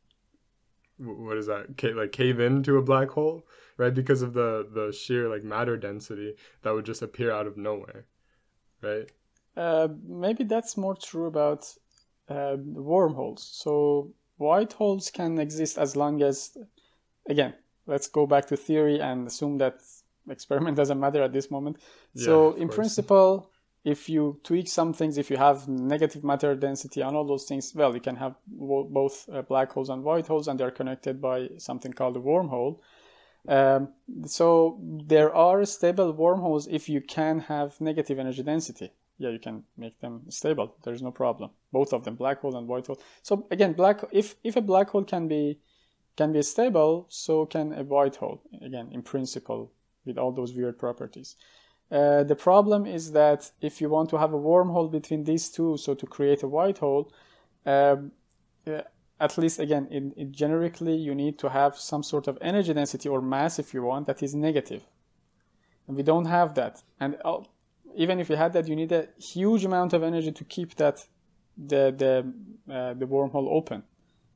what 0.98 1.36
is 1.36 1.46
that? 1.46 1.76
Ca- 1.78 1.94
like 1.94 2.12
cave 2.12 2.40
into 2.40 2.76
a 2.76 2.82
black 2.82 3.10
hole, 3.10 3.46
right? 3.80 3.94
Because 3.94 4.20
of 4.20 4.34
the 4.34 4.68
the 4.78 4.92
sheer 4.92 5.28
like 5.34 5.42
matter 5.42 5.76
density 5.78 6.34
that 6.62 6.72
would 6.74 6.84
just 6.84 7.00
appear 7.00 7.32
out 7.32 7.46
of 7.46 7.56
nowhere, 7.56 8.04
right? 8.82 9.10
Uh, 9.56 9.88
maybe 10.06 10.44
that's 10.44 10.76
more 10.76 10.94
true 10.94 11.26
about 11.26 11.62
uh, 12.28 12.56
wormholes. 12.58 13.42
So 13.42 14.12
white 14.36 14.74
holes 14.74 15.10
can 15.10 15.38
exist 15.38 15.78
as 15.78 15.96
long 15.96 16.22
as, 16.22 16.56
again, 17.28 17.54
let's 17.86 18.06
go 18.06 18.26
back 18.26 18.46
to 18.48 18.56
theory 18.56 19.00
and 19.00 19.26
assume 19.26 19.56
that 19.58 19.80
experiment 20.28 20.76
doesn't 20.82 21.00
matter 21.00 21.22
at 21.22 21.32
this 21.32 21.50
moment. 21.50 21.78
Yeah, 22.14 22.26
so 22.26 22.52
in 22.52 22.68
course. 22.68 22.76
principle, 22.76 23.50
if 23.82 24.10
you 24.10 24.40
tweak 24.44 24.68
some 24.68 24.92
things, 24.92 25.16
if 25.16 25.30
you 25.30 25.38
have 25.38 25.68
negative 25.68 26.22
matter 26.22 26.54
density 26.54 27.00
and 27.00 27.16
all 27.16 27.26
those 27.26 27.46
things, 27.46 27.74
well, 27.74 27.94
you 27.94 28.00
can 28.00 28.16
have 28.16 28.34
both 28.46 29.26
uh, 29.32 29.40
black 29.42 29.72
holes 29.72 29.88
and 29.88 30.04
white 30.04 30.26
holes, 30.26 30.48
and 30.48 30.60
they're 30.60 30.70
connected 30.70 31.20
by 31.20 31.48
something 31.56 31.94
called 31.94 32.16
a 32.16 32.20
wormhole. 32.20 32.78
Um, 33.48 33.88
so 34.26 34.78
there 34.82 35.34
are 35.34 35.64
stable 35.64 36.12
wormholes 36.12 36.66
if 36.66 36.88
you 36.88 37.00
can 37.00 37.40
have 37.40 37.80
negative 37.80 38.18
energy 38.18 38.42
density. 38.42 38.90
Yeah, 39.18 39.30
you 39.30 39.38
can 39.38 39.64
make 39.76 40.00
them 40.00 40.22
stable. 40.28 40.74
There's 40.82 41.02
no 41.02 41.10
problem. 41.10 41.50
Both 41.72 41.92
of 41.92 42.04
them, 42.04 42.14
black 42.14 42.40
hole 42.40 42.56
and 42.56 42.66
white 42.66 42.86
hole. 42.86 43.00
So 43.22 43.46
again, 43.50 43.74
black 43.74 44.02
if 44.12 44.36
if 44.44 44.56
a 44.56 44.62
black 44.62 44.90
hole 44.90 45.04
can 45.04 45.28
be 45.28 45.58
can 46.16 46.32
be 46.32 46.42
stable, 46.42 47.06
so 47.08 47.46
can 47.46 47.72
a 47.72 47.82
white 47.82 48.16
hole. 48.16 48.42
Again, 48.62 48.88
in 48.92 49.02
principle, 49.02 49.72
with 50.04 50.18
all 50.18 50.32
those 50.32 50.54
weird 50.54 50.78
properties. 50.78 51.36
Uh, 51.90 52.22
the 52.22 52.36
problem 52.36 52.86
is 52.86 53.12
that 53.12 53.50
if 53.60 53.80
you 53.80 53.88
want 53.88 54.08
to 54.10 54.16
have 54.16 54.32
a 54.32 54.38
wormhole 54.38 54.90
between 54.90 55.24
these 55.24 55.48
two, 55.50 55.76
so 55.76 55.94
to 55.94 56.06
create 56.06 56.42
a 56.42 56.48
white 56.48 56.78
hole, 56.78 57.12
um, 57.66 58.12
uh, 58.66 58.82
at 59.20 59.36
least 59.36 59.60
again, 59.60 59.86
in, 59.90 60.12
in 60.16 60.32
generically, 60.32 60.96
you 60.96 61.14
need 61.14 61.38
to 61.38 61.48
have 61.50 61.76
some 61.76 62.02
sort 62.02 62.26
of 62.26 62.38
energy 62.40 62.72
density 62.72 63.08
or 63.08 63.20
mass, 63.20 63.58
if 63.58 63.74
you 63.74 63.82
want, 63.82 64.06
that 64.06 64.22
is 64.22 64.34
negative. 64.34 64.82
And 65.86 65.96
we 65.96 66.02
don't 66.02 66.26
have 66.26 66.54
that. 66.54 66.82
And 66.98 67.16
uh, 67.24 67.40
even 67.94 68.18
if 68.18 68.30
you 68.30 68.36
had 68.36 68.52
that, 68.54 68.66
you 68.68 68.76
need 68.76 68.92
a 68.92 69.08
huge 69.18 69.64
amount 69.64 69.92
of 69.92 70.02
energy 70.02 70.32
to 70.32 70.44
keep 70.44 70.76
that 70.76 71.06
the 71.56 71.94
the 71.96 72.32
uh, 72.72 72.94
the 72.94 73.06
wormhole 73.06 73.48
open, 73.48 73.82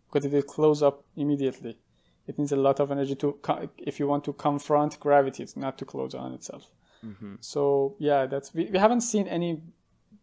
because 0.06 0.26
it 0.26 0.32
will 0.32 0.42
close 0.42 0.82
up 0.82 1.04
immediately. 1.16 1.78
It 2.26 2.38
needs 2.38 2.52
a 2.52 2.56
lot 2.56 2.80
of 2.80 2.90
energy 2.90 3.14
to 3.16 3.38
if 3.78 3.98
you 3.98 4.08
want 4.08 4.24
to 4.24 4.32
confront 4.32 5.00
gravity, 5.00 5.42
it's 5.42 5.56
not 5.56 5.78
to 5.78 5.84
close 5.84 6.14
on 6.14 6.32
itself. 6.32 6.70
Mm-hmm. 7.06 7.36
So 7.40 7.96
yeah, 7.98 8.26
that's 8.26 8.52
we, 8.52 8.64
we 8.66 8.78
haven't 8.78 9.02
seen 9.02 9.28
any 9.28 9.62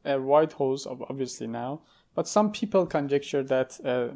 uh, 0.06 0.18
white 0.18 0.54
holes 0.54 0.86
obviously 0.86 1.48
now, 1.48 1.82
but 2.14 2.28
some 2.28 2.52
people 2.52 2.86
conjecture 2.86 3.44
that 3.44 3.80
uh, 3.86 4.10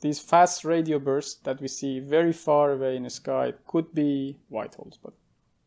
these 0.00 0.20
fast 0.20 0.64
radio 0.64 0.98
bursts 0.98 1.40
that 1.42 1.60
we 1.60 1.68
see 1.68 2.00
very 2.00 2.32
far 2.32 2.72
away 2.72 2.96
in 2.96 3.02
the 3.02 3.10
sky 3.10 3.52
could 3.66 3.92
be 3.94 4.38
white 4.48 4.74
holes. 4.74 4.98
But 5.02 5.12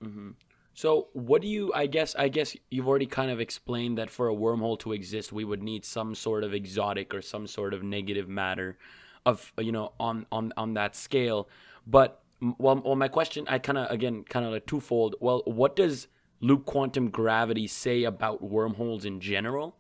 mm-hmm. 0.04 0.32
so 0.74 1.08
what 1.14 1.42
do 1.42 1.48
you? 1.48 1.72
I 1.74 1.88
guess 1.88 2.16
I 2.16 2.30
guess 2.30 2.56
you've 2.70 2.88
already 2.88 3.08
kind 3.08 3.32
of 3.32 3.40
explained 3.40 3.98
that 3.98 4.10
for 4.10 4.30
a 4.30 4.36
wormhole 4.36 4.80
to 4.80 4.94
exist, 4.94 5.32
we 5.32 5.44
would 5.44 5.64
need 5.64 5.86
some 5.86 6.16
sort 6.16 6.44
of 6.44 6.54
exotic 6.54 7.14
or 7.14 7.22
some 7.22 7.48
sort 7.48 7.74
of 7.74 7.84
negative 7.84 8.30
matter, 8.30 8.78
of 9.26 9.52
you 9.60 9.72
know 9.72 9.94
on 10.00 10.26
on 10.32 10.54
on 10.58 10.74
that 10.76 10.96
scale, 10.96 11.50
but 11.86 12.22
well, 12.58 12.82
well, 12.84 12.96
my 12.96 13.08
question, 13.08 13.46
I 13.48 13.60
kind 13.60 13.78
of 13.78 13.92
again 13.92 14.24
kind 14.24 14.46
of 14.46 14.54
a 14.54 14.60
twofold. 14.60 15.16
Well, 15.20 15.44
what 15.46 15.76
does 15.76 16.08
loop 16.40 16.66
quantum 16.66 17.10
gravity 17.10 17.68
say 17.68 18.04
about 18.04 18.42
wormholes 18.42 19.06
in 19.06 19.20
general? 19.20 19.76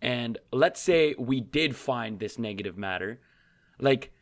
And 0.00 0.38
let's 0.52 0.80
say 0.80 1.14
we 1.18 1.40
did 1.40 1.76
find 1.76 2.18
this 2.18 2.38
negative 2.38 2.78
matter, 2.78 3.20
like, 3.80 4.12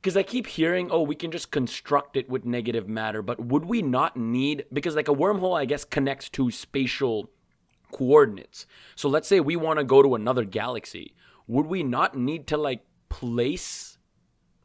because 0.00 0.16
I, 0.16 0.20
I 0.20 0.22
keep 0.22 0.46
hearing, 0.46 0.90
oh, 0.90 1.02
we 1.02 1.14
can 1.14 1.30
just 1.30 1.50
construct 1.50 2.16
it 2.16 2.28
with 2.28 2.44
negative 2.44 2.88
matter, 2.88 3.22
but 3.22 3.40
would 3.44 3.64
we 3.64 3.82
not 3.82 4.16
need 4.16 4.64
because 4.72 4.96
like 4.96 5.08
a 5.08 5.14
wormhole, 5.14 5.58
I 5.58 5.64
guess, 5.64 5.84
connects 5.84 6.28
to 6.30 6.50
spatial 6.50 7.30
coordinates. 7.92 8.66
So 8.96 9.08
let's 9.08 9.28
say 9.28 9.40
we 9.40 9.56
want 9.56 9.78
to 9.78 9.84
go 9.84 10.02
to 10.02 10.14
another 10.14 10.44
galaxy, 10.44 11.14
would 11.46 11.66
we 11.66 11.82
not 11.82 12.16
need 12.16 12.46
to 12.48 12.56
like 12.56 12.84
place, 13.08 13.98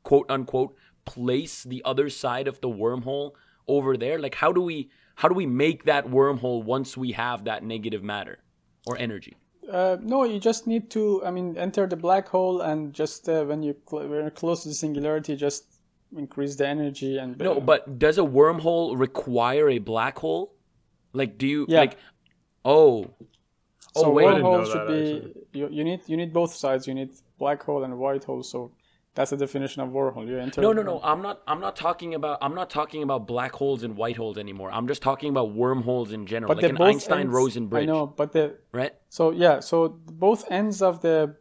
quote 0.04 0.30
unquote, 0.30 0.76
place 1.06 1.64
the 1.64 1.82
other 1.86 2.10
side 2.10 2.48
of 2.48 2.62
the 2.62 2.70
wormhole 2.70 3.32
over 3.68 3.98
there? 3.98 4.20
Like 4.20 4.36
how 4.36 4.52
do 4.52 4.62
we 4.62 4.90
how 5.16 5.30
do 5.30 5.36
we 5.36 5.46
make 5.46 5.86
that 5.86 6.06
wormhole 6.08 6.64
once 6.64 6.98
we 6.98 7.14
have 7.14 7.46
that 7.46 7.64
negative 7.64 8.04
matter 8.04 8.40
or 8.86 8.98
energy? 8.98 9.36
Uh, 9.72 9.98
no, 10.02 10.24
you 10.24 10.40
just 10.40 10.68
need 10.68 10.90
to. 10.92 11.24
I 11.26 11.32
mean, 11.32 11.58
enter 11.58 11.88
the 11.88 11.96
black 11.96 12.28
hole 12.28 12.62
and 12.62 12.94
just 12.94 13.28
uh, 13.28 13.44
when 13.46 13.64
you 13.64 13.76
cl- 13.90 14.08
when 14.08 14.20
you're 14.20 14.30
close 14.30 14.64
to 14.64 14.70
the 14.70 14.76
singularity, 14.76 15.36
just 15.36 15.66
increase 16.16 16.56
the 16.56 16.68
energy 16.68 17.18
and. 17.18 17.38
No, 17.38 17.60
but 17.60 17.98
does 17.98 18.18
a 18.18 18.22
wormhole 18.22 18.98
require 18.98 19.70
a 19.70 19.80
black 19.80 20.20
hole? 20.20 20.54
Like, 21.14 21.38
do 21.38 21.48
you 21.48 21.66
yeah. 21.68 21.80
like? 21.80 21.98
Oh. 22.64 23.06
So 23.96 24.08
oh, 24.08 24.10
wait. 24.12 24.26
wormhole 24.28 24.72
should 24.72 24.88
be 24.88 25.46
you, 25.58 25.70
you 25.72 25.84
need 25.84 26.02
you 26.06 26.18
need 26.18 26.34
both 26.34 26.54
sides. 26.54 26.88
You 26.88 26.94
need 26.94 27.12
black 27.40 27.64
hole 27.64 27.84
and 27.84 27.98
white 27.98 28.24
hole. 28.24 28.44
So 28.44 28.72
that's 29.16 29.32
the 29.32 29.38
definition 29.38 29.82
of 29.82 29.90
wormhole. 29.90 30.28
You 30.28 30.38
enter. 30.40 30.62
No, 30.62 30.72
no, 30.74 30.84
no. 30.84 31.00
I'm 31.04 31.22
not. 31.22 31.42
I'm 31.48 31.60
not 31.60 31.76
talking 31.76 32.14
about. 32.16 32.38
I'm 32.42 32.54
not 32.54 32.70
talking 32.70 33.02
about 33.04 33.26
black 33.28 33.54
holes 33.54 33.84
and 33.84 33.96
white 33.98 34.18
holes 34.18 34.38
anymore. 34.38 34.70
I'm 34.72 34.88
just 34.88 35.02
talking 35.02 35.30
about 35.30 35.54
wormholes 35.54 36.12
in 36.12 36.26
general, 36.28 36.50
but 36.54 36.62
like 36.62 36.70
an 36.72 36.82
Einstein-Rosen 36.82 37.68
bridge. 37.68 37.84
I 37.84 37.86
know, 37.94 38.06
but 38.08 38.32
the 38.34 38.58
right. 38.74 38.94
So 39.10 39.32
yeah, 39.32 39.60
so 39.62 39.76
both 40.28 40.42
ends 40.52 40.82
of 40.82 41.02
the 41.02 41.36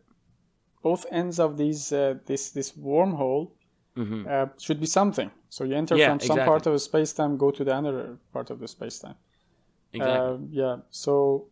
both 0.83 1.05
ends 1.11 1.39
of 1.41 1.57
these 1.57 1.93
uh, 1.93 2.15
this 2.27 2.51
this 2.53 2.73
wormhole 2.73 3.51
Mhm. 3.97 4.27
uh, 4.27 4.47
should 4.59 4.81
be 4.81 4.87
something. 4.87 5.31
So 5.49 5.63
you 5.65 5.75
enter 5.77 5.97
Yeah, 5.97 6.09
from 6.11 6.19
some 6.21 6.35
exactly. 6.37 6.51
part 6.51 6.67
of 6.67 6.73
the 6.73 6.79
space 6.81 7.13
time, 7.13 7.37
go 7.37 7.51
to 7.53 7.63
the 7.65 7.75
other 7.75 8.19
part 8.33 8.51
of 8.51 8.59
the 8.59 8.67
space 8.67 8.99
time. 8.99 9.15
Exactly. 9.93 10.35
Um, 10.35 10.49
yeah. 10.51 10.77
So, 10.91 11.47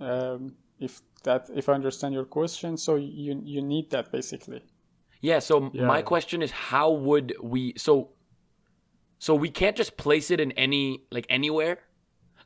um, 0.00 0.54
if 0.78 1.00
that, 1.22 1.48
if 1.54 1.68
I 1.70 1.72
understand 1.72 2.12
your 2.14 2.26
question, 2.26 2.76
so 2.76 2.96
you 2.96 3.40
you 3.54 3.62
need 3.62 3.90
that 3.90 4.12
basically. 4.12 4.62
Yeah, 5.20 5.38
so 5.40 5.70
Yeah. 5.72 5.86
my 5.86 6.02
question 6.02 6.42
is 6.42 6.50
how 6.50 6.90
would 6.90 7.34
we 7.42 7.74
so 7.76 8.10
so 9.18 9.34
we 9.34 9.50
can't 9.50 9.76
just 9.76 9.96
place 9.96 10.30
it 10.30 10.40
in 10.40 10.52
any 10.52 11.02
like 11.10 11.26
anywhere? 11.30 11.78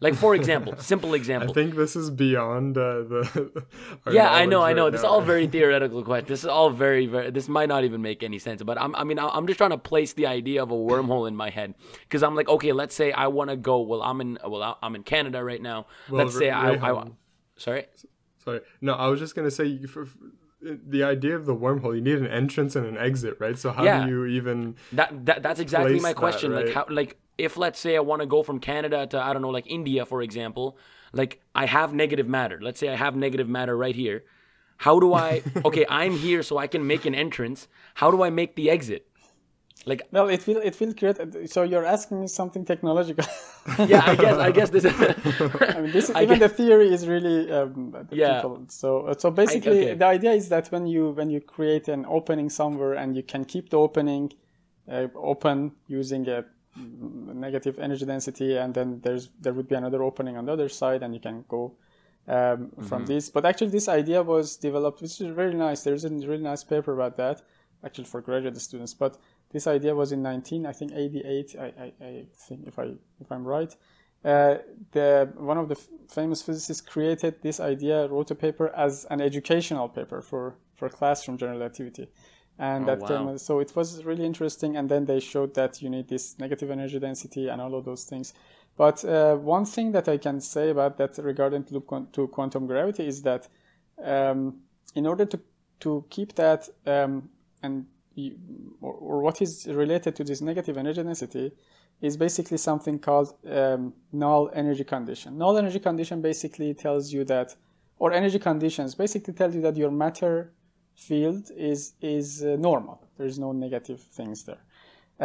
Like 0.02 0.14
for 0.14 0.34
example, 0.34 0.74
simple 0.78 1.12
example. 1.12 1.50
I 1.50 1.52
think 1.52 1.74
this 1.76 1.94
is 1.94 2.08
beyond 2.10 2.78
uh, 2.78 3.02
the. 3.02 3.66
yeah, 4.10 4.30
I 4.32 4.46
know, 4.46 4.62
I 4.62 4.72
know. 4.72 4.84
right 4.84 4.92
This 4.92 5.00
is 5.00 5.04
all 5.04 5.20
very 5.20 5.46
theoretical 5.56 6.02
question. 6.02 6.26
This 6.26 6.40
is 6.40 6.46
all 6.46 6.70
very, 6.70 7.04
very. 7.06 7.30
This 7.30 7.48
might 7.50 7.68
not 7.68 7.84
even 7.84 8.00
make 8.00 8.22
any 8.22 8.38
sense. 8.38 8.62
But 8.62 8.80
I'm, 8.80 8.94
I 8.96 9.04
mean, 9.04 9.18
I- 9.18 9.28
I'm 9.28 9.46
just 9.46 9.58
trying 9.58 9.70
to 9.70 9.78
place 9.78 10.14
the 10.14 10.26
idea 10.26 10.62
of 10.62 10.70
a 10.70 10.74
wormhole 10.74 11.28
in 11.28 11.36
my 11.36 11.50
head 11.50 11.74
because 12.04 12.22
I'm 12.22 12.34
like, 12.34 12.48
okay, 12.48 12.72
let's 12.72 12.94
say 12.94 13.12
I 13.12 13.26
want 13.26 13.50
to 13.50 13.56
go. 13.56 13.80
Well, 13.82 14.00
I'm 14.02 14.22
in. 14.22 14.38
Well, 14.42 14.62
I- 14.62 14.76
I'm 14.82 14.94
in 14.94 15.02
Canada 15.02 15.44
right 15.44 15.60
now. 15.60 15.86
Well, 16.08 16.24
let's 16.24 16.38
say 16.38 16.48
I, 16.48 16.70
I. 16.70 16.76
Rayhan- 16.78 17.16
Sorry. 17.58 17.84
Sorry, 18.42 18.60
no, 18.80 18.94
I 18.94 19.08
was 19.08 19.20
just 19.20 19.34
gonna 19.34 19.50
say 19.50 19.84
for, 19.84 20.08
the 20.62 21.02
idea 21.02 21.36
of 21.36 21.46
the 21.46 21.54
wormhole. 21.54 21.94
You 21.94 22.00
need 22.00 22.18
an 22.18 22.26
entrance 22.26 22.76
and 22.76 22.86
an 22.86 22.96
exit, 22.96 23.36
right? 23.40 23.58
So 23.58 23.72
how 23.72 23.84
Yeah. 23.84 24.04
do 24.04 24.10
you 24.10 24.26
even? 24.26 24.76
That, 24.92 25.26
that 25.26 25.42
that's 25.42 25.60
exactly 25.60 26.00
my 26.00 26.10
that, 26.10 26.16
question. 26.16 26.54
Like 26.54 26.70
how 26.70 26.86
like 26.88 27.16
if 27.38 27.56
let's 27.56 27.78
say 27.80 27.96
I 27.96 28.00
want 28.00 28.20
to 28.20 28.26
go 28.26 28.42
from 28.42 28.60
Canada 28.60 29.06
to 29.08 29.18
I 29.20 29.32
don't 29.32 29.42
know 29.42 29.50
like 29.50 29.66
India 29.66 30.04
for 30.04 30.22
example, 30.22 30.76
like 31.12 31.40
I 31.54 31.66
have 31.66 31.94
negative 31.94 32.28
matter. 32.28 32.58
Let's 32.60 32.78
say 32.78 32.88
I 32.88 32.96
have 32.96 33.16
negative 33.16 33.48
matter 33.48 33.76
right 33.76 33.94
here. 33.94 34.24
How 34.78 35.00
do 35.00 35.14
I 35.14 35.42
Okay, 35.64 35.86
I'm 35.88 36.12
here 36.16 36.42
so 36.42 36.58
I 36.58 36.66
can 36.66 36.86
make 36.86 37.06
an 37.06 37.14
entrance. 37.14 37.68
How 37.94 38.10
do 38.10 38.22
I 38.22 38.30
make 38.30 38.56
the 38.56 38.70
exit? 38.70 39.06
Like 39.86 40.02
Well, 40.12 40.28
it 40.28 40.46
will 40.46 40.58
it 40.58 40.78
will 40.78 40.92
create. 40.94 41.16
So 41.50 41.62
you're 41.62 41.86
asking 41.86 42.20
me 42.20 42.26
something 42.26 42.64
technological. 42.66 43.24
yeah, 43.86 44.02
I 44.06 44.14
guess 44.14 44.36
I 44.36 44.50
guess 44.50 44.70
this 44.70 44.84
is 44.84 44.94
I 45.76 45.80
mean, 45.80 45.92
this 45.92 46.10
I 46.10 46.22
even 46.22 46.38
get- 46.38 46.50
the 46.50 46.54
theory 46.62 46.92
is 46.92 47.06
really 47.08 47.50
um, 47.50 47.96
Yeah. 48.10 48.42
people- 48.42 48.64
So 48.68 48.88
uh, 49.08 49.14
so 49.18 49.30
basically, 49.30 49.82
okay. 49.84 49.94
the 49.94 50.06
idea 50.06 50.32
is 50.32 50.48
that 50.50 50.68
when 50.72 50.86
you 50.86 51.10
when 51.18 51.30
you 51.30 51.40
create 51.40 51.88
an 51.88 52.04
opening 52.06 52.50
somewhere 52.50 52.94
and 52.94 53.16
you 53.16 53.22
can 53.22 53.44
keep 53.44 53.70
the 53.70 53.78
opening 53.78 54.32
uh, 54.90 55.08
open 55.14 55.72
using 55.88 56.28
a 56.28 56.44
negative 56.76 57.78
energy 57.78 58.04
density, 58.06 58.56
and 58.56 58.74
then 58.74 59.00
there's 59.02 59.30
there 59.40 59.52
would 59.52 59.68
be 59.68 59.74
another 59.74 60.02
opening 60.02 60.36
on 60.36 60.44
the 60.46 60.52
other 60.52 60.68
side, 60.68 61.02
and 61.02 61.14
you 61.14 61.20
can 61.20 61.44
go 61.48 61.74
um, 62.28 62.70
from 62.88 63.06
this. 63.06 63.28
But 63.30 63.44
actually, 63.44 63.70
this 63.70 63.88
idea 63.88 64.22
was 64.22 64.56
developed, 64.56 65.00
which 65.02 65.20
is 65.20 65.28
very 65.34 65.54
nice. 65.54 65.82
There's 65.82 66.04
a 66.04 66.10
really 66.10 66.42
nice 66.42 66.64
paper 66.64 66.92
about 66.92 67.16
that, 67.16 67.42
actually 67.84 68.04
for 68.04 68.20
graduate 68.20 68.60
students. 68.60 68.94
But 68.94 69.16
this 69.52 69.66
idea 69.66 69.94
was 69.94 70.12
in 70.12 70.22
19, 70.22 70.66
I 70.66 70.72
think 70.72 70.92
88. 70.92 71.56
I, 71.58 71.64
I, 71.64 71.92
I 72.04 72.26
think 72.48 72.66
if 72.66 72.78
I 72.78 72.94
if 73.20 73.30
I'm 73.30 73.44
right, 73.44 73.74
uh, 74.24 74.56
the 74.92 75.32
one 75.36 75.58
of 75.58 75.68
the 75.68 75.76
f- 75.76 75.88
famous 76.08 76.42
physicists 76.42 76.80
created 76.80 77.42
this 77.42 77.58
idea, 77.60 78.06
wrote 78.08 78.30
a 78.30 78.34
paper 78.34 78.68
as 78.76 79.06
an 79.10 79.20
educational 79.20 79.88
paper 79.88 80.20
for 80.22 80.56
for 80.76 80.88
classroom 80.88 81.36
general 81.38 81.58
relativity. 81.58 82.08
And 82.58 82.84
Oh, 82.84 82.94
that 82.94 83.06
came, 83.08 83.38
so 83.38 83.60
it 83.60 83.74
was 83.74 84.04
really 84.04 84.26
interesting. 84.26 84.76
And 84.76 84.88
then 84.88 85.06
they 85.06 85.18
showed 85.18 85.54
that 85.54 85.80
you 85.80 85.88
need 85.88 86.08
this 86.08 86.38
negative 86.38 86.70
energy 86.70 86.98
density 86.98 87.48
and 87.48 87.60
all 87.60 87.74
of 87.74 87.86
those 87.86 88.04
things. 88.04 88.34
But 88.76 89.04
uh, 89.04 89.36
one 89.36 89.64
thing 89.64 89.92
that 89.92 90.08
I 90.08 90.18
can 90.18 90.40
say 90.40 90.68
about 90.70 90.98
that 90.98 91.16
regarding 91.18 91.64
to, 91.64 92.08
to 92.12 92.28
quantum 92.28 92.66
gravity 92.66 93.06
is 93.06 93.22
that 93.22 93.48
um, 94.02 94.60
in 94.94 95.06
order 95.06 95.24
to, 95.24 95.40
to 95.80 96.04
keep 96.10 96.34
that 96.34 96.68
um, 96.86 97.30
and 97.62 97.86
or, 98.80 99.22
what 99.22 99.36
is 99.42 99.52
related 99.82 100.12
to 100.16 100.24
this 100.24 100.40
negative 100.50 100.76
energy 100.76 101.02
density 101.02 101.46
is 102.00 102.16
basically 102.16 102.58
something 102.58 102.98
called 102.98 103.28
um, 103.58 103.92
null 104.12 104.50
energy 104.62 104.84
condition. 104.84 105.36
Null 105.42 105.58
energy 105.58 105.80
condition 105.88 106.22
basically 106.30 106.70
tells 106.74 107.12
you 107.14 107.22
that, 107.24 107.48
or 107.98 108.12
energy 108.12 108.38
conditions 108.38 108.94
basically 108.94 109.34
tell 109.34 109.50
you 109.54 109.62
that 109.66 109.76
your 109.76 109.92
matter 110.04 110.52
field 110.96 111.50
is 111.56 111.94
is 112.00 112.26
uh, 112.42 112.56
normal. 112.68 112.96
There 113.16 113.26
is 113.32 113.38
no 113.38 113.50
negative 113.52 114.00
things 114.18 114.44
there. 114.48 114.62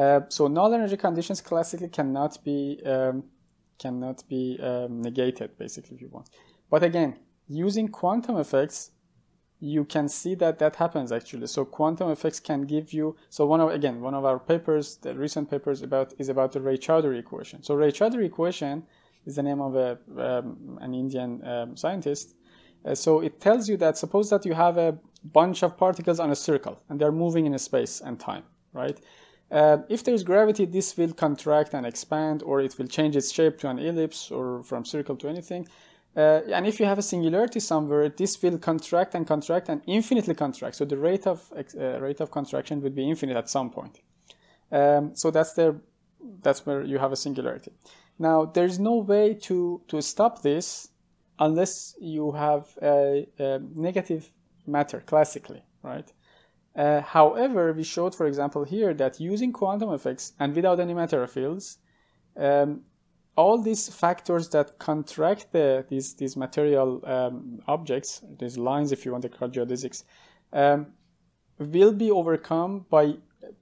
Uh, 0.01 0.21
so 0.29 0.47
null 0.47 0.73
energy 0.73 0.97
conditions 0.97 1.39
classically 1.41 1.89
cannot 1.89 2.43
be 2.43 2.81
um, 2.85 3.23
cannot 3.83 4.17
be 4.27 4.59
um, 4.61 5.01
negated 5.01 5.57
basically 5.57 5.95
if 5.95 6.01
you 6.01 6.09
want. 6.09 6.29
But 6.69 6.83
again, 6.83 7.17
using 7.47 7.87
quantum 7.87 8.37
effects, 8.37 8.91
you 9.59 9.85
can 9.85 10.07
see 10.07 10.35
that 10.35 10.59
that 10.59 10.75
happens 10.75 11.11
actually. 11.11 11.47
So 11.47 11.65
quantum 11.65 12.09
effects 12.11 12.39
can 12.39 12.61
give 12.63 12.93
you. 12.93 13.15
So 13.29 13.45
one 13.45 13.61
of 13.61 13.69
again 13.71 14.01
one 14.01 14.13
of 14.13 14.25
our 14.25 14.39
papers, 14.39 14.97
the 14.97 15.15
recent 15.15 15.49
papers 15.49 15.81
about 15.81 16.13
is 16.17 16.29
about 16.29 16.51
the 16.51 16.61
Ray-Chaudhuri 16.61 17.19
equation. 17.19 17.63
So 17.63 17.75
Ray-Chaudhuri 17.75 18.25
equation 18.25 18.83
is 19.25 19.35
the 19.35 19.43
name 19.43 19.61
of 19.61 19.75
a 19.75 19.97
um, 20.17 20.77
an 20.81 20.93
Indian 20.93 21.45
um, 21.47 21.77
scientist. 21.77 22.35
Uh, 22.85 22.93
so 22.93 23.21
it 23.21 23.41
tells 23.41 23.67
you 23.67 23.77
that 23.77 23.97
suppose 23.97 24.29
that 24.29 24.45
you 24.45 24.53
have 24.53 24.77
a 24.77 24.97
bunch 25.23 25.63
of 25.63 25.75
particles 25.75 26.19
on 26.19 26.29
a 26.29 26.35
circle 26.35 26.79
and 26.89 26.99
they're 26.99 27.11
moving 27.11 27.47
in 27.47 27.53
a 27.55 27.59
space 27.59 27.99
and 28.01 28.19
time, 28.19 28.43
right? 28.73 28.99
Uh, 29.51 29.77
if 29.89 30.03
there's 30.03 30.23
gravity, 30.23 30.65
this 30.65 30.97
will 30.97 31.13
contract 31.13 31.73
and 31.73 31.85
expand, 31.85 32.41
or 32.43 32.61
it 32.61 32.77
will 32.77 32.87
change 32.87 33.15
its 33.15 33.31
shape 33.31 33.57
to 33.59 33.69
an 33.69 33.79
ellipse 33.79 34.31
or 34.31 34.63
from 34.63 34.83
circle 34.83 35.15
to 35.15 35.27
anything. 35.27 35.67
Uh, 36.15 36.41
and 36.53 36.65
if 36.65 36.79
you 36.79 36.85
have 36.85 36.97
a 36.97 37.01
singularity 37.01 37.59
somewhere, 37.59 38.07
this 38.07 38.41
will 38.41 38.57
contract 38.57 39.15
and 39.15 39.27
contract 39.27 39.67
and 39.67 39.81
infinitely 39.85 40.33
contract. 40.33 40.75
So 40.75 40.85
the 40.85 40.97
rate 40.97 41.27
of 41.27 41.51
uh, 41.53 41.99
rate 41.99 42.21
of 42.21 42.31
contraction 42.31 42.81
would 42.81 42.95
be 42.95 43.09
infinite 43.09 43.35
at 43.35 43.49
some 43.49 43.69
point. 43.69 43.99
Um, 44.71 45.15
so 45.15 45.29
that's 45.29 45.53
there. 45.53 45.75
that's 46.41 46.65
where 46.65 46.83
you 46.83 46.99
have 46.99 47.11
a 47.11 47.17
singularity. 47.17 47.71
Now 48.17 48.45
there's 48.45 48.79
no 48.79 48.95
way 48.97 49.33
to 49.47 49.81
to 49.89 50.01
stop 50.01 50.41
this 50.41 50.89
unless 51.37 51.95
you 51.99 52.31
have 52.31 52.77
a, 52.81 53.27
a 53.37 53.59
negative 53.75 54.31
matter 54.65 55.01
classically, 55.05 55.63
right? 55.83 56.11
Uh, 56.75 57.01
however, 57.01 57.71
we 57.73 57.83
showed, 57.83 58.13
for 58.13 58.25
example, 58.25 58.63
here 58.63 58.93
that 58.93 59.19
using 59.19 59.51
quantum 59.53 59.93
effects 59.93 60.33
and 60.39 60.55
without 60.55 60.79
any 60.79 60.93
matter 60.93 61.25
fields, 61.27 61.77
um, 62.37 62.81
all 63.35 63.57
these 63.61 63.89
factors 63.89 64.49
that 64.49 64.79
contract 64.79 65.51
the, 65.51 65.85
these 65.89 66.13
these 66.15 66.37
material 66.37 67.01
um, 67.05 67.59
objects, 67.67 68.21
these 68.39 68.57
lines, 68.57 68.91
if 68.91 69.05
you 69.05 69.11
want 69.11 69.23
to 69.23 69.29
call 69.29 69.49
geodesics, 69.49 70.03
um, 70.53 70.87
will 71.59 71.93
be 71.93 72.11
overcome 72.11 72.85
by 72.89 73.15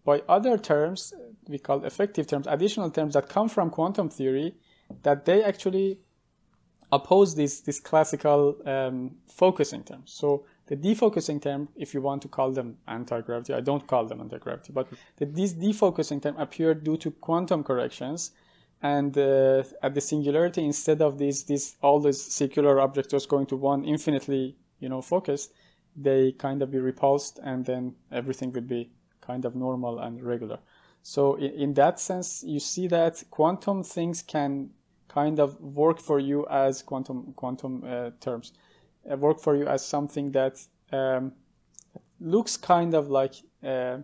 by 0.06 0.22
other 0.28 0.58
terms 0.58 1.14
we 1.48 1.60
call 1.60 1.84
effective 1.84 2.28
terms, 2.28 2.48
additional 2.48 2.90
terms 2.90 3.14
that 3.14 3.30
come 3.30 3.50
from 3.50 3.70
quantum 3.70 4.10
theory, 4.10 4.56
that 5.04 5.26
they 5.26 5.44
actually 5.44 6.00
oppose 6.92 7.36
these 7.36 7.62
these 7.62 7.80
classical 7.80 8.56
um, 8.66 9.12
focusing 9.28 9.84
terms. 9.84 10.12
So 10.14 10.46
the 10.68 10.78
defocusing 10.78 11.42
term, 11.42 11.68
if 11.76 11.94
you 11.94 12.02
want 12.02 12.22
to 12.22 12.28
call 12.28 12.52
them 12.52 12.78
anti-gravity, 12.88 13.54
I 13.54 13.62
don't 13.62 13.86
call 13.86 14.06
them 14.06 14.22
anti-gravity, 14.22 14.72
but 14.72 14.88
the, 15.18 15.26
these 15.26 15.54
defocusing 15.54 16.22
term 16.22 16.38
appeared 16.38 16.84
due 16.84 16.98
to 16.98 17.12
quantum 17.12 17.64
corrections, 17.64 18.32
and 18.84 19.18
uh, 19.18 19.64
at 19.82 19.96
the 19.96 20.02
singularity, 20.02 20.64
instead 20.64 21.02
of 21.02 21.18
these 21.18 21.46
these 21.46 21.78
all 21.82 22.02
these 22.02 22.22
circular 22.22 22.82
objects 22.82 23.12
just 23.12 23.30
going 23.30 23.48
to 23.48 23.56
one 23.56 23.86
infinitely, 23.86 24.58
you 24.80 24.90
know, 24.90 25.02
focused, 25.02 25.54
they 25.96 26.34
kind 26.34 26.62
of 26.62 26.70
be 26.70 26.80
repulsed, 26.80 27.40
and 27.44 27.66
then 27.66 27.96
everything 28.12 28.52
would 28.52 28.68
be 28.68 28.92
kind 29.22 29.46
of 29.46 29.56
normal 29.56 30.00
and 30.00 30.22
regular. 30.22 30.60
So 31.02 31.36
in, 31.36 31.52
in 31.54 31.74
that 31.76 32.00
sense, 32.00 32.44
you 32.46 32.60
see 32.60 32.88
that 32.88 33.24
quantum 33.32 33.84
things 33.84 34.22
can 34.22 34.70
kind 35.08 35.40
of 35.40 35.60
work 35.62 36.00
for 36.00 36.20
you 36.20 36.46
as 36.50 36.82
quantum 36.82 37.34
quantum 37.38 37.84
uh, 37.86 38.10
terms, 38.20 38.52
uh, 39.10 39.16
work 39.16 39.40
for 39.40 39.56
you 39.56 39.66
as 39.66 39.86
something 39.86 40.34
that 40.34 40.60
um, 40.92 41.32
looks 42.20 42.58
kind 42.58 42.94
of 42.94 43.10
like 43.10 43.36
uh, 43.64 44.00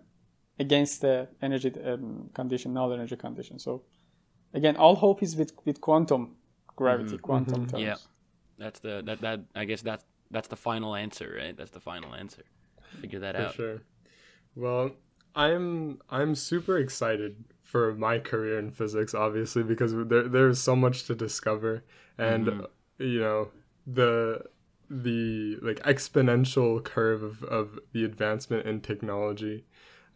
against 0.57 1.01
the 1.01 1.27
energy 1.41 1.73
um, 1.83 2.29
condition, 2.33 2.73
null 2.73 2.93
energy 2.93 3.17
condition. 3.17 3.59
So 3.59 3.83
again, 4.53 4.75
all 4.77 4.95
hope 4.95 5.21
is 5.23 5.35
with 5.35 5.53
with 5.65 5.81
quantum 5.81 6.35
gravity, 6.75 7.17
quantum 7.17 7.67
terms. 7.67 7.81
Yeah. 7.83 7.95
That's 8.57 8.79
the 8.79 9.01
that 9.05 9.21
that 9.21 9.39
I 9.55 9.65
guess 9.65 9.81
that's 9.81 10.03
that's 10.31 10.47
the 10.47 10.55
final 10.55 10.95
answer, 10.95 11.35
right? 11.37 11.55
That's 11.55 11.71
the 11.71 11.79
final 11.79 12.13
answer. 12.13 12.43
Figure 13.01 13.19
that 13.19 13.35
For 13.35 13.41
out. 13.41 13.53
sure. 13.53 13.81
Well, 14.55 14.91
I'm 15.35 15.99
I'm 16.09 16.35
super 16.35 16.77
excited 16.77 17.43
for 17.61 17.93
my 17.93 18.19
career 18.19 18.59
in 18.59 18.71
physics, 18.71 19.13
obviously, 19.13 19.63
because 19.63 19.93
there 19.93 20.27
there's 20.27 20.59
so 20.59 20.75
much 20.75 21.05
to 21.05 21.15
discover, 21.15 21.83
and 22.17 22.47
Mhm. 22.47 22.63
uh, 22.63 22.67
you 22.97 23.19
know 23.19 23.49
the 23.87 24.43
the 24.89 25.57
like 25.61 25.79
exponential 25.83 26.83
curve 26.83 27.21
of, 27.21 27.43
of 27.43 27.79
the 27.93 28.03
advancement 28.03 28.65
in 28.65 28.81
technology, 28.81 29.65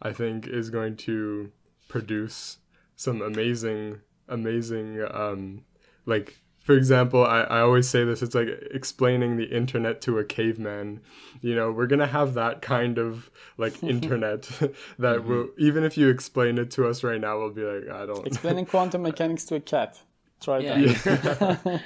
I 0.02 0.12
think 0.12 0.48
is 0.48 0.68
going 0.68 0.96
to 1.08 1.52
produce 1.88 2.58
some 2.96 3.22
amazing 3.22 4.00
amazing 4.28 5.04
um 5.10 5.64
like 6.06 6.38
for 6.60 6.74
example, 6.74 7.22
I, 7.26 7.42
I 7.42 7.60
always 7.60 7.86
say 7.90 8.04
this 8.04 8.22
it's 8.22 8.34
like 8.34 8.48
explaining 8.70 9.36
the 9.36 9.44
internet 9.54 10.00
to 10.00 10.18
a 10.18 10.24
caveman. 10.24 11.02
You 11.42 11.54
know, 11.54 11.70
we're 11.70 11.86
gonna 11.86 12.06
have 12.06 12.32
that 12.34 12.62
kind 12.62 12.96
of 12.96 13.30
like 13.58 13.82
internet 13.86 14.44
that 14.98 15.18
Mm-hmm. 15.20 15.28
will 15.28 15.48
even 15.58 15.84
if 15.84 15.98
you 15.98 16.08
explain 16.08 16.56
it 16.56 16.70
to 16.72 16.86
us 16.88 17.04
right 17.04 17.20
now, 17.20 17.38
we'll 17.38 17.50
be 17.50 17.64
like, 17.64 17.90
I 17.90 18.06
don't 18.06 18.26
Explaining 18.26 18.64
quantum 18.66 19.02
mechanics 19.10 19.44
to 19.46 19.56
a 19.56 19.60
cat. 19.60 20.00
Try 20.40 20.62
Yeah. 20.62 20.78
that. 20.94 21.82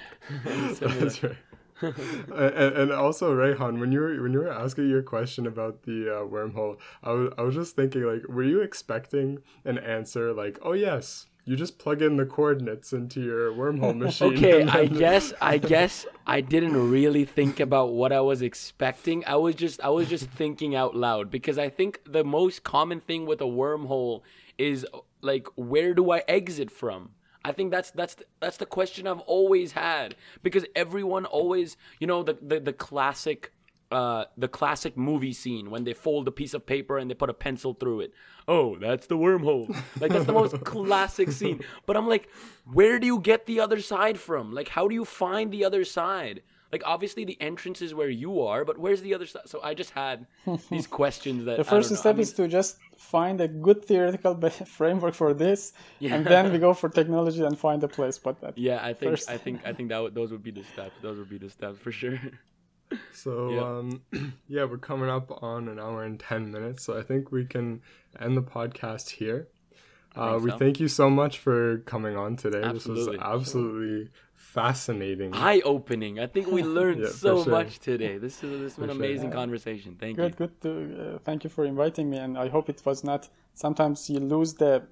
Similar. 0.77 1.01
That's 1.05 1.23
right. 1.23 1.37
and, 1.81 2.77
and 2.77 2.93
also 2.93 3.35
Rayhan, 3.35 3.79
when 3.79 3.93
you 3.93 4.01
were 4.01 4.21
when 4.23 4.33
you 4.33 4.41
were 4.41 4.53
asking 4.53 4.89
your 4.89 5.03
question 5.03 5.47
about 5.47 5.83
the 5.85 6.09
uh, 6.09 6.21
wormhole, 6.27 6.77
I 7.03 7.13
was 7.13 7.33
I 7.39 7.43
was 7.43 7.55
just 7.55 7.77
thinking 7.77 8.03
like, 8.03 8.27
were 8.29 8.43
you 8.45 8.61
expecting 8.61 9.39
an 9.65 9.79
answer 9.79 10.33
like, 10.33 10.59
oh 10.63 10.73
yes, 10.73 11.27
you 11.49 11.57
just 11.57 11.79
plug 11.79 12.03
in 12.03 12.19
the 12.19 12.27
coordinates 12.27 12.93
into 12.93 13.23
your 13.23 13.51
wormhole 13.53 13.97
machine? 13.97 14.37
Okay, 14.37 14.65
I 14.65 14.85
guess 15.05 15.33
I 15.41 15.57
guess 15.57 16.05
I 16.27 16.43
didn't 16.43 16.91
really 16.91 17.25
think 17.25 17.59
about 17.59 17.95
what 17.95 18.13
I 18.13 18.21
was 18.21 18.43
expecting. 18.43 19.25
I 19.27 19.37
was 19.37 19.55
just 19.55 19.81
I 19.81 19.89
was 19.89 20.09
just 20.09 20.29
thinking 20.29 20.75
out 20.75 20.95
loud 20.95 21.31
because 21.31 21.59
I 21.59 21.71
think 21.71 22.01
the 22.05 22.23
most 22.23 22.65
common 22.65 23.01
thing 23.01 23.25
with 23.25 23.41
a 23.41 23.47
wormhole 23.47 24.21
is 24.59 24.87
like 25.23 25.47
where 25.57 25.95
do 25.95 26.11
I 26.11 26.23
exit 26.29 26.71
from? 26.71 27.13
I 27.45 27.53
think 27.53 27.71
that's 27.71 27.93
that's 27.93 28.17
the, 28.17 28.25
that's 28.41 28.59
the 28.59 28.67
question 28.67 29.07
I've 29.07 29.21
always 29.21 29.73
had 29.73 30.17
because 30.43 30.67
everyone 30.77 31.25
always, 31.25 31.79
you 31.99 32.07
know, 32.07 32.23
the 32.23 32.37
the, 32.43 32.61
the 32.61 32.75
classic 32.75 33.53
uh, 33.91 34.25
the 34.37 34.49
classic 34.49 34.97
movie 34.97 35.33
scene 35.33 35.71
when 35.71 35.85
they 35.85 35.95
fold 35.95 36.29
a 36.29 36.31
piece 36.33 36.53
of 36.55 36.67
paper 36.67 36.99
and 36.99 37.11
they 37.11 37.15
put 37.15 37.31
a 37.31 37.35
pencil 37.35 37.73
through 37.75 38.01
it. 38.01 38.13
Oh, 38.47 38.77
that's 38.79 39.07
the 39.07 39.17
wormhole. 39.17 39.69
Like 40.01 40.13
that's 40.13 40.27
the 40.27 40.33
most 40.33 40.61
classic 40.65 41.31
scene. 41.33 41.61
But 41.87 41.97
I'm 41.97 42.07
like, 42.09 42.29
where 42.73 42.99
do 42.99 43.07
you 43.07 43.19
get 43.21 43.47
the 43.47 43.61
other 43.61 43.81
side 43.81 44.19
from? 44.19 44.53
Like, 44.55 44.69
how 44.69 44.89
do 44.89 44.95
you 44.95 45.05
find 45.05 45.51
the 45.51 45.65
other 45.65 45.85
side? 45.85 46.43
Like, 46.71 46.83
obviously 46.85 47.25
the 47.25 47.41
entrance 47.41 47.81
is 47.81 47.95
where 47.95 48.11
you 48.11 48.43
are, 48.43 48.63
but 48.63 48.77
where's 48.77 49.01
the 49.01 49.15
other 49.15 49.25
side? 49.25 49.45
So 49.47 49.59
I 49.63 49.73
just 49.73 49.91
had 49.93 50.27
these 50.71 50.87
questions 50.87 51.47
that 51.47 51.57
The 51.57 51.63
I 51.63 51.65
don't 51.65 51.67
first 51.81 51.91
know. 51.91 51.97
step 51.97 52.15
I 52.15 52.19
mean, 52.19 52.23
is 52.25 52.33
to 52.35 52.47
just 52.47 52.77
find 52.99 53.41
a 53.41 53.49
good 53.49 53.83
theoretical 53.87 54.35
framework 54.51 55.15
for 55.15 55.33
this, 55.33 55.73
Yeah. 55.99 56.15
and 56.15 56.27
then 56.27 56.53
we 56.53 56.59
go 56.59 56.75
for 56.75 56.91
technology 56.91 57.43
and 57.43 57.59
find 57.59 57.83
a 57.85 57.89
place. 57.89 58.19
But 58.19 58.43
that 58.43 58.59
yeah, 58.59 58.85
I 58.85 58.93
think 58.93 59.13
first- 59.13 59.31
I 59.31 59.39
think 59.39 59.63
I 59.65 59.73
think 59.73 59.89
that 59.89 59.99
would, 60.03 60.15
those 60.15 60.31
would 60.31 60.43
be 60.43 60.51
the 60.51 60.65
steps. 60.65 60.97
Those 61.01 61.17
would 61.17 61.31
be 61.31 61.39
the 61.39 61.49
steps 61.49 61.79
for 61.79 61.91
sure. 61.91 62.21
So 63.13 63.51
Yeah. 63.51 63.79
um, 63.79 64.03
yeah, 64.49 64.65
we're 64.65 64.79
coming 64.79 65.11
up 65.11 65.43
on 65.43 65.69
an 65.69 65.79
hour 65.79 66.05
and 66.05 66.19
ten 66.19 66.51
minutes, 66.51 66.85
so 66.85 66.99
I 66.99 67.03
think 67.03 67.33
we 67.33 67.45
can 67.45 67.83
end 68.21 68.37
the 68.37 68.43
podcast 68.43 69.11
here. 69.11 69.49
Uh, 70.17 70.39
we 70.43 70.51
so. 70.51 70.59
thank 70.59 70.81
you 70.81 70.89
so 70.89 71.09
much 71.09 71.39
for 71.39 71.79
coming 71.87 72.17
on 72.17 72.37
today. 72.37 72.63
This 72.73 72.87
was 72.87 73.09
absolutely 73.21 74.11
fascinating. 74.35 75.35
Eye 75.35 75.61
opening. 75.65 76.19
I 76.19 76.27
think 76.27 76.51
we 76.51 76.63
learned 76.79 77.03
Yeah, 77.03 77.11
so 77.11 77.45
sure. 77.45 77.53
much 77.53 77.79
today. 77.79 78.19
This 78.19 78.43
is 78.43 78.51
this 78.51 78.61
has 78.61 78.75
been 78.77 78.85
For 78.87 78.91
an 78.93 78.97
sure. 78.97 79.05
amazing 79.07 79.31
conversation. 79.31 79.97
Thank 80.01 80.17
good, 80.17 80.33
you. 80.33 80.47
good. 80.47 80.61
To, 80.63 80.71
uh, 81.15 81.19
thank 81.25 81.45
you 81.45 81.51
for 81.51 81.65
inviting 81.65 82.11
me, 82.11 82.19
and 82.19 82.37
I 82.39 82.49
hope 82.49 82.69
it 82.69 82.83
was 82.85 83.05
not. 83.05 83.29
Sometimes 83.55 84.09
you 84.11 84.21
lose 84.21 84.55
the, 84.55 84.83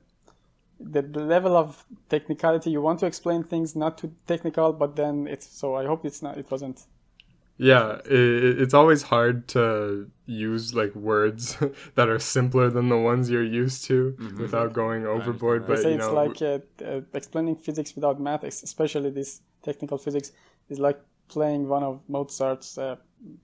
the 0.78 1.02
the 1.02 1.20
level 1.20 1.56
of 1.56 1.84
technicality. 2.08 2.70
You 2.70 2.82
want 2.82 3.00
to 3.00 3.06
explain 3.06 3.42
things 3.42 3.74
not 3.74 3.98
too 3.98 4.12
technical, 4.26 4.72
but 4.72 4.96
then 4.96 5.26
it's 5.26 5.46
so. 5.46 5.74
I 5.74 5.86
hope 5.86 6.04
it's 6.04 6.22
not. 6.22 6.36
It 6.38 6.50
wasn't. 6.50 6.86
Yeah, 7.58 8.00
it, 8.04 8.60
it's 8.60 8.74
always 8.74 9.02
hard 9.02 9.48
to 9.48 10.10
use 10.26 10.74
like 10.74 10.94
words 10.94 11.56
that 11.94 12.08
are 12.08 12.18
simpler 12.18 12.68
than 12.68 12.88
the 12.88 12.98
ones 12.98 13.30
you're 13.30 13.42
used 13.42 13.84
to 13.84 14.14
Mm-hmm. 14.18 14.42
without 14.42 14.72
going 14.74 15.06
overboard. 15.06 15.62
that. 15.62 15.68
They 15.68 15.74
But 15.74 15.82
say 15.82 15.90
you 15.90 15.96
it's 15.96 16.06
know, 16.06 16.14
like 16.14 16.42
uh, 16.42 16.58
uh, 16.84 17.00
explaining 17.14 17.56
physics 17.56 17.94
without 17.94 18.20
math, 18.20 18.44
especially 18.44 19.10
this 19.10 19.40
technical 19.62 19.96
physics, 19.98 20.32
is 20.68 20.78
like 20.78 21.00
playing 21.28 21.66
one 21.68 21.82
of 21.82 22.02
Mozart's 22.08 22.76
uh, 22.78 22.96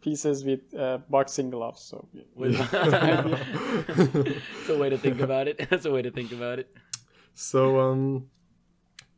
pieces 0.02 0.44
with 0.44 0.60
uh, 0.74 0.98
boxing 1.09 1.51
gloves. 1.51 1.80
So 1.82 2.06
It's 2.36 2.72
a 4.68 4.76
way 4.78 4.90
to 4.90 4.98
think 4.98 5.20
about 5.20 5.48
it. 5.48 5.66
That's 5.70 5.86
a 5.86 5.90
way 5.90 6.02
to 6.02 6.10
think 6.10 6.32
about 6.32 6.59
it. 6.59 6.72
So, 7.34 7.80
um, 7.80 8.26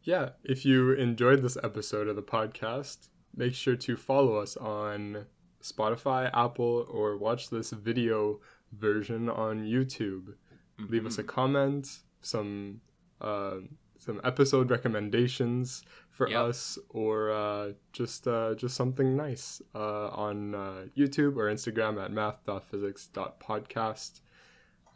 yeah, 0.03 0.31
if 0.45 0.65
you 0.65 0.93
enjoyed 0.93 1.43
this 1.43 1.57
episode 1.63 2.09
of 2.09 2.17
the 2.17 2.23
podcast, 2.23 3.09
make 3.37 3.55
sure 3.55 3.77
to 3.77 3.97
follow 3.97 4.37
us 4.37 4.57
on 4.57 5.27
Spotify, 5.63 6.31
Apple, 6.35 6.87
or 6.91 7.17
watch 7.17 7.51
this 7.51 7.71
video 7.71 8.41
version 8.73 9.29
on 9.29 9.65
YouTube. 9.65 10.35
Leave 10.79 11.07
us 11.07 11.19
a 11.19 11.25
comment, 11.25 12.01
some 12.21 12.81
uh, 13.21 13.57
some 13.99 14.21
episode 14.25 14.71
recommendations 14.71 15.83
for 16.11 16.29
Yep. 16.29 16.39
us, 16.41 16.79
or 16.91 17.31
uh, 17.33 17.73
just 17.93 18.27
uh, 18.29 18.55
just 18.55 18.77
something 18.77 19.17
nice 19.17 19.63
uh, 19.75 20.09
on 20.09 20.55
uh, 20.55 20.85
YouTube 20.97 21.37
or 21.37 21.51
Instagram 21.51 22.03
at 22.05 22.13
math.physics.podcast. 22.13 24.21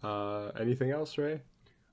Uh, 0.03 0.49
anything 0.59 0.91
else, 0.91 1.17
Ray? 1.19 1.41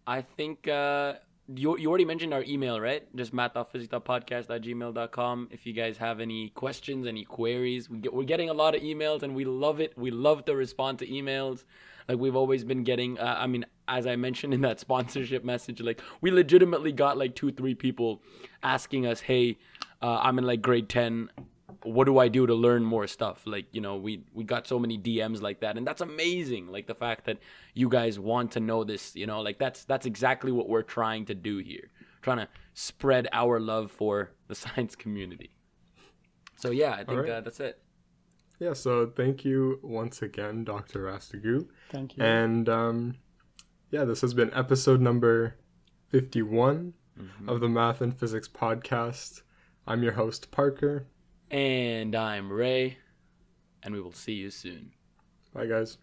I 0.08 0.22
think 0.22 0.68
uh, 0.68 1.14
you, 1.54 1.78
you 1.78 1.90
already 1.90 2.06
mentioned 2.06 2.34
our 2.34 2.44
email, 2.44 2.80
right? 2.80 3.04
Just 3.16 3.34
math.physics.podcast.gmail.com. 3.34 5.50
If 5.52 5.66
you 5.66 5.74
guys 5.74 5.98
have 5.98 6.20
any 6.20 6.50
questions, 6.50 7.06
any 7.06 7.24
queries, 7.24 7.90
we 7.90 8.00
get, 8.00 8.14
we're 8.14 8.24
getting 8.24 8.50
a 8.50 8.54
lot 8.54 8.76
of 8.76 8.82
emails 8.82 9.24
and 9.24 9.36
we 9.36 9.46
love 9.46 9.80
it. 9.80 9.98
We 9.98 10.12
love 10.12 10.46
to 10.46 10.56
respond 10.56 11.00
to 11.00 11.08
emails. 11.08 11.64
Like 12.10 12.18
we've 12.18 12.36
always 12.36 12.64
been 12.64 12.84
getting, 12.84 13.20
uh, 13.20 13.36
I 13.38 13.48
mean, 13.48 13.66
as 13.88 14.08
I 14.08 14.16
mentioned 14.16 14.54
in 14.54 14.62
that 14.62 14.80
sponsorship 14.86 15.44
message, 15.44 15.82
like 15.82 16.02
we 16.22 16.32
legitimately 16.32 16.92
got 16.92 17.18
like 17.18 17.36
two, 17.36 17.52
three 17.52 17.76
people 17.76 18.22
asking 18.64 19.06
us, 19.06 19.22
hey, 19.22 19.58
uh, 20.02 20.20
I'm 20.22 20.38
in 20.40 20.46
like 20.46 20.62
grade 20.62 20.90
10 20.90 21.30
what 21.84 22.06
do 22.06 22.18
I 22.20 22.28
do 22.28 22.46
to 22.46 22.54
learn 22.54 22.84
more 22.84 23.08
stuff? 23.08 23.44
Like, 23.46 23.66
you 23.72 23.82
know, 23.82 23.96
we 23.96 24.24
we 24.34 24.44
got 24.44 24.68
so 24.68 24.80
many 24.80 24.98
DMs 24.98 25.42
like 25.42 25.60
that 25.62 25.78
and 25.78 25.86
that's 25.86 26.02
amazing. 26.02 26.68
Like 26.68 26.88
the 26.88 26.96
fact 26.96 27.26
that 27.26 27.40
you 27.74 27.90
guys 27.90 28.20
want 28.20 28.52
to 28.54 28.60
know 28.60 28.84
this, 28.84 29.16
you 29.16 29.26
know, 29.26 29.42
like 29.42 29.60
that's 29.60 29.86
that's 29.86 30.06
exactly 30.06 30.52
what 30.52 30.70
we're 30.70 30.84
trying 30.84 31.26
to 31.26 31.36
do 31.36 31.58
here. 31.58 31.90
Trying 32.22 32.38
to 32.38 32.48
spread 32.74 33.28
our 33.32 33.60
love 33.60 33.92
for 33.92 34.32
the 34.48 34.56
science 34.64 34.96
community. 34.96 35.52
So 36.56 36.72
yeah, 36.72 36.94
I 36.94 37.04
think 37.04 37.22
right. 37.22 37.30
uh, 37.30 37.42
that's 37.42 37.60
it. 37.60 37.82
Yeah, 38.60 38.74
so 38.74 39.12
thank 39.16 39.44
you 39.44 39.80
once 39.84 40.22
again, 40.22 40.64
Dr. 40.64 41.04
Rastgoo. 41.04 41.68
thank 41.90 42.16
you. 42.16 42.24
And 42.24 42.70
um, 42.70 43.16
yeah, 43.92 44.06
this 44.06 44.22
has 44.22 44.34
been 44.34 44.54
episode 44.54 45.02
number 45.02 45.58
51 46.10 46.94
of 47.48 47.60
the 47.60 47.70
Math 47.70 48.02
and 48.02 48.18
Physics 48.18 48.48
Podcast. 48.48 49.42
I'm 49.88 50.04
your 50.04 50.14
host, 50.14 50.52
Parker. 50.52 51.08
And 51.52 52.16
I'm 52.16 52.52
Ray 52.52 52.98
and 53.86 53.94
we 53.94 54.02
will 54.02 54.12
see 54.12 54.34
you 54.34 54.50
soon. 54.50 54.92
Bye, 55.54 55.68
guys. 55.68 55.98